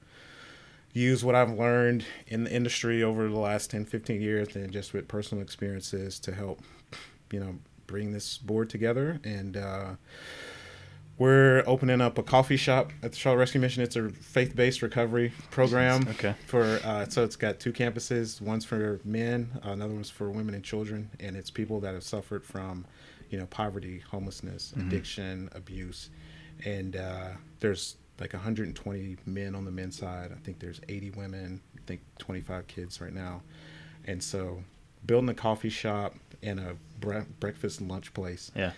use 0.93 1.23
what 1.23 1.35
I've 1.35 1.51
learned 1.51 2.05
in 2.27 2.43
the 2.43 2.51
industry 2.51 3.03
over 3.03 3.27
the 3.27 3.39
last 3.39 3.71
10, 3.71 3.85
15 3.85 4.21
years 4.21 4.55
and 4.55 4.71
just 4.71 4.93
with 4.93 5.07
personal 5.07 5.41
experiences 5.41 6.19
to 6.19 6.33
help, 6.33 6.61
you 7.31 7.39
know, 7.39 7.55
bring 7.87 8.11
this 8.11 8.37
board 8.37 8.69
together. 8.69 9.19
And 9.23 9.57
uh, 9.57 9.91
we're 11.17 11.63
opening 11.67 12.01
up 12.01 12.17
a 12.17 12.23
coffee 12.23 12.57
shop 12.57 12.91
at 13.03 13.11
the 13.11 13.17
Charlotte 13.17 13.39
Rescue 13.39 13.61
Mission. 13.61 13.83
It's 13.83 13.95
a 13.95 14.09
faith-based 14.09 14.81
recovery 14.81 15.31
program. 15.51 16.07
Okay. 16.09 16.35
For 16.47 16.79
uh, 16.83 17.07
so 17.07 17.23
it's 17.23 17.35
got 17.35 17.59
two 17.59 17.71
campuses. 17.71 18.41
One's 18.41 18.65
for 18.65 18.99
men, 19.03 19.59
another 19.63 19.93
one's 19.93 20.09
for 20.09 20.29
women 20.29 20.55
and 20.55 20.63
children, 20.63 21.09
and 21.19 21.35
it's 21.35 21.51
people 21.51 21.79
that 21.81 21.93
have 21.93 22.03
suffered 22.03 22.43
from, 22.43 22.85
you 23.29 23.37
know, 23.37 23.45
poverty, 23.45 24.01
homelessness, 24.09 24.73
addiction, 24.73 25.49
abuse, 25.53 26.09
and 26.65 26.95
uh, 26.95 27.29
there's 27.59 27.97
like 28.21 28.33
120 28.33 29.17
men 29.25 29.55
on 29.55 29.65
the 29.65 29.71
men's 29.71 29.97
side. 29.97 30.31
I 30.31 30.39
think 30.45 30.59
there's 30.59 30.79
80 30.87 31.09
women. 31.11 31.59
I 31.75 31.81
think 31.87 32.01
25 32.19 32.67
kids 32.67 33.01
right 33.01 33.11
now, 33.13 33.41
and 34.05 34.23
so 34.23 34.63
building 35.05 35.29
a 35.29 35.33
coffee 35.33 35.69
shop 35.69 36.13
and 36.43 36.59
a 36.59 36.75
bre- 36.99 37.21
breakfast 37.39 37.79
and 37.81 37.89
lunch 37.89 38.13
place 38.13 38.51
Yeah. 38.55 38.71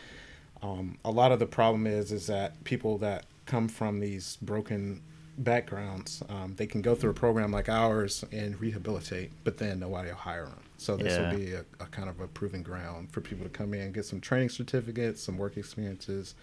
um, 0.62 0.98
a 1.04 1.12
lot 1.12 1.34
of 1.34 1.40
the 1.40 1.46
problem 1.46 1.86
is 1.86 2.12
is 2.14 2.28
that 2.28 2.64
people 2.64 2.98
that 3.00 3.26
come 3.46 3.68
from 3.68 4.00
these 4.00 4.38
broken 4.42 5.02
backgrounds 5.38 6.24
um, 6.30 6.54
they 6.56 6.66
can 6.66 6.82
go 6.82 6.96
through 6.96 7.10
a 7.12 7.14
program 7.14 7.52
like 7.52 7.68
ours 7.68 8.24
and 8.32 8.60
rehabilitate 8.62 9.32
but 9.44 9.58
then 9.58 9.80
nobody 9.80 10.10
will 10.10 10.16
hire 10.16 10.46
them 10.46 10.60
so 10.78 10.96
this 10.96 11.12
Yeah. 11.18 11.30
will 11.32 11.38
be 11.38 11.52
a, 11.54 11.66
a 11.82 11.86
kind 11.88 12.08
of 12.10 12.20
a 12.22 12.28
proving 12.28 12.64
ground 12.64 13.12
for 13.12 13.20
people 13.20 13.44
to 13.44 13.50
come 13.50 13.74
in 13.74 13.92
get 13.92 14.06
some 14.06 14.22
training 14.22 14.50
certificates 14.50 15.22
some 15.24 15.38
work 15.38 15.58
experiences 15.58 16.36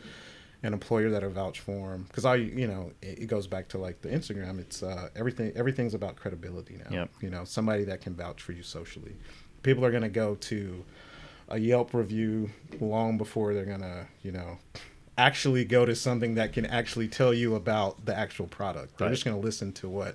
an 0.62 0.72
employer 0.74 1.08
that'll 1.10 1.30
vouch 1.30 1.60
for 1.60 1.90
them 1.90 2.04
because 2.08 2.24
i 2.24 2.34
you 2.34 2.66
know 2.66 2.92
it, 3.02 3.20
it 3.20 3.26
goes 3.26 3.46
back 3.46 3.66
to 3.68 3.78
like 3.78 4.00
the 4.02 4.08
instagram 4.08 4.58
it's 4.58 4.82
uh, 4.82 5.08
everything 5.16 5.52
everything's 5.56 5.94
about 5.94 6.16
credibility 6.16 6.76
now 6.84 6.90
Yep. 6.96 7.10
you 7.22 7.30
know 7.30 7.44
somebody 7.44 7.84
that 7.84 8.00
can 8.02 8.14
vouch 8.14 8.42
for 8.42 8.52
you 8.52 8.62
socially 8.62 9.16
people 9.62 9.84
are 9.84 9.90
going 9.90 10.02
to 10.02 10.08
go 10.08 10.34
to 10.36 10.84
a 11.48 11.58
Yelp 11.58 11.92
review 11.94 12.50
long 12.80 13.18
before 13.18 13.52
they're 13.54 13.64
gonna, 13.64 14.06
you 14.22 14.30
know, 14.30 14.58
actually 15.18 15.64
go 15.64 15.84
to 15.84 15.96
something 15.96 16.36
that 16.36 16.52
can 16.52 16.64
actually 16.64 17.08
tell 17.08 17.34
you 17.34 17.56
about 17.56 18.06
the 18.06 18.16
actual 18.16 18.46
product. 18.46 18.96
They're 18.98 19.08
Right. 19.08 19.12
just 19.12 19.24
gonna 19.24 19.38
listen 19.40 19.72
to 19.72 19.88
what 19.88 20.14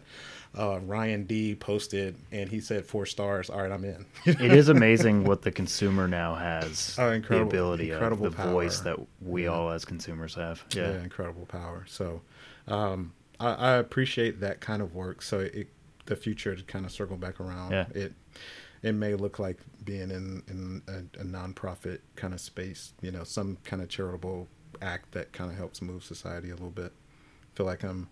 uh, 0.58 0.80
Ryan 0.80 1.26
D 1.26 1.56
posted, 1.56 2.16
and 2.32 2.50
he 2.50 2.60
said 2.60 2.86
four 2.86 3.06
stars. 3.06 3.50
All 3.50 3.62
right, 3.62 3.72
I'm 3.72 3.84
in. 3.84 4.06
it 4.26 4.40
is 4.54 4.70
amazing 4.78 5.24
what 5.24 5.42
the 5.42 5.52
consumer 5.52 6.08
now 6.08 6.36
has 6.36 6.96
Oh, 7.00 7.12
incredible- 7.12 7.50
the 7.50 7.56
ability 7.58 7.92
incredible 7.92 8.28
of 8.28 8.38
the 8.38 8.44
voice 8.44 8.80
that 8.82 8.98
we 9.22 9.48
all 9.48 9.72
as 9.72 9.86
consumers 9.86 10.36
have 10.36 10.64
yeah. 10.72 10.92
yeah, 10.94 11.04
incredible 11.04 11.46
power. 11.46 11.86
So, 11.88 12.22
um, 12.68 13.14
I, 13.40 13.54
I 13.54 13.72
appreciate 13.78 14.40
that 14.40 14.62
kind 14.62 14.82
of 14.82 14.96
work. 14.96 15.22
So 15.22 15.40
it, 15.40 15.68
the 16.06 16.16
future 16.16 16.56
to 16.56 16.64
kind 16.64 16.86
of 16.86 16.92
circle 16.92 17.18
back 17.18 17.40
around. 17.40 17.72
Yeah. 17.72 17.86
It, 17.94 18.14
it 18.84 18.94
may 18.94 19.16
look 19.16 19.40
like 19.40 19.58
being 19.84 20.12
in 20.12 20.44
in 20.48 20.82
a, 20.88 21.00
a 21.20 21.24
nonprofit 21.24 22.00
kind 22.16 22.34
of 22.34 22.40
space. 22.40 22.94
You 23.02 23.12
know, 23.12 23.24
some 23.24 23.58
kind 23.64 23.82
of 23.82 23.90
charitable 23.90 24.48
act 24.82 25.12
that 25.14 25.34
kind 25.34 25.50
of 25.52 25.58
helps 25.58 25.82
move 25.82 26.04
society 26.04 26.50
a 26.50 26.54
little 26.54 26.70
bit. 26.70 26.92
I 26.94 27.58
feel 27.58 27.66
like 27.66 27.84
I'm, 27.84 28.10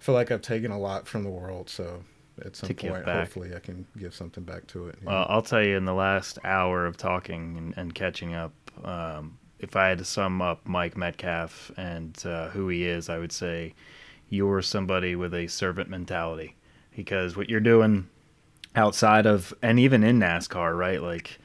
feel 0.00 0.14
like 0.14 0.30
I've 0.30 0.42
taken 0.42 0.70
a 0.70 0.78
lot 0.78 1.06
from 1.06 1.22
the 1.22 1.30
world. 1.30 1.70
So 1.70 2.02
at 2.44 2.56
some 2.56 2.74
point, 2.74 3.04
hopefully, 3.04 3.54
I 3.54 3.60
can 3.60 3.86
give 3.96 4.14
something 4.14 4.44
back 4.44 4.66
to 4.68 4.88
it. 4.88 4.96
well 5.02 5.20
know? 5.20 5.26
i'll 5.28 5.42
tell 5.42 5.62
you 5.62 5.76
in 5.76 5.84
the 5.84 5.94
last 5.94 6.38
hour 6.42 6.86
of 6.86 6.96
talking 6.96 7.56
and, 7.56 7.74
and 7.76 7.94
catching 7.94 8.34
up 8.34 8.52
um, 8.82 9.38
if 9.58 9.76
i 9.76 9.88
had 9.88 9.98
to 9.98 10.04
sum 10.04 10.40
up 10.40 10.66
mike 10.66 10.96
metcalf 10.96 11.70
and 11.76 12.24
uh, 12.24 12.48
who 12.48 12.68
he 12.68 12.84
is 12.84 13.10
i 13.10 13.18
would 13.18 13.32
say 13.32 13.74
you're 14.30 14.62
somebody 14.62 15.14
with 15.16 15.34
a 15.34 15.46
servant 15.48 15.90
mentality 15.90 16.56
because 16.96 17.36
what 17.36 17.50
you're 17.50 17.60
doing 17.60 18.08
outside 18.74 19.26
of 19.26 19.52
and 19.62 19.78
even 19.78 20.04
in 20.04 20.18
NASCAR, 20.18 20.76
right? 20.76 21.02
Like 21.02 21.38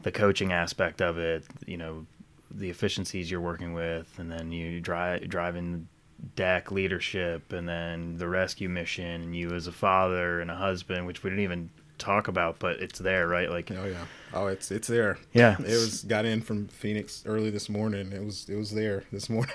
the 0.00 0.10
coaching 0.10 0.52
aspect 0.52 1.00
of 1.00 1.18
it, 1.18 1.44
you 1.66 1.76
know, 1.76 2.06
the 2.50 2.70
efficiencies 2.70 3.30
you're 3.30 3.40
working 3.40 3.74
with, 3.74 4.18
and 4.18 4.30
then 4.30 4.50
you 4.50 4.80
drive 4.80 5.28
driving 5.28 5.88
deck 6.36 6.70
leadership, 6.70 7.52
and 7.52 7.68
then 7.68 8.16
the 8.18 8.28
rescue 8.28 8.68
mission, 8.68 9.04
and 9.22 9.36
you 9.36 9.52
as 9.54 9.66
a 9.66 9.72
father 9.72 10.40
and 10.40 10.50
a 10.50 10.56
husband, 10.56 11.06
which 11.06 11.22
we 11.22 11.30
didn't 11.30 11.44
even 11.44 11.70
talk 11.98 12.28
about, 12.28 12.58
but 12.58 12.80
it's 12.80 12.98
there, 12.98 13.28
right? 13.28 13.50
Like, 13.50 13.70
Oh 13.70 13.84
yeah. 13.84 14.04
Oh, 14.32 14.46
it's 14.46 14.70
it's 14.70 14.86
there. 14.88 15.18
Yeah. 15.34 15.56
It 15.58 15.64
was 15.66 16.02
got 16.04 16.24
in 16.24 16.40
from 16.40 16.68
Phoenix 16.68 17.22
early 17.26 17.50
this 17.50 17.68
morning. 17.68 18.12
It 18.12 18.24
was 18.24 18.48
it 18.48 18.54
was 18.56 18.70
there 18.70 19.04
this 19.12 19.28
morning. 19.28 19.52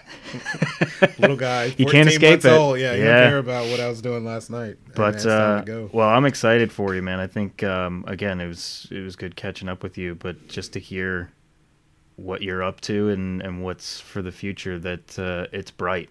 Little 1.17 1.37
guy. 1.37 1.73
You 1.77 1.85
can't 1.85 2.07
escape 2.09 2.43
it. 2.43 2.49
Old. 2.49 2.77
Yeah, 2.79 2.93
you 2.93 3.03
Yeah. 3.03 3.19
don't 3.21 3.29
care 3.29 3.37
about 3.39 3.69
what 3.69 3.79
I 3.79 3.87
was 3.87 4.01
doing 4.01 4.25
last 4.25 4.49
night. 4.49 4.77
But 4.95 5.25
uh, 5.25 5.63
well, 5.91 6.09
I'm 6.09 6.25
excited 6.25 6.71
for 6.71 6.93
you, 6.93 7.01
man. 7.01 7.19
I 7.19 7.27
think 7.27 7.63
um, 7.63 8.03
again, 8.07 8.39
it 8.41 8.47
was 8.47 8.87
it 8.91 8.99
was 9.01 9.15
good 9.15 9.35
catching 9.35 9.69
up 9.69 9.81
with 9.81 9.97
you, 9.97 10.15
but 10.15 10.47
just 10.47 10.73
to 10.73 10.79
hear 10.79 11.31
what 12.17 12.41
you're 12.41 12.61
up 12.63 12.81
to 12.81 13.09
and 13.09 13.41
and 13.41 13.63
what's 13.63 13.99
for 13.99 14.21
the 14.21 14.31
future, 14.31 14.77
that 14.79 15.17
uh, 15.17 15.47
it's 15.51 15.71
bright. 15.71 16.09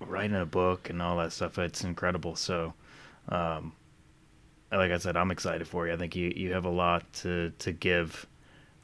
Writing 0.00 0.36
a 0.36 0.46
book 0.46 0.88
and 0.90 1.00
all 1.02 1.16
that 1.18 1.32
stuff, 1.32 1.58
it's 1.58 1.84
incredible. 1.84 2.34
So, 2.34 2.72
um, 3.28 3.72
like 4.72 4.92
I 4.92 4.98
said, 4.98 5.16
I'm 5.16 5.30
excited 5.30 5.68
for 5.68 5.86
you. 5.86 5.92
I 5.92 5.96
think 5.96 6.16
you 6.16 6.32
you 6.34 6.52
have 6.52 6.64
a 6.64 6.70
lot 6.70 7.12
to 7.14 7.50
to 7.58 7.72
give. 7.72 8.26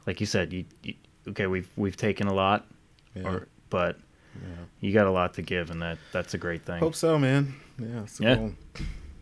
Like 0.05 0.19
you 0.19 0.25
said, 0.25 0.53
you, 0.53 0.65
you 0.83 0.93
okay. 1.29 1.47
We've 1.47 1.69
we've 1.75 1.97
taken 1.97 2.27
a 2.27 2.33
lot, 2.33 2.67
Yeah. 3.15 3.23
or 3.27 3.47
but 3.69 3.97
yeah. 4.35 4.65
you 4.79 4.93
got 4.93 5.07
a 5.07 5.11
lot 5.11 5.33
to 5.35 5.41
give, 5.41 5.71
and 5.71 5.81
that 5.81 5.97
that's 6.11 6.33
a 6.33 6.37
great 6.37 6.63
thing. 6.65 6.79
Hope 6.79 6.95
so, 6.95 7.17
man. 7.17 7.55
Yeah. 7.79 8.05
Yeah. 8.19 8.49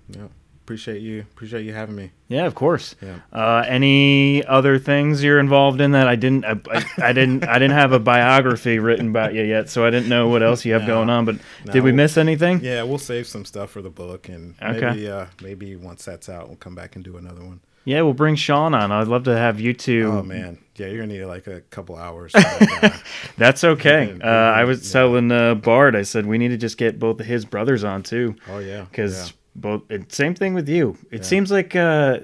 Yeah. 0.09 0.27
Appreciate 0.65 1.03
you. 1.03 1.21
Appreciate 1.21 1.63
you 1.63 1.73
having 1.73 1.95
me. 1.95 2.09
Yeah, 2.27 2.47
of 2.47 2.55
course. 2.55 2.95
Yeah. 2.99 3.19
Uh, 3.31 3.63
any 3.67 4.43
other 4.45 4.79
things 4.79 5.23
you're 5.23 5.39
involved 5.39 5.79
in 5.79 5.91
that 5.91 6.07
I 6.07 6.15
didn't 6.15 6.43
I, 6.43 6.59
I, 6.71 6.85
I 7.09 7.13
didn't 7.13 7.47
I 7.47 7.53
didn't 7.59 7.75
have 7.75 7.91
a 7.91 7.99
biography 7.99 8.79
written 8.79 9.09
about 9.09 9.35
you 9.35 9.43
yet, 9.43 9.69
so 9.69 9.85
I 9.85 9.91
didn't 9.91 10.09
know 10.09 10.27
what 10.27 10.41
else 10.41 10.65
you 10.65 10.73
have 10.73 10.81
No. 10.81 10.87
going 10.87 11.09
on. 11.11 11.25
But 11.25 11.35
No, 11.65 11.73
did 11.73 11.83
we 11.83 11.91
we'll- 11.91 11.97
miss 11.97 12.17
anything? 12.17 12.61
Yeah, 12.63 12.81
we'll 12.81 12.97
save 12.97 13.27
some 13.27 13.45
stuff 13.45 13.69
for 13.69 13.83
the 13.83 13.91
book, 13.91 14.27
and 14.27 14.55
Okay. 14.59 14.79
maybe 14.89 15.07
uh, 15.07 15.25
maybe 15.39 15.75
once 15.75 16.03
that's 16.03 16.29
out, 16.29 16.47
we'll 16.47 16.57
come 16.57 16.73
back 16.73 16.95
and 16.95 17.05
do 17.05 17.15
another 17.17 17.41
one. 17.45 17.59
Yeah, 17.87 18.01
we'll 18.01 18.13
bring 18.15 18.35
Sean 18.35 18.73
on. 18.73 18.91
I'd 18.91 19.07
love 19.07 19.25
to 19.25 19.37
have 19.37 19.59
you 19.59 19.71
two. 19.73 20.09
Oh 20.11 20.23
man, 20.23 20.57
yeah, 20.77 20.87
you're 20.87 21.01
gonna 21.03 21.13
need 21.13 21.25
like 21.25 21.45
a 21.45 21.61
couple 21.69 21.95
hours. 21.95 22.31
that. 22.33 23.03
That's 23.37 23.63
okay. 23.63 24.17
Uh, 24.19 24.27
I 24.27 24.63
was 24.63 24.83
yeah. 24.89 24.93
telling 24.93 25.31
uh, 25.31 25.53
Bard, 25.53 25.95
I 25.95 26.01
said 26.01 26.25
we 26.25 26.39
need 26.39 26.47
to 26.47 26.57
just 26.57 26.79
get 26.79 26.97
both 26.97 27.19
of 27.19 27.27
his 27.27 27.45
brothers 27.45 27.83
on 27.83 28.01
too, 28.01 28.35
oh 28.49 28.57
yeah, 28.57 28.85
because 28.89 29.27
yeah. 29.29 29.35
Both. 29.55 29.83
Same 30.09 30.35
thing 30.35 30.53
with 30.53 30.67
you. 30.67 30.97
It 31.11 31.17
Yeah. 31.21 31.23
seems 31.23 31.51
like 31.51 31.75
uh, 31.75 32.19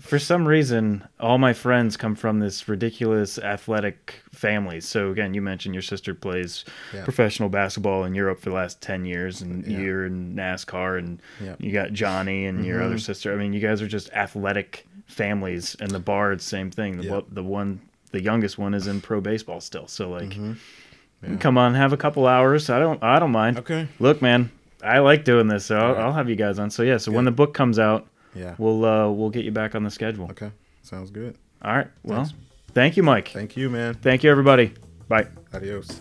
for 0.00 0.18
some 0.18 0.46
reason 0.46 1.02
all 1.18 1.36
my 1.38 1.52
friends 1.52 1.96
come 1.96 2.14
from 2.14 2.38
this 2.38 2.68
ridiculous 2.68 3.38
athletic 3.38 4.14
families. 4.32 4.86
So 4.86 5.10
again, 5.10 5.34
you 5.34 5.42
mentioned 5.42 5.74
your 5.74 5.82
sister 5.82 6.14
plays 6.14 6.64
Yeah. 6.94 7.04
professional 7.04 7.48
basketball 7.48 8.04
in 8.04 8.14
Europe 8.14 8.38
for 8.40 8.50
the 8.50 8.54
last 8.56 8.80
ten 8.80 9.04
years, 9.04 9.42
and 9.42 9.66
Yeah. 9.66 9.78
you're 9.78 10.06
in 10.06 10.34
NASCAR, 10.36 10.98
and 10.98 11.20
you 11.58 11.72
got 11.72 11.92
Johnny 11.92 12.46
and 12.46 12.64
your 12.64 12.80
Mhm. 12.80 12.84
other 12.86 12.98
sister. 12.98 13.32
I 13.32 13.36
mean, 13.36 13.52
you 13.52 13.60
guys 13.60 13.82
are 13.82 13.88
just 13.88 14.10
athletic 14.12 14.86
families, 15.06 15.76
and 15.80 15.90
the 15.90 15.98
Bards, 16.00 16.44
same 16.44 16.70
thing. 16.70 16.98
The, 16.98 17.24
the 17.30 17.42
one, 17.42 17.80
the 18.12 18.22
youngest 18.22 18.58
one 18.58 18.74
is 18.74 18.86
in 18.86 19.00
pro 19.00 19.20
baseball 19.20 19.60
still. 19.60 19.86
So 19.88 20.10
like. 20.10 20.30
Mhm. 20.30 20.56
Yeah. 21.22 21.36
Come 21.36 21.56
on, 21.56 21.74
have 21.74 21.94
a 21.94 21.96
couple 21.96 22.26
hours. 22.26 22.68
I 22.68 22.78
don't. 22.78 23.02
I 23.02 23.18
don't 23.18 23.32
mind. 23.32 23.58
Okay. 23.58 23.88
Look, 23.98 24.20
man, 24.20 24.50
I 24.86 25.00
like 25.00 25.24
doing 25.24 25.48
this, 25.48 25.66
so 25.66 25.76
I'll, 25.76 25.84
Alright. 25.88 26.04
I'll 26.04 26.12
have 26.12 26.28
you 26.28 26.36
guys 26.36 26.58
on. 26.58 26.70
So 26.70 26.82
yeah. 26.82 26.96
So 26.98 27.12
when 27.12 27.24
the 27.24 27.30
book 27.30 27.52
comes 27.54 27.78
out, 27.78 28.06
Yeah. 28.34 28.54
we'll 28.58 28.84
uh, 28.84 29.10
we'll 29.10 29.30
get 29.30 29.44
you 29.44 29.52
back 29.52 29.74
on 29.74 29.82
the 29.82 29.90
schedule. 29.90 30.26
Okay. 30.30 30.50
Sounds 30.82 31.10
good. 31.10 31.36
All 31.62 31.74
right. 31.76 31.88
Well, 32.04 32.24
Thanks. 32.24 32.34
thank 32.72 32.96
you, 32.96 33.02
Mike. 33.02 33.28
Thank 33.28 33.56
you, 33.56 33.68
man. 33.70 33.94
Thank 33.94 34.22
you, 34.24 34.30
everybody. 34.30 34.72
Bye. 35.08 35.26
Adios. 35.52 36.00